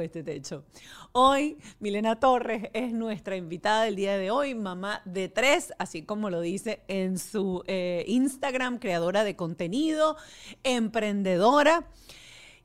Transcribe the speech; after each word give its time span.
Este 0.00 0.22
Techo. 0.22 0.64
Hoy 1.12 1.58
Milena 1.80 2.18
Torres 2.18 2.70
es 2.72 2.92
nuestra 2.92 3.36
invitada 3.36 3.84
del 3.84 3.96
día 3.96 4.18
de 4.18 4.30
hoy, 4.30 4.54
mamá 4.54 5.02
de 5.04 5.28
tres, 5.28 5.72
así 5.78 6.02
como 6.02 6.30
lo 6.30 6.40
dice 6.40 6.82
en 6.88 7.18
su 7.18 7.62
eh, 7.66 8.04
Instagram, 8.08 8.78
creadora 8.78 9.24
de 9.24 9.36
contenido, 9.36 10.16
emprendedora. 10.62 11.88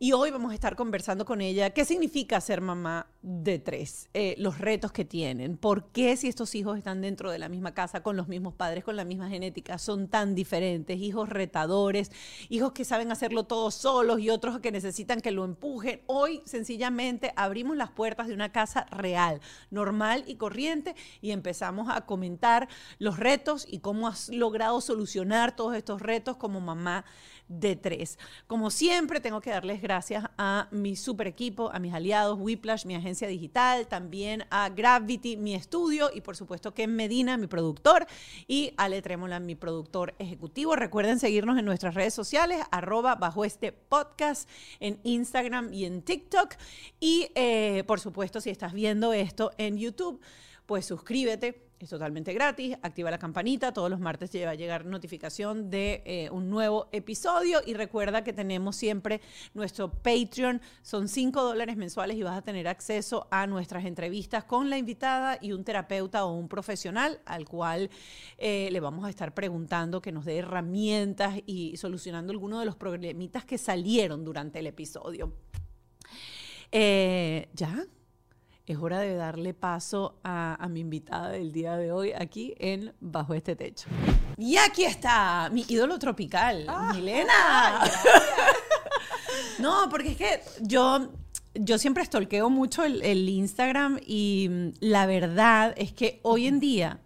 Y 0.01 0.13
hoy 0.13 0.31
vamos 0.31 0.51
a 0.51 0.53
estar 0.53 0.77
conversando 0.77 1.25
con 1.25 1.41
ella 1.41 1.71
qué 1.71 1.83
significa 1.83 2.39
ser 2.39 2.61
mamá 2.61 3.07
de 3.21 3.59
tres, 3.59 4.09
eh, 4.13 4.33
los 4.37 4.57
retos 4.57 4.93
que 4.93 5.03
tienen, 5.03 5.57
por 5.57 5.91
qué 5.91 6.15
si 6.15 6.29
estos 6.29 6.55
hijos 6.55 6.77
están 6.77 7.01
dentro 7.01 7.29
de 7.31 7.37
la 7.37 7.49
misma 7.49 7.73
casa, 7.73 8.01
con 8.01 8.15
los 8.15 8.29
mismos 8.29 8.53
padres, 8.53 8.85
con 8.85 8.95
la 8.95 9.03
misma 9.03 9.27
genética, 9.27 9.77
son 9.77 10.07
tan 10.07 10.35
diferentes, 10.35 10.97
hijos 10.97 11.27
retadores, 11.27 12.13
hijos 12.47 12.71
que 12.71 12.85
saben 12.85 13.11
hacerlo 13.11 13.43
todos 13.43 13.75
solos 13.75 14.21
y 14.21 14.29
otros 14.29 14.61
que 14.61 14.71
necesitan 14.71 15.19
que 15.19 15.31
lo 15.31 15.43
empujen. 15.43 15.99
Hoy 16.05 16.43
sencillamente 16.45 17.33
abrimos 17.35 17.75
las 17.75 17.91
puertas 17.91 18.29
de 18.29 18.33
una 18.33 18.53
casa 18.53 18.85
real, 18.91 19.41
normal 19.69 20.23
y 20.27 20.35
corriente 20.35 20.95
y 21.21 21.31
empezamos 21.31 21.89
a 21.89 22.05
comentar 22.05 22.69
los 22.99 23.19
retos 23.19 23.65
y 23.69 23.79
cómo 23.79 24.07
has 24.07 24.29
logrado 24.29 24.79
solucionar 24.79 25.57
todos 25.57 25.75
estos 25.75 26.01
retos 26.01 26.37
como 26.37 26.61
mamá 26.61 27.03
de 27.49 27.75
tres. 27.75 28.17
Como 28.47 28.69
siempre, 28.69 29.19
tengo 29.19 29.41
que 29.41 29.49
darles 29.49 29.81
gracias 29.81 30.23
a 30.37 30.67
mi 30.71 30.95
super 30.95 31.27
equipo, 31.27 31.71
a 31.73 31.79
mis 31.79 31.93
aliados, 31.93 32.37
Whiplash, 32.39 32.85
mi 32.85 32.95
agencia 32.95 33.27
digital, 33.27 33.87
también 33.87 34.45
a 34.51 34.69
Gravity, 34.69 35.35
mi 35.35 35.55
estudio, 35.55 36.11
y 36.13 36.21
por 36.21 36.37
supuesto 36.37 36.73
Ken 36.73 36.95
Medina, 36.95 37.37
mi 37.37 37.47
productor, 37.47 38.05
y 38.47 38.73
Ale 38.77 39.01
Trémola, 39.01 39.39
mi 39.39 39.55
productor 39.55 40.15
ejecutivo. 40.19 40.75
Recuerden 40.75 41.19
seguirnos 41.19 41.57
en 41.57 41.65
nuestras 41.65 41.95
redes 41.95 42.13
sociales, 42.13 42.63
arroba 42.71 43.15
bajo 43.15 43.43
este 43.43 43.71
podcast, 43.71 44.47
en 44.79 44.99
Instagram 45.03 45.73
y 45.73 45.85
en 45.85 46.03
TikTok. 46.03 46.55
Y 46.99 47.31
eh, 47.35 47.83
por 47.87 47.99
supuesto, 47.99 48.39
si 48.39 48.51
estás 48.51 48.73
viendo 48.73 49.11
esto 49.11 49.51
en 49.57 49.77
YouTube, 49.77 50.21
pues 50.67 50.85
suscríbete 50.85 51.68
es 51.85 51.89
totalmente 51.89 52.33
gratis, 52.33 52.77
activa 52.81 53.09
la 53.09 53.17
campanita, 53.17 53.71
todos 53.71 53.89
los 53.89 53.99
martes 53.99 54.29
te 54.29 54.43
va 54.45 54.51
a 54.51 54.55
llegar 54.55 54.85
notificación 54.85 55.69
de 55.69 56.03
eh, 56.05 56.29
un 56.31 56.49
nuevo 56.49 56.89
episodio 56.91 57.61
y 57.65 57.73
recuerda 57.73 58.23
que 58.23 58.33
tenemos 58.33 58.75
siempre 58.75 59.21
nuestro 59.53 59.91
Patreon, 59.91 60.61
son 60.81 61.07
5 61.07 61.41
dólares 61.41 61.77
mensuales 61.77 62.17
y 62.17 62.23
vas 62.23 62.37
a 62.37 62.41
tener 62.41 62.67
acceso 62.67 63.27
a 63.31 63.47
nuestras 63.47 63.85
entrevistas 63.85 64.43
con 64.43 64.69
la 64.69 64.77
invitada 64.77 65.37
y 65.41 65.53
un 65.53 65.63
terapeuta 65.63 66.25
o 66.25 66.33
un 66.33 66.49
profesional 66.49 67.21
al 67.25 67.45
cual 67.45 67.89
eh, 68.37 68.69
le 68.71 68.79
vamos 68.79 69.05
a 69.05 69.09
estar 69.09 69.33
preguntando 69.33 70.01
que 70.01 70.11
nos 70.11 70.25
dé 70.25 70.37
herramientas 70.37 71.39
y 71.45 71.77
solucionando 71.77 72.31
algunos 72.31 72.59
de 72.59 72.65
los 72.65 72.75
problemitas 72.75 73.45
que 73.45 73.57
salieron 73.57 74.25
durante 74.25 74.59
el 74.59 74.67
episodio. 74.67 75.33
Eh, 76.71 77.49
¿Ya? 77.53 77.85
Es 78.69 78.77
hora 78.77 78.99
de 78.99 79.15
darle 79.15 79.55
paso 79.55 80.19
a, 80.23 80.67
mi 80.69 80.81
invitada 80.81 81.29
del 81.29 81.51
día 81.51 81.75
de 81.75 81.91
hoy 81.91 82.11
aquí 82.11 82.53
en 82.59 82.93
Bajo 82.99 83.33
este 83.33 83.55
Techo. 83.55 83.89
Y 84.37 84.57
aquí 84.57 84.85
está 84.85 85.49
mi 85.51 85.65
ídolo 85.67 85.97
tropical, 85.97 86.65
ah, 86.67 86.91
Milena. 86.93 87.83
no, 89.59 89.89
porque 89.89 90.11
es 90.11 90.17
que 90.17 90.41
yo, 90.61 91.09
yo 91.55 91.79
siempre 91.79 92.03
estolqueo 92.03 92.51
mucho 92.51 92.83
el, 92.83 93.01
el 93.01 93.27
Instagram 93.27 93.99
y 94.05 94.47
mm, 94.51 94.69
la 94.81 95.07
verdad 95.07 95.73
es 95.75 95.91
que 95.91 96.19
hoy 96.21 96.45
en 96.45 96.59
día 96.59 96.99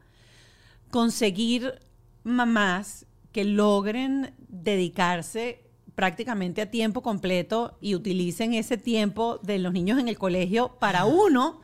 conseguir 0.92 1.80
mamás 2.24 3.06
que 3.32 3.46
logren 3.46 4.36
dedicarse 4.50 5.64
prácticamente 5.96 6.62
a 6.62 6.72
tiempo 6.72 7.02
completo 7.02 7.78
y 7.80 7.96
utilicen 7.96 8.54
ese 8.54 8.78
tiempo 8.78 9.40
de 9.44 9.60
los 9.60 9.74
niños 9.74 10.00
en 10.00 10.10
el 10.10 10.18
colegio 10.18 10.76
para 10.80 11.06
uno, 11.06 11.63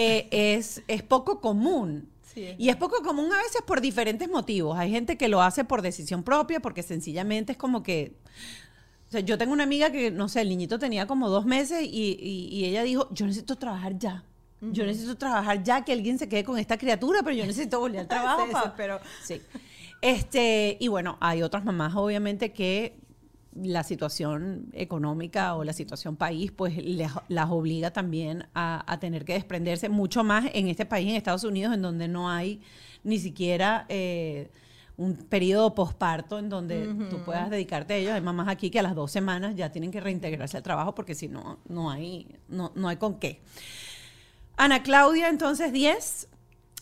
eh, 0.00 0.28
es, 0.30 0.82
es 0.86 1.02
poco 1.02 1.40
común. 1.40 2.08
Y 2.56 2.68
es 2.68 2.76
poco 2.76 3.02
común 3.02 3.32
a 3.32 3.38
veces 3.38 3.62
por 3.66 3.80
diferentes 3.80 4.28
motivos. 4.28 4.78
Hay 4.78 4.92
gente 4.92 5.16
que 5.18 5.26
lo 5.26 5.42
hace 5.42 5.64
por 5.64 5.82
decisión 5.82 6.22
propia, 6.22 6.60
porque 6.60 6.84
sencillamente 6.84 7.52
es 7.52 7.58
como 7.58 7.82
que... 7.82 8.14
O 9.08 9.10
sea, 9.10 9.20
yo 9.20 9.36
tengo 9.36 9.52
una 9.52 9.64
amiga 9.64 9.90
que, 9.90 10.12
no 10.12 10.28
sé, 10.28 10.42
el 10.42 10.50
niñito 10.50 10.78
tenía 10.78 11.08
como 11.08 11.28
dos 11.28 11.46
meses 11.46 11.82
y, 11.82 12.64
ella 12.64 12.84
dijo, 12.84 13.08
yo 13.10 13.26
necesito 13.26 13.56
trabajar 13.56 13.98
ya. 13.98 14.24
Yo 14.60 14.86
necesito 14.86 15.16
trabajar 15.16 15.64
ya, 15.64 15.84
que 15.84 15.92
alguien 15.92 16.16
se 16.16 16.28
quede 16.28 16.44
con 16.44 16.60
esta 16.60 16.78
criatura, 16.78 17.24
pero 17.24 17.34
yo 17.34 17.44
necesito 17.46 17.80
volver 17.80 18.00
al 18.02 18.08
trabajo. 18.08 18.46
pero 18.76 19.00
sí. 19.24 19.40
Este, 20.00 20.76
y 20.78 20.86
bueno, 20.86 21.16
hay 21.20 21.42
otras 21.42 21.64
mamás, 21.64 21.96
obviamente, 21.96 22.52
que 22.52 23.00
la 23.62 23.82
situación 23.82 24.68
económica 24.72 25.54
o 25.54 25.64
la 25.64 25.72
situación 25.72 26.16
país, 26.16 26.52
pues 26.52 26.74
las 27.28 27.50
obliga 27.50 27.90
también 27.90 28.46
a, 28.54 28.98
tener 29.00 29.24
que 29.24 29.34
desprenderse 29.34 29.88
mucho 29.88 30.24
más 30.24 30.46
en 30.52 30.68
este 30.68 30.86
país, 30.86 31.08
en 31.08 31.16
Estados 31.16 31.44
Unidos, 31.44 31.74
en 31.74 31.82
donde 31.82 32.08
no 32.08 32.30
hay 32.30 32.60
ni 33.04 33.18
siquiera 33.18 33.86
eh, 33.88 34.50
un 34.96 35.14
periodo 35.16 35.74
posparto 35.74 36.38
en 36.38 36.48
donde 36.48 36.88
tú 37.10 37.24
puedas 37.24 37.50
dedicarte 37.50 37.94
a 37.94 37.96
ellos. 37.96 38.12
Hay 38.12 38.20
mamás 38.20 38.48
aquí 38.48 38.70
que 38.70 38.80
a 38.80 38.82
las 38.82 38.94
dos 38.94 39.10
semanas 39.10 39.54
ya 39.54 39.70
tienen 39.70 39.90
que 39.90 40.00
reintegrarse 40.00 40.56
al 40.56 40.62
trabajo 40.62 40.94
porque 40.94 41.14
si 41.14 41.28
no, 41.28 41.60
no 41.68 41.90
hay, 41.90 42.26
no, 42.48 42.72
no 42.74 42.88
hay 42.88 42.96
con 42.96 43.18
qué. 43.18 43.40
Ana 44.56 44.82
Claudia, 44.82 45.28
entonces 45.28 45.72
10, 45.72 46.28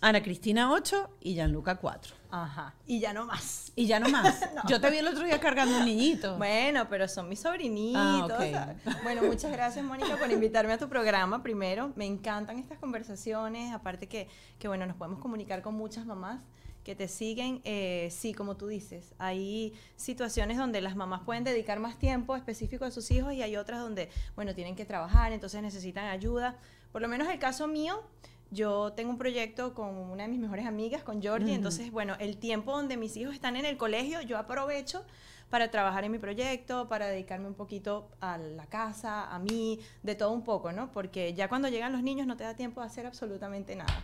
Ana 0.00 0.22
Cristina 0.22 0.72
8 0.72 1.10
y 1.20 1.34
Gianluca 1.34 1.76
4. 1.76 2.14
Ajá. 2.42 2.74
Y 2.86 3.00
ya 3.00 3.12
no 3.12 3.24
más. 3.24 3.72
Y 3.74 3.86
ya 3.86 3.98
no 3.98 4.08
más. 4.08 4.40
Yo 4.68 4.80
te 4.80 4.90
vi 4.90 4.98
el 4.98 5.06
otro 5.08 5.24
día 5.24 5.40
cargando 5.40 5.78
un 5.78 5.84
niñito. 5.84 6.36
Bueno, 6.36 6.86
pero 6.88 7.08
son 7.08 7.28
mis 7.28 7.40
sobrinitos. 7.40 8.32
Ah, 8.54 8.74
bueno, 9.02 9.22
muchas 9.22 9.50
gracias, 9.52 9.84
Mónica, 9.84 10.16
por 10.16 10.30
invitarme 10.30 10.72
a 10.72 10.78
tu 10.78 10.88
programa 10.88 11.42
primero. 11.42 11.92
Me 11.96 12.04
encantan 12.04 12.58
estas 12.58 12.78
conversaciones. 12.78 13.72
Aparte 13.72 14.06
que, 14.06 14.28
que 14.58 14.68
bueno, 14.68 14.86
nos 14.86 14.96
podemos 14.96 15.20
comunicar 15.20 15.62
con 15.62 15.74
muchas 15.74 16.04
mamás 16.04 16.42
que 16.84 16.94
te 16.94 17.08
siguen. 17.08 17.62
Eh, 17.64 18.08
sí, 18.12 18.32
como 18.32 18.56
tú 18.56 18.68
dices, 18.68 19.14
hay 19.18 19.74
situaciones 19.96 20.56
donde 20.56 20.80
las 20.80 20.94
mamás 20.94 21.22
pueden 21.22 21.42
dedicar 21.42 21.80
más 21.80 21.98
tiempo 21.98 22.36
específico 22.36 22.84
a 22.84 22.90
sus 22.90 23.10
hijos 23.10 23.32
y 23.32 23.42
hay 23.42 23.56
otras 23.56 23.80
donde, 23.80 24.08
bueno, 24.36 24.54
tienen 24.54 24.76
que 24.76 24.84
trabajar, 24.84 25.32
entonces 25.32 25.62
necesitan 25.62 26.04
ayuda. 26.04 26.58
Por 26.92 27.02
lo 27.02 27.08
menos 27.08 27.28
el 27.28 27.40
caso 27.40 27.66
mío, 27.66 28.04
yo 28.50 28.92
tengo 28.92 29.10
un 29.10 29.18
proyecto 29.18 29.74
con 29.74 29.96
una 29.96 30.24
de 30.24 30.28
mis 30.28 30.38
mejores 30.38 30.66
amigas, 30.66 31.02
con 31.02 31.20
Georgie, 31.20 31.54
entonces, 31.54 31.90
bueno, 31.90 32.14
el 32.20 32.36
tiempo 32.36 32.72
donde 32.72 32.96
mis 32.96 33.16
hijos 33.16 33.34
están 33.34 33.56
en 33.56 33.64
el 33.64 33.76
colegio, 33.76 34.20
yo 34.22 34.38
aprovecho 34.38 35.04
para 35.50 35.70
trabajar 35.70 36.04
en 36.04 36.12
mi 36.12 36.18
proyecto, 36.18 36.88
para 36.88 37.06
dedicarme 37.06 37.46
un 37.46 37.54
poquito 37.54 38.08
a 38.20 38.38
la 38.38 38.66
casa, 38.66 39.32
a 39.32 39.38
mí, 39.38 39.80
de 40.02 40.14
todo 40.14 40.32
un 40.32 40.42
poco, 40.42 40.72
¿no? 40.72 40.90
Porque 40.92 41.34
ya 41.34 41.48
cuando 41.48 41.68
llegan 41.68 41.92
los 41.92 42.02
niños 42.02 42.26
no 42.26 42.36
te 42.36 42.44
da 42.44 42.54
tiempo 42.54 42.80
de 42.80 42.86
hacer 42.86 43.06
absolutamente 43.06 43.76
nada. 43.76 44.02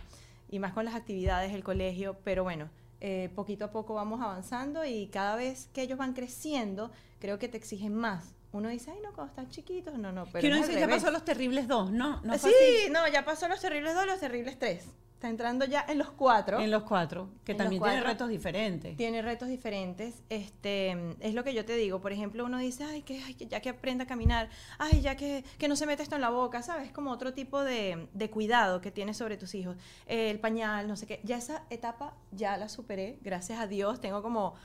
Y 0.49 0.59
más 0.59 0.73
con 0.73 0.85
las 0.85 0.95
actividades, 0.95 1.53
el 1.53 1.63
colegio, 1.63 2.17
pero 2.23 2.43
bueno, 2.43 2.69
eh, 3.01 3.29
poquito 3.35 3.65
a 3.65 3.71
poco 3.71 3.93
vamos 3.93 4.21
avanzando 4.21 4.85
y 4.85 5.07
cada 5.07 5.35
vez 5.35 5.69
que 5.73 5.81
ellos 5.81 5.97
van 5.97 6.13
creciendo, 6.13 6.91
creo 7.19 7.39
que 7.39 7.49
te 7.49 7.57
exigen 7.57 7.93
más 7.93 8.33
uno 8.53 8.69
dice, 8.69 8.91
ay, 8.91 8.99
no, 9.03 9.13
cuando 9.13 9.31
están 9.31 9.49
chiquitos, 9.49 9.97
no, 9.97 10.11
no, 10.11 10.25
pero. 10.25 10.41
Que 10.41 10.47
uno 10.47 10.57
dice, 10.57 10.79
ya 10.79 10.87
pasó 10.87 11.11
los 11.11 11.25
terribles 11.25 11.67
dos, 11.67 11.91
¿no? 11.91 12.21
no 12.21 12.37
sí, 12.37 12.51
no, 12.91 13.07
ya 13.07 13.25
pasó 13.25 13.47
los 13.47 13.59
terribles 13.59 13.95
dos, 13.95 14.05
los 14.05 14.19
terribles 14.19 14.57
tres. 14.57 14.87
Está 15.23 15.29
entrando 15.29 15.63
ya 15.63 15.85
en 15.87 15.97
los 15.97 16.11
cuatro. 16.11 16.59
En 16.59 16.69
los 16.69 16.83
cuatro, 16.83 17.29
que 17.45 17.55
también 17.55 17.81
tiene 17.81 18.01
retos 18.01 18.27
diferentes. 18.27 18.97
Tiene 18.97 19.21
retos 19.21 19.47
diferentes. 19.47 20.21
Este, 20.27 21.15
es 21.21 21.33
lo 21.33 21.45
que 21.45 21.53
yo 21.53 21.63
te 21.63 21.77
digo. 21.77 22.01
Por 22.01 22.11
ejemplo, 22.11 22.43
uno 22.43 22.57
dice, 22.57 22.83
ay, 22.83 23.03
que, 23.03 23.21
ya 23.47 23.61
que 23.61 23.69
aprenda 23.69 24.03
a 24.03 24.07
caminar, 24.07 24.49
ay, 24.79 24.99
ya 24.99 25.15
que, 25.15 25.45
que 25.57 25.69
no 25.69 25.77
se 25.77 25.85
mete 25.85 26.03
esto 26.03 26.15
en 26.15 26.21
la 26.21 26.29
boca, 26.29 26.61
¿sabes? 26.61 26.91
Como 26.91 27.09
otro 27.09 27.33
tipo 27.33 27.63
de, 27.63 28.09
de 28.13 28.29
cuidado 28.29 28.81
que 28.81 28.91
tienes 28.91 29.15
sobre 29.15 29.37
tus 29.37 29.55
hijos. 29.55 29.77
el 30.07 30.41
pañal, 30.41 30.89
no 30.89 30.97
sé 30.97 31.07
qué. 31.07 31.21
Ya 31.23 31.37
esa 31.37 31.63
etapa 31.69 32.17
ya 32.33 32.57
la 32.57 32.67
superé, 32.67 33.17
gracias 33.21 33.59
a 33.59 33.67
Dios. 33.67 34.01
Tengo 34.01 34.21
como 34.21 34.55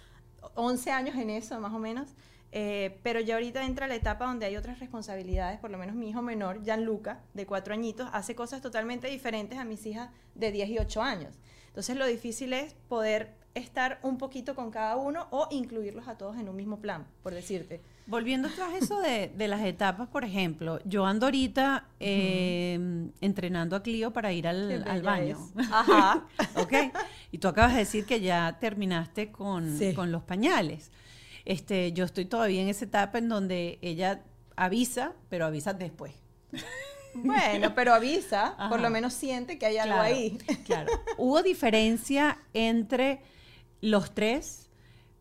11 0.57 0.91
años 0.91 1.15
en 1.15 1.31
eso, 1.31 1.61
más 1.61 1.73
o 1.73 1.79
menos. 1.79 2.09
Eh, 2.50 2.99
pero 3.03 3.21
ya 3.21 3.35
ahorita 3.35 3.65
entra 3.65 3.87
la 3.87 3.95
etapa 3.95 4.27
donde 4.27 4.47
hay 4.47 4.56
otras 4.56 4.79
responsabilidades, 4.79 5.61
por 5.61 5.71
lo 5.71 5.79
menos 5.79 5.95
mi 5.95 6.11
hijo 6.11 6.23
menor, 6.23 6.62
Gianluca, 6.62 7.21
de 7.35 7.47
cuatro 7.47 7.75
añitos, 7.75 8.09
hace 8.12 8.35
cosas 8.35 8.62
totalmente 8.62 9.09
diferentes 9.09 9.59
a 9.59 9.65
mis 9.65 9.85
hijas 9.85 10.11
de 10.35 10.50
10 10.50 10.71
y 10.71 10.79
8 10.79 11.03
años. 11.03 11.35
Entonces 11.67 11.97
lo 11.97 12.06
difícil 12.06 12.55
es 12.55 12.75
poder 12.89 13.37
estar 13.55 13.99
un 14.03 14.19
poquito 14.19 14.55
con 14.55 14.71
cada 14.71 14.97
uno 14.97 15.27
o 15.31 15.49
incluirlos 15.50 16.09
a 16.09 16.17
todos 16.17 16.39
en 16.39 16.49
un 16.49 16.56
mismo 16.56 16.79
plan, 16.79 17.06
por 17.23 17.35
decirte. 17.35 17.81
Volviendo 18.06 18.49
atrás 18.49 18.71
eso 18.81 19.00
de, 19.00 19.31
las 19.49 19.61
etapas, 19.62 20.09
por 20.09 20.25
ejemplo, 20.25 20.81
yo 20.85 21.05
ando 21.05 21.27
ahorita 21.27 21.87
em, 22.00 23.11
entrenando 23.21 23.77
a 23.77 23.83
Clio 23.83 24.12
para 24.12 24.33
ir 24.33 24.49
al, 24.49 25.03
baño. 25.03 25.39
Ajá. 25.71 26.25
ok. 26.56 26.73
Y 27.33 27.39
tú 27.39 27.49
acabas 27.49 27.73
de 27.73 27.81
decir 27.81 28.06
que 28.06 28.21
ya 28.21 28.56
terminaste 28.59 29.31
con, 29.31 29.79
con 29.95 30.11
los 30.11 30.23
pañales. 30.23 30.91
Este, 31.49 31.93
yo 31.95 32.05
estoy 32.05 32.27
todavía 32.27 32.61
en 32.61 32.69
esa 32.69 32.85
etapa 32.85 33.17
en 33.17 33.31
donde 33.31 33.79
ella 33.81 34.23
avisa, 34.55 35.15
pero 35.31 35.47
avisa 35.47 35.73
después. 35.73 36.15
Bueno, 37.15 37.75
pero 37.75 37.95
avisa, 37.95 38.55
por 38.69 38.81
lo 38.81 38.91
menos 38.91 39.12
siente 39.12 39.59
que 39.59 39.67
hay 39.67 39.79
algo 39.79 39.99
ahí. 39.99 40.39
Claro. 40.67 40.93
¿Hubo 41.17 41.43
diferencia 41.43 42.39
entre 42.53 43.21
los 43.81 44.15
tres? 44.15 44.69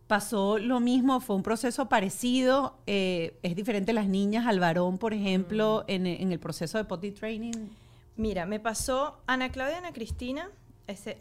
¿Pasó 0.05 0.59
lo 0.59 0.79
mismo? 0.79 1.21
¿Fue 1.21 1.35
un 1.35 1.41
proceso 1.41 1.89
parecido? 1.89 2.77
Eh, 2.85 3.39
¿Es 3.41 3.55
diferente 3.55 3.93
las 3.93 4.07
niñas 4.07 4.45
al 4.45 4.59
varón, 4.59 4.99
por 4.99 5.13
ejemplo, 5.13 5.85
mm. 5.87 5.91
en, 5.91 6.31
el 6.31 6.39
proceso 6.39 6.77
de 6.77 6.83
potty 6.83 7.11
training? 7.11 7.69
Mira, 8.15 8.45
me 8.45 8.59
pasó 8.59 9.21
Ana 9.25 9.49
Claudia 9.49 9.75
y 9.75 9.77
Ana 9.77 9.93
Cristina. 9.93 10.51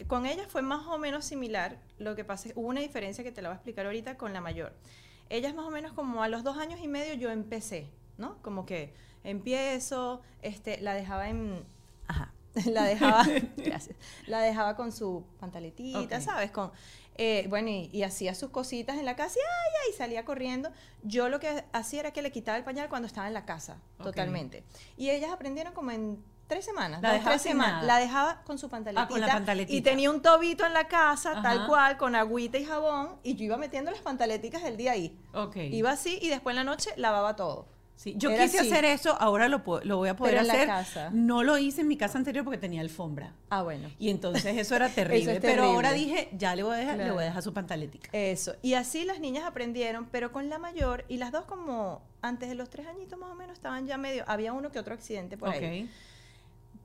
Con 0.07 0.27
ellas 0.27 0.47
fue 0.49 0.63
más 0.63 0.87
o 0.87 0.99
menos 0.99 1.25
similar. 1.25 1.79
Lo 1.99 2.15
que 2.15 2.25
pasa 2.25 2.49
es 2.49 2.57
hubo 2.57 2.69
una 2.69 2.81
diferencia 2.81 3.25
que 3.25 3.33
te 3.33 3.43
la 3.43 3.49
voy 3.49 3.55
a 3.55 3.57
explicar 3.57 3.87
ahorita 3.87 4.17
con 4.17 4.33
la 4.33 4.41
mayor. 4.41 4.73
Ellas 5.29 5.55
más 5.55 5.67
o 5.67 5.71
menos 5.71 5.93
como 5.93 6.23
a 6.23 6.29
los 6.29 6.45
dos 6.45 6.57
años 6.57 6.81
y 6.81 6.89
medio 6.89 7.15
yo 7.15 7.31
empecé, 7.31 7.91
¿no? 8.17 8.41
Como 8.43 8.65
que 8.65 8.95
empiezo, 9.25 10.23
este, 10.43 10.81
la 10.81 10.95
dejaba 10.95 11.29
en... 11.29 11.65
Ajá. 12.07 12.33
La 12.65 12.85
dejaba, 12.85 13.23
gracias, 13.59 13.95
la 14.27 14.41
dejaba 14.41 14.77
con 14.77 14.91
su 14.91 15.27
pantaletita, 15.39 16.23
¿sabes? 16.23 16.51
Con, 16.51 16.73
eh, 17.19 17.47
bueno, 17.51 17.69
y, 17.69 18.03
hacía 18.03 18.35
sus 18.35 18.49
cositas 18.49 18.97
en 18.97 19.05
la 19.05 19.15
casa 19.15 19.39
y, 19.39 19.43
ay, 19.43 19.87
ay, 19.87 19.93
salía 19.97 20.25
corriendo. 20.25 20.71
Yo 21.03 21.29
lo 21.29 21.39
que 21.39 21.65
hacía 21.73 22.01
era 22.01 22.13
que 22.13 22.23
le 22.23 22.33
quitaba 22.33 22.57
el 22.57 22.65
pañal 22.65 22.89
cuando 22.89 23.07
estaba 23.07 23.27
en 23.27 23.35
la 23.35 23.45
casa, 23.45 23.79
totalmente. 24.03 24.65
Y 24.97 25.11
ellas 25.11 25.33
aprendieron 25.33 25.75
como 25.75 25.91
en 25.91 26.23
tres 26.47 26.65
semanas. 26.65 27.03
La 27.03 27.21
tres 27.23 27.43
semanas. 27.43 27.85
La 27.85 27.99
dejaba 27.99 28.43
con 28.45 28.59
su 28.59 28.69
pantaletita, 28.69 29.27
ah, 29.27 29.33
pantaletita, 29.33 29.77
Y 29.77 29.81
tenía 29.83 30.11
un 30.11 30.23
tobito 30.23 30.65
en 30.65 30.73
la 30.73 30.89
casa, 30.89 31.43
tal 31.43 31.67
cual, 31.67 31.97
con 31.97 32.15
agüita 32.15 32.59
y 32.59 32.65
jabón. 32.65 33.17
Y 33.23 33.35
yo 33.35 33.45
iba 33.45 33.57
metiendo 33.57 33.91
las 33.91 34.01
pantaleticas 34.01 34.63
del 34.63 34.77
día 34.77 34.93
ahí. 34.93 35.19
Okay. 35.33 35.75
Iba 35.75 35.93
así 35.93 36.19
y 36.21 36.29
después 36.29 36.53
en 36.55 36.57
la 36.57 36.65
noche 36.65 36.91
lavaba 36.97 37.37
todo. 37.37 37.67
Sí, 37.97 38.15
yo 38.19 38.29
quise 38.29 38.61
hacer 38.61 38.85
eso, 38.85 39.17
ahora 39.19 39.49
lo, 39.49 39.63
lo 39.85 39.97
voy 39.97 40.11
a 40.11 40.17
poder 40.17 40.39
hacer. 40.39 40.69
No 41.13 41.43
lo 41.43 41.57
hice 41.57 41.81
en 41.81 41.89
mi 41.89 41.97
casa 41.97 42.19
anterior 42.19 42.45
porque 42.45 42.59
tenía 42.59 42.83
alfombra. 42.83 43.33
Ah, 43.49 43.63
bueno. 43.63 43.91
Y 43.99 44.11
entonces 44.11 44.57
eso 44.59 44.77
era 44.77 44.89
terrible. 44.95 45.41
Pero 45.41 45.65
ahora 45.65 45.93
dije, 45.93 46.29
ya 46.33 46.55
le 46.55 46.63
voy 46.63 46.75
a 46.75 46.79
dejar, 46.79 46.99
le 46.99 47.11
voy 47.11 47.23
a 47.23 47.27
dejar 47.27 47.43
su 47.43 47.55
pantaletica. 47.55 48.11
Eso. 48.13 48.55
Y 48.61 48.75
así 48.75 49.05
las 49.05 49.19
niñas 49.19 49.45
aprendieron, 49.45 50.07
pero 50.13 50.31
con 50.31 50.51
la 50.51 50.59
mayor, 50.59 51.07
y 51.09 51.17
las 51.17 51.33
dos 51.33 51.47
como 51.47 52.03
antes 52.21 52.51
de 52.51 52.55
los 52.55 52.69
tres 52.69 52.87
añitos 52.87 53.19
más 53.19 53.31
o 53.31 53.35
menos 53.35 53.57
estaban 53.57 53.87
ya 53.87 53.97
medio, 53.97 54.25
había 54.27 54.53
uno 54.53 54.71
que 54.71 54.79
otro 54.79 54.93
accidente 54.93 55.39
por 55.39 55.49
ahí. 55.49 55.89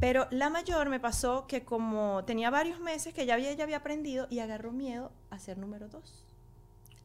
Pero 0.01 0.27
la 0.31 0.50
mayor 0.50 0.89
me 0.89 1.00
pasó 1.00 1.48
que 1.48 1.63
como 1.63 2.25
tenía 2.25 2.50
varios 2.50 2.81
meses 2.81 3.13
que 3.13 3.25
ya 3.25 3.36
había, 3.36 3.53
ya 3.53 3.63
había 3.63 3.77
aprendido 3.77 4.27
y 4.30 4.39
agarró 4.39 4.74
miedo 4.74 5.13
a 5.30 5.39
ser 5.39 5.57
número 5.57 5.88
dos 5.88 6.25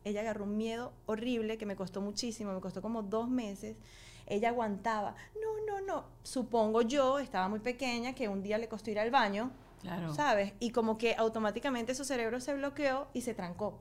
ella 0.06 0.20
agarró 0.20 0.44
un 0.44 0.56
miedo 0.56 0.92
horrible 1.06 1.58
que 1.58 1.66
me 1.66 1.74
costó 1.74 2.00
muchísimo, 2.00 2.52
me 2.52 2.60
costó 2.60 2.80
como 2.80 3.02
dos 3.02 3.28
meses. 3.28 3.76
Ella 4.26 4.50
aguantaba, 4.50 5.16
no, 5.42 5.66
no, 5.66 5.84
no. 5.84 6.04
Supongo 6.22 6.82
yo, 6.82 7.18
estaba 7.18 7.48
muy 7.48 7.58
pequeña, 7.58 8.14
que 8.14 8.28
un 8.28 8.40
día 8.40 8.56
le 8.56 8.68
costó 8.68 8.92
ir 8.92 9.00
al 9.00 9.10
baño, 9.10 9.50
claro. 9.80 10.14
¿sabes? 10.14 10.52
Y 10.60 10.70
como 10.70 10.96
que 10.96 11.16
automáticamente 11.16 11.92
su 11.96 12.04
cerebro 12.04 12.38
se 12.38 12.54
bloqueó 12.54 13.08
y 13.14 13.22
se 13.22 13.34
trancó. 13.34 13.80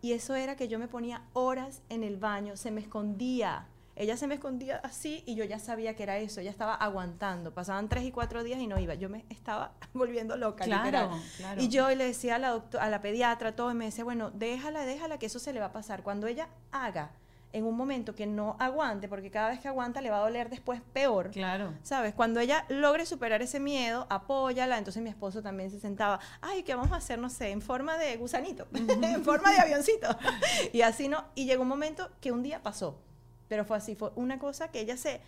Y 0.00 0.14
eso 0.14 0.34
era 0.34 0.56
que 0.56 0.66
yo 0.66 0.80
me 0.80 0.88
ponía 0.88 1.22
horas 1.32 1.80
en 1.88 2.02
el 2.02 2.16
baño, 2.16 2.56
se 2.56 2.72
me 2.72 2.80
escondía. 2.80 3.68
Ella 3.94 4.16
se 4.16 4.26
me 4.26 4.34
escondía 4.34 4.76
así 4.78 5.22
y 5.26 5.34
yo 5.34 5.44
ya 5.44 5.58
sabía 5.58 5.94
que 5.94 6.02
era 6.02 6.18
eso. 6.18 6.40
Ella 6.40 6.50
estaba 6.50 6.74
aguantando. 6.74 7.52
Pasaban 7.52 7.88
tres 7.88 8.04
y 8.04 8.10
cuatro 8.10 8.42
días 8.42 8.58
y 8.58 8.66
no 8.66 8.78
iba. 8.78 8.94
Yo 8.94 9.08
me 9.08 9.24
estaba 9.28 9.72
volviendo 9.92 10.36
loca, 10.36 10.66
literal. 10.66 11.10
Y 11.58 11.68
yo 11.68 11.88
le 11.90 12.04
decía 12.04 12.36
a 12.36 12.38
la, 12.38 12.62
a 12.80 12.90
la 12.90 13.02
pediatra 13.02 13.54
todo 13.54 13.70
y 13.70 13.74
me 13.74 13.84
decía, 13.84 14.04
bueno, 14.04 14.30
déjala, 14.30 14.84
déjala, 14.84 15.18
que 15.18 15.26
eso 15.26 15.38
se 15.38 15.52
le 15.52 15.60
va 15.60 15.66
a 15.66 15.72
pasar. 15.72 16.02
Cuando 16.02 16.26
ella 16.26 16.48
haga 16.70 17.12
en 17.52 17.64
un 17.64 17.76
momento 17.76 18.14
que 18.14 18.26
no 18.26 18.56
aguante, 18.58 19.08
porque 19.08 19.30
cada 19.30 19.50
vez 19.50 19.60
que 19.60 19.68
aguanta 19.68 20.00
le 20.00 20.10
va 20.10 20.18
a 20.18 20.20
doler 20.20 20.48
después 20.48 20.80
peor. 20.92 21.30
Claro. 21.30 21.74
¿Sabes? 21.82 22.14
Cuando 22.14 22.40
ella 22.40 22.64
logre 22.68 23.06
superar 23.06 23.42
ese 23.42 23.60
miedo, 23.60 24.06
apóyala. 24.08 24.78
Entonces 24.78 25.02
mi 25.02 25.10
esposo 25.10 25.42
también 25.42 25.70
se 25.70 25.78
sentaba, 25.78 26.18
ay, 26.40 26.62
¿qué 26.62 26.74
vamos 26.74 26.92
a 26.92 26.96
hacer? 26.96 27.18
No 27.18 27.28
sé, 27.28 27.50
en 27.50 27.60
forma 27.60 27.98
de 27.98 28.16
gusanito, 28.16 28.66
en 28.74 29.22
forma 29.22 29.52
de 29.52 29.60
avioncito. 29.60 30.08
y 30.72 30.82
así 30.82 31.08
no. 31.08 31.24
Y 31.34 31.44
llegó 31.44 31.62
un 31.62 31.68
momento 31.68 32.10
que 32.20 32.32
un 32.32 32.42
día 32.42 32.62
pasó 32.62 32.98
pero 33.52 33.66
fue 33.66 33.76
así, 33.76 33.94
fue 33.94 34.10
una 34.16 34.38
cosa 34.38 34.68
que 34.68 34.80
ella 34.80 34.96
se, 34.96 35.20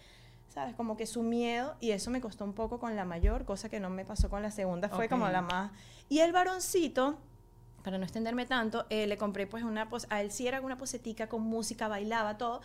¿sabes? 0.49 0.75
Como 0.77 0.97
que 0.97 1.05
su 1.05 1.23
miedo, 1.23 1.77
y 1.79 1.91
eso 1.91 2.11
me 2.11 2.23
costó 2.23 2.47
un 2.47 2.55
poco 2.55 2.79
con 2.79 2.97
la 2.97 3.05
mayor, 3.05 3.45
cosa 3.45 3.69
que 3.69 3.81
no 3.81 3.91
me 3.91 4.07
pasó 4.07 4.31
con 4.31 4.41
la 4.41 4.51
segunda, 4.51 4.89
fue 4.89 5.11
como 5.11 5.29
la 5.29 5.43
más... 5.43 5.73
Y 6.09 6.21
el 6.21 6.33
varoncito, 6.33 7.19
para 7.83 7.99
no 7.99 8.05
extenderme 8.05 8.47
tanto, 8.47 8.87
eh, 8.89 9.07
le 9.07 9.19
compré 9.19 9.47
pues 9.47 9.63
una, 9.63 9.91
a 10.09 10.23
él 10.23 10.31
sí 10.31 10.49
era 10.49 10.63
una 10.63 10.79
posetica 10.79 11.29
con 11.29 11.43
música, 11.43 11.87
bailaba, 11.87 12.39
todo. 12.39 12.63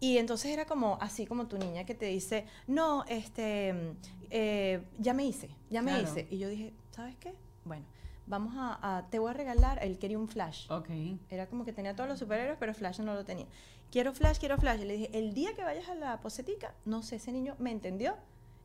Y 0.00 0.18
entonces 0.18 0.50
era 0.50 0.66
como, 0.66 0.98
así 1.00 1.24
como 1.24 1.46
tu 1.46 1.56
niña 1.56 1.86
que 1.86 1.94
te 1.94 2.04
dice, 2.04 2.44
no, 2.66 3.06
este, 3.08 3.94
eh, 4.28 4.84
ya 4.98 5.14
me 5.14 5.24
hice, 5.24 5.48
ya 5.70 5.80
me 5.80 5.98
hice. 5.98 6.28
Y 6.30 6.36
yo 6.36 6.50
dije, 6.50 6.74
¿sabes 6.90 7.16
qué? 7.16 7.32
Bueno, 7.64 7.86
vamos 8.26 8.52
a, 8.54 9.06
te 9.10 9.18
voy 9.18 9.30
a 9.30 9.32
regalar, 9.32 9.82
él 9.82 9.98
quería 9.98 10.18
un 10.18 10.28
flash. 10.28 10.70
Ok. 10.70 10.90
Era 11.30 11.46
como 11.46 11.64
que 11.64 11.72
tenía 11.72 11.96
todos 11.96 12.10
los 12.10 12.18
superhéroes, 12.18 12.58
pero 12.60 12.74
flash 12.74 13.00
no 13.00 13.14
lo 13.14 13.24
tenía 13.24 13.46
quiero 13.90 14.12
flash, 14.12 14.38
quiero 14.38 14.56
flash. 14.58 14.80
Y 14.80 14.84
le 14.84 14.94
dije, 14.94 15.10
el 15.18 15.34
día 15.34 15.54
que 15.54 15.62
vayas 15.62 15.88
a 15.88 15.94
la 15.94 16.20
posetica, 16.20 16.74
no 16.84 17.02
sé, 17.02 17.16
ese 17.16 17.32
niño 17.32 17.56
me 17.58 17.70
entendió. 17.70 18.16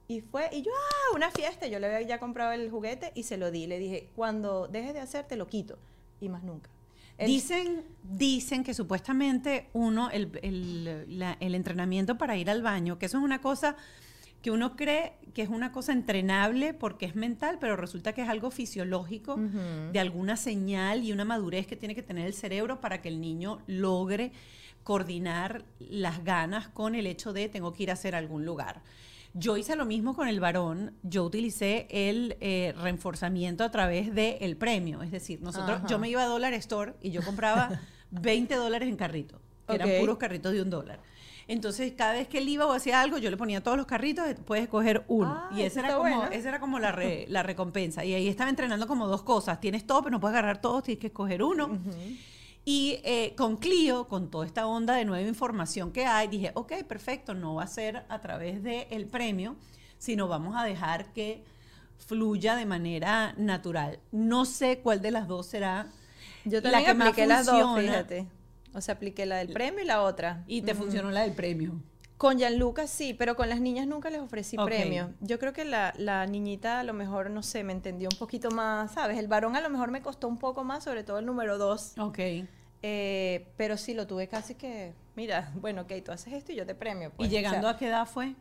Y 0.08 0.22
fue, 0.22 0.50
y 0.52 0.62
yo, 0.62 0.72
ah, 0.72 1.16
una 1.16 1.32
fiesta. 1.32 1.68
Yo 1.68 1.80
le 1.80 1.88
había 1.88 2.08
ya 2.08 2.20
comprado 2.20 2.52
el 2.52 2.70
juguete 2.70 3.12
y 3.16 3.24
se 3.24 3.38
lo 3.38 3.52
di. 3.52 3.68
Le 3.68 3.80
dije, 3.80 4.10
cuando 4.16 4.68
dejes 4.68 4.94
de 4.94 5.00
hacer, 5.00 5.26
te 5.26 5.36
lo 5.36 5.48
quito. 5.48 5.78
Y 6.22 6.30
más 6.30 6.44
nunca. 6.44 6.70
dicen, 7.18 7.84
dicen 8.04 8.64
que 8.64 8.74
supuestamente 8.74 9.70
uno, 9.74 10.10
el, 10.12 10.32
el, 10.42 11.56
entrenamiento 11.56 12.18
para 12.18 12.38
ir 12.38 12.50
al 12.50 12.62
baño, 12.62 13.00
que 13.00 13.08
eso 13.08 13.18
es 13.18 13.24
una 13.24 13.42
cosa 13.42 13.76
que 14.42 14.52
uno 14.52 14.76
cree 14.76 15.14
que 15.34 15.42
es 15.42 15.50
una 15.50 15.72
cosa 15.72 15.92
entrenable 15.92 16.76
porque 16.76 17.08
es 17.08 17.16
mental, 17.16 17.58
pero 17.60 17.76
resulta 17.76 18.14
que 18.14 18.22
es 18.22 18.30
algo 18.30 18.52
fisiológico 18.52 19.38
de 19.92 20.00
alguna 20.00 20.38
señal 20.38 21.04
y 21.04 21.12
una 21.12 21.26
madurez 21.26 21.66
que 21.66 21.76
tiene 21.76 21.96
que 21.96 22.04
tener 22.04 22.28
el 22.28 22.36
cerebro 22.36 22.80
para 22.80 23.02
que 23.02 23.10
el 23.10 23.20
niño 23.20 23.58
logre 23.66 24.32
coordinar 24.86 25.66
las 25.80 26.24
ganas 26.24 26.68
con 26.68 26.94
el 26.94 27.08
hecho 27.08 27.34
de 27.34 27.50
tengo 27.50 27.74
que 27.74 27.84
ir 27.84 27.90
a 27.90 27.94
hacer 27.94 28.14
algún 28.14 28.46
lugar. 28.46 28.84
Yo 29.34 29.58
hice 29.58 29.76
lo 29.76 29.86
mismo 29.86 30.16
con 30.16 30.28
el 30.28 30.40
varón, 30.40 30.94
yo 31.02 31.26
utilicé 31.26 31.88
el 31.90 32.38
eh, 32.40 32.74
reforzamiento 32.78 33.64
a 33.64 33.72
través 33.72 34.14
del 34.14 34.56
premio, 34.56 35.02
es 35.02 35.10
decir, 35.12 35.42
nosotros, 35.42 35.82
yo 35.90 35.98
me 35.98 36.08
iba 36.08 36.22
a 36.22 36.28
Dollar 36.28 36.54
Store 36.54 36.94
y 37.02 37.10
yo 37.10 37.24
compraba 37.24 37.82
20 38.12 38.56
dólares 38.56 38.88
en 38.88 38.96
carrito, 38.96 39.42
eran 39.68 39.90
puros 40.00 40.18
carritos 40.18 40.54
de 40.54 40.62
un 40.62 40.70
dólar. 40.70 41.00
Entonces, 41.48 41.94
cada 41.98 42.14
vez 42.14 42.28
que 42.28 42.38
él 42.38 42.48
iba 42.48 42.68
o 42.68 42.72
hacía 42.72 43.02
algo, 43.02 43.18
yo 43.18 43.30
le 43.30 43.38
ponía 43.38 43.62
todos 43.62 43.78
los 43.78 43.88
carritos, 43.88 44.26
puedes 44.46 44.64
escoger 44.64 45.04
uno. 45.08 45.32
Ah, 45.32 45.50
y 45.56 45.62
esa 45.62 45.82
era, 45.82 45.96
como, 45.96 46.24
esa 46.26 46.50
era 46.50 46.60
como 46.60 46.80
la, 46.80 46.96
la 47.28 47.44
recompensa. 47.44 48.04
Y 48.04 48.14
ahí 48.14 48.28
estaba 48.28 48.50
entrenando 48.50 48.88
como 48.88 49.08
dos 49.08 49.22
cosas. 49.22 49.60
Tienes 49.60 49.86
todo, 49.86 50.02
pero 50.02 50.12
no 50.12 50.20
puedes 50.20 50.36
agarrar 50.36 50.60
todos, 50.60 50.84
tienes 50.84 51.00
que 51.00 51.08
escoger 51.08 51.44
uno. 51.44 51.78
Y 52.68 53.00
eh, 53.04 53.36
con 53.38 53.58
Clio, 53.58 54.08
con 54.08 54.32
toda 54.32 54.48
esta 54.48 54.66
onda 54.66 54.96
de 54.96 55.06
nueva 55.06 55.28
información 55.28 55.92
que 55.92 56.08
hay, 56.08 56.28
dije, 56.28 56.52
ok, 56.56 56.84
perfecto, 56.88 57.36
no 57.36 57.54
va 57.54 57.64
a 57.64 57.68
ser 57.68 58.04
a 58.10 58.20
través 58.22 58.64
del 58.64 59.06
premio, 59.06 59.56
sino 60.00 60.28
vamos 60.28 60.56
a 60.58 60.64
dejar 60.64 61.14
que 61.14 61.44
fluya 62.00 62.56
de 62.56 62.66
manera 62.66 63.36
natural. 63.38 64.00
No 64.12 64.46
sé 64.46 64.80
cuál 64.80 65.02
de 65.04 65.12
las 65.12 65.28
dos 65.28 65.46
será. 65.46 65.88
Yo 66.44 66.62
también 66.62 66.84
la 66.84 66.94
que 66.94 67.04
apliqué 67.04 67.28
las 67.28 67.46
dos, 67.46 67.80
fíjate. 67.80 68.28
O 68.74 68.82
sea, 68.82 68.96
apliqué 68.96 69.28
la 69.28 69.38
del 69.38 69.54
premio 69.54 69.84
y 69.84 69.86
la 69.86 70.02
otra. 70.02 70.44
Y 70.48 70.64
te 70.64 70.74
funcionó 70.74 71.12
la 71.12 71.22
del 71.22 71.34
premio. 71.34 71.80
Con 72.18 72.38
Gianluca 72.38 72.88
sí, 72.88 73.14
pero 73.14 73.36
con 73.36 73.50
las 73.50 73.60
niñas 73.60 73.88
nunca 73.88 74.10
les 74.10 74.22
ofrecí 74.22 74.58
premio. 74.58 75.14
Yo 75.20 75.38
creo 75.38 75.54
que 75.54 75.66
la, 75.66 75.94
la, 75.98 76.26
niñita 76.26 76.80
a 76.80 76.84
lo 76.84 76.94
mejor, 76.94 77.30
no 77.30 77.44
sé, 77.44 77.64
me 77.64 77.74
entendió 77.74 78.10
un 78.12 78.18
poquito 78.18 78.52
más, 78.52 78.94
¿sabes? 78.94 79.18
El 79.18 79.28
varón 79.28 79.56
a 79.56 79.62
lo 79.62 79.70
mejor 79.70 79.92
me 79.92 80.02
costó 80.02 80.28
un 80.28 80.38
poco 80.38 80.64
más, 80.64 80.84
sobre 80.84 81.04
todo 81.04 81.20
el 81.20 81.26
número 81.26 81.58
dos. 81.58 81.94
Ok. 81.98 82.20
Eh, 82.82 83.48
pero 83.58 83.78
sí, 83.78 83.94
lo 83.94 84.08
tuve 84.08 84.28
casi 84.28 84.56
que, 84.56 84.94
mira, 85.16 85.52
bueno, 85.62 85.84
ok, 85.84 85.94
tú 86.04 86.12
haces 86.12 86.34
esto 86.34 86.52
y 86.52 86.56
yo 86.56 86.66
te 86.66 86.76
premio. 86.76 87.12
Pues. 87.12 87.28
¿Y 87.28 87.32
llegando 87.32 87.68
a 87.68 87.78
qué 87.78 87.88
edad 87.88 88.08
fue? 88.08 88.36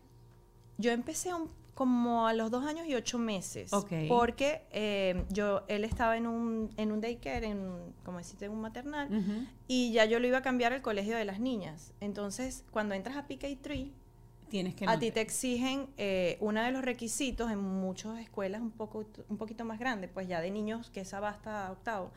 Yo 0.79 0.91
empecé 0.91 1.31
como 1.75 2.27
a 2.27 2.35
los 2.35 2.51
dos 2.51 2.65
años 2.65 2.87
y 2.87 2.95
ocho 2.95 3.19
meses. 3.19 3.73
Ok. 3.73 3.93
Porque 4.09 4.63
eh, 4.71 5.25
yo, 5.31 5.65
él 5.69 5.85
estaba 5.85 6.17
en 6.17 6.27
un, 6.27 6.71
en 6.77 6.93
un 6.93 7.01
daycare, 7.01 7.47
en, 7.47 7.95
como 8.05 8.19
deciste, 8.19 8.47
en 8.47 8.53
un 8.53 8.61
maternal, 8.61 9.09
y 9.67 9.93
ya 9.93 10.05
yo 10.05 10.19
lo 10.19 10.27
iba 10.27 10.39
a 10.39 10.43
cambiar 10.43 10.73
al 10.73 10.83
colegio 10.83 11.17
de 11.17 11.25
las 11.25 11.41
niñas. 11.41 11.93
Entonces, 12.01 12.65
cuando 12.71 12.95
entras 12.95 13.17
a 13.17 13.27
PK3, 13.27 13.91
Tienes 14.49 14.75
que 14.75 14.85
a 14.87 14.99
ti 14.99 15.11
te 15.11 15.21
exigen 15.21 15.89
eh, 15.97 16.37
uno 16.41 16.63
de 16.63 16.71
los 16.71 16.85
requisitos 16.85 17.51
en 17.51 17.59
muchas 17.59 18.19
escuelas 18.21 18.61
un 18.61 18.71
poco 18.71 19.05
un 19.29 19.37
poquito 19.37 19.65
más 19.65 19.79
grande, 19.79 20.07
pues 20.07 20.29
ya 20.29 20.41
de 20.41 20.51
niños 20.51 20.91
que 20.91 21.01
esa 21.01 21.19
va 21.19 21.31
hasta 21.31 21.73
octavo, 21.73 22.13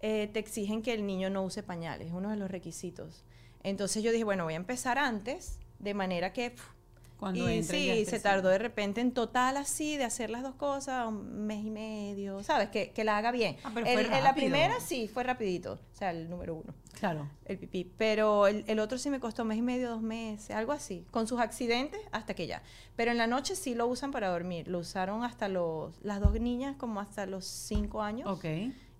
eh, 0.00 0.28
te 0.32 0.38
exigen 0.38 0.82
que 0.82 0.92
el 0.92 1.06
niño 1.06 1.30
no 1.30 1.42
use 1.42 1.62
pañales, 1.62 2.08
es 2.08 2.12
uno 2.12 2.30
de 2.30 2.36
los 2.36 2.50
requisitos. 2.50 3.24
Entonces 3.62 4.02
yo 4.02 4.12
dije, 4.12 4.24
bueno, 4.24 4.44
voy 4.44 4.54
a 4.54 4.56
empezar 4.56 4.98
antes, 4.98 5.58
de 5.78 5.94
manera 5.94 6.32
que... 6.32 6.54
Cuando 7.18 7.50
y 7.50 7.64
sí, 7.64 8.04
se 8.04 8.20
tardó 8.20 8.48
de 8.48 8.58
repente 8.58 9.00
en 9.00 9.10
total 9.10 9.56
así 9.56 9.96
de 9.96 10.04
hacer 10.04 10.30
las 10.30 10.44
dos 10.44 10.54
cosas, 10.54 11.08
un 11.08 11.48
mes 11.48 11.64
y 11.64 11.70
medio, 11.70 12.44
¿sabes? 12.44 12.68
Que, 12.68 12.92
que 12.92 13.02
la 13.02 13.18
haga 13.18 13.32
bien. 13.32 13.56
Ah, 13.64 13.72
en 13.74 14.22
la 14.22 14.36
primera 14.36 14.78
sí, 14.78 15.08
fue 15.08 15.24
rapidito, 15.24 15.72
o 15.72 15.96
sea, 15.96 16.12
el 16.12 16.30
número 16.30 16.54
uno. 16.54 16.72
Claro. 16.92 17.28
El 17.44 17.58
pipí. 17.58 17.90
Pero 17.98 18.46
el, 18.46 18.62
el, 18.68 18.78
otro 18.78 18.98
sí 18.98 19.10
me 19.10 19.18
costó 19.18 19.44
mes 19.44 19.58
y 19.58 19.62
medio, 19.62 19.90
dos 19.90 20.00
meses, 20.00 20.52
algo 20.52 20.70
así, 20.70 21.06
con 21.10 21.26
sus 21.26 21.40
accidentes 21.40 22.00
hasta 22.12 22.34
que 22.34 22.46
ya. 22.46 22.62
Pero 22.94 23.10
en 23.10 23.18
la 23.18 23.26
noche 23.26 23.56
sí 23.56 23.74
lo 23.74 23.88
usan 23.88 24.12
para 24.12 24.28
dormir. 24.28 24.68
Lo 24.68 24.78
usaron 24.78 25.24
hasta 25.24 25.48
los, 25.48 26.00
las 26.02 26.20
dos 26.20 26.34
niñas 26.34 26.76
como 26.76 27.00
hasta 27.00 27.26
los 27.26 27.44
cinco 27.46 28.00
años. 28.00 28.30
Ok. 28.30 28.44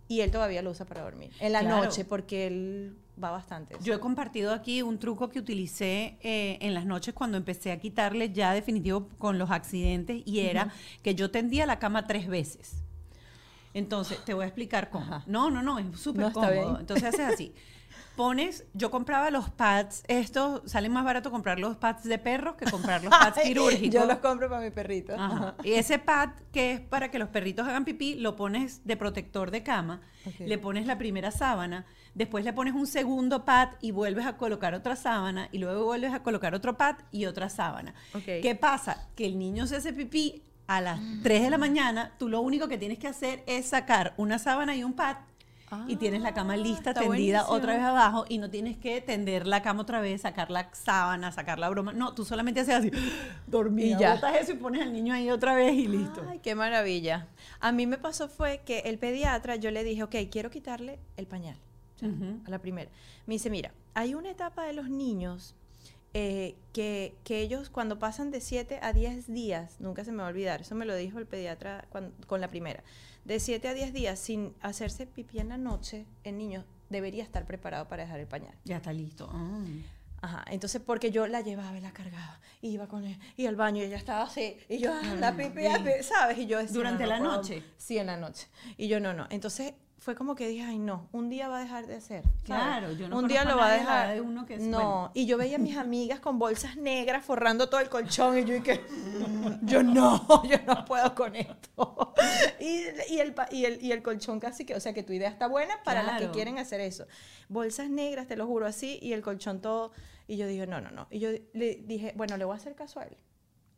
Y 0.08 0.22
él 0.22 0.30
todavía 0.30 0.62
lo 0.62 0.70
usa 0.70 0.86
para 0.86 1.02
dormir. 1.02 1.30
En 1.38 1.52
la 1.52 1.62
noche, 1.62 2.04
porque 2.04 2.46
él 2.46 2.96
va 3.22 3.30
bastante. 3.30 3.76
Yo 3.82 3.94
he 3.94 4.00
compartido 4.00 4.52
aquí 4.52 4.82
un 4.82 4.98
truco 4.98 5.28
que 5.28 5.38
utilicé 5.38 6.18
eh, 6.22 6.58
en 6.60 6.74
las 6.74 6.86
noches 6.86 7.14
cuando 7.14 7.36
empecé 7.36 7.72
a 7.72 7.78
quitarle 7.78 8.32
ya 8.32 8.52
definitivo 8.52 9.08
con 9.18 9.38
los 9.38 9.50
accidentes 9.50 10.22
y 10.24 10.40
era 10.40 10.72
que 11.02 11.14
yo 11.14 11.30
tendía 11.30 11.66
la 11.66 11.78
cama 11.78 12.06
tres 12.06 12.26
veces. 12.26 12.82
Entonces, 13.74 14.24
te 14.24 14.34
voy 14.34 14.44
a 14.44 14.46
explicar 14.46 14.90
cómo. 14.90 15.22
No, 15.26 15.50
no, 15.50 15.62
no, 15.62 15.78
es 15.78 16.00
súper 16.00 16.32
cómodo. 16.32 16.78
Entonces 16.80 17.08
haces 17.08 17.20
así. 17.32 17.54
pones, 18.18 18.66
yo 18.74 18.90
compraba 18.90 19.30
los 19.30 19.48
pads, 19.48 20.02
estos, 20.08 20.68
salen 20.68 20.90
más 20.90 21.04
barato 21.04 21.30
comprar 21.30 21.60
los 21.60 21.76
pads 21.76 22.02
de 22.02 22.18
perros 22.18 22.56
que 22.56 22.68
comprar 22.68 23.04
los 23.04 23.10
pads 23.16 23.42
quirúrgicos. 23.44 23.94
Yo 23.94 24.06
los 24.06 24.18
compro 24.18 24.48
para 24.48 24.60
mi 24.60 24.72
perrito. 24.72 25.14
Y 25.62 25.74
ese 25.74 26.00
pad 26.00 26.30
que 26.52 26.72
es 26.72 26.80
para 26.80 27.12
que 27.12 27.20
los 27.20 27.28
perritos 27.28 27.68
hagan 27.68 27.84
pipí, 27.84 28.16
lo 28.16 28.34
pones 28.34 28.84
de 28.84 28.96
protector 28.96 29.52
de 29.52 29.62
cama, 29.62 30.00
le 30.40 30.58
pones 30.58 30.84
la 30.86 30.98
primera 30.98 31.30
sábana, 31.30 31.86
después 32.12 32.44
le 32.44 32.52
pones 32.52 32.74
un 32.74 32.88
segundo 32.88 33.44
pad 33.44 33.68
y 33.80 33.92
vuelves 33.92 34.26
a 34.26 34.36
colocar 34.36 34.74
otra 34.74 34.96
sábana 34.96 35.48
y 35.52 35.58
luego 35.58 35.84
vuelves 35.84 36.12
a 36.12 36.24
colocar 36.24 36.56
otro 36.56 36.76
pad 36.76 36.96
y 37.12 37.26
otra 37.26 37.48
sábana. 37.48 37.94
¿Qué 38.24 38.58
pasa? 38.60 39.06
Que 39.14 39.26
el 39.26 39.38
niño 39.38 39.68
se 39.68 39.76
hace 39.76 39.92
pipí 39.92 40.42
a 40.66 40.80
las 40.80 40.98
3 41.22 41.42
de 41.42 41.50
la 41.50 41.58
mañana, 41.58 42.16
tú 42.18 42.28
lo 42.28 42.40
único 42.40 42.66
que 42.66 42.78
tienes 42.78 42.98
que 42.98 43.06
hacer 43.06 43.44
es 43.46 43.66
sacar 43.66 44.14
una 44.16 44.40
sábana 44.40 44.74
y 44.74 44.82
un 44.82 44.94
pad 44.94 45.18
y 45.86 45.96
tienes 45.96 46.22
la 46.22 46.34
cama 46.34 46.56
lista, 46.56 46.94
tendida 46.94 47.48
otra 47.48 47.74
vez 47.74 47.82
abajo 47.82 48.24
y 48.28 48.38
no 48.38 48.50
tienes 48.50 48.76
que 48.76 49.00
tender 49.00 49.46
la 49.46 49.62
cama 49.62 49.82
otra 49.82 50.00
vez, 50.00 50.22
sacar 50.22 50.50
la 50.50 50.68
sábana, 50.72 51.32
sacar 51.32 51.58
la 51.58 51.68
broma. 51.68 51.92
No, 51.92 52.14
tú 52.14 52.24
solamente 52.24 52.60
haces 52.60 52.74
así, 52.74 52.90
dormir, 53.46 53.96
ya. 53.98 54.14
botas 54.14 54.36
eso 54.36 54.52
y 54.52 54.56
pones 54.56 54.82
al 54.82 54.92
niño 54.92 55.14
ahí 55.14 55.30
otra 55.30 55.54
vez 55.54 55.74
y 55.74 55.86
listo. 55.86 56.22
Ay, 56.28 56.40
qué 56.40 56.54
maravilla. 56.54 57.28
A 57.60 57.72
mí 57.72 57.86
me 57.86 57.98
pasó 57.98 58.28
fue 58.28 58.62
que 58.64 58.80
el 58.80 58.98
pediatra, 58.98 59.56
yo 59.56 59.70
le 59.70 59.84
dije, 59.84 60.02
ok, 60.02 60.16
quiero 60.30 60.50
quitarle 60.50 60.98
el 61.16 61.26
pañal 61.26 61.56
a 62.46 62.50
la 62.50 62.58
primera. 62.58 62.90
Me 63.26 63.34
dice, 63.34 63.50
mira, 63.50 63.72
hay 63.94 64.14
una 64.14 64.30
etapa 64.30 64.64
de 64.64 64.72
los 64.72 64.88
niños 64.88 65.54
eh, 66.14 66.56
que, 66.72 67.16
que, 67.24 67.40
ellos 67.40 67.70
cuando 67.70 67.98
pasan 67.98 68.30
de 68.30 68.40
7 68.40 68.78
a 68.82 68.92
10 68.92 69.32
días, 69.32 69.76
nunca 69.80 70.04
se 70.04 70.12
me 70.12 70.18
va 70.18 70.26
a 70.26 70.30
olvidar, 70.30 70.62
eso 70.62 70.74
me 70.74 70.86
lo 70.86 70.94
dijo 70.96 71.18
el 71.18 71.26
pediatra 71.26 71.86
con 72.26 72.40
la 72.40 72.48
primera, 72.48 72.82
de 73.24 73.40
7 73.40 73.68
a 73.68 73.74
10 73.74 73.92
días 73.92 74.18
sin 74.18 74.54
hacerse 74.60 75.06
pipí 75.06 75.38
en 75.38 75.50
la 75.50 75.58
noche, 75.58 76.06
el 76.24 76.38
niño 76.38 76.64
debería 76.88 77.22
estar 77.22 77.44
preparado 77.44 77.86
para 77.86 78.04
dejar 78.04 78.20
el 78.20 78.26
pañal. 78.26 78.54
Ya 78.64 78.76
está 78.76 78.92
listo. 78.92 79.28
Ah. 79.30 79.60
Ajá, 80.20 80.44
entonces 80.50 80.82
porque 80.84 81.12
yo 81.12 81.28
la 81.28 81.42
llevaba 81.42 81.76
y 81.76 81.80
la 81.80 81.92
cargaba, 81.92 82.40
iba 82.60 82.88
con 82.88 83.04
él, 83.04 83.16
y 83.36 83.46
al 83.46 83.54
baño, 83.54 83.82
y 83.82 83.86
ella 83.86 83.96
estaba 83.96 84.24
así, 84.24 84.56
y 84.68 84.78
yo, 84.78 84.92
anda, 84.92 85.36
pipí, 85.36 85.62
¿sabes? 86.02 86.38
Y 86.38 86.46
yo 86.46 86.58
decía, 86.58 86.74
¿Durante 86.74 87.06
la 87.06 87.20
noche? 87.20 87.62
Sí, 87.76 87.98
en 87.98 88.06
la 88.06 88.16
noche. 88.16 88.48
Y 88.76 88.88
yo, 88.88 88.98
no, 88.98 89.14
no. 89.14 89.26
Entonces, 89.30 89.74
fue 89.98 90.14
como 90.14 90.34
que 90.36 90.46
dije, 90.48 90.62
ay, 90.62 90.78
no, 90.78 91.08
un 91.12 91.28
día 91.28 91.48
va 91.48 91.58
a 91.58 91.60
dejar 91.60 91.86
de 91.86 91.96
hacer. 91.96 92.22
Claro, 92.44 92.92
yo 92.92 93.08
no 93.08 93.18
Un 93.18 93.26
día 93.26 93.44
lo 93.44 93.56
va 93.56 93.66
a 93.66 93.72
dejar. 93.72 94.14
De 94.14 94.20
uno 94.20 94.46
que 94.46 94.56
no, 94.58 95.10
y 95.12 95.26
yo 95.26 95.36
veía 95.36 95.56
a 95.56 95.58
mis 95.58 95.76
amigas 95.76 96.20
con 96.20 96.38
bolsas 96.38 96.76
negras 96.76 97.24
forrando 97.24 97.68
todo 97.68 97.80
el 97.80 97.88
colchón 97.88 98.38
y 98.38 98.44
yo 98.44 98.54
dije, 98.54 98.84
yo 99.62 99.82
no, 99.82 100.24
yo 100.48 100.58
no 100.66 100.84
puedo 100.84 101.14
con 101.14 101.34
esto. 101.36 102.14
Y, 102.60 102.82
y, 103.14 103.20
el, 103.20 103.34
y, 103.52 103.64
el, 103.64 103.82
y 103.82 103.92
el 103.92 104.02
colchón 104.02 104.40
casi 104.40 104.64
que, 104.64 104.74
o 104.74 104.80
sea, 104.80 104.92
que 104.92 105.02
tu 105.02 105.12
idea 105.12 105.28
está 105.28 105.46
buena 105.46 105.74
para 105.84 106.02
las 106.02 106.20
que 106.20 106.30
quieren 106.30 106.58
hacer 106.58 106.80
eso. 106.80 107.06
Bolsas 107.48 107.88
negras, 107.88 108.26
te 108.26 108.36
lo 108.36 108.46
juro 108.46 108.66
así, 108.66 108.98
y 109.00 109.12
el 109.12 109.22
colchón 109.22 109.60
todo. 109.60 109.92
Y 110.26 110.36
yo 110.36 110.46
dije, 110.46 110.66
no, 110.66 110.80
no, 110.80 110.90
no. 110.90 111.06
Y 111.10 111.20
yo 111.20 111.30
le 111.52 111.76
dije, 111.76 112.12
bueno, 112.16 112.36
le 112.36 112.44
voy 112.44 112.54
a 112.54 112.56
hacer 112.56 112.74
caso 112.74 113.00
a 113.00 113.04
él. 113.04 113.16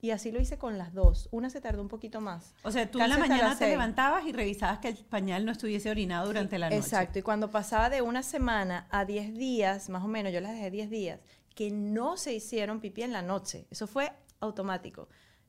Y 0.03 0.13
así 0.13 0.33
lo 0.33 0.41
hice 0.41 0.57
con 0.57 0.79
las 0.79 0.95
dos. 0.95 1.29
Una 1.31 1.51
se 1.51 1.61
tardó 1.61 1.83
un 1.83 1.89
poquito 1.89 2.21
más. 2.21 2.55
O 2.63 2.71
sea, 2.71 2.91
tú 2.91 3.01
en 3.01 3.11
la 3.11 3.19
mañana 3.19 3.57
te 3.59 3.69
levantabas 3.69 4.25
y 4.25 4.33
revisabas 4.33 4.79
que 4.79 4.89
el 4.89 4.97
pañal 4.97 5.45
no 5.45 5.53
estuviese 5.53 5.91
orinado 5.91 6.27
durante 6.27 6.59
la 6.59 6.71
noche. 6.71 6.79
Exacto. 6.79 7.19
Y 7.19 7.23
cuando 7.23 7.51
pasaba 7.51 7.91
de 7.91 8.01
una 8.01 8.23
semana 8.23 8.87
a 8.91 9.05
10 9.05 9.35
días, 9.35 9.91
más 9.91 10.03
o 10.03 10.09
menos, 10.09 10.33
yo 10.33 10.41
las 10.41 10.53
dejé 10.53 10.71
10 10.71 10.91
días, 10.91 11.21
que 11.55 11.71
no 11.71 12.17
se 12.17 12.33
hicieron 12.33 12.81
pipí 12.81 13.03
en 13.03 13.13
la 13.13 13.21
noche. 13.21 13.67
Eso 13.71 13.87
fue 13.87 14.11
automático. 14.41 15.09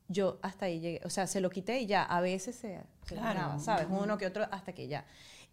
Yo 0.10 0.40
hasta 0.42 0.66
ahí 0.66 0.82
llegué. 0.82 1.02
O 1.06 1.10
sea, 1.10 1.28
se 1.28 1.40
lo 1.40 1.50
quité 1.50 1.80
y 1.80 1.86
ya. 1.86 2.04
A 2.04 2.20
veces 2.20 2.58
se, 2.58 2.82
se 3.06 3.16
claro. 3.16 3.58
¿sabes? 3.58 3.88
Uno 3.90 4.18
que 4.18 4.26
otro 4.26 4.48
hasta 4.52 4.74
que 4.74 4.90
ya. 4.90 5.06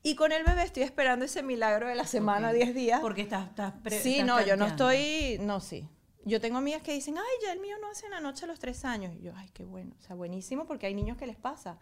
Y 0.02 0.16
con 0.16 0.32
el 0.32 0.42
bebé 0.42 0.64
estoy 0.64 0.82
esperando 0.82 1.24
ese 1.24 1.44
milagro 1.44 1.86
de 1.86 1.94
la 1.94 2.04
semana, 2.04 2.52
10 2.52 2.74
días. 2.74 3.00
Porque 3.00 3.22
estás... 3.22 3.48
estás 3.48 3.74
sí, 4.00 4.24
no, 4.24 4.44
yo 4.44 4.56
no 4.56 4.66
estoy... 4.66 5.38
No, 5.40 5.60
sí 5.60 5.88
yo 6.24 6.40
tengo 6.40 6.58
amigas 6.58 6.82
que 6.82 6.92
dicen, 6.92 7.16
ay, 7.18 7.24
ya 7.42 7.52
el 7.52 7.60
mío 7.60 7.76
no 7.80 7.90
hace 7.90 8.06
en 8.06 8.12
la 8.12 8.20
noche 8.20 8.44
a 8.44 8.48
los 8.48 8.58
tres 8.58 8.84
años. 8.84 9.14
Y 9.14 9.22
yo, 9.22 9.32
ay, 9.36 9.50
qué 9.52 9.64
bueno, 9.64 9.94
o 9.98 10.02
sea, 10.02 10.16
buenísimo 10.16 10.66
porque 10.66 10.86
hay 10.86 10.94
niños 10.94 11.16
que 11.16 11.26
les 11.26 11.36
pasa. 11.36 11.78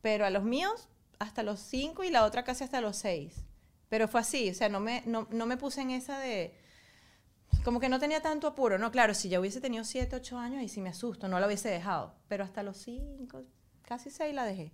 Pero 0.00 0.24
a 0.24 0.30
los 0.30 0.44
míos 0.44 0.88
hasta 1.18 1.42
los 1.42 1.60
cinco 1.60 2.04
y 2.04 2.10
la 2.10 2.24
otra 2.24 2.44
casi 2.44 2.64
hasta 2.64 2.80
los 2.80 2.96
seis. 2.96 3.44
Pero 3.88 4.08
fue 4.08 4.20
así, 4.20 4.50
o 4.50 4.54
sea, 4.54 4.68
no 4.68 4.80
me, 4.80 5.02
no, 5.06 5.28
no 5.30 5.46
me 5.46 5.56
puse 5.56 5.80
en 5.80 5.90
esa 5.90 6.18
de... 6.18 6.54
Como 7.64 7.78
que 7.78 7.88
no 7.88 8.00
tenía 8.00 8.22
tanto 8.22 8.46
apuro, 8.46 8.78
¿no? 8.78 8.90
Claro, 8.90 9.14
si 9.14 9.28
ya 9.28 9.38
hubiese 9.38 9.60
tenido 9.60 9.84
siete, 9.84 10.16
ocho 10.16 10.38
años, 10.38 10.62
y 10.62 10.68
sí 10.68 10.80
me 10.80 10.88
asusto, 10.88 11.28
no 11.28 11.38
la 11.38 11.46
hubiese 11.46 11.68
dejado. 11.68 12.14
Pero 12.26 12.42
hasta 12.42 12.62
los 12.62 12.78
cinco, 12.78 13.44
casi 13.82 14.10
seis 14.10 14.34
la 14.34 14.44
dejé. 14.44 14.72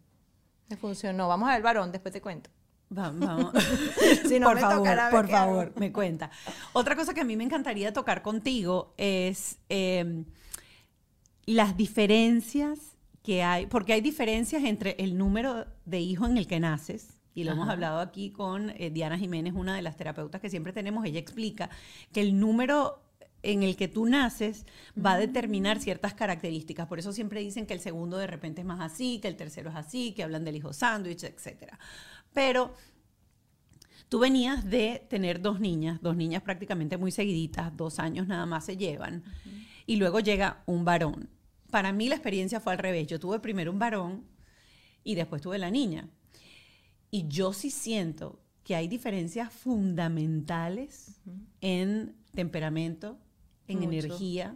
Me 0.68 0.76
funcionó. 0.76 1.28
Vamos 1.28 1.48
a 1.48 1.54
ver 1.54 1.62
varón, 1.62 1.90
después 1.90 2.12
te 2.12 2.20
cuento. 2.20 2.50
Vamos. 2.90 3.52
si 4.28 4.40
no 4.40 4.48
por 4.48 4.58
favor, 4.58 4.98
por 5.10 5.28
favor, 5.28 5.72
me 5.76 5.92
cuenta. 5.92 6.30
Otra 6.72 6.96
cosa 6.96 7.12
que 7.12 7.20
a 7.20 7.24
mí 7.24 7.36
me 7.36 7.44
encantaría 7.44 7.92
tocar 7.92 8.22
contigo 8.22 8.94
es 8.96 9.58
em, 9.68 10.24
las 11.44 11.76
diferencias 11.76 12.96
que 13.22 13.42
hay, 13.42 13.66
porque 13.66 13.92
hay 13.92 14.00
diferencias 14.00 14.64
entre 14.64 14.96
el 14.98 15.18
número 15.18 15.66
de 15.84 16.00
hijos 16.00 16.30
en 16.30 16.38
el 16.38 16.46
que 16.46 16.60
naces, 16.60 17.20
y 17.34 17.44
lo 17.44 17.52
hemos 17.52 17.68
hablado 17.68 18.00
aquí 18.00 18.30
con 18.30 18.70
eh, 18.70 18.90
Diana 18.90 19.16
Jiménez, 19.16 19.54
una 19.54 19.76
de 19.76 19.82
las 19.82 19.96
terapeutas 19.96 20.40
que 20.40 20.50
siempre 20.50 20.72
tenemos, 20.72 21.04
ella 21.04 21.20
explica 21.20 21.70
que 22.12 22.20
el 22.20 22.40
número 22.40 23.00
en 23.42 23.62
el 23.62 23.76
que 23.76 23.86
tú 23.86 24.06
naces 24.06 24.66
va 24.96 25.12
a 25.12 25.18
determinar 25.18 25.80
ciertas 25.80 26.14
características. 26.14 26.88
Por 26.88 26.98
eso 26.98 27.12
siempre 27.12 27.40
dicen 27.40 27.66
que 27.66 27.74
el 27.74 27.80
segundo 27.80 28.18
de 28.18 28.26
repente 28.26 28.62
es 28.62 28.66
más 28.66 28.80
así, 28.80 29.20
que 29.20 29.28
el 29.28 29.36
tercero 29.36 29.70
es 29.70 29.76
así, 29.76 30.12
que 30.12 30.24
hablan 30.24 30.44
del 30.44 30.56
hijo 30.56 30.72
sándwich, 30.72 31.24
etcétera. 31.24 31.78
Pero 32.38 32.72
tú 34.08 34.20
venías 34.20 34.64
de 34.64 35.04
tener 35.10 35.42
dos 35.42 35.58
niñas, 35.58 36.00
dos 36.00 36.14
niñas 36.14 36.40
prácticamente 36.40 36.96
muy 36.96 37.10
seguiditas, 37.10 37.76
dos 37.76 37.98
años 37.98 38.28
nada 38.28 38.46
más 38.46 38.64
se 38.64 38.76
llevan, 38.76 39.24
y 39.86 39.96
luego 39.96 40.20
llega 40.20 40.62
un 40.64 40.84
varón. 40.84 41.28
Para 41.72 41.92
mí 41.92 42.08
la 42.08 42.14
experiencia 42.14 42.60
fue 42.60 42.74
al 42.74 42.78
revés. 42.78 43.08
Yo 43.08 43.18
tuve 43.18 43.40
primero 43.40 43.72
un 43.72 43.80
varón 43.80 44.24
y 45.02 45.16
después 45.16 45.42
tuve 45.42 45.58
la 45.58 45.72
niña. 45.72 46.08
Y 47.10 47.26
yo 47.26 47.52
sí 47.52 47.70
siento 47.70 48.40
que 48.62 48.76
hay 48.76 48.86
diferencias 48.86 49.52
fundamentales 49.52 51.20
en 51.60 52.14
temperamento, 52.34 53.18
en 53.66 53.82
energía 53.82 54.54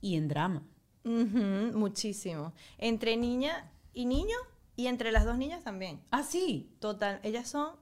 y 0.00 0.16
en 0.16 0.26
drama. 0.26 0.66
muchísimo. 1.04 2.52
Entre 2.78 3.16
niña 3.16 3.70
y 3.92 4.06
niño 4.06 4.36
y 4.76 4.86
entre 4.86 5.12
las 5.12 5.24
dos 5.24 5.38
niñas 5.38 5.62
también. 5.62 6.00
Ah, 6.10 6.22
sí. 6.22 6.74
Total, 6.80 7.20
ellas 7.22 7.48
son 7.48 7.76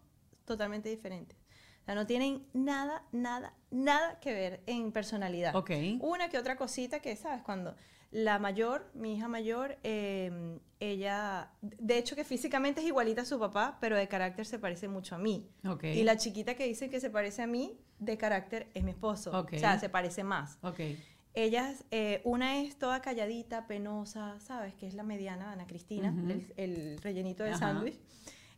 totalmente 0.44 0.88
diferentes. 0.88 1.38
O 1.82 1.84
sea, 1.84 1.94
no 1.94 2.06
tienen 2.06 2.46
nada, 2.52 3.04
nada, 3.10 3.54
nada 3.70 4.20
que 4.20 4.32
ver 4.32 4.62
en 4.66 4.92
personalidad. 4.92 5.54
Ok. 5.56 5.70
Una 6.00 6.28
que 6.28 6.38
otra 6.38 6.56
cosita 6.56 7.00
que, 7.00 7.16
¿sabes? 7.16 7.42
Cuando 7.42 7.74
la 8.12 8.38
mayor, 8.38 8.90
mi 8.94 9.16
hija 9.16 9.26
mayor, 9.26 9.78
em, 9.82 10.60
ella, 10.78 11.50
de 11.62 11.98
hecho 11.98 12.14
que 12.14 12.24
físicamente 12.24 12.80
es 12.80 12.86
igualita 12.86 13.22
a 13.22 13.24
su 13.24 13.38
papá, 13.38 13.78
pero 13.80 13.96
de 13.96 14.06
carácter 14.06 14.44
se 14.46 14.58
parece 14.58 14.86
mucho 14.86 15.14
a 15.14 15.18
mí. 15.18 15.50
Okay. 15.66 15.98
Y 15.98 16.04
la 16.04 16.16
chiquita 16.18 16.54
que 16.54 16.66
dice 16.66 16.90
que 16.90 17.00
se 17.00 17.10
parece 17.10 17.42
a 17.42 17.46
mí, 17.46 17.80
de 17.98 18.18
carácter, 18.18 18.68
es 18.74 18.84
mi 18.84 18.90
esposo. 18.90 19.30
O 19.32 19.48
sea, 19.48 19.78
se 19.80 19.88
parece 19.88 20.24
más. 20.24 20.58
Okay. 20.62 21.02
Ellas, 21.34 21.84
eh, 21.90 22.20
una 22.24 22.60
es 22.60 22.76
toda 22.76 23.00
calladita, 23.00 23.66
penosa, 23.66 24.38
¿sabes? 24.40 24.74
Que 24.74 24.86
es 24.86 24.94
la 24.94 25.02
mediana, 25.02 25.52
Ana 25.52 25.66
Cristina, 25.66 26.14
el, 26.56 26.98
rellenito 27.00 27.42
del 27.42 27.56
sándwich. 27.56 27.98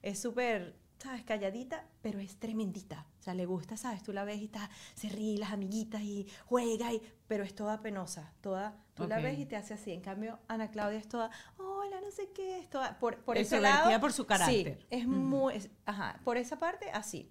Es 0.02 0.20
súper, 0.20 0.74
¿sabes? 0.98 1.22
Calladita, 1.22 1.86
pero 2.02 2.18
es 2.18 2.36
tremendita. 2.36 3.06
O 3.20 3.22
sea, 3.22 3.34
le 3.34 3.46
gusta, 3.46 3.76
¿sabes? 3.76 4.02
Tú 4.02 4.12
la 4.12 4.24
ves 4.24 4.40
y 4.40 4.46
está, 4.46 4.68
se 4.94 5.08
ríe, 5.08 5.38
las 5.38 5.52
amiguitas 5.52 6.02
y 6.02 6.26
juega, 6.46 6.92
y, 6.92 7.00
pero 7.28 7.44
es 7.44 7.54
toda 7.54 7.80
penosa, 7.80 8.32
toda, 8.40 8.76
tú 8.94 9.06
la 9.06 9.20
ves 9.20 9.38
y 9.38 9.46
te 9.46 9.54
hace 9.54 9.74
así. 9.74 9.92
En 9.92 10.00
cambio, 10.00 10.40
Ana 10.48 10.70
Claudia 10.70 10.98
es 10.98 11.08
toda, 11.08 11.30
hola, 11.58 12.00
no 12.00 12.10
sé 12.10 12.30
qué, 12.34 12.58
es 12.58 12.68
toda, 12.68 12.98
por, 12.98 13.18
por 13.18 13.38
ese 13.38 13.60
lado. 13.60 14.00
por 14.00 14.12
su 14.12 14.26
carácter. 14.26 14.78
Sí, 14.80 14.86
es 14.90 15.06
muy, 15.06 15.54
ajá, 15.86 16.20
por 16.24 16.38
esa 16.38 16.58
parte, 16.58 16.90
así. 16.90 17.30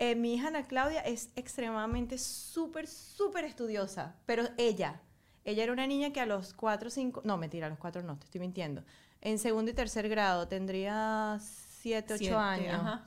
Eh, 0.00 0.14
mi 0.14 0.34
hija 0.34 0.48
Ana 0.48 0.62
Claudia 0.62 1.00
es 1.00 1.30
extremadamente 1.34 2.18
súper, 2.18 2.86
súper 2.86 3.44
estudiosa, 3.44 4.14
pero 4.26 4.44
ella, 4.56 5.00
ella 5.44 5.64
era 5.64 5.72
una 5.72 5.88
niña 5.88 6.12
que 6.12 6.20
a 6.20 6.26
los 6.26 6.54
cuatro, 6.54 6.88
cinco, 6.88 7.20
no, 7.24 7.36
mentira, 7.36 7.66
a 7.66 7.70
los 7.70 7.80
cuatro 7.80 8.02
no, 8.02 8.16
te 8.16 8.26
estoy 8.26 8.40
mintiendo. 8.40 8.84
En 9.20 9.40
segundo 9.40 9.72
y 9.72 9.74
tercer 9.74 10.08
grado 10.08 10.46
tendría 10.46 11.38
siete, 11.40 12.14
ocho 12.14 12.38
años. 12.38 13.00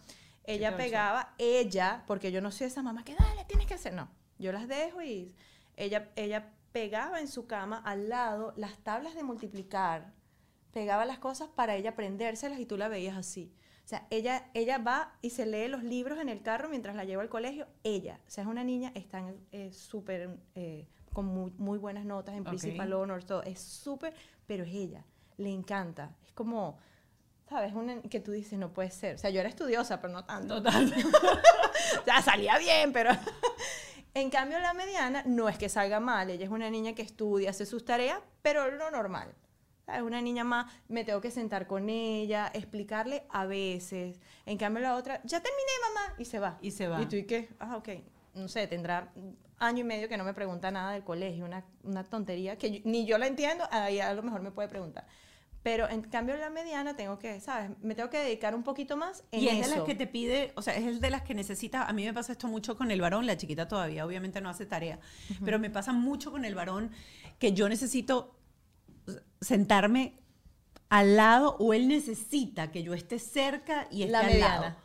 Ella 0.44 0.76
pegaba, 0.76 1.34
ella, 1.38 2.04
porque 2.08 2.32
yo 2.32 2.42
no 2.42 2.52
soy 2.52 2.68
esa 2.68 2.82
mamá 2.82 3.06
que 3.06 3.16
dale, 3.16 3.46
tienes 3.46 3.68
que 3.68 3.76
hacer, 3.76 3.94
no. 3.94 4.10
Yo 4.38 4.52
las 4.52 4.68
dejo 4.68 5.02
y 5.02 5.34
ella, 5.78 6.10
ella 6.18 6.52
pegaba 6.74 7.22
en 7.22 7.30
su 7.30 7.48
cama 7.48 7.82
al 7.86 8.10
lado 8.10 8.54
las 8.58 8.78
tablas 8.80 9.16
de 9.16 9.24
multiplicar, 9.24 10.12
pegaba 10.74 11.06
las 11.06 11.20
cosas 11.20 11.48
para 11.48 11.76
ella 11.76 11.92
aprendérselas 11.92 12.60
y 12.60 12.66
tú 12.66 12.76
la 12.76 12.90
veías 12.90 13.16
así. 13.16 13.54
O 13.92 13.94
sea, 13.94 14.08
ella, 14.10 14.46
ella 14.54 14.78
va 14.78 15.12
y 15.22 15.32
se 15.32 15.46
lee 15.46 15.68
los 15.68 15.84
libros 15.84 16.18
en 16.20 16.30
el 16.30 16.42
carro 16.42 16.70
mientras 16.70 16.96
la 16.96 17.04
lleva 17.04 17.24
al 17.24 17.28
colegio. 17.28 17.68
Ella, 17.84 18.22
o 18.26 18.32
sea, 18.32 18.46
es 18.46 18.50
una 18.50 18.64
niña, 18.64 18.94
está 18.96 19.22
eh, 19.52 19.74
súper, 19.74 20.38
eh, 20.56 20.88
con 21.12 21.26
muy, 21.26 21.52
muy, 21.58 21.78
buenas 21.78 22.06
notas 22.06 22.36
en 22.36 22.46
Principal 22.46 22.94
Honors, 22.94 23.26
todo. 23.26 23.44
Es 23.44 23.60
súper, 23.60 24.14
pero 24.48 24.64
es 24.64 24.74
ella. 24.74 25.04
Le 25.36 25.50
encanta. 25.50 26.16
Es 26.26 26.32
como, 26.32 26.80
¿sabes? 27.50 27.74
Una, 27.74 28.02
que 28.04 28.22
tú 28.22 28.32
dices, 28.32 28.58
no 28.58 28.72
puede 28.72 28.92
ser. 28.92 29.16
O 29.16 29.18
sea, 29.18 29.30
yo 29.30 29.42
era 29.42 29.50
estudiosa, 29.50 30.00
pero 30.00 30.14
no 30.14 30.24
tanto. 30.24 30.56
o 32.02 32.06
sea, 32.06 32.22
salía 32.22 32.58
bien, 32.60 32.94
pero... 32.94 33.10
en 34.14 34.30
cambio, 34.30 34.58
la 34.60 34.74
mediana 34.74 35.24
no 35.26 35.50
es 35.50 35.58
que 35.58 35.68
salga 35.68 36.00
mal. 36.00 36.30
Ella 36.30 36.46
es 36.46 36.52
una 36.52 36.70
niña 36.70 36.96
que 36.96 37.02
estudia, 37.02 37.50
hace 37.50 37.66
sus 37.66 37.84
tareas, 37.84 38.22
pero 38.42 38.72
lo 38.72 38.90
normal. 38.90 39.36
Es 39.88 40.02
una 40.02 40.22
niña 40.22 40.44
más, 40.44 40.72
me 40.88 41.04
tengo 41.04 41.22
que 41.22 41.32
sentar 41.32 41.68
con 41.68 41.90
ella, 41.90 42.50
explicarle 42.54 43.24
a 43.30 43.46
veces. 43.46 44.20
En 44.46 44.58
cambio, 44.58 44.82
la 44.82 44.96
otra, 44.96 45.22
ya 45.24 45.42
terminé, 45.42 45.72
mamá, 45.90 46.16
y 46.18 46.26
se 46.26 46.40
va. 46.40 46.58
Y 46.62 46.72
se 46.72 46.88
va. 46.88 47.02
¿Y 47.02 47.06
tú 47.08 47.16
y 47.16 47.26
qué? 47.26 47.50
Ah, 47.60 47.78
ok. 47.78 47.90
No 48.34 48.48
sé, 48.48 48.68
tendrá 48.68 49.12
año 49.62 49.82
y 49.82 49.84
medio 49.84 50.10
que 50.10 50.18
no 50.18 50.24
me 50.24 50.34
pregunta 50.34 50.72
nada 50.72 50.94
del 50.94 51.04
colegio, 51.04 51.46
una, 51.46 51.64
una 51.84 52.04
tontería 52.04 52.58
que 52.58 52.82
ni 52.84 53.06
yo 53.06 53.18
la 53.18 53.28
entiendo, 53.28 53.66
ahí 53.72 54.00
a 54.00 54.14
lo 54.14 54.24
mejor 54.24 54.42
me 54.42 54.52
puede 54.52 54.68
preguntar. 54.68 55.06
Pero 55.64 55.88
en 55.88 56.02
cambio 56.02 56.36
la 56.38 56.50
mediana 56.50 56.96
tengo 56.96 57.20
que, 57.20 57.40
¿sabes? 57.40 57.70
Me 57.84 57.94
tengo 57.94 58.10
que 58.10 58.18
dedicar 58.18 58.56
un 58.56 58.64
poquito 58.64 58.98
más 58.98 59.24
en 59.32 59.42
Y 59.42 59.48
es 59.50 59.70
de 59.70 59.76
las 59.76 59.86
que 59.86 59.94
te 59.94 60.08
pide, 60.08 60.52
o 60.56 60.64
sea, 60.64 60.76
es 60.76 61.00
de 61.00 61.10
las 61.12 61.22
que 61.22 61.36
necesita, 61.36 61.84
a 61.84 61.94
mí 61.94 62.04
me 62.04 62.14
pasa 62.14 62.32
esto 62.32 62.48
mucho 62.48 62.76
con 62.76 62.90
el 62.90 63.00
varón, 63.00 63.28
la 63.28 63.38
chiquita 63.38 63.68
todavía 63.68 64.04
obviamente 64.04 64.42
no 64.42 64.50
hace 64.50 64.66
tarea, 64.66 65.00
pero 65.46 65.60
me 65.60 65.70
pasa 65.70 65.94
mucho 65.94 66.32
con 66.32 66.46
el 66.46 66.56
varón 66.56 66.92
que 67.38 67.54
yo 67.54 67.70
necesito 67.70 68.41
sentarme 69.40 70.20
al 70.90 71.16
lado 71.16 71.56
o 71.60 71.74
él 71.74 71.88
necesita 71.88 72.72
que 72.72 72.84
yo 72.84 72.94
esté 72.94 73.18
cerca 73.20 73.88
y 73.92 74.04
esté 74.04 74.12
la 74.12 74.24
mediana. 74.24 74.78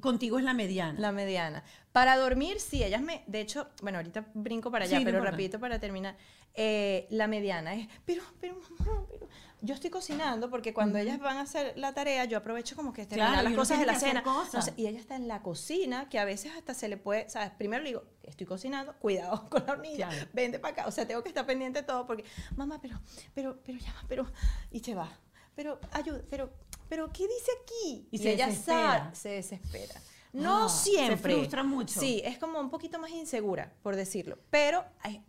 Contigo 0.00 0.38
es 0.38 0.44
la 0.44 0.54
mediana. 0.54 0.98
La 0.98 1.12
mediana. 1.12 1.62
Para 1.92 2.16
dormir, 2.16 2.58
sí, 2.58 2.82
ellas 2.82 3.02
me, 3.02 3.22
de 3.26 3.40
hecho, 3.40 3.68
bueno, 3.82 3.98
ahorita 3.98 4.26
brinco 4.32 4.70
para 4.70 4.86
allá, 4.86 5.00
pero 5.04 5.22
rapidito 5.22 5.60
para 5.60 5.78
terminar. 5.78 6.16
Eh, 6.54 7.06
la 7.10 7.28
mediana 7.28 7.74
es, 7.74 7.88
pero, 8.04 8.22
pero, 8.40 8.60
pero, 8.78 9.28
yo 9.62 9.74
estoy 9.74 9.90
cocinando 9.90 10.50
porque 10.50 10.74
cuando 10.74 10.98
ellas 10.98 11.18
van 11.18 11.36
a 11.36 11.42
hacer 11.42 11.72
la 11.76 11.94
tarea, 11.94 12.24
yo 12.24 12.36
aprovecho 12.38 12.76
como 12.76 12.92
que 12.92 13.06
terminar 13.06 13.44
las 13.44 13.54
cosas 13.54 13.78
de 13.78 13.86
la 13.86 13.98
cena. 13.98 14.24
y 14.76 14.86
ella 14.86 14.98
está 14.98 15.16
en 15.16 15.28
la 15.28 15.42
cocina, 15.42 16.08
que 16.08 16.18
a 16.18 16.24
veces 16.24 16.52
hasta 16.56 16.74
se 16.74 16.88
le 16.88 16.96
puede, 16.96 17.28
¿sabes? 17.30 17.50
Primero 17.50 17.82
le 17.82 17.90
digo, 17.90 18.04
estoy 18.22 18.46
cocinando, 18.46 18.94
cuidado 18.98 19.46
con 19.50 19.64
la 19.66 19.72
hornilla, 19.74 20.08
vente 20.32 20.58
para 20.58 20.72
acá. 20.72 20.86
O 20.86 20.90
sea, 20.90 21.06
tengo 21.06 21.22
que 21.22 21.28
estar 21.28 21.46
pendiente 21.46 21.80
de 21.80 21.86
todo 21.86 22.06
porque, 22.06 22.24
mamá, 22.56 22.80
pero, 22.82 23.00
pero, 23.34 23.58
pero, 23.64 23.78
ya 23.78 23.94
pero, 24.08 24.30
y 24.70 24.80
se 24.80 24.94
va. 24.94 25.10
Pero, 25.54 25.78
ayuda, 25.92 26.22
pero, 26.30 26.50
pero, 26.88 27.12
¿qué 27.12 27.24
dice 27.28 27.50
aquí? 27.62 28.08
Y, 28.10 28.18
se 28.18 28.32
ella 28.32 28.46
desespera. 28.46 29.14
se 29.14 29.28
desespera. 29.28 30.00
No 30.32 30.68
siempre. 30.68 31.32
Se 31.32 31.38
frustra 31.38 31.62
mucho. 31.62 32.00
Sí, 32.00 32.22
es 32.24 32.38
como 32.38 32.58
un 32.58 32.70
poquito 32.70 32.98
más 32.98 33.10
insegura, 33.10 33.72
por 33.82 33.96
decirlo. 33.96 34.38
Pero 34.50 34.84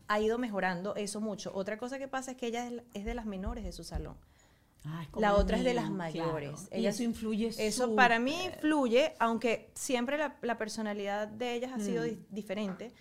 ha, 0.08 0.20
ido 0.20 0.38
mejorando 0.38 0.96
eso 0.96 1.20
mucho. 1.20 1.52
Otra 1.54 1.78
cosa 1.78 2.00
que 2.00 2.08
pasa 2.08 2.32
es 2.32 2.38
que 2.38 2.48
ella 2.48 2.70
es, 2.94 3.06
de 3.06 3.14
las 3.14 3.26
menores 3.26 3.64
de 3.64 3.72
su 3.72 3.84
salón. 3.84 4.16
Ah, 4.86 5.06
la 5.18 5.36
otra 5.36 5.58
es 5.58 5.64
de 5.64 5.74
las 5.74 5.90
mayores. 5.90 6.68
y 6.72 6.86
eso 6.86 7.04
influye. 7.04 7.52
Eso 7.58 7.96
para 7.96 8.20
mí 8.20 8.36
influye, 8.46 9.14
aunque 9.20 9.72
siempre 9.74 10.18
la, 10.18 10.58
personalidad 10.58 11.28
de 11.28 11.54
ellas 11.54 11.72
ha 11.74 11.80
sido 11.80 12.06
mm. 12.06 12.18
diferente 12.30 12.94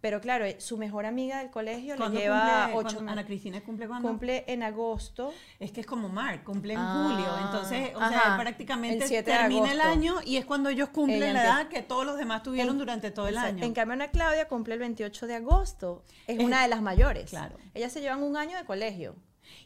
pero 0.00 0.20
claro, 0.20 0.44
eh, 0.44 0.56
su 0.60 0.76
mejor 0.76 1.06
amiga 1.06 1.38
del 1.38 1.50
colegio 1.50 1.96
le 1.96 2.08
lleva 2.10 2.70
ocho 2.74 3.00
Ana 3.00 3.24
Cristina 3.24 3.62
cumple 3.62 3.88
cuándo? 3.88 4.08
Cumple 4.08 4.44
en 4.46 4.62
agosto. 4.62 5.32
Es 5.58 5.72
que 5.72 5.80
es 5.80 5.86
como 5.86 6.08
Mark, 6.08 6.44
cumple 6.44 6.74
en 6.74 6.80
julio. 6.80 7.26
Ah, 7.28 7.42
Entonces, 7.44 7.94
o 7.94 7.98
sea, 7.98 8.36
prácticamente 8.38 9.22
termina 9.22 9.72
el 9.72 9.80
año 9.80 10.16
y 10.24 10.36
es 10.36 10.44
cuando 10.44 10.68
ellos 10.68 10.90
cumplen 10.90 11.32
la 11.32 11.44
edad 11.44 11.68
que 11.68 11.82
todos 11.82 12.04
los 12.04 12.18
demás 12.18 12.42
tuvieron 12.42 12.78
durante 12.78 13.10
todo 13.10 13.28
el 13.28 13.38
año. 13.38 13.64
En 13.64 13.72
cambio, 13.72 13.94
Ana 13.94 14.08
Claudia 14.08 14.48
cumple 14.48 14.74
el 14.74 14.80
28 14.80 15.26
de 15.26 15.34
agosto. 15.34 16.04
Es, 16.26 16.38
una 16.38 16.62
de 16.62 16.68
las 16.68 16.82
mayores. 16.82 17.30
Claro. 17.30 17.56
Ellas 17.74 17.92
se 17.92 18.00
llevan 18.00 18.22
un 18.22 18.36
año 18.36 18.56
de 18.56 18.64
colegio. 18.64 19.16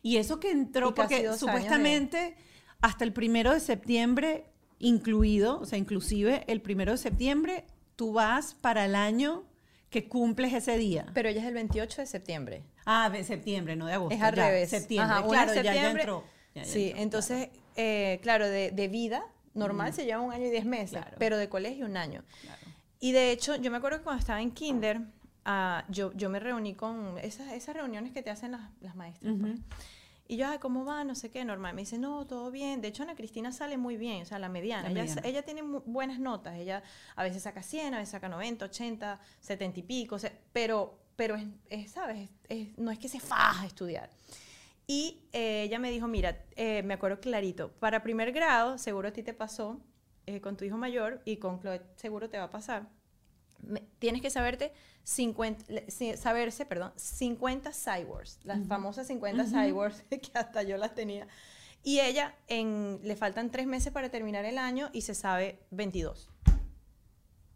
Y 0.02 0.16
eso 0.16 0.40
que 0.40 0.50
entró, 0.50 0.94
porque 0.94 1.32
supuestamente 1.34 2.36
hasta 2.80 3.04
el 3.04 3.12
primero 3.12 3.52
de 3.52 3.60
septiembre, 3.60 4.46
incluido, 4.78 5.60
o 5.60 5.66
sea, 5.66 5.78
inclusive 5.78 6.44
el 6.46 6.62
primero 6.62 6.92
de 6.92 6.98
septiembre, 6.98 7.64
tú 7.96 8.12
vas 8.12 8.54
para 8.54 8.84
el 8.86 8.94
año 8.94 9.44
que 9.90 10.08
cumples 10.08 10.54
ese 10.54 10.78
día. 10.78 11.06
Pero 11.12 11.28
ella 11.28 11.40
es 11.40 11.46
el 11.46 11.54
28 11.54 12.02
de 12.02 12.06
septiembre. 12.06 12.62
Ah, 12.86 13.10
de 13.10 13.24
septiembre, 13.24 13.76
no 13.76 13.86
de 13.86 13.94
agosto. 13.94 14.14
Es 14.14 14.22
al 14.22 14.34
revés. 14.34 14.70
Septiembre, 14.70 15.16
claro, 15.28 15.54
ya, 15.54 15.90
entró. 15.90 16.24
sí, 16.62 16.92
entonces, 16.96 17.48
claro, 17.48 17.60
eh, 17.76 18.18
claro 18.22 18.48
de, 18.48 18.88
vida 18.88 19.24
normal 19.52 19.92
se 19.92 20.04
lleva 20.04 20.20
un 20.20 20.32
año 20.32 20.46
y 20.46 20.50
diez 20.50 20.64
meses, 20.64 21.02
pero 21.18 21.36
de 21.36 21.48
colegio 21.48 21.86
un 21.86 21.96
año. 21.96 22.22
Y 23.00 23.12
de 23.12 23.32
hecho, 23.32 23.56
yo 23.56 23.70
me 23.70 23.78
acuerdo 23.78 23.98
que 23.98 24.04
cuando 24.04 24.20
estaba 24.20 24.40
en 24.40 24.52
kinder, 24.52 25.00
uh, 25.46 25.82
yo, 25.88 26.12
yo 26.12 26.30
me 26.30 26.38
reuní 26.38 26.74
con 26.74 27.18
esas, 27.18 27.52
esas 27.52 27.74
reuniones 27.74 28.12
que 28.12 28.22
te 28.22 28.30
hacen 28.30 28.52
las, 28.52 28.70
las 28.80 28.94
maestras. 28.94 29.34
pues. 29.40 29.58
Y 30.30 30.36
yo, 30.36 30.46
¿cómo 30.60 30.84
va? 30.84 31.02
No 31.02 31.16
sé 31.16 31.32
qué, 31.32 31.44
normal. 31.44 31.74
Me 31.74 31.82
dice, 31.82 31.98
no, 31.98 32.24
todo 32.24 32.52
bien. 32.52 32.80
De 32.80 32.86
hecho, 32.86 33.02
Ana 33.02 33.16
Cristina 33.16 33.50
sale 33.50 33.76
muy 33.76 33.96
bien, 33.96 34.22
o 34.22 34.24
sea, 34.24 34.38
la 34.38 34.48
mediana. 34.48 34.88
ella, 35.24 35.42
tiene 35.42 35.62
buenas 35.62 36.20
notas. 36.20 36.56
Ella 36.56 36.84
a 37.16 37.24
veces 37.24 37.42
saca 37.42 37.64
100, 37.64 37.94
a 37.94 37.98
veces 37.98 38.10
saca 38.12 38.28
90, 38.28 38.66
80, 38.66 39.18
70 39.40 39.80
y 39.80 39.82
pico. 39.82 40.18
pero, 40.52 41.00
pero 41.16 41.36
es, 41.68 41.90
¿sabes? 41.90 42.30
no 42.76 42.92
es 42.92 43.00
que 43.00 43.08
se 43.08 43.18
faja 43.18 43.64
a 43.64 43.66
estudiar. 43.66 44.08
Y 44.86 45.28
eh, 45.32 45.64
ella 45.64 45.80
me 45.80 45.90
dijo, 45.90 46.06
mira, 46.06 46.44
eh, 46.54 46.84
me 46.84 46.94
acuerdo 46.94 47.18
clarito, 47.18 47.72
para 47.80 48.04
primer 48.04 48.30
grado, 48.30 48.78
seguro 48.78 49.08
a 49.08 49.12
ti 49.12 49.24
te 49.24 49.34
pasó 49.34 49.80
eh, 50.26 50.40
con 50.40 50.56
tu 50.56 50.64
hijo 50.64 50.76
mayor 50.76 51.22
y 51.24 51.38
con 51.38 51.58
Chloe 51.58 51.82
seguro 51.96 52.30
te 52.30 52.38
va 52.38 52.44
a 52.44 52.50
pasar. 52.50 52.88
Tienes 53.98 54.22
que 54.22 54.30
saberte 54.30 54.72
50, 55.04 55.64
saberse, 56.16 56.66
perdón, 56.66 56.92
50 56.96 57.72
cyborgs, 57.72 58.38
las 58.44 58.66
famosas 58.66 59.06
50 59.06 59.46
cyborgs 59.46 60.02
que 60.10 60.30
hasta 60.34 60.62
yo 60.62 60.76
las 60.76 60.94
tenía. 60.94 61.26
Y 61.82 62.00
ella 62.00 62.34
en, 62.46 63.00
le 63.02 63.16
faltan 63.16 63.50
tres 63.50 63.66
meses 63.66 63.92
para 63.92 64.10
terminar 64.10 64.44
el 64.44 64.58
año 64.58 64.90
y 64.92 65.02
se 65.02 65.14
sabe 65.14 65.60
22. 65.70 66.28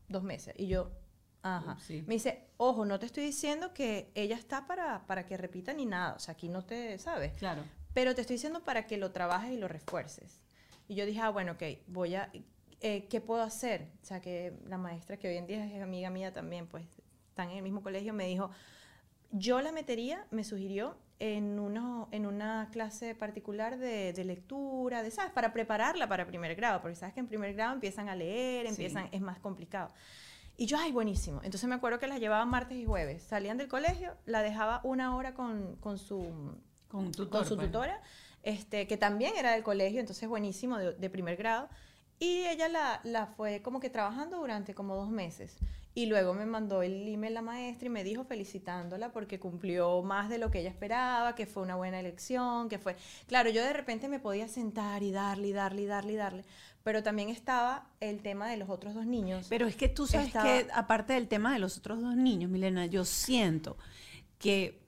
Dos 0.09 0.23
meses. 0.23 0.55
Y 0.57 0.67
yo, 0.67 0.91
ajá. 1.43 1.77
Me 2.07 2.15
dice, 2.15 2.49
ojo, 2.57 2.87
no 2.87 2.99
te 2.99 3.07
estoy 3.07 3.25
diciendo 3.25 3.75
que 3.75 4.11
ella 4.15 4.37
está 4.37 4.67
para, 4.67 5.07
para 5.07 5.27
que 5.27 5.37
repita 5.37 5.75
ni 5.75 5.85
nada. 5.85 6.15
O 6.15 6.19
sea, 6.19 6.33
aquí 6.33 6.49
no 6.49 6.65
te 6.65 6.99
sabes. 6.99 7.35
Claro. 7.35 7.63
Pero 7.93 8.15
te 8.15 8.23
estoy 8.23 8.37
diciendo 8.37 8.65
para 8.65 8.87
que 8.87 8.97
lo 8.97 9.13
trabajes 9.13 9.53
y 9.53 9.59
lo 9.59 9.69
refuerces. 9.69 10.41
Y 10.89 10.95
yo 10.95 11.07
dije, 11.07 11.21
ah, 11.21 11.31
bueno, 11.31 11.53
ok, 11.53 11.63
voy 11.87 12.15
a, 12.15 12.31
eh, 12.85 13.07
¿qué 13.09 13.23
puedo 13.23 13.41
hacer? 13.41 13.89
O 14.03 14.05
sea, 14.05 14.21
que 14.21 14.53
la 14.67 14.77
maestra, 14.77 15.17
que 15.17 15.27
hoy 15.27 15.39
en 15.39 15.47
día 15.47 15.65
es 15.65 15.83
amiga 15.83 16.11
mía 16.11 16.35
también, 16.35 16.67
pues 16.67 16.85
están 17.31 17.49
en 17.49 17.57
el 17.57 17.63
mismo 17.63 17.83
colegio, 17.83 18.13
me 18.13 18.27
dijo, 18.27 18.51
yo 19.31 19.63
la 19.63 19.73
metería, 19.73 20.27
me 20.31 20.45
sugirió, 20.45 20.95
en, 21.19 21.59
uno, 21.59 22.09
en 22.13 22.27
una 22.27 22.69
clase 22.73 23.15
particular 23.15 23.79
de, 23.79 24.13
lectura, 24.23 25.03
de, 25.03 25.11
¿sabes? 25.11 25.33
Para 25.33 25.55
prepararla 25.55 26.07
para 26.11 26.27
primer 26.27 26.55
grado, 26.57 26.83
porque 26.83 26.95
sabes 26.95 27.15
que 27.15 27.21
en 27.21 27.27
primer 27.27 27.55
grado 27.55 27.73
empiezan 27.73 28.11
a 28.11 28.17
leer, 28.17 28.67
empiezan, 28.67 29.09
es 29.13 29.23
más 29.23 29.39
complicado. 29.39 29.91
Y 30.59 30.67
yo, 30.67 30.77
ay, 30.79 30.93
buenísimo. 30.93 31.41
Entonces 31.43 31.67
me 31.67 31.77
acuerdo 31.77 31.99
que 31.99 32.07
las 32.07 32.21
llevaba 32.21 32.45
martes 32.45 32.77
y 32.77 32.85
jueves. 32.85 33.23
Salían 33.23 33.57
del 33.57 33.69
colegio, 33.69 34.15
la 34.27 34.43
dejaba 34.43 34.83
una 34.85 35.17
hora 35.17 35.33
con, 35.33 35.77
con 35.77 35.97
su, 35.97 36.21
con, 36.89 37.11
con 37.13 37.47
su 37.47 37.57
pues. 37.57 37.69
tutora, 37.69 38.03
este, 38.43 38.87
que 38.87 38.99
también 38.99 39.33
era 39.39 39.53
del 39.53 39.63
colegio, 39.63 40.01
entonces 40.01 40.29
buenísimo, 40.29 40.77
de, 40.77 40.93
de 40.93 41.09
primer 41.09 41.37
grado 41.37 41.71
Y 42.19 42.47
ella 42.47 42.69
la, 42.69 43.01
la 43.05 43.27
fue 43.27 43.63
como 43.63 43.81
que 43.81 43.91
trabajando 43.91 44.39
durante 44.39 44.75
como 44.75 44.97
dos 44.97 45.11
meses. 45.11 45.57
Y 45.97 46.07
luego 46.07 46.35
me 46.35 46.45
mandó 46.45 46.83
el 46.83 47.07
email 47.07 47.35
la 47.35 47.43
maestra 47.43 47.87
y 47.87 47.91
me 47.91 48.03
dijo 48.03 48.25
felicitándola 48.25 49.13
porque 49.13 49.39
cumplió 49.39 50.03
más 50.03 50.29
de 50.29 50.39
lo 50.39 50.51
que 50.51 50.59
ella 50.59 50.71
esperaba, 50.71 51.37
que 51.37 51.47
fue 51.47 51.63
una 51.63 51.77
buena 51.77 52.01
elección, 52.01 52.69
que 52.69 52.81
fue... 52.81 52.97
Claro, 53.29 53.49
yo 53.51 53.63
de 53.63 53.73
repente 53.73 54.09
me 54.09 54.19
podía 54.19 54.49
sentar 54.49 55.05
y 55.05 55.13
darle, 55.13 55.49
y 55.49 55.53
darle, 55.53 55.83
y 55.83 55.87
darle, 55.87 56.13
y 56.15 56.17
darle. 56.17 56.45
Pero 56.83 57.05
también 57.05 57.29
estaba 57.29 57.87
el 58.01 58.23
tema 58.23 58.49
de 58.49 58.57
los 58.57 58.71
otros 58.71 58.95
dos 58.95 59.07
niños. 59.07 59.47
Pero 59.49 59.69
es 59.69 59.77
que 59.77 59.89
tú 59.89 60.09
sabes 60.09 60.33
que, 60.33 60.67
aparte 60.75 61.13
del 61.13 61.29
tema 61.29 61.53
de 61.53 61.61
los 61.61 61.79
otros 61.79 62.03
dos 62.03 62.17
niños, 62.17 62.51
Milena, 62.51 62.87
yo 62.87 63.05
siento 63.05 63.79
que 64.41 64.83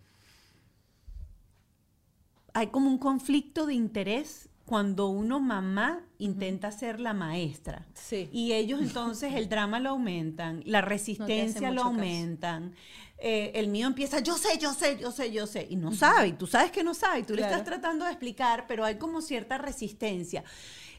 hay 2.52 2.66
como 2.66 2.90
un 2.90 2.98
conflicto 2.98 3.64
de 3.64 3.74
interés 3.74 4.48
cuando 4.66 5.06
uno 5.06 5.38
mamá 5.38 6.04
intenta 6.18 6.72
ser 6.72 6.98
la 6.98 7.14
maestra. 7.14 7.86
Sí. 7.94 8.28
Y 8.32 8.52
ellos 8.52 8.82
entonces 8.82 9.34
el 9.34 9.48
drama 9.48 9.78
lo 9.78 9.90
aumentan, 9.90 10.62
la 10.66 10.80
resistencia 10.80 11.70
lo 11.70 11.84
aumentan. 11.84 12.74
Eh, 13.18 13.52
el 13.54 13.68
mío 13.68 13.86
empieza, 13.86 14.18
yo 14.20 14.36
sé, 14.36 14.58
yo 14.58 14.74
sé, 14.74 14.98
yo 14.98 15.12
sé, 15.12 15.32
yo 15.32 15.46
sé, 15.46 15.66
y 15.70 15.76
no 15.76 15.94
sabe, 15.94 16.28
y 16.28 16.32
tú 16.32 16.46
sabes 16.46 16.70
que 16.70 16.84
no 16.84 16.92
sabe, 16.92 17.20
y 17.20 17.22
tú 17.22 17.34
le 17.34 17.42
estás 17.42 17.64
tratando 17.64 18.04
de 18.04 18.10
explicar, 18.10 18.66
pero 18.66 18.84
hay 18.84 18.96
como 18.96 19.22
cierta 19.22 19.56
resistencia. 19.56 20.44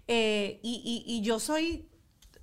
Eh, 0.08 0.60
y, 0.64 1.04
y, 1.06 1.14
y 1.14 1.22
yo 1.22 1.40
soy 1.40 1.86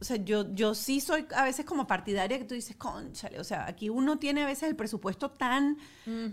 o 0.05 0.07
sea, 0.07 0.17
yo, 0.19 0.55
yo 0.55 0.75
sí 0.75 1.01
soy 1.01 1.27
a 1.35 1.45
veces 1.45 1.65
como 1.65 1.87
partidaria 1.87 2.39
que 2.39 2.45
tú 2.45 2.55
dices, 2.55 2.77
conchale, 2.77 3.41
o 3.41 3.45
sea, 3.45 3.67
aquí 3.67 3.89
uno 3.89 4.19
tiene 4.19 4.43
a 4.43 4.47
veces 4.47 4.69
el 4.69 4.77
presupuesto 4.77 5.31
tan 5.31 5.79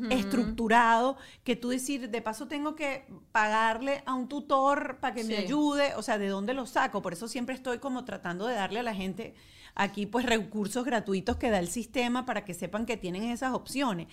estructurado 0.09 1.15
que 1.45 1.55
tú 1.55 1.69
decir, 1.69 2.09
de 2.09 2.21
paso 2.21 2.49
tengo 2.49 2.75
que 2.75 3.05
pagarle 3.31 4.03
a 4.05 4.13
un 4.13 4.27
tutor 4.27 4.97
para 4.99 5.15
que 5.15 5.23
me 5.23 5.37
ayude, 5.37 5.95
o 5.95 6.01
sea, 6.01 6.17
¿de 6.17 6.27
dónde 6.27 6.53
lo 6.53 6.65
saco? 6.65 7.01
Por 7.01 7.13
eso 7.13 7.29
siempre 7.29 7.55
estoy 7.55 7.77
como 7.77 8.03
tratando 8.03 8.45
de 8.45 8.55
darle 8.55 8.81
a 8.81 8.83
la 8.83 8.93
gente 8.93 9.35
aquí 9.73 10.05
pues 10.05 10.25
recursos 10.25 10.83
gratuitos 10.83 11.37
que 11.37 11.49
da 11.49 11.59
el 11.59 11.69
sistema 11.69 12.25
para 12.25 12.43
que 12.43 12.53
sepan 12.53 12.85
que 12.85 12.97
tienen 12.97 13.23
esas 13.23 13.53
opciones. 13.53 14.07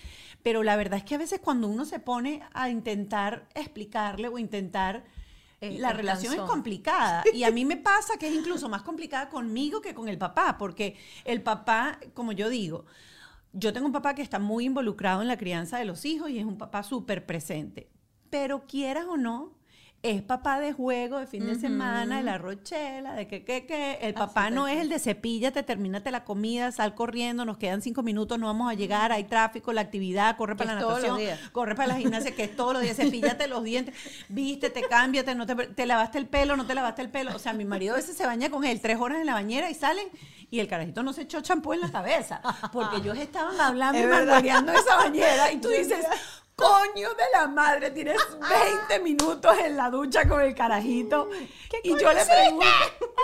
Pero 0.44 0.62
la 0.62 0.76
verdad 0.76 0.98
es 0.98 1.04
que 1.04 1.16
a 1.16 1.18
veces 1.18 1.40
cuando 1.40 1.66
uno 1.66 1.84
se 1.84 1.98
pone 1.98 2.42
a 2.52 2.70
intentar 2.70 3.48
explicarle 3.56 4.28
o 4.28 4.38
intentar 4.38 5.02
eh, 5.60 5.78
la 5.78 5.92
relación 5.92 6.34
es 6.34 6.40
complicada. 6.42 7.24
Y 7.32 7.44
a 7.44 7.50
mí 7.50 7.64
me 7.64 7.76
pasa 7.76 8.16
que 8.16 8.28
es 8.28 8.34
incluso 8.34 8.68
más 8.68 8.82
complicada 8.82 9.28
conmigo 9.28 9.80
que 9.80 9.94
con 9.94 10.08
el 10.08 10.18
papá, 10.18 10.56
porque 10.58 10.96
el 11.24 11.42
papá, 11.42 11.98
como 12.14 12.32
yo 12.32 12.48
digo, 12.48 12.84
yo 13.52 13.72
tengo 13.72 13.86
un 13.86 13.92
papá 13.92 14.14
que 14.14 14.22
está 14.22 14.38
muy 14.38 14.66
involucrado 14.66 15.20
en 15.22 15.28
la 15.28 15.36
crianza 15.36 15.78
de 15.78 15.84
los 15.84 16.04
hijos 16.04 16.30
y 16.30 16.38
es 16.38 16.44
un 16.44 16.58
papá 16.58 16.82
súper 16.82 17.26
presente. 17.26 17.90
Pero 18.30 18.66
quieras 18.66 19.06
o 19.08 19.16
no, 19.16 19.57
es 20.02 20.22
papá 20.22 20.60
de 20.60 20.72
juego 20.72 21.18
de 21.18 21.26
fin 21.26 21.44
de 21.44 21.56
semana, 21.56 22.18
de 22.18 22.22
la 22.22 22.38
rochela, 22.38 23.14
de 23.14 23.26
que, 23.26 23.44
que, 23.44 23.66
que. 23.66 23.98
El 24.00 24.14
papá 24.14 24.48
no 24.48 24.68
es 24.68 24.80
el 24.80 24.88
de 24.88 24.98
cepíllate, 25.00 25.64
termínate 25.64 26.10
la 26.12 26.24
comida, 26.24 26.70
sal 26.70 26.94
corriendo, 26.94 27.44
nos 27.44 27.58
quedan 27.58 27.82
cinco 27.82 28.02
minutos, 28.02 28.38
no 28.38 28.46
vamos 28.46 28.70
a 28.70 28.74
llegar, 28.74 29.10
hay 29.10 29.24
tráfico, 29.24 29.72
la 29.72 29.80
actividad, 29.80 30.36
corre 30.36 30.54
para 30.54 30.74
la 30.74 30.80
natación, 30.80 31.18
corre 31.50 31.74
para 31.74 31.88
la 31.88 31.96
gimnasia, 31.96 32.34
que 32.34 32.44
es 32.44 32.54
todos 32.54 32.74
los 32.74 32.82
días, 32.82 32.96
cepíllate 32.96 33.48
los 33.48 33.64
dientes, 33.64 33.94
vístete, 34.28 34.82
cámbiate, 34.82 35.34
no 35.34 35.46
te, 35.46 35.54
te 35.54 35.86
lavaste 35.86 36.18
el 36.18 36.26
pelo, 36.26 36.56
no 36.56 36.64
te 36.64 36.74
lavaste 36.74 37.02
el 37.02 37.10
pelo. 37.10 37.34
O 37.34 37.38
sea, 37.40 37.52
mi 37.52 37.64
marido 37.64 37.94
a 37.94 37.96
veces 37.96 38.16
se 38.16 38.24
baña 38.24 38.50
con 38.50 38.64
él 38.64 38.80
tres 38.80 38.98
horas 39.00 39.18
en 39.18 39.26
la 39.26 39.34
bañera 39.34 39.68
y 39.68 39.74
salen 39.74 40.08
y 40.50 40.60
el 40.60 40.68
carajito 40.68 41.02
no 41.02 41.12
se 41.12 41.22
echó 41.22 41.40
champú 41.40 41.72
en 41.72 41.80
la 41.80 41.90
cabeza, 41.90 42.40
porque 42.72 42.98
ellos 42.98 43.18
estaban 43.18 43.60
hablando 43.60 43.98
y 44.02 44.06
mangoneando 44.06 44.72
esa 44.72 44.96
bañera 44.96 45.52
y 45.52 45.60
tú 45.60 45.68
dices, 45.76 46.06
coño 46.58 47.10
de 47.14 47.24
la 47.32 47.46
madre, 47.46 47.92
tienes 47.92 48.20
20 48.88 48.98
minutos 49.00 49.56
en 49.64 49.76
la 49.76 49.88
ducha 49.90 50.28
con 50.28 50.40
el 50.42 50.54
carajito. 50.56 51.30
y 51.84 51.90
yo 51.90 52.12
le 52.12 52.24
pregunto, 52.24 52.66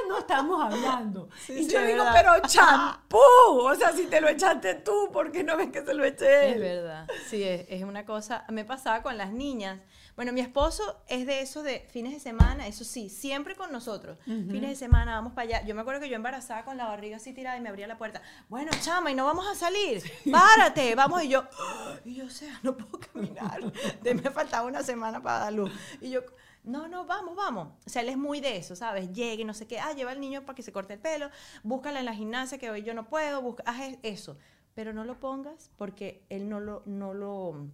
no 0.08 0.18
estamos 0.18 0.64
hablando. 0.64 1.28
y 1.48 1.66
yo 1.66 1.82
digo, 1.82 2.04
pero 2.12 2.32
champú, 2.46 3.18
o 3.18 3.74
sea, 3.74 3.92
si 3.92 4.06
te 4.06 4.20
lo 4.20 4.28
echaste 4.28 4.76
tú, 4.76 5.10
¿por 5.12 5.32
qué 5.32 5.42
no 5.42 5.56
ves 5.56 5.70
que 5.70 5.84
se 5.84 5.94
lo 5.94 6.04
eché 6.04 6.52
él? 6.52 6.54
Es 6.54 6.60
verdad, 6.60 7.06
sí, 7.28 7.42
es, 7.42 7.66
es 7.68 7.82
una 7.82 8.06
cosa, 8.06 8.44
me 8.50 8.64
pasaba 8.64 9.02
con 9.02 9.18
las 9.18 9.32
niñas. 9.32 9.80
Bueno, 10.16 10.32
mi 10.32 10.40
esposo 10.40 11.02
es 11.08 11.26
de 11.26 11.40
eso 11.40 11.62
de 11.64 11.80
fines 11.90 12.12
de 12.12 12.20
semana, 12.20 12.68
eso 12.68 12.84
sí, 12.84 13.08
siempre 13.08 13.56
con 13.56 13.72
nosotros. 13.72 14.16
Fines 14.24 14.70
de 14.70 14.76
semana, 14.76 15.16
vamos 15.16 15.32
para 15.32 15.48
allá. 15.48 15.66
Yo 15.66 15.74
me 15.74 15.80
acuerdo 15.80 16.00
que 16.00 16.08
yo 16.08 16.14
embarazada 16.14 16.64
con 16.64 16.76
la 16.76 16.86
barriga 16.86 17.16
así 17.16 17.32
tirada 17.32 17.56
y 17.56 17.60
me 17.60 17.68
abría 17.68 17.88
la 17.88 17.98
puerta. 17.98 18.22
Bueno, 18.48 18.70
chama, 18.80 19.10
y 19.10 19.14
no 19.16 19.24
vamos 19.24 19.46
a 19.48 19.56
salir. 19.56 20.02
Párate, 20.30 20.94
vamos. 20.94 21.24
Y 21.24 21.28
yo, 21.28 21.44
y 22.04 22.14
yo, 22.14 22.26
o 22.26 22.30
sea, 22.30 22.60
no 22.62 22.76
puedo 22.76 23.00
caminar. 23.12 23.60
De 24.02 24.14
me 24.24 24.30
faltaba 24.30 24.68
una 24.68 24.84
semana 24.84 25.20
para 25.20 25.40
dar 25.40 25.52
luz. 25.52 25.72
Y 26.00 26.10
yo, 26.10 26.20
no, 26.62 26.86
no, 26.86 27.04
vamos, 27.06 27.34
vamos. 27.34 27.68
O 27.84 27.90
sea, 27.90 28.02
él 28.02 28.08
es 28.08 28.16
muy 28.16 28.40
de 28.40 28.56
eso, 28.56 28.76
¿sabes? 28.76 29.12
Llegue, 29.12 29.44
no 29.44 29.52
sé 29.52 29.66
qué. 29.66 29.80
Ah, 29.80 29.92
lleva 29.94 30.12
al 30.12 30.20
niño 30.20 30.42
para 30.42 30.54
que 30.54 30.62
se 30.62 30.72
corte 30.72 30.94
el 30.94 31.00
pelo. 31.00 31.28
Búscala 31.64 31.98
en 31.98 32.06
la 32.06 32.14
gimnasia 32.14 32.58
que 32.58 32.70
hoy 32.70 32.84
yo 32.84 32.94
no 32.94 33.08
puedo. 33.08 33.42
Busca, 33.42 33.64
haz 33.66 33.98
eso. 34.02 34.36
Pero 34.74 34.92
no 34.92 35.04
lo 35.04 35.18
pongas 35.18 35.70
porque 35.76 36.24
él 36.30 36.48
no 36.48 36.60
lo, 36.60 36.82
no 36.86 37.14
lo 37.14 37.68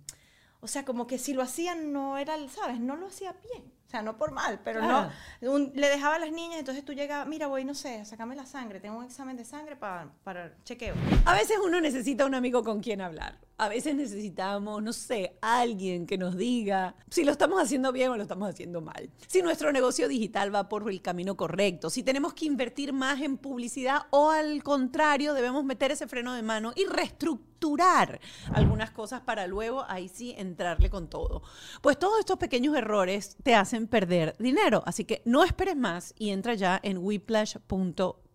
o 0.60 0.66
sea, 0.66 0.84
como 0.84 1.06
que 1.06 1.18
si 1.18 1.32
lo 1.32 1.42
hacían 1.42 1.92
no 1.92 2.18
era, 2.18 2.36
¿sabes? 2.48 2.80
No 2.80 2.96
lo 2.96 3.06
hacía 3.06 3.34
bien. 3.50 3.64
O 3.86 3.90
sea, 3.90 4.02
no 4.02 4.16
por 4.16 4.30
mal, 4.30 4.60
pero 4.62 4.82
no. 4.82 5.10
le 5.40 5.88
dejaba 5.88 6.14
a 6.14 6.18
las 6.20 6.30
niñas, 6.30 6.60
entonces 6.60 6.84
tú 6.84 6.92
llegabas, 6.92 7.26
mira, 7.26 7.48
voy, 7.48 7.64
no 7.64 7.74
sé, 7.74 8.04
sacame 8.04 8.36
la 8.36 8.46
sangre, 8.46 8.78
tengo 8.78 8.98
un 8.98 9.04
examen 9.04 9.36
de 9.36 9.44
sangre 9.44 9.74
para, 9.74 10.12
para 10.22 10.54
chequeo. 10.62 10.94
A 11.24 11.34
veces 11.34 11.58
uno 11.64 11.80
necesita 11.80 12.24
un 12.24 12.36
amigo 12.36 12.62
con 12.62 12.80
quien 12.80 13.00
hablar. 13.00 13.36
A 13.60 13.68
veces 13.68 13.94
necesitamos, 13.94 14.82
no 14.82 14.94
sé, 14.94 15.36
alguien 15.42 16.06
que 16.06 16.16
nos 16.16 16.34
diga 16.34 16.94
si 17.10 17.24
lo 17.24 17.32
estamos 17.32 17.60
haciendo 17.60 17.92
bien 17.92 18.08
o 18.08 18.16
lo 18.16 18.22
estamos 18.22 18.48
haciendo 18.48 18.80
mal. 18.80 19.10
Si 19.26 19.42
nuestro 19.42 19.70
negocio 19.70 20.08
digital 20.08 20.54
va 20.54 20.70
por 20.70 20.90
el 20.90 21.02
camino 21.02 21.36
correcto, 21.36 21.90
si 21.90 22.02
tenemos 22.02 22.32
que 22.32 22.46
invertir 22.46 22.94
más 22.94 23.20
en 23.20 23.36
publicidad 23.36 24.04
o 24.08 24.30
al 24.30 24.62
contrario, 24.62 25.34
debemos 25.34 25.62
meter 25.62 25.90
ese 25.90 26.06
freno 26.06 26.32
de 26.32 26.40
mano 26.40 26.72
y 26.74 26.86
reestructurar 26.86 28.18
algunas 28.54 28.92
cosas 28.92 29.20
para 29.20 29.46
luego 29.46 29.84
ahí 29.88 30.08
sí 30.08 30.34
entrarle 30.38 30.88
con 30.88 31.10
todo. 31.10 31.42
Pues 31.82 31.98
todos 31.98 32.18
estos 32.18 32.38
pequeños 32.38 32.74
errores 32.74 33.36
te 33.42 33.54
hacen 33.54 33.88
perder 33.88 34.36
dinero, 34.38 34.82
así 34.86 35.04
que 35.04 35.20
no 35.26 35.44
esperes 35.44 35.76
más 35.76 36.14
y 36.18 36.30
entra 36.30 36.54
ya 36.54 36.80
en 36.82 36.96
whiplash.com 36.96 38.29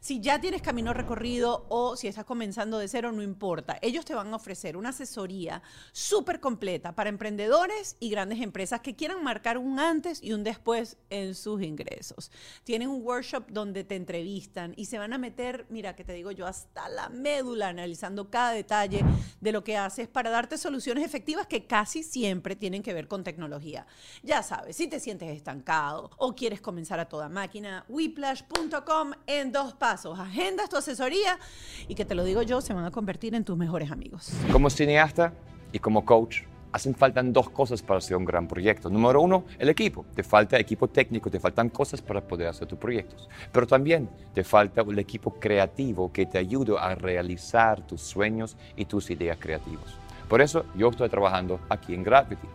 si 0.00 0.20
ya 0.20 0.40
tienes 0.40 0.62
camino 0.62 0.92
recorrido 0.92 1.66
o 1.68 1.96
si 1.96 2.08
estás 2.08 2.24
comenzando 2.24 2.78
de 2.78 2.88
cero, 2.88 3.12
no 3.12 3.22
importa. 3.22 3.78
Ellos 3.82 4.04
te 4.04 4.14
van 4.14 4.32
a 4.32 4.36
ofrecer 4.36 4.76
una 4.76 4.88
asesoría 4.88 5.62
súper 5.92 6.40
completa 6.40 6.94
para 6.94 7.08
emprendedores 7.08 7.96
y 8.00 8.10
grandes 8.10 8.40
empresas 8.40 8.80
que 8.80 8.96
quieran 8.96 9.22
marcar 9.22 9.56
un 9.56 9.78
antes 9.78 10.22
y 10.22 10.32
un 10.32 10.42
después 10.42 10.96
en 11.08 11.36
sus 11.36 11.62
ingresos. 11.62 12.32
Tienen 12.64 12.88
un 12.88 13.02
workshop 13.02 13.46
donde 13.48 13.84
te 13.84 13.94
entrevistan 13.94 14.74
y 14.76 14.86
se 14.86 14.98
van 14.98 15.12
a 15.12 15.18
meter, 15.18 15.66
mira, 15.68 15.94
que 15.94 16.04
te 16.04 16.14
digo 16.14 16.32
yo, 16.32 16.46
hasta 16.46 16.88
la 16.88 17.08
médula, 17.08 17.68
analizando 17.68 18.30
cada 18.30 18.50
detalle 18.50 19.04
de 19.40 19.52
lo 19.52 19.62
que 19.62 19.76
haces 19.76 20.08
para 20.08 20.30
darte 20.30 20.58
soluciones 20.58 21.04
efectivas 21.04 21.46
que 21.46 21.66
casi 21.66 22.02
siempre 22.02 22.56
tienen 22.56 22.82
que 22.82 22.92
ver 22.92 23.06
con 23.06 23.22
tecnología. 23.22 23.86
Ya 24.24 24.42
sabes, 24.42 24.76
si 24.76 24.88
te 24.88 24.98
sientes 24.98 25.30
estancado 25.30 26.10
o 26.16 26.34
quieres 26.34 26.60
comenzar 26.60 26.98
a 26.98 27.08
toda 27.08 27.28
máquina, 27.28 27.84
whiplash.com 27.88 29.12
en 29.28 29.52
dos 29.52 29.74
pasos. 29.74 30.18
Agendas 30.18 30.68
tu 30.68 30.76
asesoría 30.76 31.38
y 31.86 31.94
que 31.94 32.04
te 32.04 32.16
lo 32.16 32.24
digo 32.24 32.42
yo, 32.42 32.60
se 32.60 32.72
van 32.72 32.84
a 32.84 32.90
convertir 32.90 33.34
en 33.34 33.44
tus 33.44 33.56
mejores 33.56 33.92
amigos. 33.92 34.32
Como 34.50 34.70
cineasta 34.70 35.32
y 35.70 35.78
como 35.78 36.04
coach, 36.04 36.42
hacen 36.72 36.94
falta 36.94 37.22
dos 37.22 37.50
cosas 37.50 37.82
para 37.82 37.98
hacer 37.98 38.16
un 38.16 38.24
gran 38.24 38.48
proyecto. 38.48 38.88
Número 38.88 39.20
uno, 39.20 39.44
el 39.58 39.68
equipo. 39.68 40.06
Te 40.14 40.22
falta 40.22 40.58
equipo 40.58 40.88
técnico, 40.88 41.30
te 41.30 41.38
faltan 41.38 41.68
cosas 41.68 42.00
para 42.00 42.26
poder 42.26 42.48
hacer 42.48 42.66
tus 42.66 42.78
proyectos. 42.78 43.28
Pero 43.52 43.66
también 43.66 44.08
te 44.32 44.42
falta 44.44 44.80
el 44.80 44.98
equipo 44.98 45.38
creativo 45.38 46.10
que 46.10 46.24
te 46.24 46.38
ayude 46.38 46.74
a 46.78 46.94
realizar 46.94 47.86
tus 47.86 48.00
sueños 48.00 48.56
y 48.76 48.86
tus 48.86 49.10
ideas 49.10 49.36
creativas. 49.38 49.94
Por 50.26 50.40
eso 50.40 50.64
yo 50.74 50.88
estoy 50.88 51.08
trabajando 51.10 51.60
aquí 51.68 51.94
en 51.94 52.02
Gravity. 52.02 52.48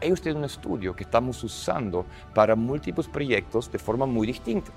Ellos 0.00 0.20
tienen 0.20 0.38
un 0.38 0.44
estudio 0.44 0.94
que 0.94 1.04
estamos 1.04 1.42
usando 1.42 2.04
para 2.34 2.54
múltiples 2.54 3.06
proyectos 3.06 3.70
de 3.70 3.78
forma 3.78 4.04
muy 4.04 4.26
distintas. 4.26 4.74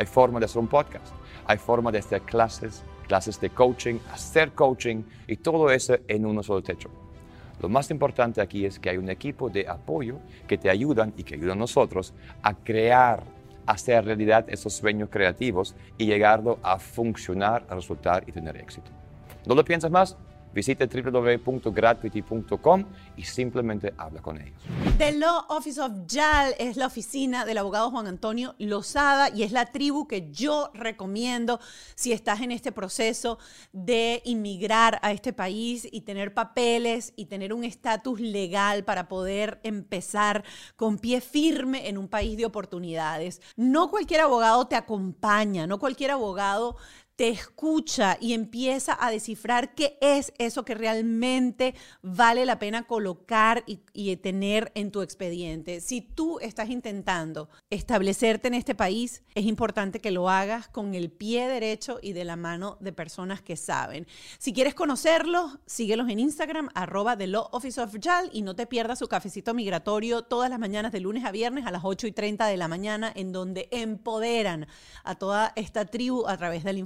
Hay 0.00 0.06
forma 0.06 0.38
de 0.38 0.46
hacer 0.46 0.58
un 0.58 0.66
podcast, 0.66 1.14
hay 1.44 1.58
forma 1.58 1.92
de 1.92 1.98
hacer 1.98 2.22
clases, 2.22 2.82
clases 3.06 3.38
de 3.38 3.50
coaching, 3.50 3.98
hacer 4.10 4.52
coaching 4.52 5.02
y 5.26 5.36
todo 5.36 5.70
eso 5.70 5.94
en 6.08 6.24
uno 6.24 6.42
solo 6.42 6.62
techo. 6.62 6.88
Lo 7.60 7.68
más 7.68 7.90
importante 7.90 8.40
aquí 8.40 8.64
es 8.64 8.78
que 8.78 8.88
hay 8.88 8.96
un 8.96 9.10
equipo 9.10 9.50
de 9.50 9.68
apoyo 9.68 10.16
que 10.48 10.56
te 10.56 10.70
ayudan 10.70 11.12
y 11.18 11.22
que 11.22 11.34
ayudan 11.34 11.58
a 11.58 11.60
nosotros 11.60 12.14
a 12.42 12.54
crear, 12.54 13.22
hacer 13.66 14.06
realidad 14.06 14.46
esos 14.48 14.72
sueños 14.72 15.10
creativos 15.12 15.76
y 15.98 16.06
llegarlo 16.06 16.58
a 16.62 16.78
funcionar, 16.78 17.66
a 17.68 17.74
resultar 17.74 18.24
y 18.26 18.32
tener 18.32 18.56
éxito. 18.56 18.90
¿No 19.44 19.54
lo 19.54 19.62
piensas 19.66 19.90
más? 19.90 20.16
Visite 20.52 20.86
www.gratuity.com 20.86 22.84
y 23.16 23.22
simplemente 23.22 23.94
habla 23.96 24.20
con 24.20 24.40
ellos. 24.40 24.60
The 24.98 25.12
Law 25.12 25.44
Office 25.48 25.80
of 25.80 25.92
JAL 26.06 26.54
es 26.58 26.76
la 26.76 26.86
oficina 26.86 27.44
del 27.44 27.58
abogado 27.58 27.90
Juan 27.90 28.06
Antonio 28.06 28.54
Lozada 28.58 29.30
y 29.34 29.42
es 29.44 29.52
la 29.52 29.66
tribu 29.66 30.08
que 30.08 30.30
yo 30.30 30.70
recomiendo 30.74 31.60
si 31.94 32.12
estás 32.12 32.40
en 32.40 32.50
este 32.52 32.72
proceso 32.72 33.38
de 33.72 34.22
inmigrar 34.24 34.98
a 35.02 35.12
este 35.12 35.32
país 35.32 35.86
y 35.90 36.00
tener 36.02 36.34
papeles 36.34 37.12
y 37.16 37.26
tener 37.26 37.52
un 37.52 37.64
estatus 37.64 38.20
legal 38.20 38.84
para 38.84 39.08
poder 39.08 39.60
empezar 39.62 40.44
con 40.76 40.98
pie 40.98 41.20
firme 41.20 41.88
en 41.88 41.96
un 41.98 42.08
país 42.08 42.36
de 42.36 42.46
oportunidades. 42.46 43.40
No 43.56 43.90
cualquier 43.90 44.22
abogado 44.22 44.66
te 44.66 44.76
acompaña, 44.76 45.66
no 45.66 45.78
cualquier 45.78 46.10
abogado 46.10 46.76
te 47.20 47.28
escucha 47.28 48.16
y 48.18 48.32
empieza 48.32 48.96
a 48.98 49.10
descifrar 49.10 49.74
qué 49.74 49.98
es 50.00 50.32
eso 50.38 50.64
que 50.64 50.74
realmente 50.74 51.74
vale 52.00 52.46
la 52.46 52.58
pena 52.58 52.86
colocar 52.86 53.62
y, 53.66 54.16
tener 54.16 54.72
en 54.74 54.90
tu 54.90 55.02
expediente. 55.02 55.82
Si 55.82 56.00
tú 56.00 56.38
estás 56.40 56.70
intentando 56.70 57.50
establecerte 57.68 58.48
en 58.48 58.54
este 58.54 58.74
país, 58.74 59.22
es 59.34 59.44
importante 59.44 60.00
que 60.00 60.10
lo 60.10 60.30
hagas 60.30 60.68
con 60.68 60.94
el 60.94 61.10
pie 61.10 61.46
derecho 61.46 61.98
y 62.00 62.14
de 62.14 62.24
la 62.24 62.36
mano 62.36 62.78
de 62.80 62.94
personas 62.94 63.42
que 63.42 63.56
saben. 63.56 64.06
Si 64.38 64.54
quieres 64.54 64.74
conocerlos, 64.74 65.58
síguelos 65.66 66.08
en 66.08 66.20
Instagram, 66.20 66.70
arroba 66.74 67.18
The 67.18 67.26
Law 67.26 67.48
Office 67.52 67.82
of 67.82 67.94
y 68.32 68.40
no 68.40 68.56
te 68.56 68.66
pierdas 68.66 68.98
su 68.98 69.08
cafecito 69.08 69.52
migratorio 69.52 70.22
todas 70.22 70.48
las 70.48 70.58
mañanas 70.58 70.90
de 70.90 71.00
lunes 71.00 71.26
a 71.26 71.32
viernes 71.32 71.66
a 71.66 71.70
las 71.70 71.82
8 71.84 72.06
y 72.06 72.12
30 72.12 72.46
de 72.46 72.56
la 72.56 72.66
mañana, 72.66 73.12
en 73.14 73.30
donde 73.30 73.68
empoderan 73.72 74.66
a 75.04 75.16
toda 75.16 75.52
esta 75.54 75.84
tribu 75.84 76.26
a 76.26 76.38
través 76.38 76.64
de 76.64 76.72
la 76.72 76.78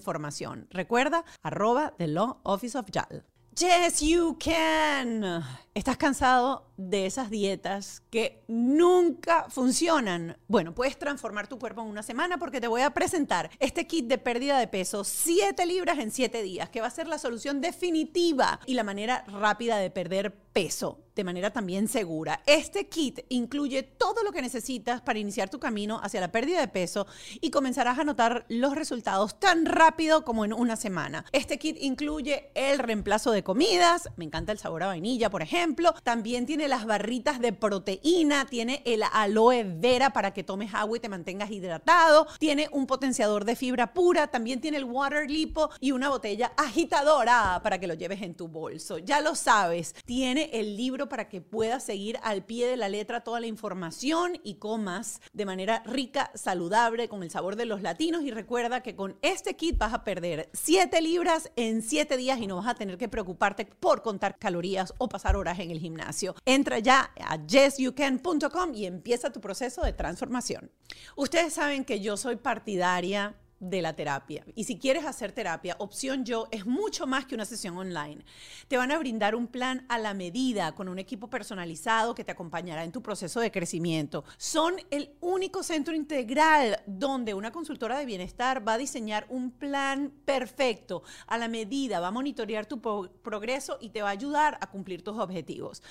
Recuerda, 0.73 1.25
arroba 1.43 1.93
The 1.99 2.07
Law 2.07 2.39
Office 2.45 2.75
of 2.75 2.91
JAL. 2.91 3.23
Yes, 3.57 4.03
you 4.03 4.35
can. 4.35 5.45
¿Estás 5.77 5.97
cansado 5.97 6.71
de 6.77 7.05
esas 7.05 7.31
dietas 7.31 8.05
que 8.09 8.45
nunca 8.47 9.47
funcionan? 9.51 10.39
Bueno, 10.47 10.73
puedes 10.73 10.97
transformar 10.97 11.49
tu 11.49 11.59
cuerpo 11.59 11.83
en 11.83 11.89
una 11.89 12.05
semana 12.05 12.39
porque 12.39 12.61
te 12.61 12.69
voy 12.69 12.83
a 12.83 12.91
presentar 12.91 13.51
este 13.59 13.85
kit 13.85 14.07
de 14.07 14.19
pérdida 14.19 14.61
de 14.61 14.69
peso 14.69 15.03
7 15.03 15.67
libras 15.67 15.99
en 15.99 16.13
7 16.13 16.45
días, 16.45 16.71
que 16.71 16.81
va 16.81 16.87
a 16.87 16.91
ser 16.91 17.09
la 17.09 17.19
solución 17.19 17.61
definitiva 17.61 18.61
y 18.67 18.75
la 18.75 18.85
manera 18.85 19.25
rápida 19.27 19.79
de 19.79 19.91
perder 19.91 20.33
peso 20.53 21.01
de 21.15 21.25
manera 21.25 21.53
también 21.53 21.89
segura. 21.89 22.43
Este 22.47 22.89
kit 22.89 23.21
incluye 23.29 23.83
todo 23.83 24.23
lo 24.23 24.33
que 24.33 24.43
necesitas 24.43 25.01
para 25.01 25.19
iniciar 25.19 25.49
tu 25.49 25.61
camino 25.61 26.01
hacia 26.03 26.21
la 26.21 26.33
pérdida 26.33 26.61
de 26.61 26.69
peso 26.69 27.07
y 27.41 27.51
comenzarás 27.51 27.99
a 27.99 28.05
notar 28.05 28.47
los 28.49 28.75
resultados 28.75 29.39
tan 29.39 29.67
rápido 29.67 30.25
como 30.25 30.45
en 30.45 30.53
una 30.53 30.77
semana. 30.77 31.25
Este 31.33 31.59
kit 31.59 31.77
incluye 31.81 32.51
el 32.55 32.79
reemplazo 32.79 33.31
de 33.31 33.45
comidas, 33.45 34.11
me 34.17 34.25
encanta 34.25 34.53
el 34.53 34.59
sabor 34.59 34.83
a 34.83 34.89
vainilla, 34.89 35.31
por 35.31 35.43
ejemplo, 35.43 35.64
también 36.03 36.45
tiene 36.45 36.69
las 36.69 36.85
barritas 36.85 37.41
de 37.41 37.53
proteína, 37.53 38.45
tiene 38.45 38.83
el 38.85 39.03
aloe 39.03 39.65
vera 39.65 40.11
para 40.11 40.35
que 40.35 40.45
tomes 40.45 40.75
agua 40.75 40.99
y 40.99 41.01
te 41.01 41.09
mantengas 41.09 41.51
hidratado, 41.51 42.27
tiene 42.39 42.69
un 42.71 42.87
potenciador 42.87 43.47
de 43.47 43.57
fibra 43.57 43.95
pura, 43.95 44.27
también 44.27 44.61
tiene 44.61 44.77
el 44.77 44.85
water 44.85 45.31
lipo 45.31 45.71
y 45.81 45.93
una 45.93 46.11
botella 46.11 46.53
agitadora 46.59 47.61
para 47.63 47.79
que 47.79 47.87
lo 47.87 47.95
lleves 47.95 48.21
en 48.21 48.35
tu 48.35 48.49
bolso. 48.49 48.99
Ya 48.99 49.23
lo 49.23 49.35
sabes, 49.35 49.95
tiene 50.05 50.51
el 50.53 50.77
libro 50.77 51.09
para 51.09 51.29
que 51.29 51.41
puedas 51.41 51.83
seguir 51.83 52.19
al 52.23 52.45
pie 52.45 52.67
de 52.67 52.77
la 52.77 52.91
letra 52.91 53.23
toda 53.23 53.41
la 53.41 53.47
información 53.47 54.39
y 54.45 54.57
comas 54.57 55.23
de 55.33 55.47
manera 55.47 55.83
rica, 55.87 56.31
saludable, 56.35 57.09
con 57.09 57.23
el 57.23 57.31
sabor 57.31 57.57
de 57.57 57.65
los 57.65 57.81
latinos 57.81 58.23
y 58.23 58.31
recuerda 58.31 58.83
que 58.83 58.95
con 58.95 59.17
este 59.23 59.57
kit 59.57 59.79
vas 59.79 59.95
a 59.95 60.05
perder 60.05 60.51
7 60.53 61.01
libras 61.01 61.51
en 61.57 61.81
7 61.81 62.17
días 62.19 62.39
y 62.39 62.47
no 62.47 62.57
vas 62.57 62.67
a 62.67 62.75
tener 62.75 62.99
que 62.99 63.09
preocuparte 63.09 63.65
por 63.65 64.03
contar 64.03 64.39
calorías 64.39 64.93
o 64.99 65.09
pasar 65.09 65.37
horas 65.37 65.54
en 65.59 65.71
el 65.71 65.81
gimnasio. 65.81 66.35
Entra 66.45 66.79
ya 66.79 67.13
a 67.19 67.45
yesyoucan.com 67.47 68.75
y 68.75 68.87
empieza 68.87 69.31
tu 69.31 69.41
proceso 69.41 69.83
de 69.83 69.93
transformación. 69.93 70.71
Ustedes 71.17 71.55
saben 71.55 71.85
que 71.85 72.01
yo 72.01 72.17
soy 72.17 72.37
partidaria 72.37 73.35
de 73.61 73.83
la 73.83 73.95
terapia. 73.95 74.45
Y 74.55 74.65
si 74.65 74.79
quieres 74.79 75.05
hacer 75.05 75.33
terapia, 75.33 75.77
Opción 75.79 76.25
Yo 76.25 76.49
es 76.51 76.67
mucho 76.67 77.07
más 77.07 77.27
que 77.27 77.35
una 77.35 77.45
sesión 77.45 77.77
online. 77.77 78.25
Te 78.69 78.77
van 78.77 78.91
a 78.93 78.99
brindar 78.99 79.35
un 79.35 79.47
plan 79.47 79.87
a 79.89 79.99
la 79.99 80.15
medida 80.15 80.75
con 80.75 80.89
un 80.89 80.99
equipo 80.99 81.29
personalizado 81.29 82.15
que 82.15 82.25
te 82.25 82.33
acompañará 82.33 82.85
en 82.85 82.93
tu 82.93 83.03
proceso 83.03 83.41
de 83.41 83.51
crecimiento. 83.51 84.25
Son 84.37 84.75
el 84.91 85.15
único 85.21 85.63
centro 85.63 85.95
integral 85.95 86.83
donde 86.87 87.35
una 87.35 87.53
consultora 87.53 87.99
de 87.99 88.07
bienestar 88.07 88.67
va 88.67 88.75
a 88.75 88.79
diseñar 88.79 89.27
un 89.29 89.51
plan 89.51 90.13
perfecto 90.25 91.03
a 91.27 91.39
la 91.39 91.49
medida, 91.49 92.01
va 92.01 92.09
a 92.09 92.13
monitorear 92.13 92.67
tu 92.67 92.81
progreso 92.81 93.79
y 93.81 93.91
te 93.91 94.03
va 94.03 94.09
a 94.09 94.13
ayudar 94.13 94.59
a 94.61 94.71
cumplir 94.71 95.03
tus 95.03 95.19
objetivos. 95.19 95.83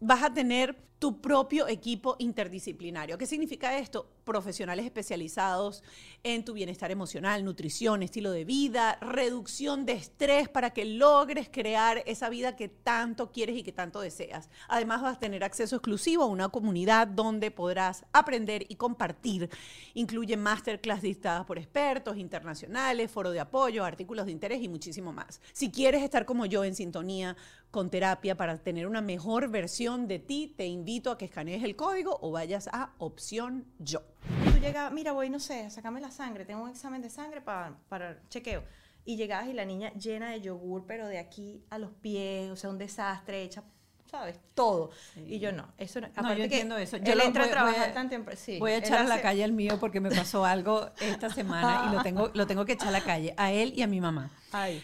Vas 0.00 0.22
a 0.22 0.32
tener 0.32 0.76
tu 1.02 1.20
propio 1.20 1.66
equipo 1.66 2.14
interdisciplinario. 2.20 3.18
¿Qué 3.18 3.26
significa 3.26 3.76
esto? 3.76 4.08
Profesionales 4.22 4.84
especializados 4.84 5.82
en 6.22 6.44
tu 6.44 6.52
bienestar 6.52 6.92
emocional, 6.92 7.21
nutrición, 7.42 8.02
estilo 8.02 8.32
de 8.32 8.44
vida, 8.44 8.98
reducción 9.00 9.86
de 9.86 9.92
estrés 9.92 10.48
para 10.48 10.70
que 10.70 10.84
logres 10.84 11.48
crear 11.50 12.02
esa 12.06 12.28
vida 12.28 12.56
que 12.56 12.68
tanto 12.68 13.30
quieres 13.30 13.56
y 13.56 13.62
que 13.62 13.72
tanto 13.72 14.00
deseas. 14.00 14.50
Además 14.68 15.02
vas 15.02 15.16
a 15.16 15.20
tener 15.20 15.44
acceso 15.44 15.76
exclusivo 15.76 16.24
a 16.24 16.26
una 16.26 16.48
comunidad 16.48 17.06
donde 17.06 17.50
podrás 17.50 18.04
aprender 18.12 18.66
y 18.68 18.76
compartir. 18.76 19.48
Incluye 19.94 20.36
masterclass 20.36 21.02
dictadas 21.02 21.46
por 21.46 21.58
expertos 21.58 22.16
internacionales, 22.16 23.10
foro 23.10 23.30
de 23.30 23.40
apoyo, 23.40 23.84
artículos 23.84 24.26
de 24.26 24.32
interés 24.32 24.62
y 24.62 24.68
muchísimo 24.68 25.12
más. 25.12 25.40
Si 25.52 25.70
quieres 25.70 26.02
estar 26.02 26.26
como 26.26 26.46
yo 26.46 26.64
en 26.64 26.74
sintonía 26.74 27.36
con 27.72 27.88
terapia 27.90 28.36
para 28.36 28.58
tener 28.58 28.86
una 28.86 29.00
mejor 29.00 29.48
versión 29.48 30.06
de 30.06 30.18
ti, 30.18 30.54
te 30.56 30.66
invito 30.66 31.10
a 31.10 31.16
que 31.16 31.24
escanees 31.24 31.64
el 31.64 31.74
código 31.74 32.18
o 32.20 32.30
vayas 32.30 32.68
a 32.70 32.92
opción 32.98 33.64
yo. 33.78 34.02
Tú 34.44 34.60
llegas, 34.60 34.92
mira, 34.92 35.12
voy, 35.12 35.30
no 35.30 35.40
sé, 35.40 35.70
sacame 35.70 36.00
la 36.02 36.10
sangre, 36.10 36.44
tengo 36.44 36.62
un 36.62 36.68
examen 36.68 37.00
de 37.00 37.08
sangre 37.08 37.40
para, 37.40 37.78
para 37.88 38.22
chequeo. 38.28 38.62
Y 39.06 39.16
llegabas 39.16 39.48
y 39.48 39.54
la 39.54 39.64
niña 39.64 39.90
llena 39.94 40.30
de 40.30 40.42
yogur, 40.42 40.84
pero 40.86 41.08
de 41.08 41.18
aquí 41.18 41.64
a 41.70 41.78
los 41.78 41.92
pies, 41.92 42.50
o 42.50 42.56
sea, 42.56 42.68
un 42.68 42.76
desastre, 42.76 43.42
hecha 43.42 43.64
¿sabes? 44.12 44.38
Todo. 44.54 44.90
Y 45.26 45.38
yo 45.38 45.52
no, 45.52 45.66
eso 45.78 46.02
no. 46.02 46.08
no 46.22 46.34
yo 46.34 46.44
entiendo 46.44 46.76
eso. 46.76 46.98
Yo 46.98 47.14
le 47.14 47.24
entro 47.24 47.44
a 47.44 47.48
trabajar 47.48 47.94
tan 47.94 48.10
temprano. 48.10 48.38
Sí, 48.40 48.58
voy 48.58 48.72
a 48.72 48.76
echar 48.76 49.00
a 49.00 49.04
la 49.04 49.22
calle 49.22 49.42
al 49.42 49.52
mío 49.52 49.78
porque 49.80 50.00
me 50.00 50.10
pasó 50.10 50.44
algo 50.44 50.90
esta 51.00 51.30
semana 51.30 51.86
y 51.88 51.94
lo 51.94 52.02
tengo, 52.04 52.30
lo 52.34 52.46
tengo 52.46 52.66
que 52.66 52.72
echar 52.72 52.88
a 52.88 52.90
la 52.90 53.00
calle, 53.00 53.32
a 53.38 53.52
él 53.52 53.72
y 53.74 53.80
a 53.80 53.86
mi 53.86 54.02
mamá. 54.02 54.30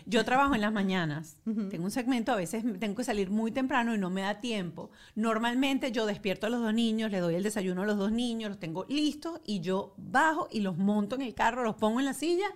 Yo 0.06 0.24
trabajo 0.24 0.54
en 0.54 0.62
las 0.62 0.72
mañanas, 0.72 1.36
tengo 1.44 1.84
un 1.84 1.90
segmento, 1.90 2.32
a 2.32 2.36
veces 2.36 2.64
tengo 2.80 2.96
que 2.96 3.04
salir 3.04 3.28
muy 3.28 3.52
temprano 3.52 3.94
y 3.94 3.98
no 3.98 4.08
me 4.08 4.22
da 4.22 4.40
tiempo. 4.40 4.90
Normalmente 5.14 5.92
yo 5.92 6.06
despierto 6.06 6.46
a 6.46 6.50
los 6.50 6.62
dos 6.62 6.72
niños, 6.72 7.10
le 7.10 7.18
doy 7.18 7.34
el 7.34 7.42
desayuno 7.42 7.82
a 7.82 7.84
los 7.86 7.98
dos 7.98 8.10
niños, 8.10 8.48
los 8.48 8.58
tengo 8.58 8.86
listos 8.88 9.42
y 9.44 9.60
yo 9.60 9.92
bajo 9.98 10.48
y 10.50 10.60
los 10.60 10.78
monto 10.78 11.16
en 11.16 11.22
el 11.22 11.34
carro, 11.34 11.64
los 11.64 11.76
pongo 11.76 12.00
en 12.00 12.06
la 12.06 12.14
silla, 12.14 12.46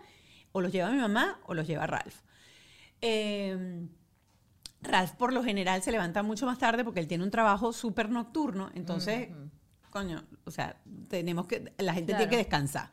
o 0.52 0.62
los 0.62 0.72
lleva 0.72 0.90
mi 0.90 0.98
mamá 0.98 1.38
o 1.44 1.52
los 1.52 1.66
lleva 1.66 1.86
Ralph. 1.86 2.22
Eh, 3.02 3.86
Ralph 4.82 5.12
por 5.12 5.32
lo 5.32 5.44
general 5.44 5.82
se 5.82 5.92
levanta 5.92 6.22
mucho 6.22 6.46
más 6.46 6.58
tarde 6.58 6.84
porque 6.84 7.00
él 7.00 7.06
tiene 7.06 7.24
un 7.24 7.30
trabajo 7.30 7.72
súper 7.72 8.10
nocturno, 8.10 8.70
entonces, 8.74 9.28
coño, 9.90 10.24
o 10.44 10.50
sea, 10.50 10.76
tenemos 11.08 11.46
que, 11.46 11.72
la 11.78 11.94
gente 11.94 12.14
tiene 12.14 12.28
que 12.28 12.36
descansar. 12.36 12.90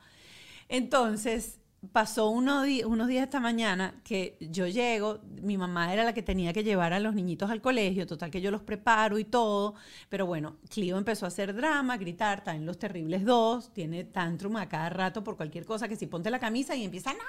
Entonces, 0.67 1.59
pasó 1.91 2.29
unos, 2.29 2.67
unos 2.85 3.07
días 3.07 3.23
esta 3.23 3.39
mañana 3.39 3.95
que 4.03 4.37
yo 4.39 4.67
llego, 4.67 5.19
mi 5.41 5.57
mamá 5.57 5.93
era 5.93 6.03
la 6.03 6.13
que 6.13 6.21
tenía 6.21 6.53
que 6.53 6.63
llevar 6.63 6.93
a 6.93 6.99
los 6.99 7.15
niñitos 7.15 7.49
al 7.49 7.61
colegio, 7.61 8.05
total 8.05 8.29
que 8.29 8.41
yo 8.41 8.51
los 8.51 8.61
preparo 8.61 9.17
y 9.17 9.23
todo, 9.23 9.75
pero 10.09 10.25
bueno, 10.25 10.57
Clio 10.69 10.97
empezó 10.97 11.25
a 11.25 11.29
hacer 11.29 11.55
drama, 11.55 11.93
a 11.93 11.97
gritar, 11.97 12.39
está 12.39 12.55
en 12.55 12.65
los 12.65 12.77
terribles 12.77 13.23
dos, 13.23 13.73
tiene 13.73 14.03
tantrum 14.03 14.57
a 14.57 14.67
cada 14.67 14.89
rato 14.89 15.23
por 15.23 15.37
cualquier 15.37 15.65
cosa, 15.65 15.87
que 15.87 15.95
si 15.95 16.07
ponte 16.07 16.29
la 16.29 16.39
camisa 16.39 16.75
y 16.75 16.83
empieza, 16.83 17.13
¡no! 17.13 17.19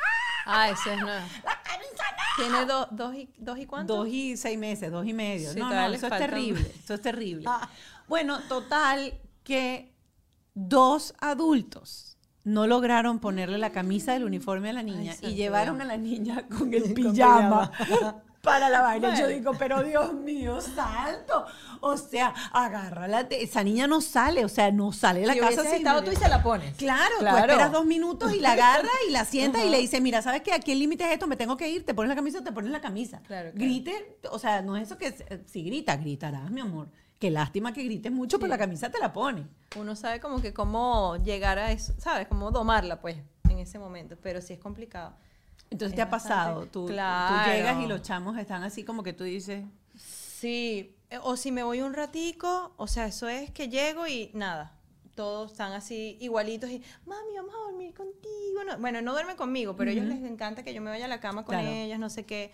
Ah, 0.47 0.71
ese 0.71 0.95
es 0.95 1.01
no. 1.01 1.07
La 1.07 1.63
camisa 1.63 2.05
no. 2.11 2.43
Tiene 2.43 2.65
dos, 2.65 3.15
y, 3.15 3.29
dos 3.39 3.59
y 3.59 3.67
cuánto? 3.67 3.97
Dos 3.97 4.09
y 4.09 4.37
seis 4.37 4.59
meses, 4.59 4.91
dos 4.91 5.07
y 5.07 5.13
medio. 5.13 5.53
no, 5.55 5.71
no, 5.71 5.95
eso 5.95 6.07
es 6.07 6.19
terrible, 6.19 6.73
eso 6.83 6.95
es 6.95 7.03
terrible. 7.03 7.45
Ah. 7.47 7.69
Bueno, 8.09 8.41
total 8.49 9.15
que 9.45 9.95
dos 10.55 11.15
adultos 11.21 12.19
no 12.45 12.67
lograron 12.67 13.19
ponerle 13.19 13.59
la 13.59 13.71
camisa 13.71 14.13
del 14.13 14.25
uniforme 14.25 14.71
a 14.71 14.73
la 14.73 14.83
niña 14.83 15.15
y 15.23 15.35
llevaron 15.35 15.81
a 15.81 15.85
la 15.85 15.97
niña 15.97 16.47
con 16.49 16.73
el 16.73 16.95
pijama. 16.95 17.71
para 18.43 18.69
la 18.69 18.81
vaina. 18.81 19.19
Yo 19.19 19.27
digo, 19.27 19.53
pero 19.59 19.83
Dios 19.83 20.13
mío, 20.15 20.61
salto. 20.61 21.47
O 21.81 21.97
sea, 21.97 22.35
agárrala. 22.53 23.27
Esa 23.31 23.63
niña 23.63 23.87
no 23.87 24.01
sale, 24.01 24.45
o 24.45 24.49
sea, 24.49 24.71
no 24.71 24.93
sale 24.93 25.21
de 25.21 25.27
la 25.27 25.37
casa. 25.37 25.63
Si 25.63 25.77
estado 25.77 26.03
tú 26.03 26.11
y 26.13 26.17
se 26.17 26.29
la 26.29 26.43
pones. 26.43 26.77
Claro, 26.77 27.17
claro. 27.19 27.37
tú 27.37 27.43
esperas 27.43 27.73
dos 27.73 27.87
minutos 27.87 28.35
y 28.35 28.41
la 28.41 28.53
agarra 28.53 28.91
y 29.09 29.13
la 29.13 29.25
sienta 29.25 29.65
y 29.65 29.71
le 29.71 29.79
dice, 29.79 30.01
mira, 30.01 30.23
¿sabes 30.23 30.43
qué? 30.43 30.53
Aquí 30.53 30.73
el 30.73 30.79
límite 30.79 31.05
es 31.05 31.13
esto, 31.13 31.27
me 31.27 31.37
tengo 31.37 31.57
que 31.57 31.69
ir, 31.69 31.85
te 31.85 31.95
pones 31.95 32.09
la 32.09 32.17
camisa, 32.17 32.43
te 32.43 32.53
pones 32.53 32.71
la 32.71 32.81
camisa. 32.81 33.21
Claro, 33.27 33.51
Grite, 33.55 34.19
o 34.31 34.39
sea, 34.39 34.63
no 34.63 34.77
es 34.77 34.85
eso 34.85 34.99
que, 34.99 35.45
si 35.47 35.63
grita, 35.63 35.97
gritarás, 35.97 36.51
mi 36.51 36.61
amor. 36.61 36.89
Qué 37.19 37.31
lástima 37.31 37.75
que 37.75 37.85
grites 37.85 38.11
mucho, 38.11 38.39
pero 38.39 38.49
la 38.49 38.57
camisa 38.57 38.91
te 38.91 38.99
la 38.99 39.13
pone. 39.13 39.47
Uno 39.77 39.95
sabe 39.95 40.21
como 40.21 40.41
que 40.41 40.55
cómo 40.55 41.17
llegar 41.19 41.59
a 41.59 41.71
eso, 41.71 41.93
¿sabes? 41.99 42.27
Cómo 42.27 42.51
domarla, 42.51 43.03
pues, 43.03 43.19
en 43.51 43.59
ese 43.59 43.79
momento. 43.79 44.17
Pero 44.23 44.41
sí 44.41 44.55
es 44.55 44.59
complicado. 44.59 45.15
Entonces 45.71 45.95
te 45.95 46.03
ha 46.03 46.11
pasado, 46.11 46.67
tú, 46.67 46.87
claro. 46.87 47.45
tú 47.45 47.51
llegas 47.51 47.83
y 47.83 47.87
los 47.87 48.03
chamos 48.03 48.37
están 48.39 48.63
así 48.65 48.85
como 48.85 49.03
que 49.03 49.13
tú 49.13 49.25
dices... 49.25 49.65
Sí, 49.97 50.97
eh, 51.11 51.19
o 51.23 51.37
si 51.37 51.53
me 51.53 51.63
voy 51.63 51.81
un 51.83 51.95
ratico, 51.95 52.73
o 52.77 52.87
sea, 52.87 53.07
eso 53.07 53.29
es 53.29 53.51
que 53.51 53.69
llego 53.69 54.07
y 54.07 54.31
nada, 54.35 54.73
todos 55.15 55.53
están 55.53 55.73
así 55.73 56.17
igualitos 56.21 56.71
y, 56.71 56.83
mami, 57.05 57.37
vamos 57.37 57.55
a 57.55 57.59
dormir 57.71 57.95
contigo. 57.95 58.65
No, 58.67 58.79
bueno, 58.79 59.03
no 59.03 59.13
duermen 59.13 59.37
conmigo, 59.37 59.77
pero 59.77 59.91
a 59.91 59.93
ellos 59.93 60.07
les 60.07 60.23
encanta 60.25 60.63
que 60.63 60.73
yo 60.75 60.81
me 60.81 60.91
vaya 60.91 61.05
a 61.05 61.09
la 61.09 61.21
cama 61.21 61.45
con 61.45 61.55
Claro. 61.57 61.69
ellas, 61.71 61.99
no 61.99 62.09
sé 62.11 62.25
qué. 62.25 62.51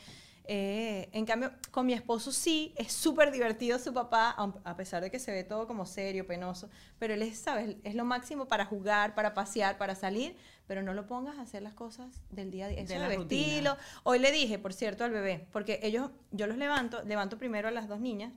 Eh, 0.48 1.09
en 1.12 1.26
cambio, 1.26 1.52
con 1.72 1.87
mi 1.87 1.92
esposo 1.92 2.31
sí, 2.31 2.72
es 2.76 2.92
súper 2.92 3.33
divertido 3.33 3.79
su 3.81 3.92
papá, 3.92 4.37
a 4.64 4.76
pesar 4.76 5.02
de 5.02 5.11
que 5.11 5.18
se 5.18 5.33
ve 5.33 5.42
todo 5.42 5.66
como 5.66 5.87
serio, 5.87 6.26
penoso, 6.26 6.70
pero 6.98 7.14
él 7.14 7.22
es, 7.22 7.38
¿sabes? 7.38 7.76
Es 7.83 7.94
lo 7.96 8.05
máximo 8.05 8.46
para 8.46 8.64
jugar, 8.64 9.14
para 9.16 9.35
pasear, 9.35 9.76
para 9.76 9.94
salir, 9.96 10.37
pero 10.66 10.83
no 10.83 10.94
lo 10.94 11.07
pongas 11.07 11.38
a 11.38 11.42
hacer 11.42 11.62
las 11.62 11.74
cosas 11.74 12.09
del 12.31 12.50
día 12.50 12.66
a 12.66 12.68
día. 12.68 12.81
Eso 12.81 12.94
De 12.94 13.16
rutina. 13.16 13.76
Hoy 14.02 14.18
le 14.18 14.33
dije, 14.33 14.59
por 14.59 14.72
cierto, 14.72 15.05
al 15.05 15.11
bebé, 15.11 15.46
porque 15.52 15.81
ellos, 15.83 16.11
yo 16.33 16.46
los 16.46 16.57
levanto, 16.57 17.02
levanto 17.05 17.38
primero 17.38 17.68
a 17.68 17.70
las 17.70 17.88
dos 17.88 18.00
niñas, 18.00 18.33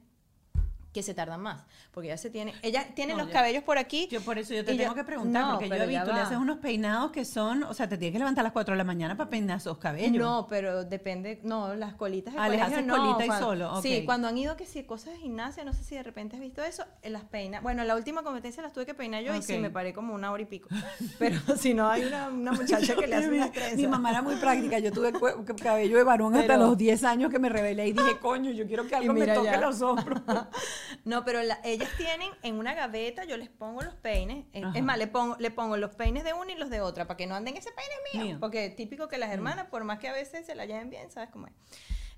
que 0.94 1.04
se 1.04 1.14
tardan 1.14 1.42
más, 1.42 1.66
porque 1.92 2.08
ya 2.08 2.18
se 2.18 2.30
tienen, 2.30 2.56
ellas 2.62 2.88
tienen 2.96 3.18
No, 3.18 3.24
los 3.24 3.32
cabellos 3.32 3.64
por 3.64 3.78
aquí. 3.78 4.08
Yo 4.12 4.22
por 4.22 4.38
eso 4.38 4.54
yo 4.54 4.66
te 4.66 4.76
tengo 4.76 4.96
que 4.96 5.04
preguntar, 5.04 5.44
no, 5.44 5.52
porque 5.60 5.70
yo 5.70 5.76
he 5.76 5.88
visto, 5.88 6.12
le 6.12 6.20
haces 6.20 6.38
unos 6.38 6.58
peinados 6.58 7.12
que 7.12 7.26
son, 7.26 7.64
o 7.64 7.74
sea, 7.74 7.88
te 7.88 7.98
tienes 7.98 8.14
que 8.14 8.20
levantar 8.20 8.42
a 8.42 8.44
las 8.44 8.54
4 8.54 8.74
de 8.74 8.78
la 8.78 8.84
mañana 8.84 9.16
para 9.16 9.30
peinar 9.30 9.58
esos 9.58 9.78
cabellos. 9.78 10.20
No, 10.20 10.48
pero 10.50 10.84
depende, 10.84 11.40
no, 11.44 11.76
las 11.76 11.94
colitas 11.94 12.34
de 12.34 12.40
Ah, 12.40 12.50
les 12.50 12.62
haces 12.62 12.86
no, 12.86 12.96
colita 12.98 13.26
y 13.26 13.40
solo. 13.40 13.82
Sí, 13.82 14.04
cuando 14.06 14.28
han 14.28 14.38
ido 14.38 14.58
que 14.58 14.66
sí, 14.66 14.84
cosas 14.84 15.14
de 15.14 15.20
gimnasia, 15.20 15.64
no 15.64 15.74
sé 15.74 15.84
si 15.84 15.96
de 15.96 16.04
repente 16.04 16.36
has 16.36 16.42
visto 16.42 16.64
eso, 16.64 16.86
eh, 17.02 17.10
las 17.10 17.24
peinas. 17.24 17.62
Bueno, 17.62 17.84
la 17.84 17.96
última 17.96 18.24
competencia 18.24 18.64
las 18.64 18.74
tuve 18.74 18.86
que 18.86 18.94
peinar 18.94 19.24
yo 19.24 19.36
y 19.36 19.42
sí 19.42 19.58
me 19.58 19.70
paré 19.70 19.94
como 19.94 20.14
una 20.14 20.32
hora 20.32 20.42
y 20.42 20.46
pico. 20.46 20.70
Pero 21.20 21.40
si 21.58 21.74
no, 21.74 21.88
hay 21.90 22.04
una, 22.04 22.30
una 22.30 22.52
muchacha 22.54 22.96
que 22.96 23.08
le 23.08 23.16
hace 23.16 23.30
unas 23.30 23.52
trenzas. 23.52 23.78
mi 23.78 23.88
mamá 23.88 24.12
era 24.12 24.22
muy 24.22 24.36
práctica. 24.36 24.80
Yo 24.80 24.92
tuve 24.92 25.14
cabello 25.62 25.98
de 25.98 26.04
varón 26.04 26.36
hasta 26.36 26.58
los 26.58 26.78
10 26.78 27.04
años 27.04 27.32
que 27.32 27.40
me 27.40 27.50
rebelé 27.50 27.88
y 27.88 27.94
dije, 27.94 28.18
coño, 28.20 28.52
yo 28.52 28.66
quiero 28.66 28.88
que 28.88 28.96
algo 28.96 29.14
me 29.14 29.28
toque 29.28 29.52
ya. 29.52 29.62
los 29.62 29.82
hombros. 29.82 30.22
No, 31.06 31.24
pero 31.26 31.42
la- 31.44 31.60
ellas 31.64 31.90
tienen 31.98 32.30
en 32.44 32.56
una 32.56 32.74
gaveta, 32.74 33.24
yo 33.26 33.38
les 33.38 33.50
pongo 33.50 33.82
los 33.82 33.96
peines. 33.96 34.46
Ajá. 34.56 34.72
Es 34.78 34.84
más, 34.84 34.98
le 34.98 35.08
pongo, 35.08 35.36
le 35.40 35.52
pongo 35.52 35.78
los 35.78 35.92
peines 35.96 36.24
de 36.24 36.34
uno 36.34 36.50
y 36.52 36.56
los 36.56 36.70
de 36.70 36.82
otra, 36.82 37.06
para 37.08 37.18
que 37.18 37.28
no 37.28 37.36
anden 37.36 37.58
ese 37.58 37.72
peine 37.72 37.94
es 38.08 38.14
mío. 38.16 38.26
Mío. 38.26 38.38
Porque 38.40 38.70
típico 38.70 39.08
que 39.08 39.18
las 39.18 39.32
hermanas, 39.32 39.68
por 39.68 39.84
más 39.84 40.00
que 40.00 40.08
a 40.08 40.14
veces 40.14 40.46
se 40.46 40.56
la 40.56 40.66
lleven 40.66 40.90
bien, 40.90 41.10
¿sabes 41.12 41.30
cómo 41.30 41.48
es? 41.48 41.54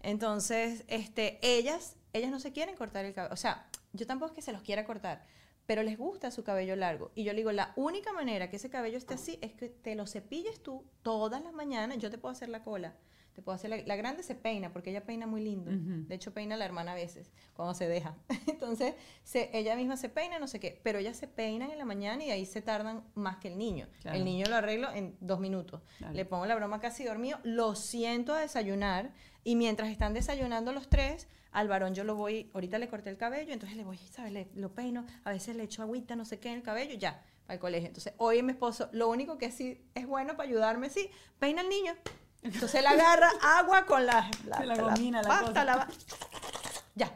Entonces, 0.01 0.83
este, 0.87 1.39
ellas, 1.41 1.95
ellas 2.13 2.31
no 2.31 2.39
se 2.39 2.51
quieren 2.51 2.75
cortar 2.75 3.05
el 3.05 3.13
cabello. 3.13 3.33
O 3.33 3.37
sea, 3.37 3.67
yo 3.93 4.07
tampoco 4.07 4.31
es 4.31 4.35
que 4.35 4.41
se 4.41 4.51
los 4.51 4.61
quiera 4.63 4.83
cortar, 4.85 5.23
pero 5.65 5.83
les 5.83 5.97
gusta 5.97 6.31
su 6.31 6.43
cabello 6.43 6.75
largo. 6.75 7.11
Y 7.15 7.23
yo 7.23 7.33
le 7.33 7.37
digo, 7.37 7.51
la 7.51 7.71
única 7.75 8.11
manera 8.13 8.49
que 8.49 8.55
ese 8.55 8.69
cabello 8.69 8.97
esté 8.97 9.13
así 9.13 9.37
es 9.41 9.53
que 9.53 9.69
te 9.69 9.95
lo 9.95 10.07
cepilles 10.07 10.61
tú 10.63 10.85
todas 11.03 11.41
las 11.43 11.53
mañanas. 11.53 11.97
Yo 11.99 12.09
te 12.09 12.17
puedo 12.17 12.31
hacer 12.33 12.49
la 12.49 12.63
cola. 12.63 12.95
Te 13.33 13.41
puedo 13.41 13.55
hacer 13.55 13.69
la, 13.69 13.77
la 13.77 13.95
grande 13.95 14.23
se 14.23 14.35
peina 14.35 14.73
porque 14.73 14.89
ella 14.89 15.05
peina 15.05 15.25
muy 15.25 15.41
lindo. 15.41 15.71
De 15.71 16.15
hecho, 16.15 16.33
peina 16.33 16.55
a 16.55 16.57
la 16.57 16.65
hermana 16.65 16.91
a 16.91 16.95
veces 16.95 17.31
cuando 17.53 17.73
se 17.73 17.87
deja. 17.87 18.15
Entonces, 18.47 18.95
se- 19.23 19.49
ella 19.57 19.75
misma 19.75 19.95
se 19.97 20.09
peina, 20.09 20.37
no 20.39 20.47
sé 20.47 20.59
qué, 20.59 20.79
pero 20.83 20.99
ellas 20.99 21.15
se 21.15 21.27
peinan 21.27 21.71
en 21.71 21.77
la 21.77 21.85
mañana 21.85 22.23
y 22.25 22.31
ahí 22.31 22.45
se 22.45 22.61
tardan 22.61 23.03
más 23.15 23.37
que 23.37 23.47
el 23.47 23.57
niño. 23.57 23.87
Claro. 24.01 24.17
El 24.17 24.25
niño 24.25 24.47
lo 24.49 24.55
arreglo 24.57 24.91
en 24.91 25.15
dos 25.21 25.39
minutos. 25.39 25.81
Le 26.13 26.25
pongo 26.25 26.45
la 26.45 26.55
broma 26.55 26.79
casi 26.81 27.03
dormido, 27.05 27.39
lo 27.43 27.75
siento 27.75 28.33
a 28.33 28.41
desayunar 28.41 29.13
y 29.45 29.55
mientras 29.55 29.89
están 29.89 30.13
desayunando 30.13 30.73
los 30.73 30.89
tres, 30.89 31.27
al 31.51 31.67
varón 31.67 31.93
yo 31.95 32.03
lo 32.03 32.15
voy, 32.15 32.49
ahorita 32.53 32.79
le 32.79 32.87
corté 32.89 33.09
el 33.09 33.17
cabello, 33.17 33.53
entonces 33.53 33.77
le 33.77 33.83
voy, 33.83 33.97
¿sabes? 33.97 34.31
Le, 34.33 34.49
lo 34.55 34.73
peino, 34.73 35.05
a 35.23 35.31
veces 35.31 35.55
le 35.55 35.63
echo 35.63 35.81
agüita, 35.81 36.15
no 36.15 36.25
sé 36.25 36.39
qué 36.39 36.49
en 36.49 36.55
el 36.55 36.63
cabello, 36.63 36.95
ya, 36.95 37.23
para 37.45 37.55
el 37.55 37.59
colegio. 37.59 37.87
Entonces, 37.87 38.13
hoy 38.17 38.43
mi 38.43 38.51
esposo, 38.51 38.89
lo 38.93 39.09
único 39.09 39.37
que 39.37 39.51
sí 39.51 39.83
es 39.95 40.05
bueno 40.07 40.37
para 40.37 40.47
ayudarme, 40.47 40.89
sí, 40.89 41.09
peina 41.39 41.61
al 41.61 41.69
niño. 41.69 41.93
Entonces 42.43 42.75
él 42.75 42.87
agarra 42.87 43.29
agua 43.59 43.85
con 43.85 44.05
la, 44.05 44.29
Se 44.57 44.65
la 44.65 44.75
gomina, 44.75 45.21
la 45.21 45.27
pasta, 45.27 45.45
cosa. 45.47 45.65
la 45.65 45.87
ya. 46.95 47.05
Y 47.05 47.09
Está 47.09 47.15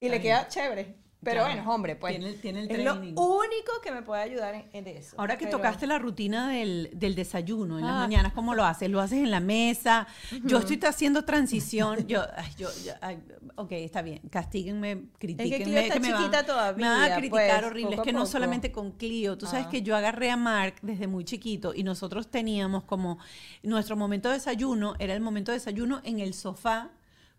le 0.00 0.08
bien. 0.08 0.22
queda 0.22 0.48
chévere. 0.48 0.96
Pero 1.24 1.36
Ya. 1.42 1.46
bueno, 1.46 1.62
es 1.62 1.68
hombre, 1.68 1.94
pues. 1.96 2.14
Tiene 2.16 2.30
el- 2.30 2.40
tiene 2.40 2.60
el 2.62 2.70
es 2.70 2.84
lo 2.84 2.94
único 2.94 3.72
que 3.82 3.92
me 3.92 4.02
puede 4.02 4.22
ayudar 4.22 4.66
en, 4.72 4.86
eso. 4.88 5.14
Ahora 5.18 5.38
que 5.38 5.44
Pero- 5.46 5.58
tocaste 5.58 5.86
la 5.86 5.98
rutina 5.98 6.48
del, 6.48 6.90
del 6.94 7.14
desayuno 7.14 7.78
en 7.78 7.84
las 7.86 7.94
Ah. 7.94 7.98
mañanas, 8.00 8.32
¿cómo 8.32 8.54
lo 8.54 8.64
haces? 8.64 8.90
¿Lo 8.90 9.00
haces 9.00 9.18
en 9.18 9.30
la 9.30 9.38
mesa? 9.38 10.08
Yo 10.44 10.58
estoy 10.58 10.80
haciendo 10.84 11.24
transición. 11.24 12.06
Yo, 12.08 12.22
ay, 12.36 12.50
yo, 12.58 12.68
yo- 12.84 12.92
ay, 13.00 13.20
ok, 13.54 13.70
está 13.72 14.02
bien. 14.02 14.20
Castíguenme, 14.30 15.04
critíquenme. 15.18 15.64
Clio 15.64 15.78
está 15.78 16.00
me 16.00 16.12
van- 16.12 16.22
chiquita 16.22 16.42
Me 16.42 16.48
van 16.48 16.60
a 16.72 16.76
todavía, 16.76 17.16
criticar 17.18 17.30
pues, 17.60 17.64
horrible. 17.70 17.90
Es 17.90 17.96
poco 17.96 18.02
que 18.06 18.12
no 18.12 18.26
solamente 18.26 18.72
con 18.72 18.90
Clio. 18.92 19.38
Tú 19.38 19.46
sabes 19.46 19.66
Ah. 19.66 19.70
que 19.70 19.82
yo 19.82 19.94
agarré 19.96 20.30
a 20.30 20.36
Mark 20.36 20.74
desde 20.82 21.06
muy 21.06 21.24
chiquito 21.24 21.72
y 21.74 21.84
nosotros 21.84 22.28
teníamos 22.32 22.82
como 22.82 23.18
nuestro 23.62 23.96
momento 23.96 24.28
de 24.28 24.34
desayuno, 24.34 24.94
era 24.98 25.14
el 25.14 25.20
momento 25.20 25.52
de 25.52 25.58
desayuno 25.58 26.00
en 26.04 26.18
el 26.18 26.34
sofá 26.34 26.90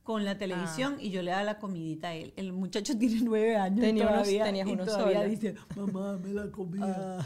con 0.03 0.25
la 0.25 0.37
televisión 0.37 0.97
y 0.99 1.09
yo 1.11 1.21
le 1.21 1.31
daba 1.31 1.43
la 1.43 1.59
comidita 1.59 2.09
a 2.09 2.13
él. 2.13 2.33
El 2.35 2.51
muchacho 2.53 2.97
tiene 2.99 3.21
nueve 3.21 3.55
años 3.55 3.79
Tenía 3.81 4.03
unos- 4.03 4.13
todavía, 4.19 4.43
tenías 4.43 4.67
y 4.67 4.71
uno 4.71 4.85
todavía 4.85 5.17
solo. 5.19 5.29
dice, 5.29 5.55
mamá, 5.75 6.17
me 6.17 6.33
la 6.33 6.51
comida. 6.51 7.25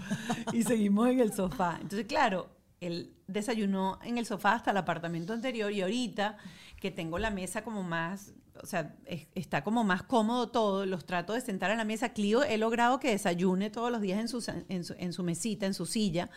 Y 0.54 0.64
seguimos 0.64 1.10
en 1.10 1.20
el 1.20 1.34
sofá. 1.34 1.78
Entonces, 1.82 2.06
claro, 2.06 2.50
él 2.80 3.12
desayunó 3.28 4.00
en 4.04 4.18
el 4.18 4.26
sofá 4.26 4.54
hasta 4.54 4.72
el 4.72 4.78
apartamento 4.78 5.34
anterior 5.34 5.72
y 5.72 5.82
ahorita 5.82 6.38
que 6.80 6.92
tengo 6.92 7.18
la 7.18 7.32
mesa 7.32 7.64
como 7.64 7.82
más, 7.82 8.34
o 8.62 8.66
sea, 8.68 8.96
es- 9.06 9.28
está 9.34 9.64
como 9.64 9.84
más 9.84 10.04
cómodo 10.04 10.50
todo, 10.50 10.86
los 10.86 11.06
trato 11.06 11.34
de 11.34 11.42
sentar 11.42 11.72
en 11.72 11.78
la 11.80 11.86
mesa. 11.86 12.10
Clio 12.14 12.44
he 12.44 12.58
logrado 12.60 13.00
que 13.00 13.10
desayune 13.10 13.72
todos 13.72 13.92
los 13.92 14.02
días 14.02 14.20
en 14.20 14.28
su, 14.28 14.44
en 14.70 14.84
su, 14.84 14.94
en 15.00 15.14
su 15.14 15.24
mesita, 15.24 15.66
en 15.66 15.74
su 15.74 15.88
silla. 15.88 16.30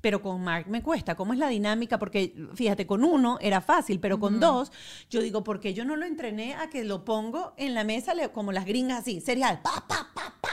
Pero 0.00 0.22
con 0.22 0.42
Mark 0.42 0.66
me 0.68 0.82
cuesta. 0.82 1.14
¿Cómo 1.14 1.32
es 1.32 1.38
la 1.38 1.48
dinámica? 1.48 1.98
Porque 1.98 2.34
fíjate, 2.54 2.86
con 2.86 3.04
uno 3.04 3.38
era 3.40 3.60
fácil, 3.60 4.00
pero 4.00 4.18
con 4.20 4.40
dos, 4.40 4.70
yo 5.10 5.20
digo, 5.20 5.42
¿por 5.42 5.60
qué 5.60 5.74
yo 5.74 5.84
no 5.84 5.96
lo 5.96 6.06
entrené 6.06 6.54
a 6.54 6.70
que 6.70 6.84
lo 6.84 7.04
pongo 7.04 7.54
en 7.56 7.74
la 7.74 7.84
mesa 7.84 8.12
como 8.32 8.52
las 8.52 8.64
gringas 8.64 9.00
así, 9.00 9.20
cereal, 9.20 9.60
pa, 9.62 9.84
pa, 9.86 10.08
pa, 10.14 10.34
pa? 10.40 10.50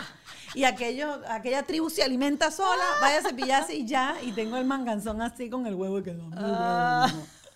Y 0.54 0.64
aquello, 0.64 1.22
aquella 1.28 1.64
tribu 1.64 1.90
se 1.90 2.02
alimenta 2.02 2.50
sola, 2.50 2.84
vaya 3.02 3.20
a 3.20 3.22
cepillarse 3.22 3.76
y 3.76 3.86
ya, 3.86 4.16
y 4.24 4.32
tengo 4.32 4.58
el 4.58 4.66
manganzón 4.66 5.22
así 5.22 5.50
con 5.50 5.68
el 5.68 5.76
huevo 5.76 6.02
que 6.02 6.14
no. 6.14 6.30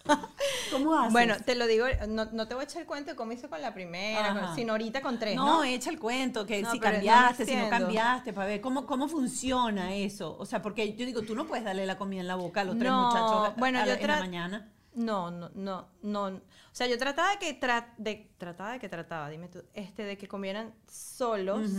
¿Cómo 0.72 0.93
haces? 0.98 1.12
Bueno, 1.13 1.36
te 1.45 1.56
lo 1.56 1.67
digo, 1.67 1.86
no, 2.08 2.26
no 2.26 2.48
te 2.48 2.54
voy 2.54 2.62
a 2.62 2.65
echar 2.65 2.82
el 2.82 2.88
cuento 2.88 3.12
de 3.12 3.15
cómo 3.15 3.32
hice 3.32 3.48
con 3.50 3.62
la 3.62 3.74
primera, 3.74 4.34
con- 4.39 4.56
sino 4.56 4.74
ahorita 4.74 5.02
con 5.02 5.17
tres, 5.19 5.36
no, 5.36 5.45
¿no? 5.45 5.63
echa 5.63 5.89
el 5.89 6.00
cuento, 6.00 6.45
que 6.45 6.62
No, 6.62 6.72
si 6.72 6.80
cambiaste, 6.80 7.45
si 7.45 7.56
no 7.56 7.69
cambiaste, 7.69 8.34
para 8.34 8.48
ver 8.48 8.62
cómo, 8.62 8.86
cómo 8.86 9.08
funciona 9.08 9.95
eso. 9.95 10.36
O 10.38 10.45
sea, 10.45 10.62
porque 10.62 10.93
yo 10.95 11.06
digo, 11.06 11.22
tú 11.22 11.36
no 11.36 11.45
puedes 11.45 11.63
darle 11.65 11.86
la 11.86 11.98
comida 11.98 12.22
en 12.22 12.28
la 12.28 12.36
boca 12.36 12.62
a 12.62 12.63
los 12.63 12.78
tres 12.78 12.91
muchachos 12.91 13.48
a- 13.48 13.54
bueno, 13.58 13.80
a 13.80 13.86
yo 13.86 13.93
en 13.93 14.08
la 14.08 14.19
mañana. 14.19 14.72
No, 14.95 15.30
no, 15.32 15.50
no, 15.54 15.88
no. 16.02 16.24
O 16.26 16.41
sea, 16.74 16.88
yo 16.88 16.98
trataba 16.98 17.30
de 17.32 17.38
que 17.39 17.60
tra- 17.60 17.93
de 17.98 18.32
trataba 18.38 18.74
de 18.74 18.80
que 18.80 18.89
trataba, 18.89 19.30
dime 19.30 19.48
tú, 19.48 19.63
este 19.74 20.04
de 20.04 20.17
que 20.17 20.28
comieran 20.28 20.74
solos. 20.88 21.69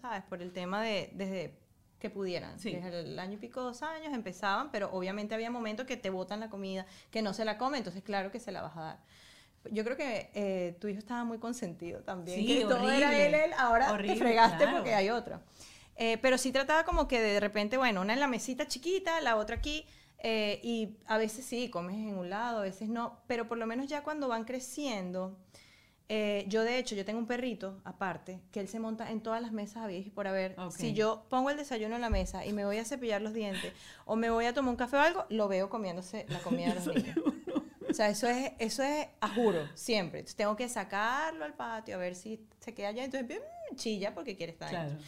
¿sabes? 0.00 0.22
Por 0.24 0.42
el 0.42 0.52
tema 0.52 0.82
de 0.82 1.10
desde 1.14 1.58
que 2.04 2.10
pudieran. 2.10 2.58
Sí. 2.58 2.72
Desde 2.72 3.00
el 3.00 3.18
año 3.18 3.32
y 3.32 3.36
pico, 3.38 3.62
dos 3.62 3.82
años 3.82 4.12
empezaban, 4.12 4.70
pero 4.70 4.90
obviamente 4.92 5.34
había 5.34 5.50
momentos 5.50 5.86
que 5.86 5.96
te 5.96 6.10
botan 6.10 6.38
la 6.38 6.50
comida, 6.50 6.84
que 7.10 7.22
no 7.22 7.32
se 7.32 7.46
la 7.46 7.56
comen, 7.56 7.78
entonces 7.78 8.02
claro 8.02 8.30
que 8.30 8.40
se 8.40 8.52
la 8.52 8.60
vas 8.60 8.76
a 8.76 8.80
dar. 8.82 8.98
Yo 9.70 9.84
creo 9.84 9.96
que 9.96 10.30
eh, 10.34 10.76
tu 10.78 10.88
hijo 10.88 10.98
estaba 10.98 11.24
muy 11.24 11.38
consentido 11.38 12.02
también. 12.02 12.38
Sí, 12.38 12.58
que 12.58 12.64
todo 12.66 12.90
era 12.90 13.18
él, 13.18 13.32
él, 13.32 13.52
ahora 13.56 13.90
Horrible, 13.90 14.16
te 14.16 14.20
fregaste 14.20 14.58
claro. 14.58 14.76
porque 14.76 14.92
hay 14.92 15.08
otro. 15.08 15.40
Eh, 15.96 16.18
pero 16.20 16.36
sí 16.36 16.52
trataba 16.52 16.84
como 16.84 17.08
que 17.08 17.22
de 17.22 17.40
repente, 17.40 17.78
bueno, 17.78 18.02
una 18.02 18.12
en 18.12 18.20
la 18.20 18.26
mesita 18.26 18.68
chiquita, 18.68 19.22
la 19.22 19.36
otra 19.36 19.56
aquí, 19.56 19.86
eh, 20.18 20.60
y 20.62 20.98
a 21.06 21.16
veces 21.16 21.46
sí, 21.46 21.70
comes 21.70 21.96
en 21.96 22.18
un 22.18 22.28
lado, 22.28 22.58
a 22.58 22.62
veces 22.62 22.90
no, 22.90 23.22
pero 23.26 23.48
por 23.48 23.56
lo 23.56 23.64
menos 23.64 23.86
ya 23.86 24.02
cuando 24.02 24.28
van 24.28 24.44
creciendo, 24.44 25.38
eh, 26.08 26.44
yo 26.48 26.62
de 26.64 26.78
hecho, 26.78 26.94
yo 26.94 27.04
tengo 27.04 27.18
un 27.18 27.26
perrito 27.26 27.80
aparte, 27.84 28.40
que 28.52 28.60
él 28.60 28.68
se 28.68 28.78
monta 28.78 29.10
en 29.10 29.22
todas 29.22 29.40
las 29.40 29.52
mesas 29.52 29.84
a 29.84 29.92
y 29.92 30.10
por 30.10 30.26
haber. 30.26 30.58
Ok. 30.58 30.72
Si 30.72 30.92
yo 30.92 31.24
pongo 31.30 31.50
el 31.50 31.56
desayuno 31.56 31.94
en 31.94 32.02
la 32.02 32.10
mesa 32.10 32.44
y 32.44 32.52
me 32.52 32.64
voy 32.64 32.78
a 32.78 32.84
cepillar 32.84 33.22
los 33.22 33.32
dientes 33.32 33.72
o 34.04 34.16
me 34.16 34.30
voy 34.30 34.44
a 34.44 34.52
tomar 34.52 34.70
un 34.70 34.76
café 34.76 34.96
o 34.96 35.00
algo, 35.00 35.24
lo 35.30 35.48
veo 35.48 35.70
comiéndose 35.70 36.26
la 36.28 36.40
comida 36.40 36.68
de 36.68 36.74
los 36.74 36.86
niños. 36.94 37.16
O 37.88 37.96
sea, 37.96 38.08
eso 38.08 38.26
es, 38.26 38.50
eso 38.58 38.82
es, 38.82 39.06
a 39.20 39.28
juro, 39.28 39.68
siempre. 39.74 40.18
Entonces, 40.18 40.34
tengo 40.34 40.56
que 40.56 40.68
sacarlo 40.68 41.44
al 41.44 41.54
patio 41.54 41.94
a 41.94 41.98
ver 41.98 42.16
si 42.16 42.44
se 42.58 42.74
queda 42.74 42.88
allá. 42.88 43.04
Entonces, 43.04 43.40
chilla 43.76 44.14
porque 44.14 44.36
quiere 44.36 44.52
estar 44.52 44.74
ahí. 44.74 44.98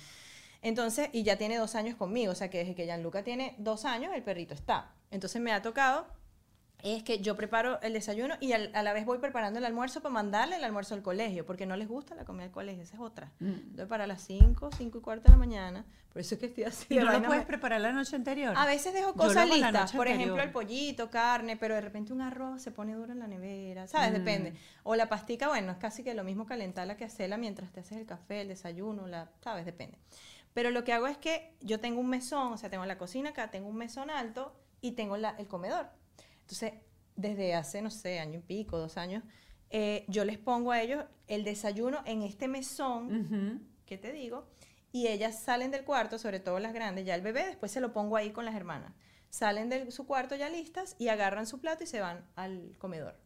Entonces, 0.63 1.11
y 1.13 1.23
ya 1.25 1.37
tiene 1.37 1.59
dos 1.59 1.75
años 1.75 1.97
conmigo, 1.97 2.33
o 2.33 2.35
sea 2.35 2.49
que 2.49 2.59
desde 2.59 2.75
que 2.75 2.85
Gianluca 2.85 3.23
tiene 3.23 3.55
dos 3.59 3.85
años, 3.85 4.13
el 4.15 4.23
perrito 4.23 4.55
está. 4.55 4.93
Entonces 5.11 5.41
me 5.43 5.53
ha 5.53 5.63
tocado, 5.63 6.07
es 6.95 7.03
que 7.03 7.19
yo 7.21 7.37
preparo 7.37 7.81
el 7.83 7.93
desayuno 7.93 8.35
y 8.41 8.53
al- 8.53 8.71
a 8.75 8.83
la 8.83 8.93
vez 8.93 9.05
voy 9.05 9.19
preparando 9.19 9.59
el 9.59 9.65
almuerzo 9.65 10.01
para 10.03 10.13
mandarle 10.13 10.57
el 10.57 10.65
almuerzo 10.65 10.95
al 10.95 11.03
colegio, 11.03 11.45
porque 11.45 11.67
no 11.67 11.77
les 11.77 11.89
gusta 11.89 12.15
la 12.15 12.25
comida 12.25 12.45
del 12.45 12.53
colegio, 12.53 12.83
esa 12.83 12.95
es 12.95 13.01
otra. 13.01 13.33
Mm. 13.41 13.47
Entonces 13.47 13.87
para 13.89 14.07
las 14.07 14.23
5, 14.23 14.71
5 14.77 14.99
y 14.99 15.01
cuarto 15.01 15.25
de 15.25 15.31
la 15.31 15.37
mañana, 15.37 15.85
por 16.13 16.21
eso 16.21 16.35
es 16.35 16.39
que 16.41 16.47
estoy 16.47 16.65
así. 16.65 16.87
¿Y 16.95 16.99
no 16.99 17.11
lo 17.13 17.23
puedes 17.23 17.43
me- 17.43 17.47
preparar 17.47 17.81
la 17.81 17.93
noche 17.93 18.15
anterior? 18.17 18.55
a 18.57 18.67
veces 18.67 18.95
dejo 18.95 19.15
cosas 19.15 19.49
listas, 19.49 19.93
por 19.93 20.07
anterior. 20.07 20.21
ejemplo 20.39 20.43
el 20.43 20.51
pollito, 20.51 21.11
carne, 21.11 21.57
pero 21.57 21.75
de 21.75 21.81
repente 21.81 22.13
un 22.13 22.21
arroz 22.23 22.63
se 22.63 22.71
pone 22.71 22.95
duro 22.95 23.13
en 23.13 23.19
la 23.19 23.27
nevera, 23.27 23.87
¿sabes? 23.87 24.11
Mm. 24.11 24.15
Depende. 24.15 24.53
O 24.83 24.97
la 24.97 25.09
pastica, 25.09 25.49
bueno, 25.49 25.73
es 25.73 25.79
casi 25.79 26.03
que 26.05 26.15
lo 26.15 26.25
mismo 26.25 26.47
calentarla 26.47 26.97
que 26.97 27.05
hacerla 27.05 27.37
mientras 27.37 27.73
te 27.73 27.81
haces 27.81 27.99
el 27.99 28.07
café, 28.07 28.43
el 28.43 28.49
desayuno, 28.49 29.07
la, 29.07 29.29
¿sabes? 29.43 29.65
Depende. 29.67 29.99
Pero 30.55 30.71
lo 30.71 30.85
que 30.85 30.93
hago 30.95 31.07
es 31.07 31.19
que 31.19 31.53
yo 31.61 31.81
tengo 31.81 32.01
un 32.01 32.09
mesón, 32.09 32.53
o 32.53 32.57
sea, 32.57 32.71
tengo 32.71 32.87
la 32.87 32.97
cocina 32.97 33.31
acá, 33.31 33.51
tengo 33.51 33.69
un 33.69 33.77
mesón 33.77 34.09
alto 34.09 34.55
y 34.81 34.93
tengo 34.93 35.17
la- 35.19 35.35
el 35.39 35.47
comedor. 35.49 35.89
Entonces, 36.47 36.75
desde 37.17 37.55
hace, 37.55 37.83
no 37.83 37.91
sé, 37.91 38.21
año 38.21 38.39
y 38.39 38.43
pico, 38.43 38.79
dos 38.79 38.97
años, 38.97 39.25
eh, 39.71 40.05
yo 40.07 40.25
les 40.25 40.39
pongo 40.39 40.71
a 40.71 40.81
ellos 40.81 41.05
el 41.27 41.43
desayuno 41.43 42.03
en 42.07 42.23
este 42.23 42.47
mesón, 42.47 43.69
¿qué 43.85 43.99
te 43.99 44.13
digo? 44.13 44.47
Y 44.93 45.09
ellas 45.09 45.41
salen 45.41 45.73
del 45.73 45.85
cuarto, 45.85 46.19
sobre 46.19 46.39
todo 46.39 46.61
las 46.61 46.73
grandes, 46.73 47.05
ya 47.05 47.17
el 47.17 47.23
bebé, 47.23 47.47
después 47.47 47.73
se 47.73 47.81
lo 47.81 47.93
pongo 47.93 48.17
ahí 48.17 48.31
con 48.31 48.45
las 48.45 48.55
hermanas. 48.55 48.93
Salen 49.29 49.69
de 49.69 49.91
su 49.91 50.07
cuarto 50.07 50.37
ya 50.37 50.49
listas 50.49 50.95
y 51.01 51.09
agarran 51.09 51.47
su 51.47 51.61
plato 51.61 51.83
y 51.83 51.89
se 51.89 52.01
van 52.01 52.25
al 52.37 52.77
comedor. 52.79 53.19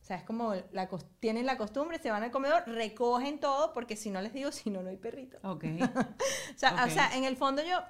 O 0.00 0.04
sea, 0.06 0.16
es 0.16 0.24
como, 0.24 0.54
la, 0.72 0.88
tienen 1.20 1.44
la 1.44 1.58
costumbre, 1.58 1.98
se 1.98 2.10
van 2.10 2.22
al 2.22 2.30
comedor, 2.30 2.62
recogen 2.66 3.38
todo, 3.38 3.74
porque 3.74 3.96
si 3.96 4.08
no 4.08 4.22
les 4.22 4.32
digo, 4.32 4.50
si 4.52 4.70
no, 4.70 4.82
no 4.82 4.88
hay 4.88 4.96
perrito. 4.96 5.36
Ok. 5.42 5.64
o, 6.54 6.58
sea, 6.58 6.84
o 6.86 6.90
sea, 6.90 7.14
en 7.16 7.24
el 7.24 7.36
fondo 7.36 7.62
yo, 7.62 7.80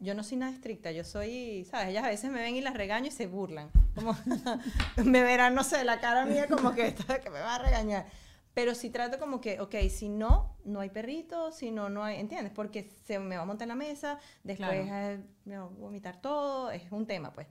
yo 0.00 0.14
no 0.14 0.22
soy 0.22 0.38
nada 0.38 0.52
estricta, 0.52 0.90
yo 0.92 1.04
soy, 1.04 1.64
¿sabes? 1.64 1.88
Ellas 1.88 2.04
a 2.04 2.08
veces 2.08 2.30
me 2.30 2.40
ven 2.40 2.56
y 2.56 2.60
las 2.60 2.74
regaño 2.74 3.06
y 3.06 3.10
se 3.10 3.26
burlan. 3.26 3.70
Como, 3.94 4.16
me 5.04 5.22
verán, 5.22 5.54
no 5.54 5.64
sé, 5.64 5.84
la 5.84 6.00
cara 6.00 6.26
mía 6.26 6.46
como 6.48 6.74
que, 6.74 6.94
que 6.94 7.30
me 7.30 7.40
va 7.40 7.56
a 7.56 7.58
regañar. 7.58 8.06
Pero 8.56 8.74
si 8.74 8.88
trato 8.88 9.18
como 9.18 9.40
que, 9.40 9.60
ok, 9.60 9.74
si 9.90 10.08
no, 10.08 10.56
no 10.64 10.80
hay 10.80 10.88
perrito, 10.88 11.52
si 11.52 11.70
no, 11.70 11.90
no 11.90 12.02
hay, 12.02 12.18
¿entiendes? 12.18 12.52
Porque 12.54 12.90
se 13.04 13.18
me 13.18 13.36
va 13.36 13.42
a 13.42 13.44
montar 13.44 13.66
en 13.66 13.68
la 13.68 13.74
mesa, 13.74 14.18
después 14.44 14.88
eh, 14.90 15.20
me 15.44 15.58
va 15.58 15.64
a 15.64 15.68
vomitar 15.68 16.20
todo, 16.22 16.70
es 16.70 16.90
un 16.90 17.06
tema, 17.06 17.32
pues. 17.32 17.46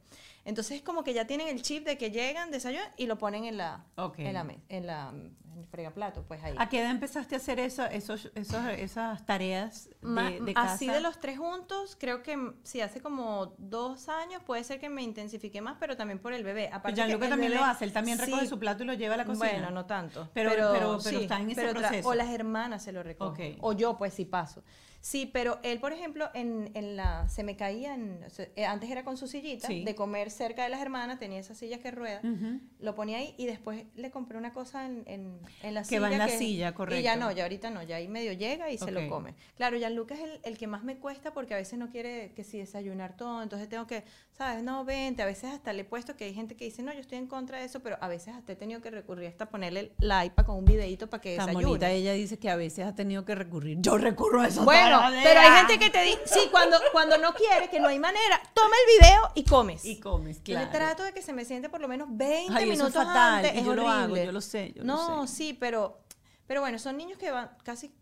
Entonces, 0.45 0.81
como 0.81 1.03
que 1.03 1.13
ya 1.13 1.25
tienen 1.27 1.47
el 1.47 1.61
chip 1.61 1.85
de 1.85 1.97
que 1.97 2.11
llegan, 2.11 2.51
desayunan 2.51 2.87
y 2.97 3.07
lo 3.07 3.17
ponen 3.17 3.45
en 3.45 3.57
la, 3.57 3.83
en 4.17 4.33
la, 4.33 4.47
en 4.69 4.87
la 4.87 5.13
en 5.55 5.61
el 5.61 5.67
fregaplato, 5.67 6.23
pues 6.23 6.43
ahí. 6.43 6.53
¿A 6.57 6.67
qué 6.67 6.81
edad 6.81 6.91
empezaste 6.91 7.35
a 7.35 7.37
hacer 7.37 7.59
eso, 7.59 7.85
esos, 7.85 8.29
esos, 8.35 8.65
esas 8.77 9.25
tareas 9.25 9.89
de, 10.01 10.41
de 10.41 10.53
casa? 10.53 10.73
Así 10.73 10.87
de 10.87 10.99
los 10.99 11.19
tres 11.19 11.37
juntos, 11.37 11.95
creo 11.97 12.23
que 12.23 12.53
sí, 12.63 12.81
hace 12.81 12.99
como 13.01 13.55
dos 13.57 14.09
años 14.09 14.43
puede 14.43 14.63
ser 14.63 14.79
que 14.79 14.89
me 14.89 15.01
intensifique 15.01 15.61
más, 15.61 15.77
pero 15.79 15.95
también 15.95 16.19
por 16.19 16.33
el 16.33 16.43
bebé. 16.43 16.69
Aparte 16.71 16.95
Gianluca 16.95 17.29
también 17.29 17.53
lo 17.53 17.63
hace, 17.63 17.85
él 17.85 17.93
también 17.93 18.17
recoge 18.17 18.47
su 18.47 18.59
plato 18.59 18.83
y 18.83 18.87
lo 18.87 18.93
lleva 18.93 19.13
a 19.13 19.17
la 19.17 19.25
cocina. 19.25 19.51
Bueno, 19.51 19.71
no 19.71 19.85
tanto. 19.85 20.29
Pero, 20.33 20.49
pero, 20.49 20.99
pero, 21.01 21.19
está 21.19 21.39
en 21.39 21.51
ese 21.51 21.73
proceso. 21.73 22.09
O 22.09 22.15
las 22.15 22.29
hermanas 22.29 22.83
se 22.83 22.91
lo 22.91 23.01
recogen. 23.01 23.57
O 23.61 23.73
yo, 23.73 23.97
pues, 23.97 24.13
si 24.13 24.25
paso. 24.25 24.63
Sí, 25.05 25.29
pero 25.31 25.59
él, 25.61 25.79
por 25.79 25.93
ejemplo, 25.93 26.31
en, 26.33 26.71
en 26.73 26.95
la, 26.95 27.29
se 27.29 27.43
me 27.43 27.55
caía, 27.55 27.93
en, 27.93 28.25
eh, 28.55 28.65
antes 28.65 28.89
era 28.89 29.03
con 29.03 29.17
su 29.17 29.27
sillita, 29.27 29.67
de 29.67 29.93
comer 29.93 30.31
cerca 30.31 30.63
de 30.63 30.69
las 30.69 30.81
hermanas, 30.81 31.19
tenía 31.19 31.37
esas 31.39 31.59
sillas 31.59 31.79
que 31.79 31.91
ruedan, 31.91 32.67
lo 32.79 32.95
ponía 32.95 33.19
ahí 33.19 33.35
y 33.37 33.45
después 33.45 33.83
le 33.95 34.09
compré 34.09 34.39
una 34.39 34.51
cosa 34.51 34.87
en, 34.87 35.03
en, 35.05 35.37
en 35.61 35.73
la 35.75 35.83
silla. 35.83 35.97
Que 35.97 35.99
va 35.99 36.11
en 36.11 36.17
la 36.17 36.27
silla, 36.27 36.73
correcto. 36.73 36.99
Y 36.99 37.03
ya 37.03 37.17
no, 37.17 37.31
ya 37.31 37.43
ahorita 37.43 37.69
no, 37.69 37.83
ya 37.83 37.97
ahí 37.97 38.07
medio 38.07 38.33
llega 38.33 38.71
y 38.71 38.79
se 38.79 38.89
lo 38.89 39.07
come. 39.07 39.35
Claro, 39.57 39.77
ya 39.77 39.91
Lucas 39.91 40.17
es 40.17 40.23
el, 40.23 40.39
el, 40.41 40.57
que 40.57 40.65
más 40.65 40.83
me 40.83 40.97
cuesta 40.97 41.35
porque 41.35 41.53
a 41.53 41.57
veces 41.57 41.77
no 41.77 41.91
quiere 41.91 42.31
que 42.35 42.43
si 42.43 42.57
desayunar 42.57 43.15
todo, 43.15 43.43
entonces 43.43 43.69
tengo 43.69 43.85
que, 43.85 44.05
¿sabes? 44.35 44.63
No, 44.63 44.85
vente, 44.85 45.21
a 45.21 45.27
veces 45.27 45.51
hasta 45.51 45.71
le 45.71 45.81
he 45.81 45.85
puesto 45.85 46.17
que 46.17 46.23
hay 46.23 46.33
gente 46.33 46.55
que 46.55 46.65
dice, 46.65 46.81
no, 46.81 46.91
yo 46.91 47.01
estoy 47.01 47.19
en 47.19 47.27
contra 47.27 47.59
de 47.59 47.65
eso, 47.65 47.79
pero 47.81 47.99
a 48.01 48.07
veces 48.07 48.33
hasta 48.33 48.53
he 48.53 48.55
tenido 48.55 48.81
que 48.81 48.89
recurrir 48.89 49.27
hasta 49.27 49.51
ponerle 49.51 49.91
la 49.99 50.25
iPad 50.25 50.45
con 50.47 50.57
un 50.57 50.65
videito 50.65 51.11
para 51.11 51.21
que 51.21 51.33
desayune. 51.33 51.93
ella 51.93 52.13
dice 52.13 52.39
que 52.39 52.49
a 52.49 52.55
veces 52.55 52.87
ha 52.87 52.95
tenido 52.95 53.23
que 53.23 53.35
recurrir. 53.35 53.77
Yo 53.81 53.99
recurro 53.99 54.41
a 54.41 54.47
eso. 54.47 54.65
Bueno, 54.65 54.94
pero 55.23 55.39
hay 55.39 55.51
gente 55.59 55.79
que 55.79 55.89
te 55.89 56.01
dice, 56.01 56.21
sí, 56.25 56.39
cuando, 56.51 56.77
cuando 56.91 57.17
no 57.17 57.33
quiere, 57.33 57.69
que 57.69 57.79
no 57.79 57.87
hay 57.87 57.99
manera, 57.99 58.41
toma 58.53 58.75
el 58.85 58.99
video 58.99 59.31
y 59.35 59.43
comes. 59.43 59.85
Y 59.85 59.99
comes, 59.99 60.39
claro. 60.39 60.65
Yo 60.65 60.71
trato 60.71 61.03
de 61.03 61.13
que 61.13 61.21
se 61.21 61.33
me 61.33 61.45
siente 61.45 61.69
por 61.69 61.81
lo 61.81 61.87
menos 61.87 62.07
20 62.11 62.65
minutos 62.65 62.95
antes. 62.95 63.55
Es 63.55 63.65
yo 63.65 63.73
lo 63.73 63.89
hago, 63.89 64.15
yo 64.15 64.31
lo 64.31 64.41
sé. 64.41 64.73
Yo 64.75 64.83
no, 64.83 65.21
lo 65.21 65.27
sé. 65.27 65.35
sí, 65.35 65.53
pero, 65.53 65.99
pero 66.47 66.61
bueno, 66.61 66.79
son 66.79 66.97
niños 66.97 67.17
que 67.17 67.31
van 67.31 67.49
casi, 67.63 67.93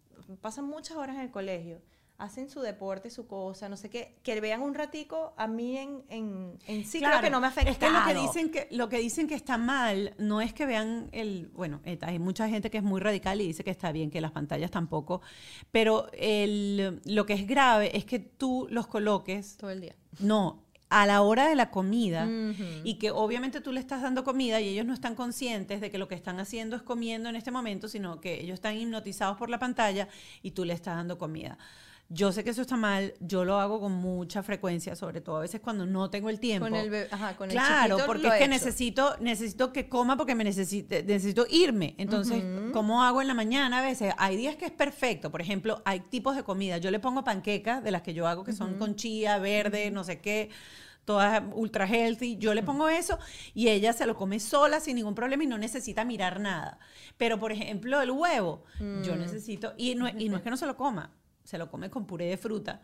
pasan 0.42 0.66
muchas 0.66 0.98
horas 0.98 1.16
en 1.16 1.22
el 1.22 1.32
colegio 1.32 1.82
hacen 2.24 2.50
su 2.50 2.62
deporte, 2.62 3.10
su 3.10 3.28
cosa, 3.28 3.68
no 3.68 3.76
sé 3.76 3.90
qué, 3.90 4.16
que 4.24 4.40
vean 4.40 4.62
un 4.62 4.74
ratico 4.74 5.34
a 5.36 5.46
mí 5.46 5.78
en, 5.78 6.04
en, 6.08 6.58
en 6.68 6.86
sí 6.86 7.00
creo 7.00 7.20
que 7.20 7.30
no 7.30 7.42
me 7.42 7.48
afecta. 7.48 7.72
Es 7.72 7.78
que 7.78 7.90
lo 7.90 8.06
que 8.06 8.14
dicen 8.14 8.50
que 8.50 8.68
lo 8.72 8.90
que 8.90 8.98
dicen 8.98 9.28
que 9.28 9.36
está 9.36 9.58
mal 9.58 10.14
no 10.18 10.40
es 10.40 10.54
que 10.54 10.66
vean 10.66 11.10
el, 11.12 11.48
bueno, 11.54 11.82
eh, 11.84 12.00
hay 12.02 12.20
mucha 12.20 12.48
gente 12.48 12.70
que 12.72 12.78
es 12.78 12.84
muy 12.84 13.02
radical 13.02 13.42
y 13.42 13.48
dice 13.48 13.64
que 13.64 13.72
está 13.72 13.92
bien 13.92 14.10
que 14.10 14.22
las 14.22 14.32
pantallas 14.32 14.72
tampoco, 14.72 15.22
pero 15.72 16.08
el, 16.14 17.02
lo 17.06 17.26
que 17.26 17.34
es 17.34 17.46
grave 17.46 17.96
es 17.98 18.06
que 18.06 18.20
tú 18.20 18.68
los 18.70 18.88
coloques 18.88 19.58
todo 19.58 19.72
el 19.72 19.82
día. 19.82 19.96
No, 20.20 20.64
a 20.94 21.08
la 21.08 21.24
hora 21.24 21.50
de 21.50 21.56
la 21.56 21.72
comida 21.72 22.28
y 22.84 23.00
que 23.00 23.10
obviamente 23.10 23.62
tú 23.62 23.72
le 23.72 23.80
estás 23.80 24.04
dando 24.04 24.24
comida 24.24 24.62
y 24.62 24.68
ellos 24.68 24.86
no 24.86 24.94
están 24.94 25.16
conscientes 25.16 25.82
de 25.82 25.90
que 25.90 25.98
lo 25.98 26.08
que 26.08 26.14
están 26.14 26.40
haciendo 26.40 26.76
es 26.76 26.84
comiendo 26.84 27.30
en 27.30 27.36
este 27.36 27.50
momento, 27.50 27.88
sino 27.88 28.22
que 28.22 28.42
ellos 28.42 28.54
están 28.54 28.78
hipnotizados 28.78 29.36
por 29.38 29.50
la 29.50 29.58
pantalla 29.58 30.08
y 30.44 30.52
tú 30.52 30.66
le 30.66 30.74
estás 30.74 30.96
dando 30.96 31.18
comida. 31.18 31.58
Yo 32.10 32.32
sé 32.32 32.44
que 32.44 32.52
eso 32.52 32.62
está 32.62 32.78
mal, 32.78 33.14
yo 33.20 33.44
lo 33.44 33.60
hago 33.60 33.80
con 33.80 33.92
mucha 33.94 34.44
frecuencia, 34.44 34.96
sobre 34.96 35.20
todo 35.20 35.38
a 35.38 35.40
veces 35.40 35.62
cuando 35.62 35.86
no 35.86 36.12
tengo 36.12 36.30
el 36.30 36.40
tiempo. 36.40 36.68
Con 36.68 36.76
el, 36.76 37.08
ajá, 37.10 37.36
con 37.36 37.50
claro, 37.50 37.98
porque 38.06 38.28
es 38.28 38.34
que 38.36 38.48
necesito, 38.48 39.16
necesito 39.20 39.74
que 39.74 39.90
coma 39.90 40.16
porque 40.16 40.36
me 40.36 40.44
necesito, 40.44 40.96
necesito 41.06 41.48
irme. 41.50 41.96
Entonces, 41.98 42.44
¿cómo 42.72 43.04
hago 43.04 43.22
en 43.22 43.28
la 43.28 43.34
mañana? 43.34 43.80
A 43.80 43.82
veces 43.82 44.14
hay 44.18 44.38
días 44.38 44.56
que 44.58 44.66
es 44.66 44.72
perfecto. 44.72 45.32
Por 45.32 45.42
ejemplo, 45.42 45.82
hay 45.86 46.02
tipos 46.02 46.36
de 46.36 46.44
comida. 46.44 46.78
Yo 46.78 46.92
le 46.92 47.00
pongo 47.00 47.24
panquecas 47.24 47.84
de 47.84 47.90
las 47.90 48.04
que 48.04 48.14
yo 48.14 48.28
hago 48.28 48.44
que 48.44 48.54
son 48.54 48.76
con 48.76 48.96
chía, 48.96 49.40
verde, 49.40 49.90
no 49.90 50.04
sé 50.04 50.20
qué 50.20 50.50
todas 51.06 51.44
ultra 51.54 51.86
healthy. 51.86 52.38
Yo 52.38 52.54
le 52.54 52.64
pongo 52.64 52.90
eso 52.90 53.20
y 53.54 53.70
ella 53.70 53.94
se 53.94 54.06
lo 54.06 54.16
come 54.16 54.40
sola 54.40 54.80
sin 54.80 54.96
ningún 54.96 55.16
problema 55.16 55.44
y 55.44 55.48
no 55.48 55.58
necesita 55.58 56.06
mirar 56.06 56.40
nada. 56.40 56.80
Pero, 57.18 57.40
por 57.40 57.52
ejemplo, 57.52 58.02
el 58.02 58.12
huevo, 58.12 58.64
yo 58.80 59.16
mm. 59.16 59.20
necesito, 59.20 59.74
y 59.78 59.96
no, 59.96 60.08
y 60.08 60.30
no 60.30 60.38
es 60.38 60.44
que 60.44 60.50
no 60.50 60.58
se 60.58 60.66
lo 60.66 60.76
coma, 60.76 61.12
se 61.44 61.58
lo 61.58 61.70
come 61.70 61.90
con 61.90 62.06
puré 62.06 62.26
de 62.26 62.38
fruta. 62.38 62.82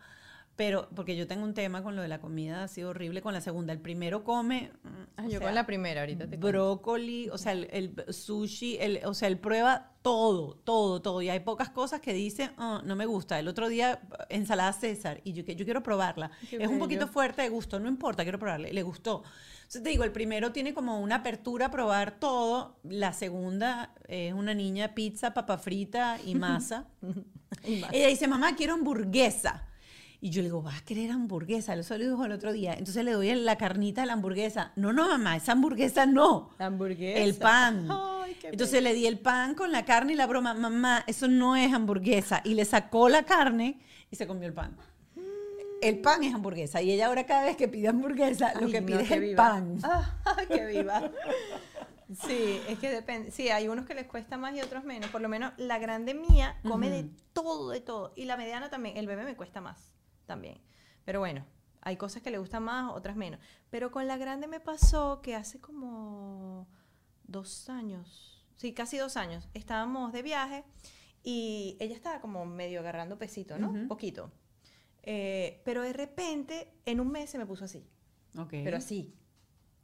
Pero, 0.56 0.90
porque 0.94 1.16
yo 1.16 1.26
tengo 1.26 1.44
un 1.44 1.54
tema 1.54 1.82
con 1.82 1.96
lo 1.96 2.02
de 2.02 2.08
la 2.08 2.20
comida, 2.20 2.64
ha 2.64 2.68
sido 2.68 2.90
horrible 2.90 3.22
con 3.22 3.32
la 3.32 3.40
segunda. 3.40 3.72
El 3.72 3.80
primero 3.80 4.24
come. 4.24 4.70
Mm, 4.82 4.88
ah, 5.16 5.26
yo 5.26 5.40
con 5.40 5.54
la 5.54 5.64
primera, 5.64 6.02
ahorita 6.02 6.28
te 6.28 6.36
Brócoli, 6.36 7.30
o 7.30 7.38
sea, 7.38 7.52
el, 7.52 7.94
sushi, 8.10 8.76
el, 8.78 9.00
o 9.06 9.14
sea, 9.14 9.28
él 9.28 9.38
prueba 9.38 9.92
todo, 10.02 10.56
todo, 10.64 11.00
todo. 11.00 11.22
Y 11.22 11.30
hay 11.30 11.40
pocas 11.40 11.70
cosas 11.70 12.02
que 12.02 12.12
dice, 12.12 12.50
oh, 12.58 12.82
no 12.84 12.94
me 12.94 13.06
gusta. 13.06 13.38
El 13.38 13.48
otro 13.48 13.70
día, 13.70 14.02
ensalada 14.28 14.74
César, 14.74 15.22
y 15.24 15.32
yo, 15.32 15.44
yo 15.44 15.64
quiero 15.64 15.82
probarla. 15.82 16.30
es 16.50 16.68
un 16.68 16.78
poquito 16.78 17.08
fuerte 17.08 17.40
de 17.40 17.48
gusto, 17.48 17.80
no 17.80 17.88
importa, 17.88 18.22
quiero 18.24 18.38
probarla. 18.38 18.68
Le 18.68 18.82
gustó. 18.82 19.22
Entonces 19.70 19.84
te 19.84 19.90
digo, 19.90 20.02
el 20.02 20.10
primero 20.10 20.50
tiene 20.50 20.74
como 20.74 20.98
una 20.98 21.14
apertura 21.14 21.66
a 21.66 21.70
probar 21.70 22.18
todo. 22.18 22.80
La 22.82 23.12
segunda 23.12 23.94
es 24.08 24.34
una 24.34 24.52
niña 24.52 24.96
pizza, 24.96 25.32
papa 25.32 25.58
frita 25.58 26.18
y 26.26 26.34
masa. 26.34 26.88
Ella 27.92 28.08
dice, 28.08 28.26
mamá, 28.26 28.56
quiero 28.56 28.74
hamburguesa. 28.74 29.68
Y 30.20 30.30
yo 30.30 30.42
le 30.42 30.48
digo, 30.48 30.60
¿vas 30.60 30.80
a 30.80 30.84
querer 30.84 31.12
hamburguesa? 31.12 31.74
Eso 31.74 31.96
lo 31.96 32.04
dijo 32.04 32.24
el 32.24 32.32
otro 32.32 32.52
día. 32.52 32.72
Entonces 32.72 33.04
le 33.04 33.12
doy 33.12 33.32
la 33.36 33.54
carnita 33.54 34.02
a 34.02 34.06
la 34.06 34.14
hamburguesa. 34.14 34.72
No, 34.74 34.92
no, 34.92 35.06
mamá, 35.06 35.36
esa 35.36 35.52
hamburguesa 35.52 36.04
no. 36.04 36.50
La 36.58 36.66
hamburguesa. 36.66 37.20
El 37.22 37.36
pan. 37.36 37.86
Entonces 38.42 38.82
le 38.82 38.92
di 38.92 39.06
el 39.06 39.20
pan 39.20 39.54
con 39.54 39.70
la 39.70 39.84
carne 39.84 40.14
y 40.14 40.16
la 40.16 40.26
broma. 40.26 40.52
Mamá, 40.52 41.04
eso 41.06 41.28
no 41.28 41.54
es 41.54 41.72
hamburguesa. 41.72 42.42
Y 42.44 42.54
le 42.54 42.64
sacó 42.64 43.08
la 43.08 43.22
carne 43.22 43.78
y 44.10 44.16
se 44.16 44.26
comió 44.26 44.48
el 44.48 44.52
pan. 44.52 44.76
El 45.80 46.00
pan 46.00 46.22
es 46.24 46.34
hamburguesa. 46.34 46.82
Y 46.82 46.92
ella 46.92 47.06
ahora 47.06 47.26
cada 47.26 47.44
vez 47.44 47.56
que 47.56 47.68
pide 47.68 47.88
hamburguesa, 47.88 48.54
lo 48.60 48.68
que 48.68 48.82
pide 48.82 49.02
es 49.02 49.10
el 49.10 49.34
pan. 49.34 49.78
Ah, 49.82 50.36
¡Qué 50.48 50.66
viva! 50.66 51.10
Sí, 52.26 52.60
es 52.68 52.78
que 52.78 52.90
depende. 52.90 53.30
Sí, 53.30 53.48
hay 53.48 53.68
unos 53.68 53.86
que 53.86 53.94
les 53.94 54.06
cuesta 54.06 54.36
más 54.36 54.54
y 54.54 54.60
otros 54.60 54.84
menos. 54.84 55.10
Por 55.10 55.20
lo 55.20 55.28
menos 55.28 55.52
la 55.56 55.78
grande 55.78 56.14
mía 56.14 56.58
come 56.62 56.90
de 56.90 57.08
todo, 57.32 57.70
de 57.70 57.80
todo. 57.80 58.12
Y 58.16 58.24
la 58.24 58.36
mediana 58.36 58.68
también. 58.68 58.96
El 58.96 59.06
bebé 59.06 59.24
me 59.24 59.36
cuesta 59.36 59.60
más 59.60 59.92
también. 60.26 60.60
Pero 61.04 61.20
bueno, 61.20 61.44
hay 61.82 61.96
cosas 61.96 62.22
que 62.22 62.30
le 62.30 62.38
gustan 62.38 62.64
más, 62.64 62.92
otras 62.92 63.16
menos. 63.16 63.40
Pero 63.70 63.90
con 63.90 64.06
la 64.06 64.16
grande 64.16 64.46
me 64.46 64.60
pasó 64.60 65.20
que 65.22 65.34
hace 65.34 65.60
como 65.60 66.68
dos 67.24 67.68
años, 67.68 68.44
sí, 68.56 68.74
casi 68.74 68.98
dos 68.98 69.16
años, 69.16 69.48
estábamos 69.54 70.12
de 70.12 70.22
viaje 70.22 70.64
y 71.22 71.76
ella 71.80 71.94
estaba 71.94 72.20
como 72.20 72.44
medio 72.44 72.80
agarrando 72.80 73.18
pesito, 73.18 73.58
¿no? 73.58 73.70
Un 73.70 73.88
poquito. 73.88 74.32
Eh, 75.02 75.62
pero 75.64 75.82
de 75.82 75.92
repente, 75.92 76.72
en 76.84 77.00
un 77.00 77.10
mes 77.10 77.30
se 77.30 77.38
me 77.38 77.46
puso 77.46 77.64
así. 77.64 77.86
Okay. 78.36 78.62
Pero 78.64 78.76
así, 78.76 79.14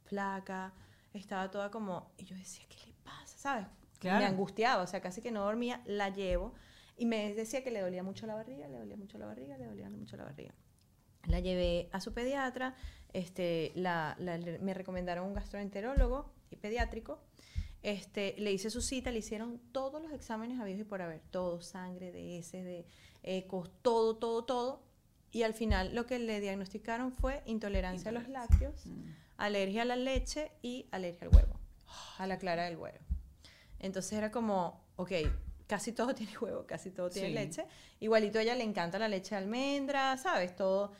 flaca, 0.05 0.73
estaba 1.13 1.51
toda 1.51 1.71
como, 1.71 2.11
y 2.17 2.25
yo 2.25 2.35
decía, 2.35 2.65
¿qué 2.69 2.77
le 2.85 2.93
pasa? 3.03 3.37
¿Sabes? 3.37 3.67
Me 4.03 4.25
angustiaba, 4.25 4.83
o 4.83 4.87
sea, 4.87 5.01
casi 5.01 5.21
que 5.21 5.31
no 5.31 5.43
dormía, 5.43 5.81
la 5.85 6.09
llevo. 6.09 6.53
Y 6.97 7.05
me 7.05 7.33
decía 7.33 7.63
que 7.63 7.71
le 7.71 7.81
dolía 7.81 8.03
mucho 8.03 8.25
la 8.25 8.35
barriga, 8.35 8.67
le 8.67 8.77
dolía 8.77 8.97
mucho 8.97 9.17
la 9.17 9.25
barriga, 9.27 9.57
le 9.57 9.65
dolía 9.65 9.89
mucho 9.89 10.17
la 10.17 10.23
barriga. 10.23 10.53
La 11.25 11.39
llevé 11.39 11.89
a 11.91 11.99
su 11.99 12.13
pediatra, 12.13 12.75
este, 13.13 13.71
la, 13.75 14.15
me 14.61 14.73
recomendaron 14.73 15.27
un 15.27 15.33
gastroenterólogo 15.33 16.31
y 16.49 16.55
pediátrico. 16.55 17.19
Este, 17.83 18.35
le 18.39 18.51
hice 18.51 18.69
su 18.69 18.81
cita, 18.81 19.11
le 19.11 19.19
hicieron 19.19 19.59
todos 19.71 20.01
los 20.01 20.11
exámenes 20.11 20.59
habidos 20.59 20.81
y 20.81 20.83
por 20.83 21.01
haber, 21.01 21.21
todo, 21.29 21.61
sangre, 21.61 22.11
de 22.11 22.37
heces, 22.37 22.65
de 22.65 22.85
ecos, 23.23 23.69
todo, 23.81 24.17
todo, 24.17 24.45
todo. 24.45 24.86
Y 25.37 25.43
al 25.43 25.53
final 25.53 25.93
lo 25.93 26.07
que 26.07 26.17
le 26.17 26.41
diagnosticaron 26.41 27.11
fue 27.11 27.43
intolerancia 27.45 28.09
a 28.09 28.11
los 28.11 28.27
lácteos, 28.27 28.87
mm 28.87 29.03
alergia 29.37 29.83
a 29.83 29.85
la 29.85 29.95
leche 29.95 30.51
y 30.63 30.87
alergia 30.89 31.27
al 31.27 31.35
huevo, 31.35 31.59
a 32.17 32.25
la 32.25 32.39
clara 32.39 32.63
del 32.63 32.75
huevo. 32.75 32.97
Entonces 33.77 34.13
era 34.13 34.31
como, 34.31 34.83
ok, 34.95 35.11
casi 35.67 35.91
todo 35.91 36.15
tiene 36.15 36.35
huevo, 36.39 36.65
casi 36.65 36.89
todo 36.89 37.11
tiene 37.11 37.29
leche. 37.29 37.67
Igualito 37.99 38.39
a 38.39 38.41
ella 38.41 38.55
le 38.55 38.63
encanta 38.63 38.97
la 38.97 39.07
leche 39.07 39.35
de 39.35 39.41
almendra, 39.43 40.17
¿sabes? 40.17 40.55
Todo. 40.55 40.91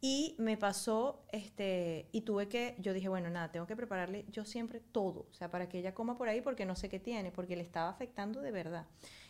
Y 0.00 0.34
me 0.38 0.56
pasó, 0.56 1.24
este, 1.30 2.08
y 2.10 2.22
tuve 2.22 2.48
que, 2.48 2.74
yo 2.80 2.92
dije, 2.92 3.08
bueno, 3.08 3.30
nada, 3.30 3.52
tengo 3.52 3.68
que 3.68 3.76
prepararle 3.76 4.26
yo 4.28 4.44
siempre 4.44 4.80
todo, 4.80 5.28
o 5.30 5.34
sea, 5.34 5.52
para 5.52 5.68
que 5.68 5.78
ella 5.78 5.94
coma 5.94 6.18
por 6.18 6.28
ahí 6.28 6.40
porque 6.40 6.66
no 6.66 6.74
sé 6.74 6.88
qué 6.88 6.98
tiene, 6.98 7.30
porque 7.30 7.54
le 7.54 7.62
estaba 7.62 7.90
afectando 7.90 8.42
de 8.42 8.50
verdad. 8.50 8.86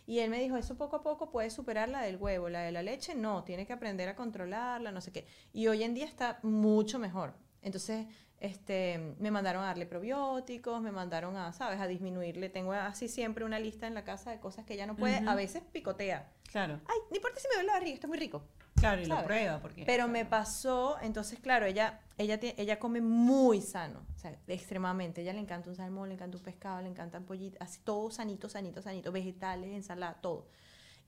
Y 0.07 0.19
él 0.19 0.31
me 0.31 0.41
dijo, 0.41 0.57
eso 0.57 0.77
poco 0.77 0.97
a 0.97 1.03
poco 1.03 1.31
puedes 1.31 1.53
superar 1.53 1.89
la 1.89 2.03
del 2.03 2.17
huevo, 2.17 2.49
la 2.49 2.61
de 2.61 2.73
la 2.73 2.83
leche, 2.83 3.15
no, 3.15 3.43
tiene 3.45 3.67
que 3.67 3.73
aprender 3.73 4.09
a 4.09 4.17
controlarla, 4.17 4.93
no 4.93 5.01
sé 5.01 5.13
qué. 5.13 5.27
Y 5.53 5.67
hoy 5.69 5.83
en 5.83 5.95
día 5.95 6.05
está 6.05 6.41
mucho 6.43 6.99
mejor. 6.99 7.35
Entonces, 7.63 8.07
este, 8.41 9.15
me 9.19 9.31
mandaron 9.31 9.63
a 9.63 9.67
darle 9.67 9.87
probióticos, 9.87 10.83
me 10.83 10.93
mandaron 10.93 11.37
a, 11.37 11.53
¿sabes?, 11.55 11.81
a 11.81 11.87
disminuirle. 11.87 12.51
Tengo 12.51 12.73
así 12.73 13.09
siempre 13.09 13.45
una 13.47 13.59
lista 13.59 13.87
en 13.87 13.95
la 13.95 14.05
casa 14.05 14.31
de 14.31 14.41
cosas 14.41 14.67
que 14.67 14.75
ella 14.75 14.87
no 14.87 14.97
puede, 14.97 15.27
a 15.27 15.35
veces 15.35 15.63
picotea. 15.73 16.31
Claro. 16.51 16.81
Ay, 16.87 16.99
ni 17.11 17.17
importa 17.17 17.41
si 17.41 17.49
me 17.49 17.55
duele 17.55 17.69
la 17.69 17.73
barriga, 17.75 17.95
esto 17.95 18.07
es 18.07 18.11
muy 18.11 18.19
rico. 18.19 18.45
Claro, 18.75 19.03
y 19.03 19.07
lo 19.07 19.23
prueba. 19.25 19.61
Porque, 19.61 19.85
Pero 19.85 20.09
me 20.09 20.25
pasó, 20.25 20.97
entonces, 21.01 21.39
claro, 21.41 21.67
ella, 21.67 22.01
ella, 22.19 22.39
ella 22.41 22.79
come 22.79 23.01
muy 23.01 23.61
sano, 23.61 24.05
o 24.15 24.19
sea, 24.19 24.37
extremadamente. 24.47 25.23
ella 25.23 25.33
le 25.33 25.41
encanta 25.41 25.71
un 25.71 25.77
salmón, 25.77 26.09
le 26.09 26.15
encanta 26.15 26.37
un 26.37 26.43
pescado, 26.43 26.83
le 26.83 26.89
encantan 26.89 27.25
pollitos, 27.25 27.61
así 27.61 27.81
todo 27.85 28.11
sanito, 28.11 28.49
sanito, 28.49 28.83
sanito, 28.83 29.13
vegetales, 29.13 29.71
ensalada, 29.75 30.15
todo. 30.21 30.49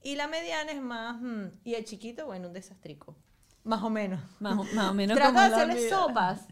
Y 0.01 0.15
la 0.15 0.27
mediana 0.27 0.71
es 0.71 0.81
más, 0.81 1.21
mm, 1.21 1.45
y 1.63 1.75
el 1.75 1.85
chiquito, 1.85 2.25
bueno, 2.25 2.47
un 2.47 2.53
desastrico. 2.53 3.15
Más 3.63 3.83
o 3.83 3.89
menos. 3.89 4.21
Más, 4.39 4.57
o 4.57 4.93
menos 4.93 5.17
Trato 5.17 5.39
de 5.39 5.45
hacerle 5.45 5.89
sopas. 5.89 6.47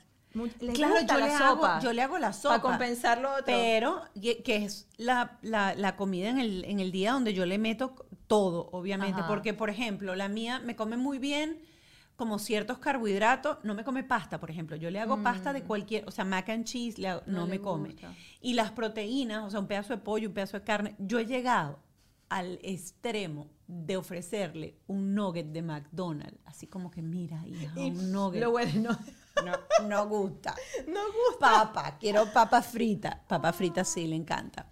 Claro, 0.74 0.96
yo 1.08 1.18
le, 1.18 1.34
hago, 1.34 1.68
yo 1.82 1.94
le 1.94 2.02
hago 2.02 2.18
la 2.18 2.34
sopa. 2.34 2.62
Para 2.62 2.62
compensarlo 2.62 3.32
otro. 3.32 3.46
Pero, 3.46 4.04
que 4.22 4.58
es 4.58 4.88
la, 4.98 5.38
la, 5.42 5.76
la, 5.76 5.96
comida 5.96 6.30
en 6.30 6.40
el, 6.40 6.66
en 6.66 6.80
el 6.80 6.92
día 6.92 7.14
donde 7.14 7.34
yo 7.34 7.46
le 7.46 7.58
meto 7.58 8.06
todo, 8.28 8.70
obviamente. 8.72 9.22
Porque, 9.28 9.54
por 9.54 9.70
ejemplo, 9.70 10.16
la 10.16 10.30
mía 10.30 10.60
me 10.60 10.76
come 10.76 10.98
muy 10.98 11.18
bien 11.20 11.60
como 12.16 12.40
ciertos 12.40 12.78
carbohidratos, 12.78 13.58
no 13.64 13.74
me 13.74 13.84
come 13.84 14.04
pasta, 14.04 14.40
por 14.40 14.50
ejemplo. 14.50 14.76
Yo 14.78 14.90
le 14.90 15.00
hago 15.00 15.22
pasta 15.22 15.52
de 15.52 15.62
mm. 15.62 15.68
cualquier, 15.68 16.08
o 16.08 16.12
sea, 16.12 16.24
mac 16.24 16.50
and 16.50 16.64
cheese 16.64 16.96
no, 17.26 17.48
me 17.48 17.60
come. 17.60 17.96
Y 18.42 18.54
las 18.54 18.72
proteínas, 18.72 19.44
o 19.44 19.50
sea, 19.50 19.60
un 19.60 19.68
pedazo 19.68 19.94
de 19.94 20.02
pollo, 20.02 20.30
un 20.30 20.34
pedazo 20.34 20.58
de 20.58 20.64
carne, 20.64 20.96
yo 20.98 21.20
he 21.20 21.26
llegado 21.26 21.80
al 22.30 22.60
extremo 22.64 23.50
de 23.68 23.98
ofrecerle 23.98 24.78
un 24.88 25.14
nugget 25.14 25.48
de 25.48 25.62
McDonald's, 25.62 26.40
así 26.46 26.68
como 26.68 26.90
que 26.90 27.02
mira, 27.02 27.46
hija, 27.48 27.74
un 27.76 28.12
nugget. 28.12 28.42
Lo 28.42 28.52
bueno, 28.52 28.72
no, 28.82 29.00
no 29.88 30.08
gusta. 30.08 30.56
No 30.88 31.02
gusta. 31.12 31.40
Papa, 31.40 31.98
quiero 32.00 32.32
papa 32.32 32.62
frita. 32.62 33.22
Papa 33.28 33.52
frita 33.54 33.84
sí 33.84 34.08
le 34.08 34.16
encanta. 34.16 34.68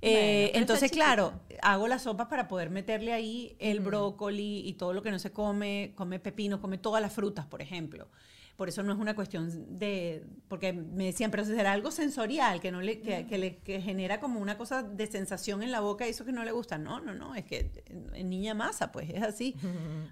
Eh, 0.00 0.50
entonces, 0.54 0.90
claro, 0.90 1.32
hago 1.62 1.86
la 1.86 1.98
sopa 1.98 2.28
para 2.28 2.48
poder 2.48 2.70
meterle 2.70 3.12
ahí 3.12 3.56
el 3.60 3.80
brócoli 3.80 4.66
y 4.66 4.72
todo 4.74 4.92
lo 4.92 5.02
que 5.02 5.12
no 5.12 5.18
se 5.20 5.30
come, 5.30 5.92
come 5.94 6.18
pepino, 6.18 6.60
come 6.60 6.78
todas 6.78 7.00
las 7.00 7.12
frutas, 7.12 7.46
por 7.46 7.62
ejemplo. 7.62 8.08
Por 8.56 8.68
eso 8.68 8.82
no 8.82 8.92
es 8.92 8.98
una 8.98 9.14
cuestión 9.14 9.78
de, 9.78 10.26
porque 10.48 10.72
me 10.72 11.06
decían, 11.06 11.30
pero 11.30 11.44
será 11.44 11.72
algo 11.72 11.90
sensorial, 11.90 12.60
que, 12.60 12.70
no 12.70 12.82
le, 12.82 13.00
que, 13.00 13.38
le 13.38 13.56
que 13.58 13.80
genera 13.80 14.20
como 14.20 14.40
una 14.40 14.58
cosa 14.58 14.82
de 14.82 15.06
sensación 15.06 15.62
en 15.62 15.72
la 15.72 15.80
boca 15.80 16.06
y 16.06 16.10
eso 16.10 16.24
que 16.24 16.32
no 16.32 16.44
le 16.44 16.52
gusta. 16.52 16.78
No, 16.78 17.00
no, 17.00 17.14
no, 17.14 17.34
es 17.34 17.44
que 17.44 17.70
en 18.12 18.28
niña 18.28 18.54
masa, 18.54 18.92
pues 18.92 19.08
es 19.08 19.22
así. 19.22 19.56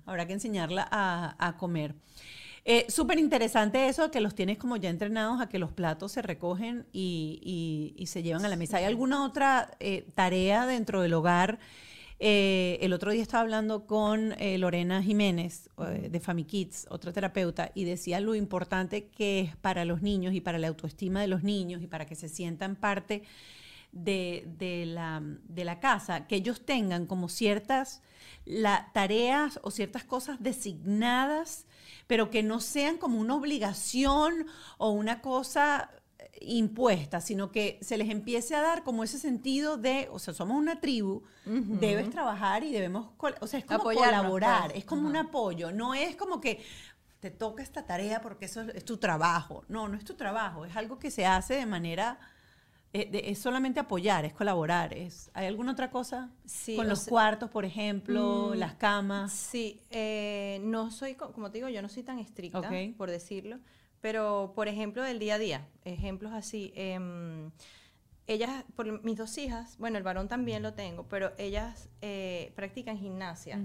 Habrá 0.07 0.27
que 0.27 0.33
enseñarla 0.33 0.89
a, 0.91 1.37
a 1.39 1.57
comer. 1.59 1.95
Eh, 2.65 2.87
Súper 2.89 3.19
interesante 3.19 3.89
eso, 3.89 4.11
que 4.11 4.21
los 4.21 4.35
tienes 4.35 4.59
como 4.59 4.77
ya 4.77 4.91
entrenados 4.91 5.41
a 5.41 5.49
que 5.49 5.59
los 5.59 5.73
platos 5.73 6.13
se 6.13 6.23
recogen 6.23 6.87
y, 6.93 8.05
se 8.07 8.23
llevan 8.23 8.45
a 8.45 8.49
la 8.49 8.57
mesa. 8.57 8.79
¿Hay 8.79 8.85
alguna 8.85 9.25
otra 9.25 9.71
eh, 9.81 10.07
tarea 10.15 10.67
dentro 10.67 11.01
del 11.03 11.15
hogar? 11.15 11.59
Eh, 12.23 12.79
el 12.83 12.93
otro 12.93 13.13
día 13.13 13.23
estaba 13.23 13.43
hablando 13.43 13.87
con 13.87 14.35
Lorena 14.59 15.03
Jiménez 15.03 15.71
de 15.79 16.21
FamiKids, 16.21 16.87
otra 16.91 17.13
terapeuta, 17.13 17.71
y 17.75 17.85
decía 17.85 18.21
lo 18.21 18.35
importante 18.35 19.09
que 19.09 19.41
es 19.41 19.57
para 19.57 19.87
los 19.87 20.03
niños 20.03 20.35
y 20.35 20.43
para 20.43 20.59
la 20.59 20.69
autoestima 20.69 21.23
de 21.23 21.29
los 21.29 21.43
niños 21.43 21.81
y 21.83 21.87
para 21.87 22.05
que 22.07 22.15
se 22.15 22.29
sientan 22.29 22.77
parte 22.77 23.23
de, 23.93 24.85
la, 24.87 25.23
de 25.23 25.65
la, 25.65 25.81
casa, 25.81 26.27
que 26.27 26.37
ellos 26.37 26.65
tengan 26.65 27.07
como 27.07 27.29
ciertas 27.29 28.03
la, 28.45 28.91
tareas 28.93 29.59
o 29.63 29.71
ciertas 29.71 30.05
cosas 30.05 30.43
designadas 30.43 31.67
pero 32.11 32.29
que 32.29 32.43
no 32.43 32.59
sean 32.59 32.99
como 32.99 33.21
una 33.21 33.37
obligación 33.37 34.49
o 34.79 34.91
una 34.91 35.21
cosa 35.23 35.93
impuesta, 36.41 37.21
sino 37.21 37.53
que 37.53 37.79
se 37.83 37.97
les 37.97 38.11
empiece 38.11 38.57
a 38.57 38.63
dar 38.63 38.83
como 38.83 39.05
ese 39.05 39.17
sentido 39.17 39.77
de, 39.77 40.09
o 40.11 40.19
sea, 40.19 40.35
somos 40.35 40.57
una 40.57 40.81
tribu, 40.81 41.23
debes 41.45 42.11
trabajar 42.11 42.65
y 42.65 42.73
debemos, 42.73 43.11
o 43.41 43.47
sea, 43.47 43.61
es 43.61 43.65
como 43.65 43.85
colaborar, 43.85 44.71
pues. 44.71 44.79
es 44.79 44.85
como 44.87 45.07
un 45.07 45.15
apoyo, 45.15 45.71
no 45.71 45.95
es 45.95 46.17
como 46.17 46.41
que 46.41 46.65
te 47.21 47.31
toca 47.31 47.63
esta 47.63 47.87
tarea 47.87 48.21
porque 48.21 48.47
eso 48.47 48.63
es 48.63 48.85
tu 48.85 48.97
trabajo, 48.97 49.63
no, 49.69 49.87
no 49.87 49.97
es 49.97 50.05
tu 50.05 50.15
trabajo, 50.15 50.65
es 50.65 50.75
algo 50.75 50.99
que 50.99 51.13
se 51.13 51.27
hace 51.27 51.55
de 51.55 51.67
manera 51.67 52.19
eh, 52.93 53.23
es 53.25 53.39
solamente 53.39 53.79
apoyar, 53.79 54.25
es 54.25 54.33
colaborar. 54.33 54.93
Es, 54.95 55.31
¿Hay 55.35 55.47
alguna 55.47 55.73
otra 55.73 55.91
cosa? 55.91 56.31
Sí, 56.45 56.77
Con 56.77 56.89
los 56.89 57.07
cuartos, 57.07 57.51
por 57.51 57.65
ejemplo, 57.65 58.51
mm, 58.53 58.59
las 58.59 58.75
camas. 58.75 59.33
Sí, 59.33 59.81
eh, 59.91 60.59
no 60.63 60.91
soy, 60.91 61.15
como 61.15 61.51
te 61.51 61.59
digo, 61.59 61.69
yo 61.69 61.83
no 61.83 61.89
soy 61.89 62.03
tan 62.03 62.19
estricta, 62.19 62.69
por 62.97 63.11
decirlo, 63.11 63.59
pero 64.01 64.53
por 64.55 64.67
ejemplo 64.67 65.03
del 65.03 65.19
día 65.19 65.35
a 65.35 65.39
día, 65.39 65.69
ejemplos 65.85 66.33
así. 66.33 66.73
Em, 66.75 67.53
ellas, 68.27 68.65
por 68.75 69.03
mis 69.05 69.17
dos 69.17 69.37
hijas, 69.39 69.77
bueno, 69.79 69.97
el 69.97 70.03
varón 70.03 70.29
también 70.29 70.63
lo 70.63 70.75
tengo, 70.75 71.05
pero 71.09 71.33
ellas 71.39 71.89
eh, 72.01 72.53
practican 72.57 72.99
gimnasia. 72.99 73.61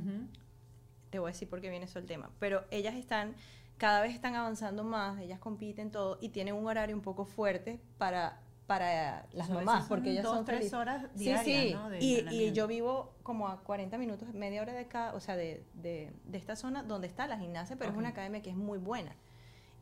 Te 1.09 1.19
voy 1.19 1.29
a 1.29 1.31
decir 1.31 1.49
por 1.49 1.61
qué 1.61 1.69
viene 1.69 1.85
eso 1.85 1.97
el 1.97 2.05
tema, 2.05 2.29
pero 2.39 2.65
ellas 2.69 2.95
están 2.95 3.35
cada 3.77 4.01
vez 4.01 4.13
están 4.13 4.35
avanzando 4.35 4.83
más, 4.83 5.19
ellas 5.19 5.39
compiten 5.39 5.91
todo 5.91 6.17
y 6.21 6.29
tienen 6.29 6.55
un 6.55 6.65
horario 6.65 6.95
un 6.95 7.01
poco 7.01 7.25
fuerte 7.25 7.81
para 7.97 8.39
para 8.67 9.27
las 9.31 9.49
mamás, 9.49 9.85
porque 9.87 10.11
ellas 10.11 10.25
son 10.25 10.43
tres 10.43 10.73
horas 10.73 11.05
diarias, 11.13 11.45
sí, 11.45 11.75
sí. 11.99 12.25
y, 12.31 12.51
yo 12.51 12.67
vivo 12.67 13.13
como 13.21 13.47
a 13.47 13.61
40 13.61 13.97
minutos, 13.97 14.33
media 14.33 14.61
hora 14.61 14.73
de 14.73 14.79
acá, 14.79 15.13
o 15.13 15.19
sea, 15.19 15.35
de, 15.35 15.63
de, 15.73 16.11
esta 16.33 16.55
zona 16.55 16.81
donde 16.81 17.07
está 17.07 17.27
la 17.27 17.37
gimnasia, 17.37 17.75
pero 17.75 17.91
es 17.91 17.97
una 17.97 18.09
academia 18.09 18.41
que 18.41 18.49
es 18.49 18.55
muy 18.55 18.79
buena. 18.79 19.15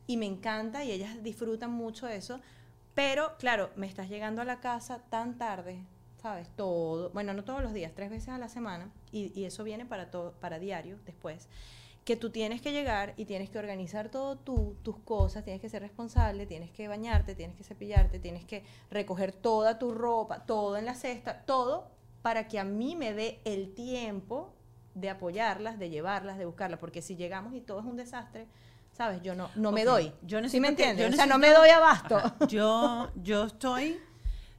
Y 0.06 0.18
me 0.18 0.26
encanta 0.26 0.84
y 0.84 0.92
ellas 0.92 1.24
disfrutan 1.24 1.72
mucho 1.72 2.10
eso, 2.10 2.42
pero 2.94 3.38
claro, 3.38 3.70
me 3.78 3.88
estás 3.88 4.10
llegando 4.10 4.42
a 4.42 4.46
la 4.46 4.60
casa 4.60 5.00
tan 5.10 5.38
tarde, 5.38 5.80
¿sabes? 6.22 6.50
Todo, 6.58 7.10
bueno, 7.12 7.34
no 7.34 7.46
todos 7.46 7.64
los 7.64 7.74
días, 7.74 7.94
tres 7.96 8.10
veces 8.10 8.30
a 8.30 8.38
la 8.38 8.50
semana, 8.50 8.92
y, 9.14 9.32
y 9.40 9.46
eso 9.46 9.64
viene 9.64 9.86
para, 9.86 10.12
todo, 10.12 10.34
para 10.34 10.60
diario 10.60 11.00
después 11.06 11.48
que 12.06 12.16
tú 12.18 12.30
tienes 12.30 12.62
que 12.62 12.72
llegar 12.72 13.14
y 13.16 13.26
tienes 13.26 13.50
que 13.50 13.58
organizar 13.58 14.10
todo 14.10 14.38
tú, 14.38 14.78
tus 14.84 14.98
cosas, 15.00 15.44
tienes 15.44 15.62
que 15.62 15.70
ser 15.70 15.82
responsable, 15.82 16.46
tienes 16.46 16.72
que 16.72 16.88
bañarte, 16.88 17.36
tienes 17.36 17.56
que 17.56 17.64
cepillarte, 17.64 18.20
tienes 18.20 18.44
que 18.44 18.64
recoger 18.92 19.32
toda 19.32 19.80
tu 19.80 19.94
ropa, 19.94 20.46
todo 20.46 20.76
en 20.78 20.86
la 20.86 20.96
cesta, 20.96 21.46
todo 21.46 21.92
para 22.22 22.48
que 22.48 22.60
a 22.60 22.64
mí 22.64 22.96
me 22.96 23.14
dé 23.14 23.42
el 23.46 23.74
tiempo 23.74 24.54
de 24.96 25.10
apoyarlas, 25.10 25.80
de 25.80 25.90
llevarlas, 25.90 26.38
de 26.38 26.46
buscarlas, 26.46 26.80
porque 26.80 27.02
si 27.02 27.16
llegamos 27.16 27.54
y 27.54 27.62
todo 27.62 27.80
es 27.80 27.86
un 27.86 27.96
desastre, 27.96 28.48
sabes, 28.92 29.22
yo 29.22 29.34
no 29.34 29.50
no 29.56 29.72
me 29.72 29.86
doy. 29.86 30.14
Yo 30.24 30.42
necesito 30.42 30.52
¿Sí 30.52 30.60
me 30.60 30.68
entiendes? 30.68 31.14
o 31.14 31.16
sea, 31.16 31.26
no 31.26 31.38
me 31.38 31.52
doy 31.52 31.70
abasto. 31.70 32.22
Yo 32.48 33.12
yo 33.24 33.46
estoy 33.46 34.00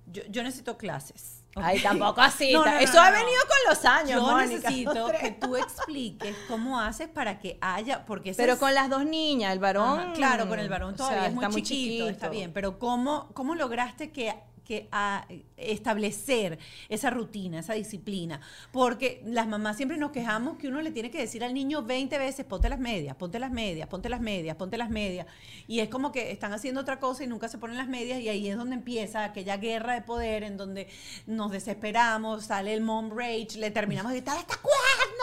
yo, 0.07 0.22
yo 0.30 0.42
necesito 0.42 0.76
clases. 0.76 1.43
Ay, 1.57 1.80
tampoco 1.80 2.20
así. 2.20 2.50
Eso 2.50 3.00
ha 3.00 3.11
venido 3.11 3.40
con 3.42 3.70
los 3.70 3.84
años. 3.84 4.22
Yo 4.22 4.38
necesito 4.38 5.07
que 5.20 5.30
tú 5.32 5.57
expliques 5.57 6.36
cómo 6.48 6.80
haces 6.80 7.09
para 7.09 7.38
que 7.38 7.59
haya, 7.61 8.05
porque 8.05 8.34
pero 8.36 8.59
con 8.59 8.74
las 8.74 8.90
dos 8.90 9.05
niñas, 9.05 9.52
el 9.52 9.59
varón, 9.59 10.12
claro, 10.14 10.48
con 10.48 10.59
el 10.59 10.68
varón 10.68 10.96
todavía 10.96 11.26
es 11.26 11.34
muy, 11.34 11.44
chiquito, 11.62 11.64
chiquito, 11.64 12.09
está 12.09 12.28
bien. 12.28 12.52
Pero 12.52 12.78
cómo 12.78 13.28
cómo 13.34 13.55
lograste 13.55 14.11
que 14.11 14.34
que 14.64 14.88
a 14.90 15.26
establecer 15.56 16.58
esa 16.88 17.10
rutina, 17.10 17.60
esa 17.60 17.74
disciplina. 17.74 18.40
Porque 18.72 19.22
las 19.26 19.46
mamás 19.46 19.76
siempre 19.76 19.96
nos 19.96 20.10
quejamos 20.10 20.58
que 20.58 20.68
uno 20.68 20.80
le 20.80 20.90
tiene 20.90 21.10
que 21.10 21.18
decir 21.18 21.44
al 21.44 21.54
niño 21.54 21.82
20 21.82 22.18
veces, 22.18 22.44
ponte 22.44 22.68
las 22.68 22.80
medias, 22.80 23.16
ponte 23.16 23.38
las 23.38 23.50
medias, 23.50 23.88
ponte 23.88 24.08
las 24.08 24.20
medias, 24.20 24.56
ponte 24.56 24.76
las 24.76 24.90
medias. 24.90 25.26
Y 25.66 25.80
es 25.80 25.88
como 25.88 26.12
que 26.12 26.30
están 26.30 26.52
haciendo 26.52 26.80
otra 26.80 26.98
cosa 26.98 27.24
y 27.24 27.26
nunca 27.26 27.48
se 27.48 27.58
ponen 27.58 27.76
las 27.76 27.88
medias 27.88 28.20
y 28.20 28.28
ahí 28.28 28.48
es 28.48 28.56
donde 28.56 28.74
empieza 28.74 29.24
aquella 29.24 29.56
guerra 29.56 29.94
de 29.94 30.02
poder 30.02 30.42
en 30.42 30.56
donde 30.56 30.88
nos 31.26 31.50
desesperamos, 31.50 32.44
sale 32.46 32.74
el 32.74 32.80
mom 32.80 33.10
rage, 33.16 33.58
le 33.58 33.70
terminamos 33.70 34.12
de 34.12 34.18
gritar, 34.18 34.38
¿hasta 34.38 34.56
cuándo? 34.56 35.13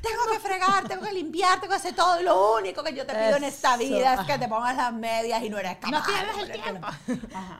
Tengo 0.00 0.22
que 0.32 0.40
fregar, 0.40 0.88
tengo 0.88 1.02
que 1.02 1.12
limpiar, 1.12 1.60
tengo 1.60 1.72
que 1.72 1.76
hacer 1.76 1.94
todo. 1.94 2.22
Lo 2.22 2.56
único 2.56 2.82
que 2.82 2.94
yo 2.94 3.06
te 3.06 3.14
pido 3.14 3.36
en 3.36 3.44
esta 3.44 3.76
vida 3.76 4.14
es 4.14 4.20
que 4.26 4.38
te 4.38 4.48
pongas 4.48 4.76
las 4.76 4.92
medias 4.92 5.42
y 5.42 5.50
no 5.50 5.58
eres 5.58 5.76
capaz. 5.76 5.90
No 5.90 6.02
tienes 6.04 6.38
el 6.38 6.62
tiempo. 6.62 6.88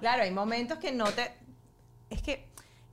Claro, 0.00 0.22
hay 0.22 0.30
momentos 0.30 0.78
que 0.78 0.92
no 0.92 1.04
te 1.06 1.40
es 2.10 2.22
que 2.22 2.44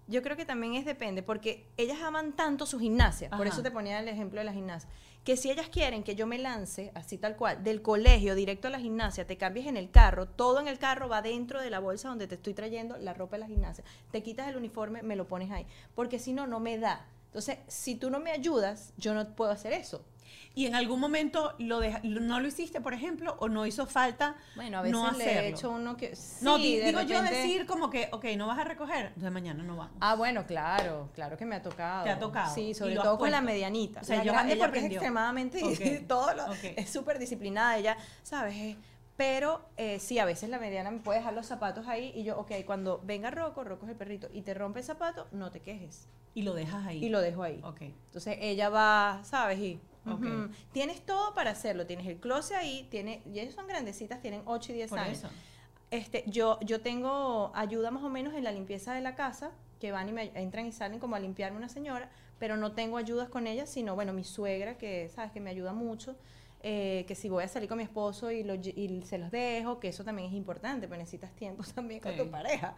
yo 0.08 0.22
creo 0.22 0.38
que 0.38 0.45
también 0.45 0.76
es 0.76 0.86
depende, 0.86 1.22
porque 1.22 1.68
ellas 1.76 2.01
aman 2.01 2.32
tanto 2.34 2.66
su 2.66 2.80
gimnasia, 2.80 3.30
por 3.30 3.45
eso 3.45 3.62
te 3.62 3.72
ponía 3.72 3.99
el 3.99 4.08
ejemplo 4.08 4.39
de 4.39 4.45
la 4.45 4.53
gimnasia, 4.53 4.89
que 5.26 5.36
si 5.36 5.51
ellas 5.51 5.68
quieren 5.68 6.03
que 6.03 6.16
yo 6.16 6.26
me 6.26 6.38
lance, 6.38 6.91
así 6.95 7.18
tal 7.18 7.36
cual, 7.36 7.62
del 7.62 7.82
colegio 7.82 8.34
directo 8.34 8.70
a 8.70 8.72
la 8.72 8.80
gimnasia, 8.80 9.28
te 9.28 9.36
cambies 9.36 9.68
en 9.68 9.76
el 9.76 9.91
carro, 9.91 10.26
todo 10.26 10.62
en 10.62 10.70
el 10.70 10.80
carro 10.80 11.10
va 11.10 11.22
dentro 11.22 11.62
de 11.62 11.70
la 11.70 11.80
bolsa 11.80 12.08
donde 12.08 12.28
te 12.28 12.36
estoy 12.36 12.53
trayendo 12.53 12.95
la 12.97 13.14
ropa 13.14 13.36
de 13.36 13.41
la 13.41 13.47
gimnasia, 13.47 13.84
te 14.12 14.24
quitas 14.24 14.47
el 14.47 14.55
uniforme, 14.55 15.03
me 15.03 15.18
lo 15.18 15.28
pones 15.28 15.51
ahí, 15.51 15.66
porque 15.93 16.20
si 16.20 16.32
no, 16.32 16.47
no 16.47 16.62
me 16.62 16.78
da. 16.78 17.05
Entonces, 17.28 17.59
si 17.67 17.95
tú 17.95 18.09
no 18.09 18.19
me 18.19 18.32
ayudas, 18.32 18.93
yo 18.97 19.13
no 19.13 19.28
puedo 19.36 19.51
hacer 19.51 19.73
eso. 19.73 20.03
¿Y 20.57 20.65
en 20.65 20.73
algún 20.73 20.99
momento 20.99 21.53
lo 21.59 21.82
no 22.01 22.39
lo 22.39 22.47
hiciste, 22.47 22.82
por 22.82 22.95
ejemplo, 22.95 23.38
o 23.39 23.47
no 23.47 23.67
hizo 23.67 23.86
falta 23.86 24.38
Bueno, 24.55 24.80
a 24.80 24.82
veces 24.82 24.97
no 24.97 25.11
le 25.11 25.25
he 25.25 25.49
hecho 25.49 25.69
uno 25.69 25.95
que... 25.95 26.15
Sí, 26.15 26.43
no, 26.43 26.57
digo 26.57 27.01
yo 27.01 27.21
decir 27.21 27.67
como 27.67 27.91
que, 27.91 28.09
ok, 28.11 28.25
no 28.36 28.47
vas 28.47 28.57
a 28.57 28.63
recoger, 28.63 29.05
entonces 29.05 29.32
mañana 29.32 29.61
no 29.61 29.78
vamos. 29.78 29.95
Ah, 29.99 30.15
bueno, 30.15 30.47
claro, 30.47 31.11
claro 31.13 31.38
que 31.38 31.45
me 31.45 31.57
ha 31.57 31.61
tocado. 31.61 32.05
Te 32.05 32.09
ha 32.09 32.17
tocado. 32.17 32.55
Sí, 32.55 32.73
sobre 32.73 32.95
todo 32.95 33.19
con 33.19 33.30
la 33.30 33.39
medianita. 33.39 34.01
O 34.01 34.03
sea, 34.03 34.17
la 34.17 34.32
grande 34.32 34.55
porque 34.55 34.80
es 34.80 34.86
extremadamente... 34.86 36.05
todo 36.07 36.34
lo, 36.34 36.45
Es 36.75 36.89
súper 36.89 37.19
disciplinada, 37.19 37.78
ella, 37.78 37.95
¿sabes? 38.23 38.78
Pero 39.18 39.68
eh, 39.78 39.99
sí, 39.99 40.20
a 40.20 40.26
veces 40.26 40.49
la 40.49 40.59
mediana 40.59 40.91
me 40.91 40.99
puede 40.99 41.20
dejar 41.20 41.34
los 41.34 41.47
zapatos 41.47 41.88
ahí 41.88 42.11
y 42.15 42.24
yo, 42.24 42.38
ok, 42.38 42.51
cuando 42.65 43.01
venga 43.03 43.32
Rocco, 43.32 43.63
Rocco 43.63 43.86
es 43.86 43.91
el 43.91 43.97
perrito, 43.97 44.30
y 44.32 44.43
te 44.43 44.53
rompe 44.53 44.80
el 44.80 44.86
zapato, 44.86 45.28
no 45.32 45.51
te 45.51 45.59
quejes. 45.59 46.07
Y 46.36 46.43
lo 46.43 46.53
dejas 46.53 46.86
ahí. 46.86 47.03
Y 47.03 47.09
lo 47.09 47.20
dejo 47.20 47.41
ahí. 47.41 47.59
Ok. 47.63 47.82
Entonces 47.82 48.38
ella 48.39 48.70
va, 48.70 49.22
¿sabes? 49.24 49.57
Y 49.57 49.80
Tienes 50.72 51.01
todo 51.05 51.34
para 51.34 51.51
hacerlo. 51.51 51.86
Tienes 51.86 52.07
el 52.07 52.18
closet 52.18 52.57
ahí, 52.57 52.88
tiene, 52.89 53.22
y 53.26 53.39
ellos 53.39 53.55
son 53.55 53.68
grandecitas, 53.68 54.22
tienen 54.22 54.41
8 54.45 54.72
y 54.72 54.76
10 54.76 54.93
años. 54.93 55.24
Este, 55.89 56.24
yo, 56.28 56.59
yo 56.61 56.82
tengo 56.82 57.51
ayuda 57.55 57.91
más 57.91 58.03
o 58.03 58.09
menos 58.09 58.34
en 58.34 58.43
la 58.43 58.51
limpieza 58.51 58.93
de 58.93 59.01
la 59.01 59.15
casa, 59.15 59.51
que 59.80 59.91
van 59.91 60.09
y 60.09 60.11
me 60.11 60.32
entran 60.36 60.65
y 60.65 60.72
salen 60.72 60.99
como 60.99 61.15
a 61.15 61.20
limpiarme 61.20 61.57
una 61.57 61.70
señora, 61.70 62.09
pero 62.39 62.57
no 62.57 62.74
tengo 62.74 62.97
ayudas 62.97 63.30
con 63.30 63.47
ellas, 63.47 63.70
sino, 63.70 63.95
bueno, 63.95 64.13
mi 64.13 64.24
suegra, 64.24 64.78
que, 64.78 65.09
¿sabes? 65.09 65.32
Que 65.32 65.39
me 65.39 65.49
ayuda 65.49 65.74
mucho. 65.74 66.15
Eh, 66.70 67.05
que 67.07 67.15
si 67.15 67.30
voy 67.30 67.45
a 67.45 67.47
salir 67.47 67.70
con 67.70 67.78
mi 67.78 67.86
esposo 67.86 68.30
y, 68.30 68.43
se 69.05 69.18
los 69.18 69.32
dejo, 69.32 69.80
que 69.80 69.88
eso 69.88 70.03
también 70.03 70.28
es 70.28 70.34
importante, 70.36 70.89
pues 70.89 70.99
necesitas 70.99 71.32
tiempo 71.32 71.63
también 71.76 72.01
con 72.01 72.18
tu 72.18 72.30
pareja. 72.30 72.76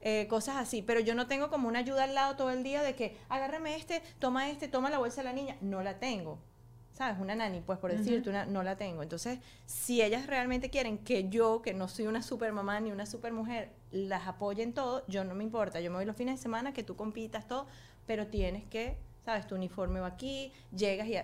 Eh, 0.00 0.28
cosas 0.28 0.58
así, 0.58 0.80
pero 0.80 1.00
yo 1.00 1.16
no 1.16 1.26
tengo 1.26 1.50
como 1.50 1.66
una 1.66 1.80
ayuda 1.80 2.04
al 2.04 2.14
lado 2.14 2.36
todo 2.36 2.52
el 2.52 2.62
día 2.62 2.84
de 2.84 2.94
que 2.94 3.16
agárrame 3.28 3.74
este, 3.74 4.00
toma 4.20 4.48
este, 4.48 4.68
toma 4.68 4.90
la 4.90 4.98
bolsa 4.98 5.22
de 5.22 5.24
la 5.24 5.32
niña, 5.32 5.56
no 5.60 5.82
la 5.82 5.98
tengo. 5.98 6.38
¿sabes? 6.92 7.18
Una 7.18 7.34
nani, 7.34 7.62
pues 7.62 7.80
por 7.80 7.90
decirte, 7.90 8.30
una, 8.30 8.46
no 8.46 8.62
la 8.62 8.76
tengo. 8.76 9.02
Entonces, 9.02 9.40
si 9.66 10.02
ellas 10.02 10.28
realmente 10.28 10.70
quieren 10.70 10.98
que 10.98 11.28
yo, 11.28 11.62
que 11.62 11.74
no 11.74 11.88
soy 11.88 12.06
una 12.06 12.22
super 12.22 12.52
mamá 12.52 12.78
ni 12.78 12.92
una 12.92 13.06
super 13.06 13.32
mujer, 13.32 13.72
las 13.90 14.28
apoyen 14.28 14.72
todo, 14.72 15.04
yo 15.08 15.24
no 15.24 15.34
me 15.34 15.42
importa. 15.42 15.80
Yo 15.80 15.90
me 15.90 15.96
voy 15.96 16.04
los 16.04 16.14
fines 16.14 16.38
de 16.38 16.42
semana, 16.42 16.72
que 16.72 16.84
tú 16.84 16.94
compitas 16.94 17.48
todo, 17.48 17.66
pero 18.06 18.28
tienes 18.28 18.62
que, 18.66 18.98
¿sabes? 19.24 19.48
Tu 19.48 19.56
uniforme 19.56 19.98
va 19.98 20.06
aquí, 20.06 20.52
llegas 20.70 21.08
y... 21.08 21.16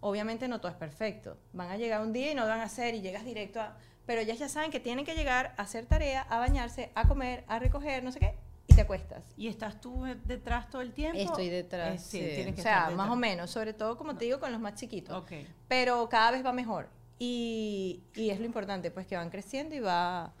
Obviamente 0.00 0.48
no 0.48 0.60
todo 0.60 0.70
es 0.70 0.76
perfecto. 0.76 1.38
Van 1.52 1.70
a 1.70 1.76
llegar 1.76 2.00
un 2.00 2.12
día 2.12 2.32
y 2.32 2.34
no 2.34 2.42
lo 2.42 2.48
van 2.48 2.60
a 2.60 2.64
hacer 2.64 2.94
y 2.94 3.00
llegas 3.00 3.24
directo 3.24 3.60
a... 3.60 3.76
Pero 4.04 4.20
ellas 4.20 4.38
ya 4.38 4.48
saben 4.48 4.70
que 4.70 4.78
tienen 4.78 5.04
que 5.04 5.14
llegar 5.14 5.54
a 5.56 5.62
hacer 5.62 5.86
tarea, 5.86 6.22
a 6.22 6.38
bañarse, 6.38 6.92
a 6.94 7.08
comer, 7.08 7.44
a 7.48 7.58
recoger, 7.58 8.04
no 8.04 8.12
sé 8.12 8.20
qué, 8.20 8.36
te 8.76 8.82
acuestas. 8.82 9.24
¿Y 9.36 9.48
estás 9.48 9.80
tú 9.80 10.04
detrás 10.24 10.70
todo 10.70 10.82
el 10.82 10.92
tiempo? 10.92 11.18
Estoy 11.18 11.48
detrás. 11.48 11.94
Eh, 11.94 11.98
sí, 11.98 12.34
tienes 12.34 12.54
que 12.54 12.60
o 12.60 12.62
sea, 12.62 12.90
más 12.90 13.10
o 13.10 13.16
menos, 13.16 13.50
sobre 13.50 13.72
todo 13.72 13.96
como 13.96 14.16
te 14.16 14.26
digo 14.26 14.38
con 14.38 14.52
los 14.52 14.60
más 14.60 14.74
chiquitos. 14.74 15.16
Okay. 15.22 15.48
Pero 15.66 16.08
cada 16.08 16.30
vez 16.30 16.44
va 16.44 16.52
mejor. 16.52 16.88
Y, 17.18 18.04
y, 18.14 18.30
es 18.30 18.38
lo 18.38 18.44
importante, 18.44 18.90
pues 18.90 19.06
que 19.06 19.16
van 19.16 19.30
creciendo 19.30 19.74
y 19.74 19.80
va, 19.80 20.34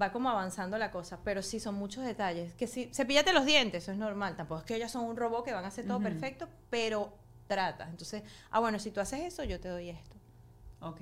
va 0.00 0.10
como 0.10 0.30
avanzando 0.30 0.78
la 0.78 0.90
cosa. 0.90 1.18
Pero 1.22 1.42
sí, 1.42 1.60
son 1.60 1.74
muchos 1.74 2.04
detalles. 2.04 2.54
Que 2.54 2.66
si 2.66 2.86
cepillate 2.94 3.32
los 3.32 3.44
dientes, 3.44 3.82
eso 3.84 3.92
es 3.92 3.98
normal. 3.98 4.34
Tampoco 4.34 4.60
es 4.60 4.66
que 4.66 4.74
ellas 4.74 4.90
son 4.90 5.04
un 5.04 5.16
robot 5.16 5.44
que 5.44 5.52
van 5.52 5.64
a 5.64 5.68
hacer 5.68 5.86
todo 5.86 6.00
perfecto, 6.00 6.48
pero 6.70 7.12
trata. 7.48 7.88
Entonces, 7.90 8.22
ah, 8.50 8.60
bueno, 8.60 8.78
si 8.78 8.92
tú 8.92 9.00
haces 9.00 9.20
eso, 9.20 9.42
yo 9.42 9.58
te 9.58 9.68
doy 9.68 9.90
esto. 9.90 10.14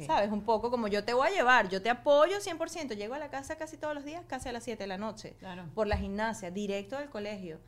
¿Sabes? 0.07 0.30
Un 0.30 0.42
poco 0.42 0.70
como 0.70 0.88
yo 0.88 1.05
te 1.05 1.12
voy 1.12 1.28
a 1.28 1.30
llevar, 1.30 1.68
yo 1.68 1.82
te 1.82 1.90
apoyo 1.90 2.38
100%. 2.38 2.97
Llego 2.97 3.12
a 3.12 3.18
la 3.18 3.28
casa 3.28 3.57
casi 3.57 3.76
todos 3.76 3.94
los 3.94 4.07
días, 4.07 4.24
casi 4.26 4.49
a 4.49 4.53
las 4.53 4.64
7 4.64 4.82
de 4.82 4.86
la 4.86 4.97
noche. 4.97 5.36
Por 5.74 5.86
la 5.86 5.99
gimnasia, 5.99 6.51
directo 6.51 6.97
del 6.97 7.11
colegio. 7.11 7.61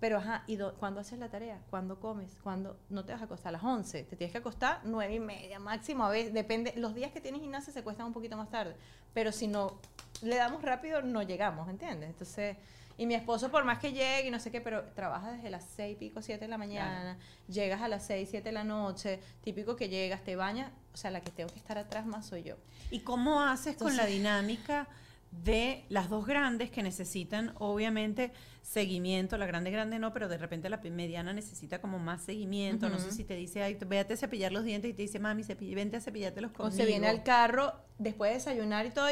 Pero, 0.00 0.18
ajá, 0.18 0.44
¿y 0.46 0.58
cuándo 0.78 1.00
haces 1.00 1.18
la 1.18 1.28
tarea? 1.28 1.60
¿Cuándo 1.70 2.00
comes? 2.00 2.38
¿Cuándo 2.42 2.78
no 2.88 3.04
te 3.04 3.12
vas 3.12 3.20
a 3.20 3.26
acostar? 3.26 3.50
A 3.50 3.52
las 3.52 3.62
11. 3.62 4.04
Te 4.04 4.16
tienes 4.16 4.32
que 4.32 4.38
acostar 4.38 4.80
9 4.84 5.14
y 5.14 5.20
media 5.20 5.58
máximo. 5.58 6.04
A 6.04 6.10
veces, 6.10 6.32
depende. 6.32 6.72
Los 6.76 6.94
días 6.94 7.12
que 7.12 7.20
tienes 7.20 7.40
gimnasia 7.40 7.72
se 7.72 7.82
cuestan 7.82 8.06
un 8.06 8.12
poquito 8.12 8.36
más 8.36 8.48
tarde. 8.48 8.74
Pero 9.12 9.30
si 9.30 9.46
no 9.46 9.78
le 10.22 10.36
damos 10.36 10.62
rápido, 10.62 11.02
no 11.02 11.22
llegamos, 11.22 11.68
¿entiendes? 11.68 12.10
Entonces 12.10 12.56
y 13.00 13.06
mi 13.06 13.14
esposo, 13.14 13.50
por 13.50 13.64
más 13.64 13.78
que 13.78 13.94
llegue 13.94 14.28
y 14.28 14.30
no 14.30 14.38
sé 14.38 14.50
qué, 14.50 14.60
pero 14.60 14.82
trabaja 14.94 15.32
desde 15.32 15.48
las 15.48 15.64
seis 15.64 15.96
pico, 15.96 16.20
siete 16.20 16.44
de 16.44 16.50
la 16.50 16.58
mañana, 16.58 17.16
llegas 17.48 17.80
a 17.80 17.88
las 17.88 18.04
seis, 18.04 18.28
siete 18.30 18.50
de 18.50 18.52
la 18.52 18.62
noche, 18.62 19.20
típico 19.42 19.74
que 19.74 19.88
llegas, 19.88 20.22
te 20.22 20.36
bañas, 20.36 20.70
o 20.92 20.98
sea, 20.98 21.10
la 21.10 21.22
que 21.22 21.30
tengo 21.30 21.50
que 21.50 21.58
estar 21.58 21.78
atrás 21.78 22.04
más 22.04 22.26
soy 22.26 22.42
yo. 22.42 22.56
¿Y 22.90 23.00
cómo 23.00 23.40
haces 23.40 23.78
con 23.78 23.96
la 23.96 24.04
dinámica 24.04 24.86
de 25.30 25.84
las 25.88 26.08
dos 26.08 26.26
grandes 26.26 26.70
que 26.70 26.82
necesitan, 26.82 27.54
obviamente, 27.58 28.32
seguimiento? 28.62 29.38
La 29.38 29.46
grande, 29.46 29.70
grande 29.70 29.98
no, 29.98 30.12
pero 30.12 30.28
de 30.28 30.38
repente 30.38 30.68
la 30.68 30.78
mediana 30.78 31.32
necesita 31.32 31.80
como 31.80 31.98
más 31.98 32.22
seguimiento. 32.22 32.88
No 32.88 32.98
sé 32.98 33.12
si 33.12 33.24
te 33.24 33.36
dice, 33.36 33.62
ay, 33.62 33.78
véate 33.86 34.14
a 34.14 34.16
cepillar 34.16 34.52
los 34.52 34.64
dientes 34.64 34.90
y 34.90 34.94
te 34.94 35.02
dice, 35.02 35.18
mami, 35.18 35.42
vente 35.74 35.96
a 35.96 36.00
cepillarte 36.00 36.40
los 36.40 36.52
conmigo. 36.52 36.74
O 36.74 36.76
se 36.76 36.86
viene 36.86 37.08
al 37.08 37.22
carro 37.22 37.72
después 37.98 38.30
de 38.30 38.34
desayunar 38.34 38.86
y 38.86 38.90
todo, 38.90 39.08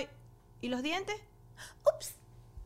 ¿y 0.60 0.68
los 0.68 0.82
dientes? 0.82 1.16
Ups, 1.84 2.14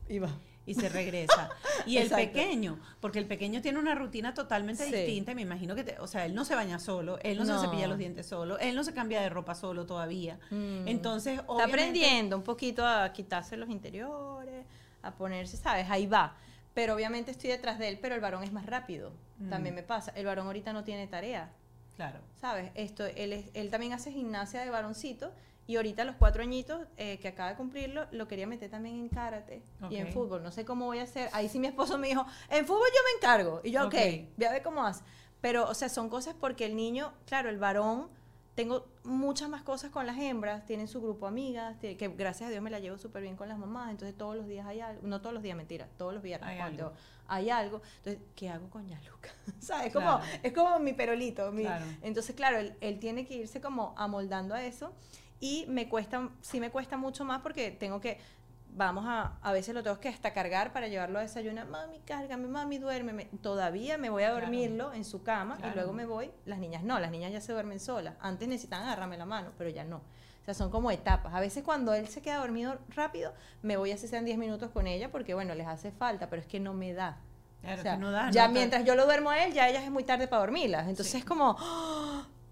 y 0.09 0.19
va 0.19 0.31
y 0.67 0.75
se 0.75 0.89
regresa. 0.89 1.51
Y 1.85 1.97
el 1.97 2.11
pequeño, 2.11 2.79
porque 3.01 3.19
el 3.19 3.27
pequeño 3.27 3.61
tiene 3.61 3.81
una 3.81 3.97
rutina 3.97 4.35
totalmente 4.35 4.85
distinta, 4.85 5.35
me 5.35 5.43
imagino 5.43 5.75
que, 5.75 5.97
o 5.99 6.07
sea, 6.07 6.25
él 6.27 6.35
no 6.35 6.45
se 6.45 6.55
baña 6.55 6.79
solo, 6.79 7.19
él 7.23 7.39
no, 7.39 7.45
se 7.45 7.59
cepilla 7.59 7.89
los 7.89 7.99
dientes 7.99 8.27
solo, 8.27 8.57
él 8.61 8.77
no 8.77 8.85
se 8.85 8.95
cambia 8.95 9.21
de 9.21 9.29
ropa 9.29 9.57
solo 9.57 9.85
todavía. 9.85 10.39
Mm. 10.51 10.87
Entonces, 10.87 11.41
Está 11.41 11.65
aprendiendo 11.65 12.37
un 12.37 12.45
poquito 12.45 12.87
a 12.87 13.13
quitarse 13.13 13.57
los 13.57 13.69
interiores, 13.69 14.65
a 15.03 15.11
ponerse, 15.11 15.57
¿sabes? 15.57 15.91
Ahí 15.91 16.07
va. 16.07 16.37
Pero 16.73 16.95
obviamente 16.95 17.33
estoy 17.33 17.51
detrás 17.51 17.81
de 17.81 17.89
él, 17.89 17.99
pero 18.01 18.15
el 18.15 18.21
varón 18.21 18.45
es 18.45 18.53
más 18.53 18.67
rápido. 18.67 19.13
Mm. 19.39 19.51
También 19.51 19.75
me 19.75 19.83
pasa. 19.83 20.13
El 20.15 20.27
varón 20.27 20.47
ahorita 20.47 20.73
no 20.73 20.85
tiene 20.85 21.09
tarea. 21.09 21.51
Claro. 21.97 22.21
¿Sabes? 22.41 22.71
Esto, 22.75 23.05
él, 23.07 23.51
él 23.53 23.71
también 23.71 23.93
hace 23.93 24.13
gimnasia 24.13 24.61
de 24.61 24.71
varoncito 24.71 25.33
y 25.67 25.77
ahorita 25.77 26.05
los 26.05 26.17
cuatro 26.17 26.43
añitos 26.43 26.81
eh, 26.97 27.19
que 27.21 27.29
acaba 27.29 27.51
de 27.51 27.57
cumplirlo, 27.57 28.07
lo 28.11 28.27
quería 28.27 28.47
meter 28.47 28.71
también 28.71 28.97
en 28.97 29.09
karate 29.09 29.63
y 29.91 29.97
en 29.97 30.13
fútbol. 30.13 30.43
No 30.43 30.51
sé 30.51 30.65
cómo 30.65 30.87
voy 30.87 30.99
a 30.99 31.05
hacer. 31.05 31.29
Ahí 31.33 31.49
sí 31.49 31.59
mi 31.61 31.69
esposo 31.69 31.99
me 31.99 32.09
dijo, 32.09 32.27
en 32.51 32.67
fútbol 32.67 32.89
yo 32.89 33.01
me 33.05 33.17
encargo. 33.19 33.61
Y 33.63 33.71
yo, 33.71 33.87
ok, 33.87 33.95
voy 34.37 34.47
a 34.47 34.53
ver 34.53 34.63
cómo 34.63 34.85
hace. 34.85 35.05
Pero, 35.41 35.69
o 35.69 35.75
sea, 35.75 35.89
son 35.89 36.09
cosas 36.09 36.35
porque 36.39 36.67
el 36.67 36.77
niño, 36.77 37.13
claro, 37.27 37.49
el 37.49 37.59
varón, 37.59 38.09
tengo 38.55 38.87
muchas 39.03 39.49
más 39.49 39.63
cosas 39.63 39.91
con 39.91 40.07
las 40.07 40.19
hembras, 40.19 40.67
tienen 40.67 40.87
su 40.87 41.01
grupo 41.01 41.27
amigas, 41.27 41.77
que 41.79 42.15
gracias 42.17 42.49
a 42.49 42.51
Dios 42.51 42.63
me 42.63 42.71
la 42.71 42.81
llevo 42.81 42.99
súper 42.99 43.23
bien 43.23 43.35
con 43.35 43.49
las 43.49 43.59
mamás, 43.59 43.91
entonces 43.91 44.17
todos 44.17 44.37
los 44.37 44.47
días 44.47 44.67
hay 44.67 44.81
algo, 44.81 45.01
no 45.07 45.21
todos 45.21 45.33
los 45.33 45.43
días, 45.43 45.57
mentira, 45.57 45.89
todos 45.97 46.13
los 46.13 46.23
viernes 46.23 46.51
hay 46.51 46.59
algo. 46.59 46.93
hay 47.29 47.49
algo, 47.49 47.81
entonces, 47.97 48.23
¿qué 48.37 48.51
hago 48.51 48.69
con 48.69 48.87
Yaluca? 48.89 49.31
¿Sabes? 49.59 49.93
Como, 49.95 50.21
es 50.43 50.53
como 50.53 50.79
mi 50.81 50.93
perolito. 50.93 51.51
Mi, 51.51 51.65
Entonces, 52.03 52.37
claro, 52.37 52.59
él, 52.59 52.77
él, 52.81 52.99
tiene 52.99 53.27
que 53.27 53.35
irse 53.35 53.61
como 53.61 53.95
amoldando 53.97 54.55
a 54.55 54.63
eso 54.63 54.93
y 55.43 55.67
me 55.67 55.89
cuesta, 55.89 56.29
sí 56.41 56.61
me 56.61 56.71
cuesta 56.71 56.97
mucho 56.97 57.25
más 57.25 57.43
porque 57.43 57.73
tengo 57.73 58.01
que, 58.01 58.21
vamos 58.77 59.05
a, 59.09 59.39
a 59.43 59.53
veces 59.53 59.75
lo 59.75 59.83
tengo 59.83 59.99
que 59.99 60.09
hasta 60.09 60.33
cargar 60.33 60.73
para 60.73 60.87
llevarlo 60.87 61.19
a 61.19 61.23
desayunar, 61.23 61.67
mami, 61.67 61.99
cárgame, 62.07 62.47
mami, 62.47 62.79
duérmeme. 62.79 63.25
Todavía 63.43 63.99
me 63.99 64.09
voy 64.09 64.23
a 64.23 64.31
dormirlo 64.31 64.93
en 64.93 65.05
su 65.05 65.25
cama 65.25 65.59
y 65.59 65.75
luego 65.75 65.93
me 65.93 66.07
voy. 66.07 66.31
Las 66.47 66.61
niñas 66.61 66.85
no, 66.85 67.01
las 67.01 67.11
niñas 67.11 67.33
ya 67.33 67.41
se 67.41 67.53
duermen 67.53 67.81
solas. 67.81 68.15
Antes 68.21 68.47
necesitan 68.47 68.85
agarrarme 68.85 69.19
la 69.19 69.27
mano, 69.27 69.51
pero 69.59 69.69
ya 69.69 69.83
no. 69.83 69.97
O 69.97 70.45
sea, 70.45 70.55
son 70.55 70.71
como 70.71 70.93
etapas. 70.93 71.35
A 71.35 71.41
veces 71.41 71.65
cuando 71.65 71.93
él 71.93 72.07
se 72.07 72.23
queda 72.23 72.37
dormido 72.37 72.79
rápido, 72.95 73.35
me 73.63 73.77
voy 73.77 73.91
a 73.91 73.97
hacer 73.97 74.11
sean 74.11 74.25
10 74.25 74.39
minutos 74.39 74.71
con 74.71 74.87
ella 74.87 75.11
porque, 75.11 75.35
bueno, 75.35 75.57
les 75.57 75.67
hace 75.67 75.91
falta, 75.91 76.31
pero 76.31 76.41
es 76.41 76.47
que 76.47 76.61
no 76.61 76.73
me 76.73 76.93
da. 76.93 77.19
o 77.65 77.83
sea, 77.83 77.97
no 77.97 78.13
da, 78.13 78.31
ya 78.31 78.47
mientras 78.47 78.85
yo 78.85 78.95
lo 78.95 79.07
duermo 79.07 79.31
a 79.31 79.45
él, 79.45 79.53
ya 79.55 79.69
ella 79.69 79.83
es 79.83 79.91
muy 79.91 80.05
tarde 80.05 80.29
para 80.29 80.43
dormirlas. 80.43 80.87
Entonces 80.87 81.17
es 81.17 81.25
como, 81.25 81.57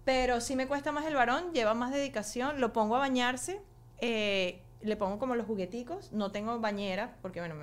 pero 0.03 0.41
sí 0.41 0.55
me 0.55 0.67
cuesta 0.67 0.91
más 0.91 1.05
el 1.05 1.15
varón, 1.15 1.53
lleva 1.53 1.73
más 1.73 1.91
dedicación, 1.91 2.59
lo 2.59 2.73
pongo 2.73 2.95
a 2.95 2.99
bañarse, 2.99 3.61
eh, 3.99 4.61
le 4.81 4.95
pongo 4.95 5.19
como 5.19 5.35
los 5.35 5.45
jugueticos, 5.45 6.11
no 6.11 6.31
tengo 6.31 6.59
bañera, 6.59 7.17
porque 7.21 7.39
bueno, 7.39 7.55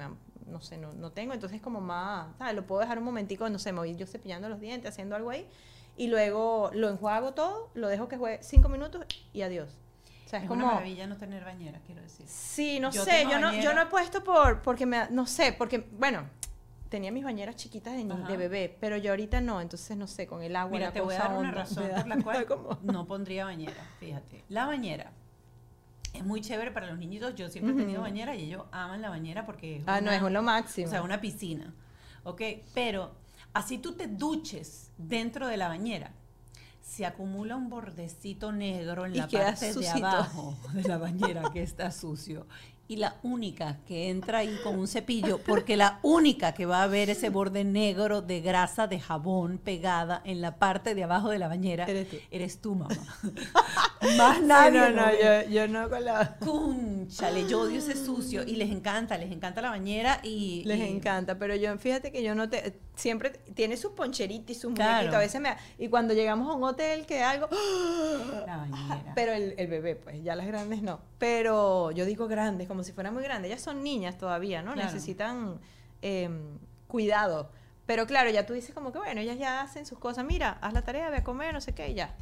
no 0.46 0.60
sé, 0.60 0.78
no, 0.78 0.92
no, 0.92 1.10
tengo, 1.10 1.34
entonces 1.34 1.60
como 1.60 1.80
más, 1.80 2.28
Lo 2.54 2.66
puedo 2.66 2.80
dejar 2.80 2.98
un 2.98 3.04
momentico, 3.04 3.48
no 3.48 3.58
sé, 3.58 3.72
me 3.72 3.80
voy 3.80 3.96
yo 3.96 4.06
cepillando 4.06 4.48
los 4.48 4.60
dientes, 4.60 4.90
haciendo 4.90 5.16
algo 5.16 5.30
ahí, 5.30 5.46
y 5.96 6.06
luego 6.06 6.70
lo 6.74 6.88
enjuago 6.88 7.34
todo, 7.34 7.70
lo 7.74 7.88
dejo 7.88 8.08
que 8.08 8.16
juegue 8.16 8.42
cinco 8.42 8.68
minutos 8.68 9.04
y 9.32 9.42
adiós. 9.42 9.76
O 10.26 10.28
sea, 10.28 10.40
es, 10.40 10.48
como, 10.48 10.64
una 10.64 10.74
maravilla 10.74 11.06
no 11.06 11.16
tener 11.16 11.42
bañera, 11.42 11.80
quiero 11.86 12.02
decir. 12.02 12.26
Sí, 12.28 12.80
no 12.80 12.92
sé, 12.92 13.26
yo 13.28 13.38
no, 13.38 13.52
yo 13.54 13.74
no 13.74 13.82
he 13.82 13.86
puesto 13.86 14.22
por, 14.22 14.62
porque 14.62 14.86
me, 14.86 15.08
no 15.10 15.26
sé, 15.26 15.52
porque, 15.52 15.88
bueno, 15.92 16.28
tenía 16.88 17.12
mis 17.12 17.24
bañeras 17.24 17.56
chiquitas 17.56 17.94
de, 17.96 18.36
bebé, 18.36 18.76
pero 18.80 18.96
yo 18.96 19.10
ahorita 19.10 19.40
no, 19.40 19.60
entonces 19.60 19.96
no 19.96 20.06
sé, 20.06 20.26
con 20.26 20.42
el 20.42 20.56
agua. 20.56 20.78
Mira, 20.78 20.92
te 20.92 21.00
voy 21.00 21.14
a 21.14 21.18
dar 21.18 21.36
una 21.36 21.50
razón 21.50 21.88
por 21.88 22.06
la 22.06 22.22
cual 22.22 22.46
no 22.82 23.06
pondría 23.06 23.44
bañera, 23.44 23.86
fíjate. 24.00 24.44
La 24.48 24.66
bañera 24.66 25.12
es 26.14 26.24
muy 26.24 26.40
chévere 26.40 26.70
para 26.70 26.86
los 26.86 26.98
niñitos, 26.98 27.34
yo 27.34 27.48
siempre 27.48 27.74
he 27.74 27.76
tenido 27.76 28.00
bañera 28.00 28.34
y 28.34 28.44
ellos 28.44 28.64
aman 28.72 29.02
la 29.02 29.10
bañera 29.10 29.46
porque 29.46 29.76
es 29.76 29.82
Ah, 29.86 30.00
no, 30.00 30.10
es 30.10 30.22
lo 30.22 30.42
máximo. 30.42 30.86
O 30.86 30.90
sea, 30.90 31.02
una 31.02 31.20
piscina, 31.20 31.74
¿ok? 32.24 32.42
Pero 32.74 33.12
así 33.52 33.78
tú 33.78 33.92
te 33.92 34.08
duches 34.08 34.90
dentro 34.96 35.46
de 35.46 35.56
la 35.56 35.68
bañera, 35.68 36.12
se 36.80 37.04
acumula 37.04 37.54
un 37.56 37.68
bordecito 37.68 38.50
negro 38.50 39.04
en 39.04 39.16
la 39.16 39.28
parte 39.28 39.74
de 39.74 39.88
abajo 39.90 40.56
de 40.72 40.82
la 40.84 40.96
bañera 40.96 41.50
que 41.52 41.62
está 41.62 41.90
sucio 41.90 42.46
y 42.88 42.96
la 42.96 43.16
única 43.22 43.78
que 43.86 44.08
entra 44.08 44.38
ahí 44.38 44.58
con 44.64 44.78
un 44.78 44.88
cepillo, 44.88 45.38
porque 45.46 45.76
la 45.76 46.00
única 46.02 46.54
que 46.54 46.64
va 46.64 46.82
a 46.82 46.86
ver 46.86 47.10
ese 47.10 47.28
borde 47.28 47.62
negro 47.62 48.22
de 48.22 48.40
grasa 48.40 48.86
de 48.86 48.98
jabón 48.98 49.58
pegada 49.58 50.22
en 50.24 50.40
la 50.40 50.56
parte 50.56 50.94
de 50.94 51.04
abajo 51.04 51.28
de 51.28 51.38
la 51.38 51.48
bañera, 51.48 51.86
eres 52.30 52.60
tú, 52.60 52.74
mamá. 52.74 52.96
Más 54.16 54.40
nadie. 54.40 54.80
no, 54.80 54.90
no, 54.90 55.12
yo, 55.12 55.48
yo, 55.50 55.68
no 55.68 55.90
con 55.90 56.04
la... 56.04 56.36
Cúnchale, 56.38 57.46
yo 57.46 57.60
odio 57.60 57.78
ese 57.78 57.94
sucio 57.94 58.42
y 58.42 58.56
les 58.56 58.70
encanta, 58.70 59.18
les 59.18 59.30
encanta 59.30 59.60
la 59.60 59.70
bañera 59.70 60.20
y... 60.22 60.62
Les 60.64 60.80
encanta, 60.80 61.38
pero 61.38 61.54
yo, 61.54 61.76
fíjate 61.76 62.10
que 62.10 62.22
yo 62.22 62.34
no 62.34 62.48
te... 62.48 62.80
Siempre 62.96 63.30
tiene 63.54 63.76
sus 63.76 63.92
poncheritos 63.92 64.56
y 64.56 64.58
sus 64.58 64.72
claro. 64.72 65.14
a 65.14 65.18
veces 65.20 65.40
me... 65.40 65.56
Y 65.78 65.88
cuando 65.88 66.14
llegamos 66.14 66.50
a 66.50 66.54
un 66.54 66.64
hotel 66.64 67.06
que 67.06 67.22
algo... 67.22 67.48
La 68.46 68.56
bañera. 68.56 69.12
Pero 69.14 69.32
el, 69.32 69.54
el 69.56 69.66
bebé, 69.66 69.94
pues, 69.94 70.22
ya 70.24 70.34
las 70.34 70.46
grandes 70.46 70.82
no. 70.82 71.00
Pero 71.18 71.90
yo 71.92 72.04
digo 72.04 72.26
grandes, 72.26 72.66
como 72.66 72.78
como 72.78 72.84
si 72.84 72.92
fueran 72.92 73.12
muy 73.12 73.24
grandes. 73.24 73.50
Ellas 73.50 73.60
son 73.60 73.82
niñas 73.82 74.18
todavía, 74.18 74.62
¿no? 74.62 74.76
Necesitan 74.76 75.58
em, 76.00 76.60
cuidado. 76.86 77.50
Pero 77.86 78.06
claro, 78.06 78.30
ya 78.30 78.46
tú 78.46 78.52
dices 78.52 78.72
como 78.72 78.92
que, 78.92 78.98
bueno, 78.98 79.20
ellas 79.20 79.36
ya 79.36 79.62
hacen 79.62 79.84
sus 79.84 79.98
cosas. 79.98 80.24
Mira, 80.24 80.58
haz 80.60 80.72
la 80.72 80.82
tarea, 80.82 81.10
ve 81.10 81.16
a 81.16 81.24
comer, 81.24 81.52
no 81.52 81.60
sé 81.60 81.74
qué, 81.74 81.88
y 81.88 81.94
ya. 81.94 82.14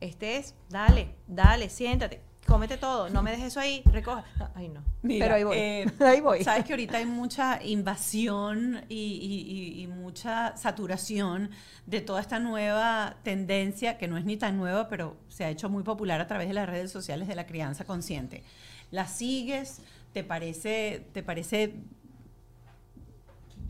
Este 0.00 0.38
es, 0.38 0.54
dale, 0.70 1.14
dale, 1.26 1.68
siéntate, 1.68 2.22
cómete 2.46 2.78
todo, 2.78 3.10
no 3.10 3.22
me 3.22 3.30
dejes 3.30 3.48
eso 3.48 3.60
ahí, 3.60 3.82
recoja. 3.84 4.24
Ay, 4.54 4.68
no. 4.68 4.82
Pero 5.02 5.34
ahí 5.34 5.44
voy. 5.44 5.56
Eh, 5.56 5.86
ahí 6.00 6.20
voy. 6.20 6.42
Sabes 6.42 6.64
que 6.64 6.72
ahorita 6.72 6.98
hay 6.98 7.06
mucha 7.06 7.62
invasión 7.62 8.84
y, 8.88 9.76
y, 9.78 9.86
mucha 9.86 10.56
saturación 10.56 11.50
de 11.86 12.00
toda 12.00 12.20
esta 12.20 12.38
nueva 12.38 13.16
tendencia, 13.22 13.98
que 13.98 14.08
no 14.08 14.16
es 14.16 14.24
ni 14.24 14.36
tan 14.36 14.56
nueva, 14.56 14.88
pero 14.88 15.16
se 15.28 15.44
ha 15.44 15.50
hecho 15.50 15.68
muy 15.68 15.82
popular 15.82 16.20
a 16.20 16.26
través 16.26 16.48
de 16.48 16.54
las 16.54 16.68
redes 16.68 16.90
sociales 16.90 17.28
de 17.28 17.34
la 17.34 17.46
crianza 17.46 17.84
consciente. 17.84 18.42
La 18.90 19.06
sigues, 19.06 19.82
te 20.12 20.24
parece, 20.24 21.06
te 21.12 21.22
parece 21.22 21.74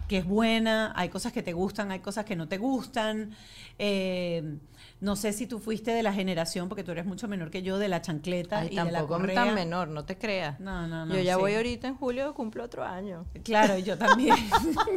que 0.09 0.19
es 0.19 0.25
buena, 0.25 0.93
hay 0.97 1.09
cosas 1.09 1.33
que 1.33 1.43
te 1.43 1.53
gustan, 1.53 1.93
hay 1.93 2.01
cosas 2.01 2.25
que 2.25 2.35
no 2.35 2.49
te 2.49 2.59
gustan. 2.59 3.31
Eh, 3.79 4.59
no 5.01 5.17
sé 5.17 5.33
si 5.33 5.47
tú 5.47 5.59
fuiste 5.59 5.93
de 5.93 6.03
la 6.03 6.13
generación, 6.13 6.69
porque 6.69 6.85
tú 6.85 6.93
eres 6.93 7.07
mucho 7.07 7.27
menor 7.27 7.51
que 7.51 7.63
yo, 7.63 7.79
de 7.79 7.89
la 7.89 8.03
chancleta 8.03 8.67
y 8.67 8.77
de 8.77 8.93
la 8.93 9.07
correa. 9.07 9.35
tan 9.35 9.55
menor, 9.55 9.89
no 9.89 10.05
te 10.05 10.19
creas. 10.19 10.61
No, 10.61 10.87
no, 10.87 11.07
no. 11.07 11.15
Yo 11.15 11.21
ya 11.23 11.39
voy 11.39 11.55
ahorita 11.55 11.89
en 11.89 11.97
julio, 11.97 12.35
cumplo 12.35 12.65
otro 12.65 12.85
año. 12.85 13.25
Claro, 13.43 13.79
yo 13.79 13.97
también. 13.97 14.37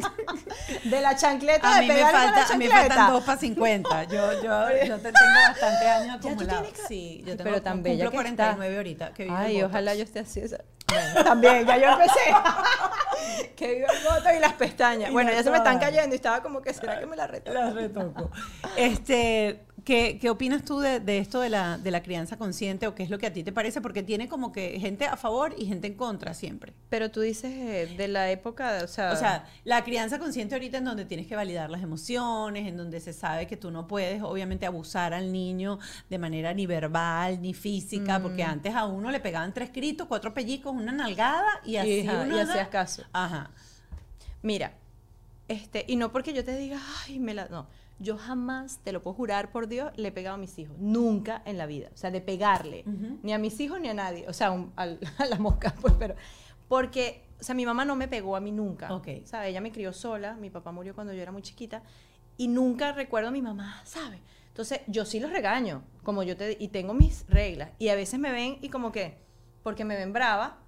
de 0.84 1.01
la 1.01 1.16
chancleta, 1.16 1.78
a 1.78 1.82
mí 1.82 1.88
me 1.88 2.01
falta, 2.01 2.45
A 2.54 2.58
mí 2.58 2.66
me 2.66 2.72
faltan 2.72 3.12
dos 3.14 3.24
para 3.24 3.39
50. 3.39 4.04
Yo, 4.14 4.43
yo, 4.43 4.86
yo 4.86 4.97
te 4.97 5.12
tengo 5.12 5.34
bastante 5.47 5.88
años 5.88 6.16
acumulados. 6.18 6.68
Sí, 6.88 7.24
yo 7.26 7.38
tengo, 7.38 7.43
Pero 7.43 7.62
tan 7.62 7.82
bella 7.82 8.06
cumplo 8.06 8.20
49 8.20 8.78
ahorita. 8.78 9.14
Que 9.14 9.30
Ay, 9.30 9.64
ojalá 9.64 9.95
yo 9.95 10.04
esté 10.04 10.20
así. 10.20 10.41
también, 11.24 11.66
ya 11.66 11.78
yo 11.78 11.91
empecé. 11.91 12.20
que 13.56 13.76
vivo 13.76 13.88
el 13.91 14.04
voto 14.04 14.36
y 14.36 14.39
las 14.39 14.54
pestañas. 14.54 15.12
bueno, 15.12 15.32
ya 15.32 15.43
se 15.43 15.51
me 15.51 15.58
están 15.58 15.80
cayendo 15.80 16.14
y 16.14 16.18
estaba 16.18 16.41
como 16.41 16.62
que, 16.62 16.74
¿será 16.74 16.99
que 16.99 17.06
me 17.06 17.16
la 17.16 17.28
retoco? 17.28 17.58
Las 17.58 17.74
retoco. 17.74 18.32
Este, 18.76 19.66
¿qué, 19.84 20.17
¿qué, 20.19 20.29
opinas 20.29 20.63
tú 20.63 20.79
de, 20.79 20.99
de, 20.99 21.17
esto 21.17 21.39
de 21.39 21.49
la, 21.49 21.77
de 21.77 21.91
la 21.91 22.01
crianza 22.03 22.38
consciente 22.38 22.88
o 22.88 22.95
qué 22.95 23.03
es 23.03 23.09
lo 23.09 23.19
que 23.19 23.27
a 23.27 23.34
ti 23.34 23.43
te 23.43 23.51
parece? 23.51 23.81
Porque 23.81 24.03
tiene 24.03 24.27
como 24.27 24.51
que 24.51 24.79
gente 24.79 25.05
a 25.05 25.17
favor 25.17 25.53
y 25.57 25.65
gente 25.65 25.88
en 25.88 25.95
contra 25.95 26.34
siempre. 26.34 26.73
Pero 26.89 27.11
tú 27.11 27.21
dices 27.21 27.51
eh, 27.53 27.95
de 27.97 28.07
la 28.07 28.29
época, 28.31 28.81
o 28.84 28.88
sea... 28.88 29.11
O 29.11 29.15
sea, 29.15 29.45
la 29.63 29.84
crianza 29.84 30.19
consciente 30.19 30.55
ahorita 30.55 30.77
en 30.77 30.86
donde 30.86 31.05
tienes 31.05 31.27
que 31.27 31.36
validar 31.36 31.69
las 31.69 31.84
emociones, 31.84 32.67
en 32.67 32.77
donde 32.77 32.99
se 32.99 33.13
sabe 33.13 33.47
que 33.47 33.57
tú 33.57 33.71
no 33.71 33.88
puedes 33.88 34.21
obviamente 34.21 34.65
abusar 34.65 35.13
al 35.13 35.31
niño 35.31 35.79
de 36.09 36.17
manera 36.17 36.53
ni 36.53 36.65
verbal 36.65 37.41
ni 37.41 37.53
física, 37.53 38.19
porque 38.21 38.45
mm. 38.45 38.49
antes 38.49 38.75
a 38.75 38.86
uno 38.86 39.11
le 39.11 39.19
pegaban 39.19 39.53
tres 39.53 39.71
gritos, 39.71 40.07
cuatro 40.07 40.34
pellizcos, 40.34 40.73
una 40.73 40.91
nalgada 40.91 41.61
y 41.65 41.77
así. 41.77 42.01
Y, 42.01 42.07
hacías 42.07 42.67
caso. 42.69 43.03
Ajá. 43.13 43.51
Mira, 44.41 44.73
este, 45.47 45.86
y 45.88 45.95
no 45.95 46.11
porque 46.11 46.34
yo 46.34 46.43
te 46.43 46.55
diga, 46.57 46.79
ay, 47.05 47.19
me 47.19 47.34
la. 47.34 47.47
No. 47.47 47.67
Yo 47.99 48.17
jamás, 48.17 48.79
te 48.83 48.91
lo 48.91 49.01
puedo 49.01 49.15
jurar 49.15 49.51
por 49.51 49.67
Dios, 49.67 49.91
le 49.95 50.09
he 50.09 50.11
pegado 50.11 50.35
a 50.35 50.37
mis 50.37 50.57
hijos. 50.59 50.77
Nunca 50.79 51.41
en 51.45 51.57
la 51.57 51.65
vida. 51.65 51.89
O 51.93 51.97
sea, 51.97 52.11
de 52.11 52.21
pegarle. 52.21 52.83
Ni 53.21 53.33
a 53.33 53.37
mis 53.37 53.59
hijos 53.59 53.79
ni 53.79 53.89
a 53.89 53.93
nadie. 53.93 54.27
O 54.27 54.33
sea, 54.33 54.49
a 54.75 55.25
la 55.25 55.39
mosca, 55.39 55.73
pues, 55.79 55.93
pero. 55.97 56.15
Porque, 56.67 57.25
o 57.39 57.43
sea, 57.43 57.55
mi 57.55 57.65
mamá 57.65 57.85
no 57.85 57.95
me 57.95 58.07
pegó 58.07 58.35
a 58.35 58.39
mí 58.39 58.51
nunca. 58.51 58.93
Ok. 58.93 59.07
¿Sabe? 59.25 59.49
Ella 59.49 59.61
me 59.61 59.71
crió 59.71 59.93
sola. 59.93 60.35
Mi 60.35 60.49
papá 60.49 60.71
murió 60.71 60.95
cuando 60.95 61.13
yo 61.13 61.21
era 61.21 61.31
muy 61.31 61.41
chiquita. 61.41 61.83
Y 62.37 62.47
nunca 62.47 62.91
recuerdo 62.93 63.29
a 63.29 63.31
mi 63.31 63.41
mamá, 63.41 63.81
¿sabe? 63.85 64.19
Entonces, 64.47 64.81
yo 64.87 65.05
sí 65.05 65.19
los 65.19 65.31
regaño. 65.31 65.83
Como 66.03 66.23
yo 66.23 66.35
te. 66.35 66.57
Y 66.59 66.69
tengo 66.69 66.93
mis 66.93 67.25
reglas. 67.27 67.71
Y 67.79 67.89
a 67.89 67.95
veces 67.95 68.19
me 68.19 68.31
ven 68.31 68.57
y 68.61 68.69
como 68.69 68.91
que. 68.91 69.17
Porque 69.61 69.85
me 69.85 69.95
ven 69.95 70.11
brava 70.11 70.63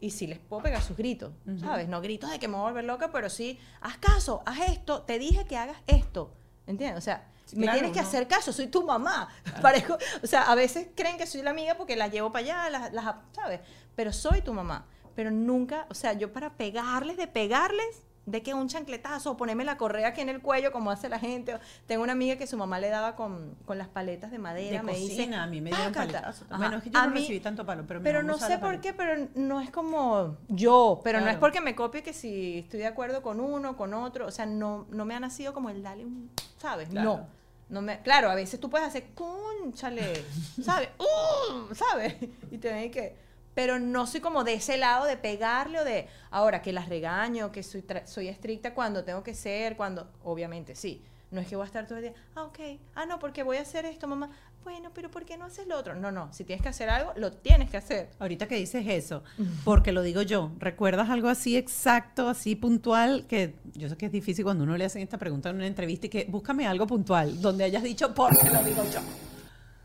y 0.00 0.10
sí 0.10 0.26
les 0.26 0.38
puedo 0.38 0.62
pegar 0.62 0.82
sus 0.82 0.96
gritos, 0.96 1.32
¿sabes? 1.60 1.88
No 1.88 2.00
gritos 2.00 2.30
de 2.30 2.38
que 2.38 2.48
me 2.48 2.54
voy 2.54 2.62
a 2.62 2.68
volver 2.68 2.84
loca, 2.84 3.12
pero 3.12 3.28
sí, 3.28 3.58
haz 3.82 3.98
caso, 3.98 4.42
haz 4.46 4.70
esto, 4.70 5.02
te 5.02 5.18
dije 5.18 5.44
que 5.44 5.56
hagas 5.58 5.76
esto, 5.86 6.32
¿entiendes? 6.70 6.98
O 6.98 7.00
sea, 7.00 7.26
me 7.54 7.68
tienes 7.68 7.92
que 7.92 8.00
hacer 8.00 8.26
caso, 8.28 8.52
soy 8.52 8.68
tu 8.68 8.84
mamá. 8.84 9.28
Parezco, 9.62 9.98
o 10.22 10.26
sea, 10.26 10.42
a 10.50 10.54
veces 10.54 10.88
creen 10.94 11.18
que 11.18 11.26
soy 11.26 11.42
la 11.42 11.50
amiga 11.50 11.76
porque 11.76 11.96
las 11.96 12.10
llevo 12.10 12.32
para 12.32 12.44
allá, 12.44 12.70
las, 12.70 12.92
las, 12.92 13.14
¿sabes? 13.32 13.60
Pero 13.94 14.12
soy 14.12 14.42
tu 14.42 14.54
mamá. 14.54 14.86
Pero 15.14 15.30
nunca, 15.30 15.86
o 15.90 15.94
sea, 15.94 16.12
yo 16.12 16.32
para 16.32 16.54
pegarles, 16.54 17.16
de 17.16 17.26
pegarles, 17.26 18.02
de 18.30 18.42
que 18.42 18.54
un 18.54 18.68
chancletazo, 18.68 19.32
o 19.32 19.36
ponerme 19.36 19.64
la 19.64 19.76
correa 19.76 20.08
aquí 20.08 20.20
en 20.20 20.28
el 20.28 20.40
cuello 20.40 20.72
como 20.72 20.90
hace 20.90 21.08
la 21.08 21.18
gente. 21.18 21.58
Tengo 21.86 22.02
una 22.02 22.12
amiga 22.12 22.36
que 22.36 22.46
su 22.46 22.56
mamá 22.56 22.78
le 22.78 22.88
daba 22.88 23.16
con, 23.16 23.56
con 23.64 23.78
las 23.78 23.88
paletas 23.88 24.30
de 24.30 24.38
madera. 24.38 24.78
De 24.78 24.82
me 24.82 24.92
cocina, 24.92 25.42
a 25.42 25.46
mí 25.46 25.60
me 25.60 25.70
dieron 25.70 25.92
paletazo. 25.92 26.44
Bueno, 26.56 26.78
es 26.78 26.84
que 26.84 26.90
yo 26.90 27.02
no 27.02 27.10
recibí 27.10 27.40
tanto 27.40 27.66
palo, 27.66 27.84
pero 27.86 28.02
Pero 28.02 28.22
no 28.22 28.38
sé 28.38 28.58
por 28.58 28.80
qué, 28.80 28.92
pero 28.94 29.28
no 29.34 29.60
es 29.60 29.70
como 29.70 30.36
yo, 30.48 31.00
pero 31.04 31.20
no 31.20 31.28
es 31.28 31.36
porque 31.36 31.60
me 31.60 31.74
copie 31.74 32.02
que 32.02 32.12
si 32.12 32.58
estoy 32.60 32.80
de 32.80 32.86
acuerdo 32.86 33.22
con 33.22 33.40
uno, 33.40 33.76
con 33.76 33.94
otro, 33.94 34.26
o 34.26 34.30
sea, 34.30 34.46
no, 34.46 34.86
no 34.90 35.04
me 35.04 35.14
ha 35.14 35.20
nacido 35.20 35.52
como 35.52 35.70
el 35.70 35.82
dale 35.82 36.04
un, 36.04 36.30
¿sabes? 36.58 36.90
No. 36.90 37.26
No 37.68 37.82
me, 37.82 38.00
claro, 38.00 38.28
a 38.30 38.34
veces 38.34 38.58
tú 38.58 38.68
puedes 38.68 38.88
hacer, 38.88 39.10
cónchale, 39.14 40.24
¿sabes? 40.60 40.88
Uh, 40.98 41.72
¿Sabes? 41.72 42.16
Y 42.50 42.58
te 42.58 42.72
ven 42.72 42.90
que 42.90 43.16
pero 43.54 43.78
no 43.78 44.06
soy 44.06 44.20
como 44.20 44.44
de 44.44 44.54
ese 44.54 44.76
lado 44.76 45.06
de 45.06 45.16
pegarle 45.16 45.80
o 45.80 45.84
de 45.84 46.08
ahora 46.30 46.62
que 46.62 46.72
las 46.72 46.88
regaño, 46.88 47.52
que 47.52 47.62
soy, 47.62 47.84
soy 48.04 48.28
estricta 48.28 48.74
cuando 48.74 49.04
tengo 49.04 49.22
que 49.22 49.34
ser, 49.34 49.76
cuando, 49.76 50.10
obviamente 50.24 50.74
sí. 50.74 51.02
No 51.30 51.40
es 51.40 51.46
que 51.46 51.54
voy 51.54 51.62
a 51.62 51.66
estar 51.66 51.86
todo 51.86 51.98
el 51.98 52.04
día, 52.04 52.14
ah, 52.34 52.42
ok, 52.42 52.58
ah, 52.96 53.06
no, 53.06 53.20
porque 53.20 53.44
voy 53.44 53.56
a 53.58 53.62
hacer 53.62 53.84
esto, 53.84 54.08
mamá. 54.08 54.30
Bueno, 54.64 54.90
pero 54.92 55.10
¿por 55.10 55.24
qué 55.24 55.38
no 55.38 55.46
haces 55.46 55.66
lo 55.66 55.78
otro? 55.78 55.94
No, 55.94 56.10
no, 56.12 56.30
si 56.32 56.44
tienes 56.44 56.62
que 56.62 56.68
hacer 56.68 56.90
algo, 56.90 57.12
lo 57.16 57.32
tienes 57.32 57.70
que 57.70 57.78
hacer. 57.78 58.10
Ahorita 58.18 58.46
que 58.46 58.56
dices 58.56 58.84
eso, 58.86 59.22
porque 59.64 59.92
lo 59.92 60.02
digo 60.02 60.22
yo, 60.22 60.52
¿recuerdas 60.58 61.08
algo 61.08 61.28
así 61.28 61.56
exacto, 61.56 62.28
así 62.28 62.56
puntual? 62.56 63.26
Que 63.26 63.54
yo 63.74 63.88
sé 63.88 63.96
que 63.96 64.06
es 64.06 64.12
difícil 64.12 64.44
cuando 64.44 64.64
uno 64.64 64.76
le 64.76 64.84
hacen 64.84 65.02
esta 65.02 65.18
pregunta 65.18 65.48
en 65.48 65.56
una 65.56 65.66
entrevista 65.66 66.06
y 66.06 66.10
que 66.10 66.26
búscame 66.28 66.66
algo 66.66 66.86
puntual, 66.86 67.40
donde 67.40 67.64
hayas 67.64 67.82
dicho, 67.82 68.12
porque 68.14 68.50
lo 68.50 68.62
digo 68.62 68.82
yo. 68.92 69.29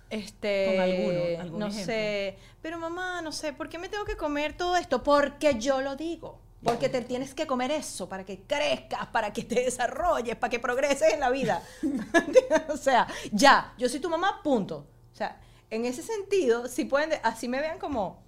Este, 0.10 0.66
con 0.68 0.80
alguno, 0.80 1.42
algún 1.42 1.60
no 1.60 1.72
sé, 1.72 2.38
pero 2.62 2.78
mamá, 2.78 3.22
no 3.22 3.32
sé, 3.32 3.54
¿por 3.54 3.70
qué 3.70 3.78
me 3.78 3.90
tengo 3.90 4.06
que 4.06 4.16
comer 4.16 4.56
todo 4.56 4.76
esto? 4.76 5.04
Porque 5.04 5.56
yo 5.60 5.82
lo 5.82 5.96
digo. 5.96 6.40
Porque 6.64 6.90
te 6.90 7.02
tienes 7.02 7.36
que 7.36 7.46
comer 7.46 7.70
eso 7.70 8.10
para 8.10 8.26
que 8.26 8.42
crezcas, 8.42 9.06
para 9.08 9.32
que 9.32 9.44
te 9.44 9.62
desarrolles, 9.62 10.36
para 10.36 10.50
que 10.50 10.60
progreses 10.60 11.14
en 11.14 11.20
la 11.20 11.30
vida. 11.30 11.62
o 12.70 12.78
sea, 12.78 13.08
ya, 13.32 13.74
yo 13.78 13.88
soy 13.88 14.00
tu 14.00 14.10
mamá, 14.10 14.42
punto. 14.42 14.88
O 15.14 15.16
sea, 15.16 15.40
en 15.70 15.86
ese 15.86 16.02
sentido, 16.02 16.68
si 16.68 16.86
pueden, 16.86 17.20
así 17.22 17.48
me 17.48 17.62
vean 17.62 17.78
como 17.78 18.24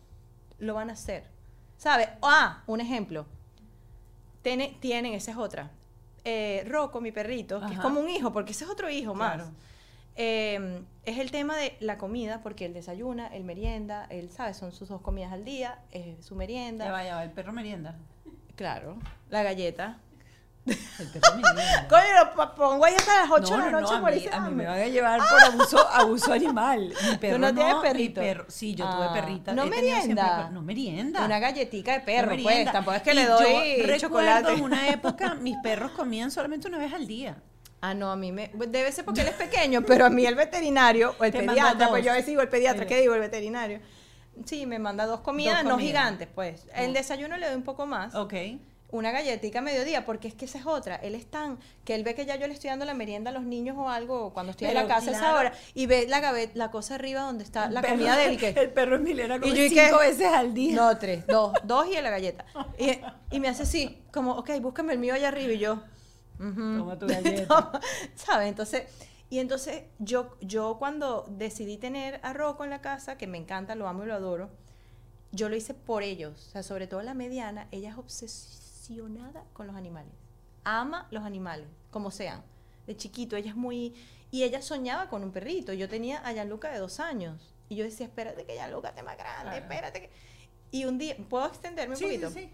lo 0.60 0.76
van 0.76 0.92
a 0.92 0.94
hacer. 0.94 1.26
¿Sabes? 1.78 2.10
Ah, 2.22 2.64
un 2.68 2.80
ejemplo. 2.80 3.26
Tienen, 4.44 4.80
tienen 4.80 5.14
esa 5.14 5.32
es 5.32 5.38
otra. 5.38 5.72
Eh, 6.24 6.64
Rocco, 6.68 7.02
mi 7.02 7.12
perrito, 7.12 7.60
que 7.66 7.74
es 7.74 7.80
como 7.80 8.00
un 8.00 8.10
hijo, 8.10 8.32
porque 8.32 8.52
ese 8.52 8.66
es 8.66 8.70
otro 8.70 8.90
hijo 8.90 9.16
más. 9.16 9.42
Em, 10.20 10.84
es 11.06 11.20
el 11.20 11.30
tema 11.30 11.56
de 11.56 11.78
la 11.80 12.00
comida, 12.00 12.42
porque 12.42 12.66
él 12.66 12.74
desayuna, 12.74 13.28
él 13.28 13.44
merienda, 13.44 14.08
él 14.10 14.32
sabe, 14.32 14.56
son 14.56 14.72
sus 14.72 14.90
dos 14.90 15.00
comidas 15.02 15.32
al 15.32 15.46
día, 15.46 15.78
es 15.92 16.26
su 16.26 16.36
merienda. 16.36 16.86
Ya 16.86 16.92
vaya, 16.92 17.24
el 17.24 17.30
perro 17.30 17.54
merienda. 17.54 17.96
Claro, 18.56 18.98
la 19.30 19.44
galleta. 19.44 20.00
El 20.66 20.76
perro 21.10 21.36
merienda. 21.36 21.88
Coño, 21.88 22.36
lo 22.36 22.56
pongo 22.56 22.84
ahí 22.86 22.96
hasta 22.96 23.22
las 23.22 23.32
8 23.32 23.58
de 23.58 23.58
la 23.60 23.70
noche 23.70 24.00
no, 24.00 24.08
a, 24.08 24.12
mí, 24.12 24.26
a 24.32 24.40
mí 24.40 24.56
me 24.56 24.66
van 24.66 24.80
a 24.80 24.88
llevar 24.88 25.20
por 25.20 25.40
abuso, 25.40 25.88
abuso 25.88 26.34
animal. 26.34 26.94
Mi 27.12 27.18
perro 27.20 27.36
¿Tú 27.36 27.42
no, 27.42 27.54
tienes 27.54 27.76
perrito? 27.76 28.20
Perro, 28.22 28.46
sí, 28.48 28.74
yo 28.74 28.90
tuve 28.90 29.06
ah, 29.06 29.14
perrita. 29.14 29.54
¿No 29.54 29.68
merienda? 29.68 30.50
no 30.50 30.64
merienda. 30.64 31.26
Una 31.26 31.38
galletita 31.38 31.94
de 31.94 32.00
perro, 32.00 32.36
pues. 32.42 32.72
Tampoco 32.72 32.98
es 32.98 33.04
que 33.04 33.14
le 33.14 33.26
doy 33.28 33.86
yo 33.86 33.98
chocolate. 33.98 34.54
en 34.54 34.64
una 34.64 34.90
época 34.90 35.36
mis 35.36 35.58
perros 35.58 35.92
comían 35.92 36.32
solamente 36.32 36.68
una 36.68 36.80
vez 36.80 36.92
al 36.92 37.06
día. 37.06 37.38
Ah, 37.82 37.94
no, 37.94 38.12
a 38.12 38.16
mí 38.16 38.32
me. 38.32 38.52
Debe 38.54 38.92
ser 38.92 39.06
porque 39.06 39.22
él 39.22 39.28
es 39.28 39.36
pequeño, 39.36 39.84
pero 39.84 40.06
a 40.06 40.10
mí 40.10 40.26
el 40.26 40.36
veterinario, 40.36 41.16
o 41.20 41.24
el 41.24 41.32
pediatra, 41.32 41.90
pues 41.90 42.04
yo 42.04 42.12
a 42.12 42.16
veces 42.16 42.28
digo 42.28 42.42
el 42.42 42.50
pediatra, 42.50 42.88
¿qué 42.88 43.00
digo? 43.00 43.14
El 43.14 43.22
veterinario. 43.22 43.80
Sí, 44.46 44.66
me 44.66 44.80
manda 44.80 45.06
dos 45.06 45.22
comidas, 45.22 45.64
no 45.64 45.78
gigantes, 45.78 46.28
pues. 46.34 46.66
El 46.76 46.92
oh. 46.92 46.94
desayuno 46.94 47.38
le 47.38 47.48
doy 47.48 47.56
un 47.56 47.64
poco 47.64 47.86
más. 47.86 48.14
Ok. 48.16 48.34
una 48.90 49.12
galletita 49.12 49.60
a 49.60 49.62
mediodía, 49.62 50.06
porque 50.06 50.28
es 50.28 50.34
que 50.34 50.46
esa 50.46 50.58
es 50.60 50.66
otra. 50.66 50.96
Él 50.96 51.14
es 51.14 51.26
tan 51.26 51.60
que 51.84 51.94
él 51.94 52.04
ve 52.04 52.16
que 52.16 52.26
ya 52.26 52.36
yo 52.36 52.48
le 52.48 52.54
estoy 52.54 52.70
dando 52.70 52.86
la 52.86 52.94
merienda 52.94 53.32
a 53.32 53.34
los 53.34 53.44
niños 53.44 53.76
o 53.78 53.90
algo 53.90 54.34
cuando 54.34 54.52
estoy 54.52 54.70
en 54.70 54.76
la 54.76 54.88
casa 54.88 55.12
a 55.12 55.14
esa 55.14 55.36
hora 55.36 55.54
y 55.74 55.88
ve 55.88 56.06
la 56.08 56.34
la 56.54 56.72
cosa 56.72 56.96
arriba 56.96 57.22
donde 57.22 57.44
está 57.44 57.70
la 57.70 57.82
comida 57.82 58.16
de 58.16 58.26
él. 58.26 58.44
el 58.58 58.70
perro 58.72 58.96
es 58.96 59.02
Milena 59.02 59.40
como 59.40 59.54
y 59.54 59.70
cinco 59.70 60.00
veces 60.00 60.28
al 60.28 60.54
día. 60.54 60.76
No, 60.76 60.98
tres, 60.98 61.28
dos, 61.28 61.54
dos 61.64 61.88
y 61.88 62.02
la 62.02 62.10
galleta. 62.10 62.46
Y, 62.80 63.00
y, 63.36 63.40
me 63.40 63.50
hace 63.50 63.64
así, 63.64 64.02
como, 64.12 64.34
ok, 64.34 64.52
búscame 64.62 64.94
el 64.94 65.00
mío 65.00 65.14
allá 65.14 65.28
arriba 65.28 65.54
y 65.54 65.60
yo. 65.60 65.84
Toma 66.38 66.98
tu 66.98 67.08
galleta. 67.08 67.80
¿Sabes? 68.16 68.50
Entonces, 68.50 68.84
y 69.30 69.40
entonces 69.40 69.84
yo, 70.00 70.38
yo 70.42 70.78
cuando 70.80 71.26
decidí 71.30 71.78
tener 71.78 72.20
a 72.24 72.34
Rocco 72.34 72.64
en 72.64 72.70
la 72.70 72.82
casa, 72.82 73.18
que 73.18 73.28
me 73.28 73.38
encanta, 73.38 73.76
lo 73.76 73.88
amo 73.88 74.04
y 74.04 74.08
lo 74.08 74.14
adoro, 74.14 74.50
yo 75.32 75.50
lo 75.50 75.56
hice 75.56 75.74
por 75.74 76.04
ellos. 76.04 76.48
O 76.48 76.52
sea, 76.52 76.64
sobre 76.64 76.88
todo 76.88 77.02
la 77.02 77.14
mediana, 77.14 77.68
ella 77.72 77.90
es 77.90 77.98
obsesionada 77.98 79.44
con 79.54 79.68
los 79.68 79.76
animales. 79.76 80.14
Ama 80.64 81.08
los 81.12 81.24
animales, 81.24 81.68
como 81.92 82.12
sean. 82.12 82.44
De 82.86 82.96
chiquito, 82.96 83.36
ella 83.36 83.50
es 83.50 83.56
muy... 83.56 83.94
Y 84.32 84.44
ella 84.44 84.62
soñaba 84.62 85.10
con 85.10 85.24
un 85.24 85.32
perrito. 85.32 85.74
Yo 85.74 85.88
tenía 85.88 86.20
a 86.20 86.34
Gianluca 86.34 86.70
de 86.70 86.80
dos 86.80 87.00
años. 87.00 87.54
Y 87.70 87.76
yo 87.76 87.84
decía, 87.84 88.06
espérate 88.06 88.46
que 88.46 88.54
Gianluca 88.54 88.90
esté 88.90 89.04
más 89.04 89.18
grande, 89.18 89.58
espérate 89.58 90.02
que... 90.02 90.10
Y 90.72 90.86
un 90.86 90.98
día, 90.98 91.16
¿puedo 91.30 91.48
extenderme 91.48 91.96
un 91.96 92.02
poquito? 92.02 92.30
Sí, 92.30 92.42
sí. 92.42 92.50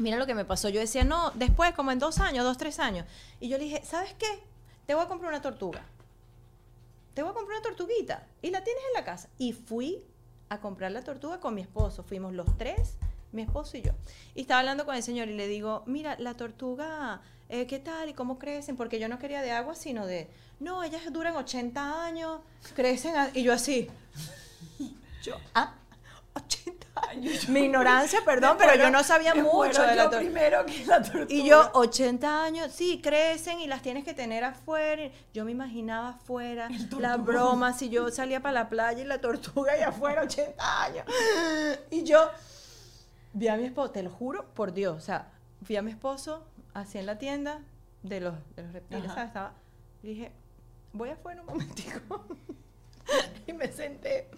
Mira 0.00 0.16
lo 0.16 0.26
que 0.26 0.34
me 0.34 0.44
pasó. 0.44 0.68
Yo 0.68 0.80
decía, 0.80 1.04
no, 1.04 1.30
después, 1.32 1.72
como 1.74 1.92
en 1.92 1.98
dos 1.98 2.18
años, 2.18 2.44
dos, 2.44 2.56
tres 2.56 2.78
años. 2.78 3.06
Y 3.38 3.48
yo 3.48 3.58
le 3.58 3.64
dije, 3.64 3.82
¿sabes 3.84 4.14
qué? 4.14 4.42
Te 4.86 4.94
voy 4.94 5.04
a 5.04 5.08
comprar 5.08 5.30
una 5.30 5.42
tortuga. 5.42 5.84
Te 7.14 7.22
voy 7.22 7.30
a 7.30 7.34
comprar 7.34 7.58
una 7.58 7.68
tortuguita. 7.68 8.26
Y 8.40 8.50
la 8.50 8.64
tienes 8.64 8.82
en 8.88 8.94
la 8.94 9.04
casa. 9.04 9.28
Y 9.38 9.52
fui 9.52 10.02
a 10.48 10.58
comprar 10.58 10.90
la 10.90 11.02
tortuga 11.02 11.38
con 11.38 11.54
mi 11.54 11.60
esposo. 11.60 12.02
Fuimos 12.02 12.32
los 12.32 12.56
tres, 12.56 12.96
mi 13.32 13.42
esposo 13.42 13.76
y 13.76 13.82
yo. 13.82 13.92
Y 14.34 14.42
estaba 14.42 14.60
hablando 14.60 14.86
con 14.86 14.96
el 14.96 15.02
señor 15.02 15.28
y 15.28 15.34
le 15.34 15.46
digo, 15.46 15.82
mira, 15.86 16.16
la 16.18 16.34
tortuga, 16.34 17.20
eh, 17.50 17.66
¿qué 17.66 17.78
tal 17.78 18.08
y 18.08 18.14
cómo 18.14 18.38
crecen? 18.38 18.76
Porque 18.76 18.98
yo 18.98 19.08
no 19.08 19.18
quería 19.18 19.42
de 19.42 19.50
agua, 19.50 19.74
sino 19.74 20.06
de, 20.06 20.28
no, 20.60 20.82
ellas 20.82 21.02
duran 21.12 21.36
80 21.36 22.04
años, 22.04 22.40
crecen, 22.74 23.14
y 23.34 23.42
yo 23.42 23.52
así. 23.52 23.88
Yo, 25.22 25.34
ah, 25.54 25.74
80 26.34 26.70
años. 26.72 26.79
Mi 27.48 27.60
ignorancia, 27.60 28.20
perdón, 28.24 28.56
pero 28.58 28.74
yo 28.74 28.90
no 28.90 29.02
sabía 29.02 29.34
mucho 29.34 29.82
de 29.82 29.94
la 29.94 30.10
primero 30.10 30.64
que 30.66 30.84
la 30.86 31.02
tortuga. 31.02 31.26
Y 31.28 31.48
yo, 31.48 31.70
80 31.74 32.44
años, 32.44 32.72
sí, 32.72 33.00
crecen 33.02 33.60
y 33.60 33.66
las 33.66 33.82
tienes 33.82 34.04
que 34.04 34.14
tener 34.14 34.44
afuera. 34.44 35.10
Yo 35.32 35.44
me 35.44 35.52
imaginaba 35.52 36.10
afuera 36.10 36.68
la 36.98 37.16
broma, 37.16 37.72
si 37.72 37.88
yo 37.88 38.10
salía 38.10 38.40
para 38.40 38.52
la 38.52 38.68
playa 38.68 39.02
y 39.02 39.06
la 39.06 39.20
tortuga 39.20 39.76
y 39.78 39.82
afuera, 39.82 40.22
80 40.22 40.82
años. 40.82 41.04
Y 41.90 42.04
yo 42.04 42.30
vi 43.32 43.48
a 43.48 43.56
mi 43.56 43.64
esposo, 43.64 43.90
te 43.90 44.02
lo 44.02 44.10
juro, 44.10 44.46
por 44.54 44.72
Dios, 44.72 44.96
o 44.96 45.00
sea, 45.00 45.30
vi 45.60 45.76
a 45.76 45.82
mi 45.82 45.90
esposo 45.90 46.44
así 46.74 46.98
en 46.98 47.06
la 47.06 47.18
tienda 47.18 47.60
de 48.02 48.20
los, 48.20 48.34
de 48.56 48.62
los 48.62 48.72
reptiles, 48.72 49.06
¿sabes? 49.12 49.28
Estaba, 49.28 49.54
dije, 50.02 50.32
voy 50.92 51.10
afuera 51.10 51.40
un 51.40 51.46
momentico. 51.46 52.24
y 53.46 53.52
me 53.52 53.70
senté 53.72 54.30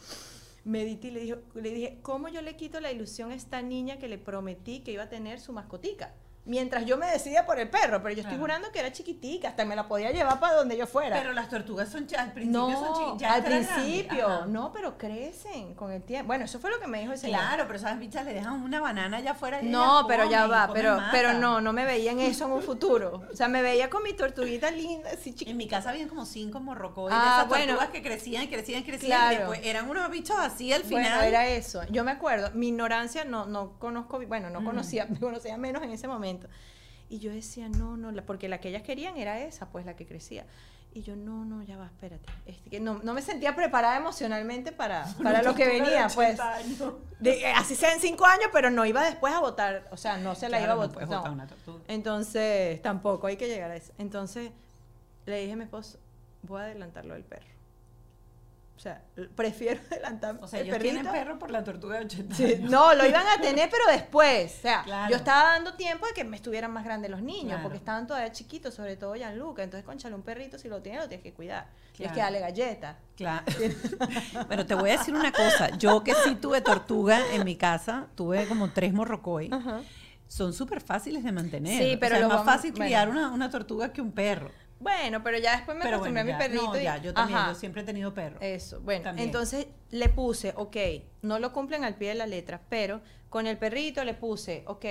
medité 0.65 1.09
y 1.09 1.11
le 1.11 1.21
dije, 1.21 1.39
le 1.55 1.71
dije, 1.71 1.99
¿cómo 2.03 2.29
yo 2.29 2.43
le 2.43 2.57
quito 2.57 2.81
la 2.81 2.93
ilusión 2.93 3.31
a 3.31 3.35
esta 3.35 3.63
niña 3.63 3.99
que 3.99 4.09
le 4.09 4.19
prometí 4.19 4.81
que 4.81 4.93
iba 4.93 5.05
a 5.05 5.09
tener 5.09 5.41
su 5.41 5.53
mascotica? 5.53 6.15
Mientras 6.45 6.85
yo 6.87 6.97
me 6.97 7.07
decidía 7.07 7.47
por 7.47 7.61
el 7.61 7.71
perro, 7.71 8.03
pero 8.03 8.15
yo 8.15 8.23
estoy 8.23 8.37
jurando 8.37 8.73
que 8.73 8.81
era 8.81 8.91
chiquitica, 8.91 9.49
hasta 9.49 9.65
me 9.65 9.77
la 9.77 9.87
podía 9.87 10.11
llevar 10.11 10.41
para 10.41 10.55
donde 10.55 10.77
yo 10.77 10.89
fuera. 10.89 11.17
Pero 11.17 11.33
las 11.33 11.49
tortugas 11.49 11.89
son 11.89 12.07
al 12.19 12.33
principio 12.33 12.69
no, 12.69 12.95
son 12.97 13.19
ya 13.19 13.35
al 13.35 13.45
principio, 13.45 14.47
no, 14.47 14.73
pero 14.73 14.99
crecen 14.99 15.75
con 15.75 15.93
el 15.93 16.03
tiempo. 16.03 16.27
Bueno, 16.27 16.45
eso 16.45 16.59
fue 16.59 16.71
lo 16.71 16.81
que 16.81 16.89
me 16.89 17.01
dijo 17.01 17.17
señor. 17.17 17.39
Claro, 17.39 17.65
pero 17.67 17.79
esas 17.79 17.99
bichas 17.99 18.25
le 18.25 18.35
dejan 18.35 18.61
una 18.61 18.81
banana 18.81 19.19
allá 19.19 19.33
afuera. 19.33 19.63
Y 19.63 19.69
no, 19.69 20.05
pero 20.09 20.29
ya 20.29 20.47
va, 20.47 20.71
pero, 20.73 20.99
pero 21.13 21.35
no, 21.35 21.61
no 21.61 21.73
me 21.73 21.85
veía 21.85 22.11
en 22.11 22.19
eso 22.19 22.47
en 22.47 22.53
un 22.53 22.63
futuro. 22.63 23.23
O 23.33 23.37
sea, 23.37 23.47
me 23.47 23.63
veía 23.63 23.89
con 23.89 24.03
mi 24.03 24.13
tortuguita 24.13 24.71
linda, 24.73 25.11
así 25.13 25.33
chiquita. 25.33 25.51
En 25.53 25.57
mi 25.57 25.69
casa 25.69 25.91
habían 25.91 26.09
como 26.09 26.27
cinco 26.27 26.59
morrocoides, 26.59 27.17
ah, 27.21 27.47
esas 27.47 27.61
tortugas 27.61 27.91
que 27.91 28.03
crecían, 28.03 28.49
crecían, 28.49 28.83
crecían, 28.83 29.33
y 29.33 29.37
después 29.37 29.61
eran 29.63 29.89
unos 29.89 30.11
bichos 30.11 30.37
así 30.39 30.73
al 30.73 30.83
final. 30.83 31.05
Bueno, 31.05 31.23
era 31.23 31.47
eso. 31.47 31.83
Yo 31.91 32.03
me 32.03 32.11
acuerdo, 32.11 32.51
mi 32.55 32.69
ignorancia 32.69 33.25
no, 33.25 33.47
no 33.47 33.79
conozco, 33.79 34.21
bueno, 34.27 34.51
no 34.51 34.65
conocía, 34.65 35.07
me 35.11 35.21
conocía 35.21 35.57
menos 35.57 35.83
en 35.83 35.91
ese 35.91 36.09
momento. 36.09 36.32
Y 37.09 37.19
yo 37.19 37.31
decía, 37.31 37.69
no, 37.69 37.97
no, 37.97 38.11
porque 38.25 38.49
la 38.49 38.59
que 38.59 38.71
ellas 38.71 38.83
querían 38.83 39.17
era 39.17 39.41
esa, 39.41 39.69
pues 39.69 39.85
la 39.85 39.97
que 39.97 40.07
crecía. 40.07 40.47
Y 40.95 41.03
yo, 41.03 41.17
no, 41.17 41.45
no, 41.45 41.63
ya 41.63 41.79
va, 41.79 41.87
espérate. 41.87 42.27
Este, 42.45 42.69
que 42.69 42.79
no, 42.79 43.01
no 43.03 43.15
me 43.15 43.23
sentía 43.23 43.57
preparada 43.57 43.97
emocionalmente 43.97 44.73
para, 44.73 45.07
para 45.23 45.43
lo 45.43 45.55
que 45.55 45.67
venía, 45.67 46.09
pues. 46.15 46.39
De, 47.19 47.41
eh, 47.41 47.53
así 47.55 47.75
sea 47.77 47.95
en 47.95 48.01
cinco 48.01 48.27
años, 48.27 48.49
pero 48.53 48.71
no 48.71 48.85
iba 48.85 49.03
después 49.03 49.33
a 49.33 49.41
votar. 49.41 49.89
O 49.91 49.97
sea, 49.97 50.19
no 50.19 50.35
se 50.35 50.51
la 50.51 50.61
iba 50.61 50.73
a 50.73 50.77
votar. 50.77 51.09
No. 51.09 51.47
Entonces, 51.89 52.83
tampoco 52.83 53.27
hay 53.27 53.37
que 53.37 53.49
llegar 53.49 53.71
a 53.71 53.77
eso. 53.77 53.93
Entonces, 53.97 54.51
le 55.25 55.41
dije 55.41 55.53
a 55.53 55.57
mi 55.57 55.65
esposo, 55.65 55.99
voy 56.43 56.61
a 56.61 56.65
adelantarlo 56.65 57.15
del 57.15 57.25
perro. 57.25 57.47
O 58.77 58.81
sea, 58.83 59.03
prefiero 59.37 59.81
adelantar 59.91 60.39
o 60.41 60.49
sea, 60.49 60.61
el 60.61 60.67
ellos 60.67 60.79
tienen 60.81 61.07
perro 61.07 61.39
por 61.39 61.51
la 61.51 61.63
tortuga 61.63 61.99
de 61.99 62.07
80 62.07 62.37
No, 62.69 62.95
lo 62.95 63.07
iban 63.07 63.27
a 63.27 63.41
tener, 63.41 63.71
pero 63.71 63.85
después. 63.87 64.57
O 64.59 64.63
sea, 64.63 65.09
yo 65.09 65.17
estaba 65.17 65.51
dando 65.53 65.75
tiempo 65.75 66.07
de 66.07 66.13
que 66.13 66.25
me 66.25 66.37
estuvieran 66.37 66.73
más 66.73 66.85
grandes 66.85 67.11
los 67.11 67.23
niños, 67.23 67.61
porque 67.63 67.79
estaban 67.79 68.07
todavía 68.07 68.33
chiquitos, 68.33 68.75
sobre 68.75 68.97
todo 68.97 69.15
Gianluca. 69.15 69.63
Entonces, 69.63 69.85
conchale, 69.85 70.15
un 70.15 70.23
perrito, 70.23 70.59
si 70.59 70.69
lo 70.69 70.83
tienes, 70.83 71.03
lo 71.03 71.09
tienes 71.09 71.23
que 71.23 71.33
cuidar. 71.33 71.69
Tienes 71.93 72.15
que 72.15 72.21
darle 72.21 72.41
galletas. 72.41 72.97
Claro. 73.17 73.45
pero 74.49 74.67
te 74.67 74.75
voy 74.75 74.91
a 74.91 74.99
decir 74.99 75.15
una 75.15 75.33
cosa. 75.33 75.77
Yo 75.77 76.03
que 76.03 76.15
sí 76.25 76.35
tuve 76.35 76.61
tortuga 76.61 77.21
en 77.33 77.45
mi 77.45 77.57
casa, 77.57 78.09
tuve 78.15 78.47
como 78.49 78.71
tres 78.71 78.93
morrocoy. 78.93 79.51
Son 80.27 80.55
súper 80.55 80.81
fáciles 80.81 81.23
de 81.23 81.31
mantener. 81.31 81.83
Sí, 81.83 81.97
pero 82.01 82.17
es 82.17 82.27
más 82.27 82.45
fácil 82.45 82.73
criar 82.73 83.11
una, 83.11 83.31
una 83.31 83.51
tortuga 83.51 83.93
que 83.93 84.01
un 84.01 84.13
perro. 84.13 84.51
Bueno, 84.83 85.23
pero 85.23 85.39
ya 85.39 85.57
después 85.57 85.77
me 85.77 85.85
acostumbré 85.85 86.21
a 86.21 86.25
mi 86.25 86.33
perrito. 86.35 86.65
No, 86.65 86.79
ya, 86.79 86.97
yo 86.99 87.15
también, 87.15 87.39
yo 87.47 87.55
siempre 87.55 87.83
he 87.83 87.85
tenido 87.85 88.13
perro. 88.13 88.39
Eso, 88.41 88.81
bueno, 88.81 89.13
entonces 89.17 89.69
le 89.91 90.09
puse, 90.09 90.53
ok, 90.57 90.77
no 91.23 91.39
lo 91.39 91.53
cumplen 91.53 91.85
al 91.85 91.95
pie 91.95 92.09
de 92.09 92.15
la 92.17 92.27
letra, 92.27 92.61
pero 92.69 93.01
con 93.29 93.47
el 93.47 93.57
perrito 93.59 94.05
le 94.05 94.15
puse, 94.15 94.65
ok, 94.67 94.85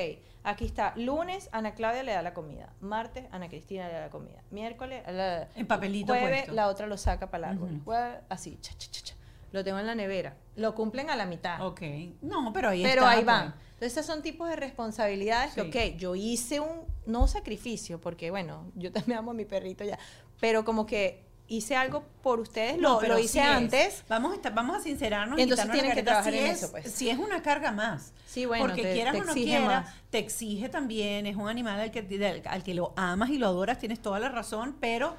aquí 0.44 0.66
está, 0.66 0.94
lunes 0.96 1.50
Ana 1.52 1.74
Claudia 1.76 2.04
le 2.04 2.14
da 2.14 2.22
la 2.22 2.34
comida, 2.34 2.74
martes 2.80 3.26
Ana 3.32 3.50
Cristina 3.50 3.88
le 3.88 3.94
da 3.94 4.02
la 4.02 4.10
comida, 4.10 4.42
miércoles, 4.50 5.04
la, 5.08 5.48
en 5.56 5.68
papelito 5.68 6.14
jueves 6.14 6.48
la 6.50 6.68
otra 6.68 6.88
lo 6.88 6.98
saca 6.98 7.30
para 7.30 7.52
el 7.52 7.58
árbol, 7.58 7.82
así, 8.30 8.58
cha, 8.62 8.74
cha, 8.78 8.89
cha, 8.89 9.02
cha, 9.04 9.16
lo 9.52 9.64
tengo 9.64 9.80
en 9.80 9.88
la 9.88 9.95
nevera, 9.95 10.38
lo 10.56 10.76
cumplen 10.76 11.10
a 11.10 11.16
la 11.16 11.26
mitad. 11.26 11.66
Ok, 11.66 11.82
no, 12.22 12.52
pero 12.54 12.70
ahí 12.70 12.84
Pero 12.84 13.06
ahí 13.06 13.24
van. 13.24 13.52
Pues. 13.52 13.72
Entonces, 13.74 13.97
esos 13.97 14.06
son 14.06 14.22
tipos 14.22 14.47
de 14.47 14.56
responsabilidades 14.56 15.54
que, 15.54 15.62
ok, 15.62 15.97
yo 15.97 16.16
hice 16.16 16.60
un, 16.60 16.86
no 17.06 17.28
sacrificio, 17.28 17.99
porque 17.99 18.30
bueno, 18.30 18.72
yo 18.76 18.91
también 18.91 19.20
amo 19.20 19.32
a 19.32 19.34
mi 19.34 19.45
perrito 19.45 19.84
ya, 19.84 19.97
pero 20.39 20.64
como 20.64 20.86
que 20.86 21.26
hice 21.47 21.76
algo 21.76 22.04
por 22.22 22.39
ustedes, 22.39 22.80
lo, 22.80 23.02
lo, 23.02 23.20
hice 23.20 23.41
antes. 23.41 24.04
Vamos, 24.08 24.38
a 24.41 24.49
vamos 24.52 24.78
a 24.78 24.80
sincerarnos 24.80 25.38
y 25.38 25.41
entonces 25.41 25.70
tienen 25.70 25.93
que 25.93 26.04
trabajar 26.04 26.34
en 26.34 26.45
eso, 26.45 26.72
pues. 26.72 26.89
Si 26.91 27.10
es 27.10 27.18
una 27.18 27.41
carga 27.41 27.72
más. 27.72 28.14
Sí, 28.26 28.45
bueno, 28.45 28.66
porque 28.66 28.84
quieras 28.93 29.16
o 29.16 29.24
no 29.26 29.34
quieras, 29.34 29.93
te 30.10 30.20
exige 30.20 30.70
también, 30.70 31.26
es 31.26 31.36
un 31.36 31.49
animal 31.49 31.80
al 31.80 31.91
que, 31.91 32.41
al 32.45 32.64
que 32.64 32.74
lo 32.74 32.93
amas 32.95 33.32
y 33.32 33.38
lo 33.38 33.47
adoras, 33.47 33.80
tienes 33.80 34.02
toda 34.02 34.20
la 34.20 34.30
razón, 34.30 34.78
pero... 34.80 35.16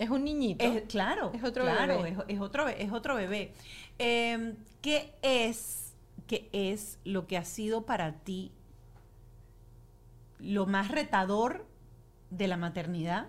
Es 0.00 0.10
un 0.10 0.24
niñito. 0.24 0.64
Es, 0.64 0.82
claro, 0.88 1.30
es 1.34 1.44
otro 1.44 1.62
claro, 1.62 2.02
bebé. 2.02 2.16
Es, 2.26 2.40
otro, 2.40 2.66
es 2.68 2.90
otro 2.90 3.14
bebé. 3.14 3.52
Em, 3.98 4.56
¿Qué 4.80 5.12
es 5.20 5.90
qué 6.26 6.48
es 6.52 7.00
lo 7.04 7.26
que 7.26 7.36
ha 7.36 7.44
sido 7.44 7.84
para 7.86 8.20
ti 8.20 8.52
lo 10.38 10.64
más 10.64 10.88
retador 10.88 11.66
de 12.30 12.46
la 12.46 12.56
maternidad, 12.56 13.26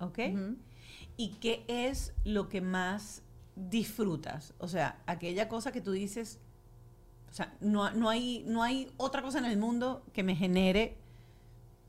¿ok? 0.00 0.18
Y 1.16 1.30
qué 1.40 1.64
es 1.66 2.12
lo 2.24 2.50
que 2.50 2.60
más 2.60 3.22
disfrutas, 3.56 4.52
o 4.58 4.68
sea, 4.68 5.02
aquella 5.06 5.48
cosa 5.48 5.72
que 5.72 5.80
tú 5.80 5.92
dices, 5.92 6.40
o 7.30 7.32
sea, 7.32 7.54
no, 7.60 7.90
no, 7.92 8.10
hay, 8.10 8.44
no 8.46 8.62
hay 8.62 8.92
otra 8.98 9.22
cosa 9.22 9.38
en 9.38 9.46
el 9.46 9.56
mundo 9.56 10.04
que 10.12 10.22
me 10.22 10.36
genere 10.36 10.98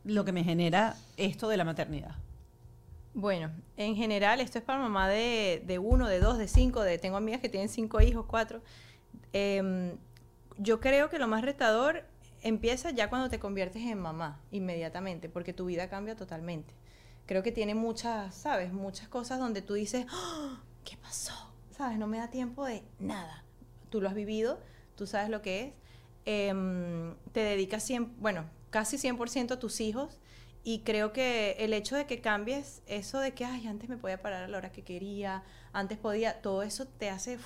lo 0.05 0.23
que 0.23 0.31
me 0.31 0.45
genera 0.45 0.95
esto 1.17 1.49
de 1.49 1.57
la 1.57 1.65
maternidad. 1.65 2.15
Bueno, 3.14 3.51
en 3.78 3.95
general 3.95 4.41
esto 4.41 4.57
es 4.57 4.64
para 4.64 4.80
mamá 4.80 5.07
de, 5.07 5.64
de 5.66 5.80
uno, 5.80 6.07
de 6.07 6.20
dos, 6.20 6.38
de 6.38 6.47
cinco, 6.47 6.82
de 6.82 6.97
tengo 6.97 7.18
amigas 7.18 7.41
que 7.41 7.49
tienen 7.49 7.70
cinco 7.70 8.01
hijos, 8.01 8.26
cuatro. 8.28 8.61
Eh, 9.34 9.95
yo 10.57 10.80
creo 10.80 11.09
que 11.09 11.20
lo 11.20 11.28
más 11.28 11.43
retador 11.43 12.05
empieza 12.41 12.91
ya 12.91 13.09
cuando 13.09 13.30
te 13.30 13.39
conviertes 13.39 13.82
en 13.84 13.99
mamá, 13.99 14.39
inmediatamente, 14.51 15.30
porque 15.30 15.53
tu 15.53 15.66
vida 15.66 15.89
cambia 15.89 16.16
totalmente. 16.16 16.74
Creo 17.26 17.41
que 17.41 17.51
tiene 17.51 17.74
muchas, 17.74 18.36
¿sabes? 18.36 18.74
Muchas 18.74 19.07
cosas 19.07 19.39
donde 19.39 19.61
tú 19.61 19.74
dices, 19.76 20.05
¡Ah! 20.09 20.61
¿qué 20.84 20.97
pasó? 20.97 21.34
¿Sabes? 21.72 21.97
No 21.97 22.07
me 22.07 22.18
da 22.18 22.30
tiempo 22.30 22.66
de 22.66 22.84
nada. 22.99 23.43
Tú 23.89 24.01
lo 24.01 24.09
has 24.09 24.16
vivido, 24.16 24.59
tú 24.95 25.07
sabes 25.07 25.30
lo 25.30 25.41
que 25.41 25.61
es. 25.61 25.74
Em, 26.26 27.16
te 27.32 27.41
dedicas, 27.41 27.84
100, 27.84 28.22
bueno, 28.22 28.45
casi 28.70 28.97
100% 28.97 29.53
a 29.53 29.59
tus 29.59 29.80
hijos. 29.82 30.20
Y 30.64 30.80
creo 30.80 31.11
que 31.11 31.57
el 31.59 31.74
hecho 31.74 31.95
de 31.95 32.05
que 32.05 32.22
cambies 32.22 32.82
eso 32.88 33.20
de 33.20 33.34
que, 33.34 33.43
ay, 33.43 33.68
antes 33.68 33.89
me 33.89 33.97
podía 33.97 34.22
parar 34.22 34.43
a 34.43 34.47
la 34.47 34.57
hora 34.57 34.72
que 34.72 34.84
quería, 34.84 35.43
antes 35.74 35.97
podía, 35.97 36.41
todo 36.41 36.64
eso 36.64 36.88
te 36.88 37.09
hace 37.09 37.38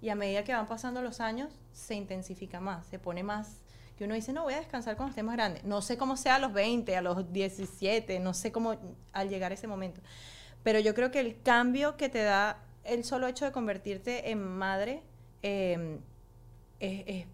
y 0.00 0.08
a 0.08 0.14
medida 0.14 0.44
que 0.44 0.52
van 0.52 0.66
pasando 0.66 1.02
los 1.02 1.20
años 1.20 1.52
se 1.72 1.94
intensifica 1.94 2.60
más, 2.60 2.86
se 2.86 2.98
pone 2.98 3.22
más 3.22 3.60
que 4.00 4.06
uno 4.06 4.14
dice, 4.14 4.32
no, 4.32 4.44
voy 4.44 4.54
a 4.54 4.60
descansar 4.60 4.96
cuando 4.96 5.10
esté 5.10 5.22
más 5.22 5.36
grande. 5.36 5.60
No 5.62 5.82
sé 5.82 5.98
cómo 5.98 6.16
sea 6.16 6.36
a 6.36 6.38
los 6.38 6.54
20, 6.54 6.96
a 6.96 7.02
los 7.02 7.30
17, 7.34 8.18
no 8.18 8.32
sé 8.32 8.50
cómo 8.50 8.78
al 9.12 9.28
llegar 9.28 9.52
ese 9.52 9.66
momento. 9.66 10.00
Pero 10.62 10.80
yo 10.80 10.94
creo 10.94 11.10
que 11.10 11.20
el 11.20 11.42
cambio 11.42 11.98
que 11.98 12.08
te 12.08 12.22
da 12.22 12.64
el 12.84 13.04
solo 13.04 13.26
hecho 13.26 13.44
de 13.44 13.52
convertirte 13.52 14.30
en 14.30 14.42
madre 14.42 15.02
em, 15.42 16.00
es 16.78 17.26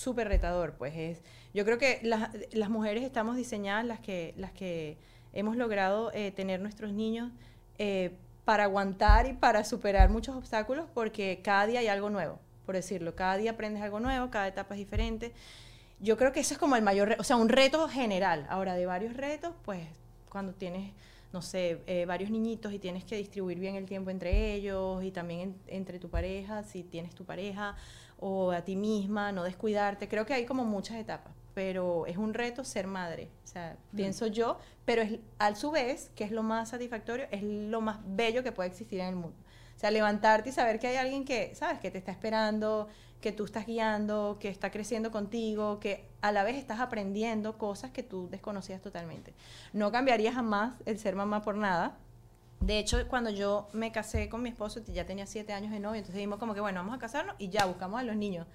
súper 0.00 0.28
retador, 0.28 0.74
pues 0.74 0.94
es... 0.96 1.22
Yo 1.52 1.64
creo 1.64 1.78
que 1.78 2.00
las, 2.02 2.30
las, 2.52 2.70
mujeres 2.70 3.04
estamos 3.04 3.36
diseñadas, 3.36 3.84
las 3.84 4.00
que, 4.00 4.34
las 4.36 4.52
que 4.52 4.96
hemos 5.32 5.56
logrado 5.56 6.10
eh, 6.12 6.30
tener 6.30 6.60
nuestros 6.60 6.92
niños, 6.92 7.30
eh, 7.78 8.16
para 8.44 8.64
aguantar 8.64 9.26
y 9.26 9.34
para 9.34 9.62
superar 9.64 10.08
muchos 10.08 10.34
obstáculos, 10.34 10.86
porque 10.94 11.40
cada 11.44 11.66
día 11.66 11.80
hay 11.80 11.88
algo 11.88 12.08
nuevo, 12.08 12.38
por 12.64 12.74
decirlo. 12.74 13.14
Cada 13.14 13.36
día 13.36 13.52
aprendes 13.52 13.82
algo 13.82 14.00
nuevo, 14.00 14.30
cada 14.30 14.48
etapa 14.48 14.74
es 14.74 14.78
diferente. 14.78 15.32
Yo 16.00 16.16
creo 16.16 16.32
que 16.32 16.40
eso 16.40 16.54
es 16.54 16.58
como 16.58 16.76
el 16.76 16.82
mayor, 16.82 17.16
o 17.18 17.24
sea, 17.24 17.36
un 17.36 17.48
reto 17.48 17.86
general. 17.88 18.46
Ahora, 18.48 18.74
de 18.74 18.86
varios 18.86 19.14
retos, 19.14 19.52
pues 19.64 19.86
cuando 20.30 20.54
tienes 20.54 20.92
no 21.32 21.42
sé, 21.42 21.80
eh, 21.86 22.06
varios 22.06 22.30
niñitos 22.30 22.72
y 22.72 22.78
tienes 22.78 23.04
que 23.04 23.16
distribuir 23.16 23.58
bien 23.60 23.76
el 23.76 23.86
tiempo 23.86 24.10
entre 24.10 24.52
ellos 24.54 25.02
y 25.04 25.12
también 25.12 25.56
entre 25.68 25.98
tu 26.00 26.08
pareja, 26.08 26.64
si 26.64 26.82
tienes 26.82 27.14
tu 27.14 27.24
pareja, 27.24 27.76
o 28.20 28.52
a 28.52 28.62
ti 28.62 28.76
misma, 28.76 29.32
no 29.32 29.42
descuidarte. 29.42 30.08
Creo 30.08 30.26
que 30.26 30.34
hay 30.34 30.44
como 30.44 30.64
muchas 30.64 30.96
etapas, 30.96 31.32
pero 31.54 32.06
es 32.06 32.16
un 32.16 32.34
reto 32.34 32.64
ser 32.64 32.86
madre, 32.86 33.30
o 33.44 33.46
sea, 33.46 33.76
pienso 33.94 34.26
yo, 34.26 34.58
pero 34.84 35.02
es, 35.02 35.18
a 35.38 35.54
su 35.54 35.70
vez, 35.70 36.10
que 36.14 36.24
es 36.24 36.30
lo 36.30 36.42
más 36.42 36.68
satisfactorio, 36.70 37.26
es 37.30 37.42
lo 37.42 37.80
más 37.80 37.98
bello 38.04 38.42
que 38.42 38.52
puede 38.52 38.68
existir 38.68 39.00
en 39.00 39.08
el 39.08 39.16
mundo. 39.16 39.36
O 39.76 39.80
sea, 39.80 39.90
levantarte 39.90 40.50
y 40.50 40.52
saber 40.52 40.78
que 40.78 40.88
hay 40.88 40.96
alguien 40.96 41.24
que, 41.24 41.54
¿sabes?, 41.54 41.80
que 41.80 41.90
te 41.90 41.96
está 41.96 42.12
esperando, 42.12 42.88
que 43.20 43.32
tú 43.32 43.44
estás 43.44 43.66
guiando, 43.66 44.38
que 44.40 44.48
está 44.48 44.70
creciendo 44.70 45.10
contigo, 45.10 45.80
que 45.80 46.08
a 46.20 46.32
la 46.32 46.42
vez 46.42 46.56
estás 46.56 46.80
aprendiendo 46.80 47.58
cosas 47.58 47.90
que 47.90 48.02
tú 48.02 48.28
desconocías 48.30 48.80
totalmente. 48.80 49.34
No 49.72 49.90
cambiaría 49.92 50.32
jamás 50.32 50.74
el 50.86 50.98
ser 50.98 51.16
mamá 51.16 51.42
por 51.42 51.56
nada. 51.56 51.96
De 52.60 52.78
hecho, 52.78 52.98
cuando 53.08 53.30
yo 53.30 53.68
me 53.72 53.90
casé 53.90 54.28
con 54.28 54.42
mi 54.42 54.50
esposo, 54.50 54.80
ya 54.86 55.06
tenía 55.06 55.26
siete 55.26 55.52
años 55.52 55.72
de 55.72 55.80
novio, 55.80 55.98
entonces 55.98 56.16
dijimos 56.16 56.38
como 56.38 56.54
que, 56.54 56.60
bueno, 56.60 56.80
vamos 56.80 56.94
a 56.94 56.98
casarnos 56.98 57.34
y 57.38 57.48
ya, 57.48 57.64
buscamos 57.64 58.00
a 58.00 58.02
los 58.02 58.16
niños. 58.16 58.46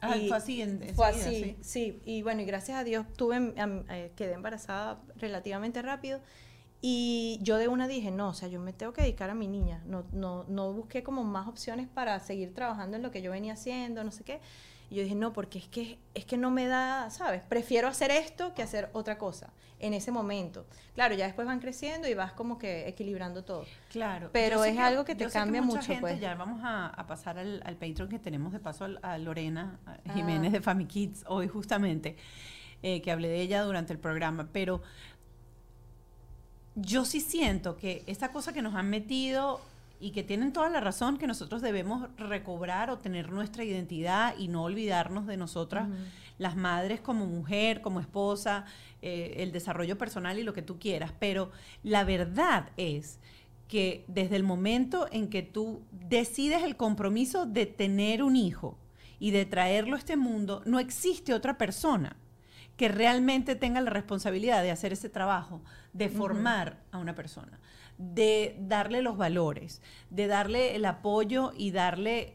Ah, 0.00 0.16
fue 0.26 0.36
así, 0.36 0.62
en, 0.62 0.94
fue 0.94 1.06
así, 1.06 1.56
sí. 1.60 2.00
Y 2.04 2.22
bueno, 2.22 2.40
y 2.42 2.44
gracias 2.44 2.78
a 2.78 2.82
Dios 2.82 3.06
tuve, 3.16 3.54
eh, 3.56 4.12
quedé 4.16 4.32
embarazada 4.32 5.00
relativamente 5.16 5.80
rápido 5.80 6.20
y 6.84 7.38
yo 7.42 7.58
de 7.58 7.68
una 7.68 7.86
dije, 7.86 8.10
no, 8.10 8.30
o 8.30 8.34
sea, 8.34 8.48
yo 8.48 8.60
me 8.60 8.72
tengo 8.72 8.92
que 8.92 9.02
dedicar 9.02 9.30
a 9.30 9.34
mi 9.34 9.46
niña. 9.46 9.80
No, 9.86 10.04
no, 10.10 10.44
no 10.48 10.72
busqué 10.72 11.04
como 11.04 11.22
más 11.22 11.46
opciones 11.46 11.86
para 11.86 12.18
seguir 12.18 12.52
trabajando 12.52 12.96
en 12.96 13.04
lo 13.04 13.12
que 13.12 13.22
yo 13.22 13.30
venía 13.30 13.52
haciendo, 13.52 14.02
no 14.02 14.10
sé 14.10 14.24
qué. 14.24 14.40
Y 14.92 14.96
yo 14.96 15.04
dije, 15.04 15.14
no, 15.14 15.32
porque 15.32 15.58
es 15.58 15.68
que, 15.68 15.98
es 16.12 16.26
que 16.26 16.36
no 16.36 16.50
me 16.50 16.66
da, 16.66 17.08
¿sabes? 17.08 17.42
Prefiero 17.44 17.88
hacer 17.88 18.10
esto 18.10 18.52
que 18.52 18.62
hacer 18.62 18.90
otra 18.92 19.16
cosa 19.16 19.48
en 19.78 19.94
ese 19.94 20.12
momento. 20.12 20.66
Claro, 20.94 21.14
ya 21.14 21.24
después 21.24 21.46
van 21.46 21.60
creciendo 21.60 22.08
y 22.08 22.14
vas 22.14 22.32
como 22.32 22.58
que 22.58 22.86
equilibrando 22.86 23.42
todo. 23.42 23.64
Claro. 23.90 24.28
Pero 24.34 24.62
es 24.64 24.78
algo 24.78 25.06
que 25.06 25.14
te 25.14 25.26
cambia 25.30 25.62
mucho. 25.62 25.94
pues. 25.98 26.20
Ya 26.20 26.34
vamos 26.34 26.60
a, 26.62 27.06
pasar 27.08 27.38
al, 27.38 27.62
al, 27.64 27.76
Patreon 27.76 28.10
que 28.10 28.18
tenemos 28.18 28.52
de 28.52 28.60
paso 28.60 28.86
a 29.00 29.16
Lorena 29.16 29.80
Jiménez 30.12 30.50
ah. 30.50 30.52
de 30.52 30.60
Family 30.60 30.86
Kids 30.86 31.24
hoy 31.26 31.48
justamente, 31.48 32.18
eh, 32.82 33.00
que 33.00 33.10
hablé 33.10 33.28
de 33.28 33.40
ella 33.40 33.62
durante 33.62 33.94
el 33.94 33.98
programa. 33.98 34.50
Pero 34.52 34.82
yo 36.74 37.06
sí 37.06 37.20
siento 37.20 37.78
que 37.78 38.02
esta 38.06 38.30
cosa 38.30 38.52
que 38.52 38.60
nos 38.60 38.74
han 38.74 38.90
metido 38.90 39.62
y 40.02 40.10
que 40.10 40.24
tienen 40.24 40.52
toda 40.52 40.68
la 40.68 40.80
razón 40.80 41.16
que 41.16 41.28
nosotros 41.28 41.62
debemos 41.62 42.08
recobrar 42.16 42.90
o 42.90 42.98
tener 42.98 43.30
nuestra 43.30 43.62
identidad 43.62 44.34
y 44.36 44.48
no 44.48 44.64
olvidarnos 44.64 45.28
de 45.28 45.36
nosotras, 45.36 45.88
las 46.38 46.56
madres 46.56 47.00
como 47.00 47.24
mujer, 47.26 47.80
como 47.82 48.00
esposa, 48.00 48.64
eh, 49.00 49.34
el 49.36 49.52
desarrollo 49.52 49.96
personal 49.96 50.40
y 50.40 50.42
lo 50.42 50.54
que 50.54 50.62
tú 50.62 50.80
quieras. 50.80 51.12
Pero 51.20 51.52
la 51.84 52.02
verdad 52.02 52.70
es 52.76 53.20
que 53.68 54.04
desde 54.08 54.34
el 54.34 54.42
momento 54.42 55.06
en 55.12 55.28
que 55.28 55.42
tú 55.42 55.82
decides 55.92 56.64
el 56.64 56.76
compromiso 56.76 57.46
de 57.46 57.66
tener 57.66 58.24
un 58.24 58.34
hijo 58.34 58.76
y 59.20 59.30
de 59.30 59.46
traerlo 59.46 59.94
a 59.94 60.00
este 60.00 60.16
mundo, 60.16 60.62
no 60.66 60.80
existe 60.80 61.32
otra 61.32 61.58
persona 61.58 62.16
que 62.76 62.88
realmente 62.88 63.54
tenga 63.54 63.80
la 63.80 63.90
responsabilidad 63.90 64.64
de 64.64 64.72
hacer 64.72 64.92
ese 64.92 65.08
trabajo, 65.08 65.62
de 65.92 66.08
formar 66.08 66.78
a 66.90 66.98
una 66.98 67.14
persona, 67.14 67.60
de 68.10 68.56
darle 68.58 69.00
los 69.00 69.16
valores, 69.16 69.80
de 70.10 70.26
darle 70.26 70.74
el 70.74 70.84
apoyo 70.84 71.52
y 71.56 71.70
darle 71.70 72.32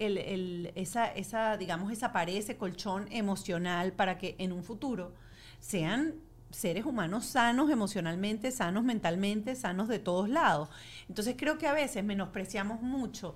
esa, 0.75 1.07
esa, 1.07 1.57
digamos, 1.57 1.91
esa 1.91 2.13
pared, 2.13 2.35
ese 2.35 2.57
colchón 2.57 3.07
emocional 3.11 3.91
para 3.91 4.17
que 4.17 4.35
en 4.39 4.53
un 4.53 4.63
futuro 4.63 5.13
sean 5.59 6.15
seres 6.49 6.85
humanos 6.85 7.25
sanos 7.25 7.69
emocionalmente, 7.69 8.51
sanos 8.51 8.83
mentalmente, 8.83 9.55
sanos 9.55 9.89
de 9.89 9.99
todos 9.99 10.29
lados. 10.29 10.69
Entonces 11.09 11.35
creo 11.37 11.57
que 11.57 11.67
a 11.67 11.73
veces 11.73 12.03
menospreciamos 12.03 12.81
mucho 12.81 13.35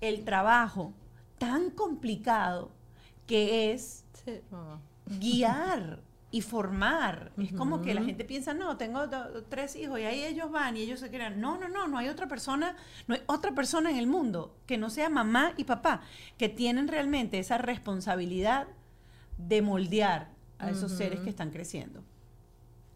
el 0.00 0.24
trabajo 0.24 0.92
tan 1.38 1.70
complicado 1.70 2.70
que 3.26 3.72
es 3.72 4.04
guiar 5.18 6.00
y 6.36 6.42
formar. 6.42 7.32
Es 7.38 7.54
como 7.54 7.80
que 7.80 7.94
la 7.94 8.02
gente 8.02 8.22
piensa, 8.26 8.52
no, 8.52 8.76
tengo 8.76 9.08
tres 9.48 9.74
hijos 9.74 9.98
y 9.98 10.04
ahí 10.04 10.22
ellos 10.22 10.50
van 10.50 10.76
y 10.76 10.82
ellos 10.82 11.00
se 11.00 11.08
crean. 11.08 11.40
No, 11.40 11.56
no, 11.56 11.66
no, 11.66 11.88
no 11.88 11.96
hay 11.96 12.08
otra 12.08 12.28
persona, 12.28 12.76
no 13.06 13.14
hay 13.14 13.22
otra 13.24 13.52
persona 13.52 13.88
en 13.88 13.96
el 13.96 14.06
mundo 14.06 14.54
que 14.66 14.76
no 14.76 14.90
sea 14.90 15.08
mamá 15.08 15.54
y 15.56 15.64
papá, 15.64 16.02
que 16.36 16.50
tienen 16.50 16.88
realmente 16.88 17.38
esa 17.38 17.56
responsabilidad 17.56 18.66
de 19.38 19.62
moldear 19.62 20.28
a 20.58 20.68
esos 20.68 20.92
seres 20.92 21.20
que 21.20 21.30
están 21.30 21.48
creciendo. 21.48 22.02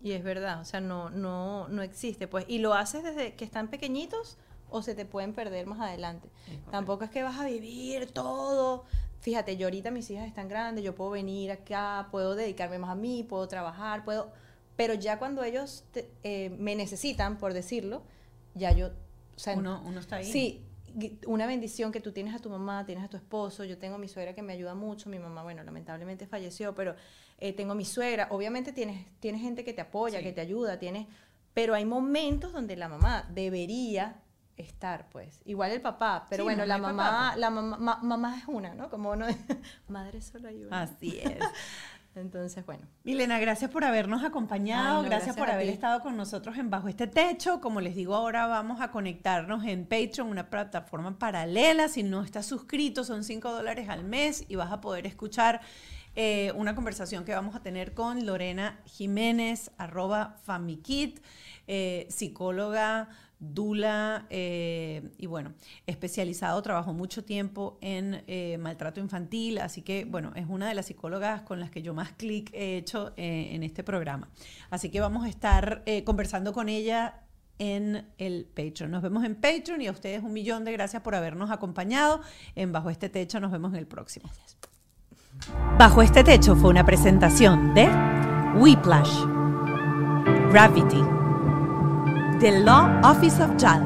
Y 0.02 0.12
es 0.12 0.22
verdad, 0.22 0.60
o 0.60 0.66
sea, 0.66 0.82
no, 0.82 1.08
no, 1.08 1.66
no 1.68 1.80
existe, 1.80 2.28
pues. 2.28 2.44
Y 2.46 2.58
lo 2.58 2.74
haces 2.74 3.02
desde 3.04 3.36
que 3.36 3.46
están 3.46 3.68
pequeñitos 3.68 4.36
o 4.68 4.82
se 4.82 4.94
te 4.94 5.06
pueden 5.06 5.32
perder 5.32 5.66
más 5.66 5.80
adelante. 5.80 6.28
Tampoco 6.70 7.04
es 7.04 7.10
que 7.10 7.22
vas 7.22 7.40
a 7.40 7.46
vivir 7.46 8.12
todo 8.12 8.84
fíjate, 9.20 9.56
yo 9.56 9.66
ahorita 9.66 9.90
mis 9.90 10.10
hijas 10.10 10.26
están 10.26 10.48
grandes, 10.48 10.82
yo 10.82 10.94
puedo 10.94 11.10
venir 11.10 11.52
acá, 11.52 12.08
puedo 12.10 12.34
dedicarme 12.34 12.78
más 12.78 12.90
a 12.90 12.94
mí, 12.94 13.24
puedo 13.28 13.46
trabajar, 13.48 14.04
puedo... 14.04 14.32
Pero 14.76 14.94
ya 14.94 15.18
cuando 15.18 15.44
ellos 15.44 15.84
eh, 16.22 16.50
me 16.58 16.74
necesitan, 16.74 17.38
por 17.38 17.52
decirlo, 17.52 18.02
ya 18.54 18.72
yo... 18.72 18.88
O 18.88 19.38
sea, 19.38 19.54
uno, 19.54 19.82
uno 19.86 20.00
está 20.00 20.16
ahí. 20.16 20.24
Sí, 20.24 20.64
una 21.26 21.46
bendición 21.46 21.92
que 21.92 22.00
tú 22.00 22.12
tienes 22.12 22.34
a 22.34 22.38
tu 22.38 22.50
mamá, 22.50 22.84
tienes 22.84 23.04
a 23.04 23.08
tu 23.08 23.16
esposo, 23.16 23.64
yo 23.64 23.78
tengo 23.78 23.96
a 23.96 23.98
mi 23.98 24.08
suegra 24.08 24.34
que 24.34 24.42
me 24.42 24.54
ayuda 24.54 24.74
mucho, 24.74 25.08
mi 25.08 25.18
mamá, 25.18 25.42
bueno, 25.42 25.62
lamentablemente 25.62 26.26
falleció, 26.26 26.74
pero 26.74 26.94
eh, 27.38 27.52
tengo 27.52 27.72
a 27.72 27.74
mi 27.74 27.84
suegra, 27.84 28.28
obviamente 28.30 28.72
tienes, 28.72 29.06
tienes 29.20 29.40
gente 29.40 29.64
que 29.64 29.72
te 29.72 29.82
apoya, 29.82 30.22
que 30.22 30.32
te 30.32 30.40
ayuda, 30.40 30.78
tienes, 30.78 31.06
pero 31.54 31.74
hay 31.74 31.84
momentos 31.84 32.52
donde 32.52 32.76
la 32.76 32.88
mamá 32.88 33.28
debería 33.32 34.20
estar, 34.60 35.08
pues. 35.10 35.40
Igual 35.44 35.72
el 35.72 35.80
papá, 35.80 36.26
pero 36.28 36.44
bueno, 36.44 36.64
la 36.66 36.78
mamá, 36.78 37.34
la 37.36 37.50
mamá, 37.50 37.98
mamá 38.02 38.38
es 38.38 38.44
una, 38.46 38.74
¿no? 38.74 38.88
Como 38.90 39.10
uno, 39.10 39.26
madre 39.88 40.20
solo 40.20 40.48
hay 40.48 40.62
una. 40.64 40.82
Así 40.82 41.18
es. 41.18 41.38
Entonces, 42.16 42.66
bueno. 42.66 42.86
Milena, 43.04 43.38
gracias 43.38 43.70
por 43.70 43.84
habernos 43.84 44.24
acompañado, 44.24 45.02
gracias, 45.02 45.36
por 45.36 45.48
haber 45.48 45.68
estado 45.68 46.00
con 46.00 46.16
nosotros 46.16 46.58
en 46.58 46.68
Bajo 46.68 46.88
este 46.88 47.06
Techo. 47.06 47.60
Como 47.60 47.80
les 47.80 47.94
digo, 47.94 48.16
ahora 48.16 48.46
vamos 48.46 48.80
a 48.80 48.90
conectarnos 48.90 49.64
en 49.64 49.84
Patreon, 49.86 50.28
una 50.28 50.50
plataforma 50.50 51.18
paralela. 51.18 51.88
Si 51.88 52.02
no 52.02 52.22
estás 52.24 52.46
suscrito, 52.46 53.04
son 53.04 53.22
5 53.22 53.52
dólares 53.52 53.88
al 53.88 54.02
mes 54.02 54.44
y 54.48 54.56
vas 54.56 54.72
a 54.72 54.80
poder 54.80 55.06
escuchar 55.06 55.60
eh, 56.16 56.52
una 56.56 56.74
conversación 56.74 57.24
que 57.24 57.32
vamos 57.32 57.54
a 57.54 57.62
tener 57.62 57.94
con 57.94 58.26
Lorena 58.26 58.80
Jiménez, 58.86 59.70
arroba 59.78 60.34
Famikit, 60.42 61.20
eh, 61.68 62.08
psicóloga 62.10 63.08
Dula, 63.40 64.26
eh, 64.28 65.10
y 65.16 65.26
bueno, 65.26 65.54
especializado, 65.86 66.60
trabajó 66.60 66.92
mucho 66.92 67.24
tiempo 67.24 67.78
en 67.80 68.22
eh, 68.26 68.58
maltrato 68.58 69.00
infantil, 69.00 69.58
así 69.58 69.80
que 69.80 70.04
bueno, 70.04 70.32
es 70.36 70.44
una 70.46 70.68
de 70.68 70.74
las 70.74 70.86
psicólogas 70.86 71.40
con 71.40 71.58
las 71.58 71.70
que 71.70 71.80
yo 71.80 71.94
más 71.94 72.12
clic 72.12 72.50
he 72.52 72.76
hecho 72.76 73.14
eh, 73.16 73.48
en 73.52 73.62
este 73.62 73.82
programa. 73.82 74.28
Así 74.68 74.90
que 74.90 75.00
vamos 75.00 75.24
a 75.24 75.28
estar 75.30 75.84
conversando 76.04 76.52
con 76.52 76.68
ella 76.68 77.22
en 77.58 78.06
el 78.18 78.44
Patreon. 78.44 78.90
Nos 78.90 79.02
vemos 79.02 79.24
en 79.24 79.34
Patreon 79.34 79.80
y 79.80 79.86
a 79.86 79.92
ustedes 79.92 80.22
un 80.22 80.34
millón 80.34 80.64
de 80.64 80.72
gracias 80.72 81.02
por 81.02 81.14
habernos 81.14 81.50
acompañado 81.50 82.20
en 82.54 82.72
Bajo 82.72 82.90
este 82.90 83.08
Techo. 83.08 83.40
Nos 83.40 83.52
vemos 83.52 83.72
en 83.72 83.78
el 83.78 83.86
próximo. 83.86 84.30
Bajo 85.78 86.02
este 86.02 86.24
Techo 86.24 86.56
fue 86.56 86.70
una 86.70 86.84
presentación 86.84 87.74
de 87.74 87.88
Whiplash, 88.56 89.24
Gravity, 90.50 91.19
The 92.40 92.52
Law 92.64 92.88
Office 93.04 93.38
of 93.38 93.58
JAL. 93.58 93.82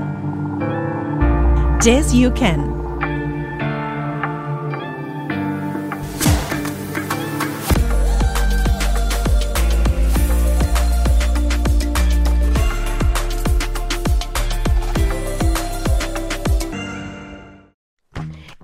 Yes, 1.83 2.15
you 2.15 2.31
can. 2.31 2.74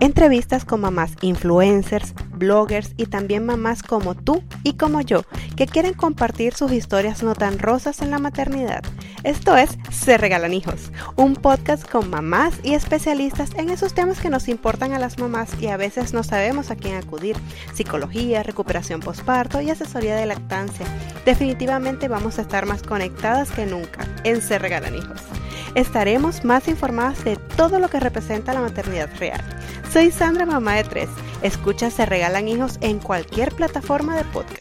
Entrevistas 0.01 0.65
con 0.65 0.81
mamás 0.81 1.11
influencers, 1.21 2.13
bloggers 2.33 2.93
y 2.97 3.05
también 3.05 3.45
mamás 3.45 3.83
como 3.83 4.15
tú 4.15 4.43
y 4.63 4.73
como 4.73 4.99
yo, 5.01 5.21
que 5.55 5.67
quieren 5.67 5.93
compartir 5.93 6.55
sus 6.55 6.71
historias 6.71 7.21
no 7.21 7.35
tan 7.35 7.59
rosas 7.59 8.01
en 8.01 8.09
la 8.09 8.17
maternidad. 8.17 8.83
Esto 9.23 9.55
es 9.55 9.77
Se 9.91 10.17
Regalan 10.17 10.53
Hijos, 10.53 10.91
un 11.15 11.35
podcast 11.35 11.87
con 11.87 12.09
mamás 12.09 12.55
y 12.63 12.73
especialistas 12.73 13.51
en 13.55 13.69
esos 13.69 13.93
temas 13.93 14.19
que 14.19 14.31
nos 14.31 14.47
importan 14.47 14.93
a 14.93 14.99
las 14.99 15.19
mamás 15.19 15.51
y 15.61 15.67
a 15.67 15.77
veces 15.77 16.13
no 16.13 16.23
sabemos 16.23 16.71
a 16.71 16.75
quién 16.75 16.95
acudir. 16.95 17.37
Psicología, 17.73 18.41
recuperación 18.41 19.01
postparto 19.01 19.61
y 19.61 19.69
asesoría 19.69 20.15
de 20.15 20.25
lactancia. 20.25 20.87
Definitivamente 21.25 22.07
vamos 22.07 22.39
a 22.39 22.41
estar 22.41 22.65
más 22.65 22.81
conectadas 22.81 23.51
que 23.51 23.67
nunca 23.67 24.07
en 24.23 24.41
Se 24.41 24.57
Regalan 24.57 24.95
Hijos. 24.95 25.21
Estaremos 25.75 26.43
más 26.43 26.67
informadas 26.67 27.23
de 27.23 27.37
todo 27.37 27.79
lo 27.79 27.87
que 27.89 28.01
representa 28.01 28.53
la 28.53 28.59
maternidad 28.59 29.09
real. 29.19 29.41
Soy 29.91 30.11
Sandra, 30.11 30.45
mamá 30.45 30.75
de 30.75 30.83
tres. 30.83 31.09
Escucha 31.41 31.89
Se 31.89 32.05
Regalan 32.05 32.49
Hijos 32.49 32.77
en 32.81 32.99
cualquier 32.99 33.53
plataforma 33.53 34.17
de 34.17 34.25
podcast. 34.25 34.59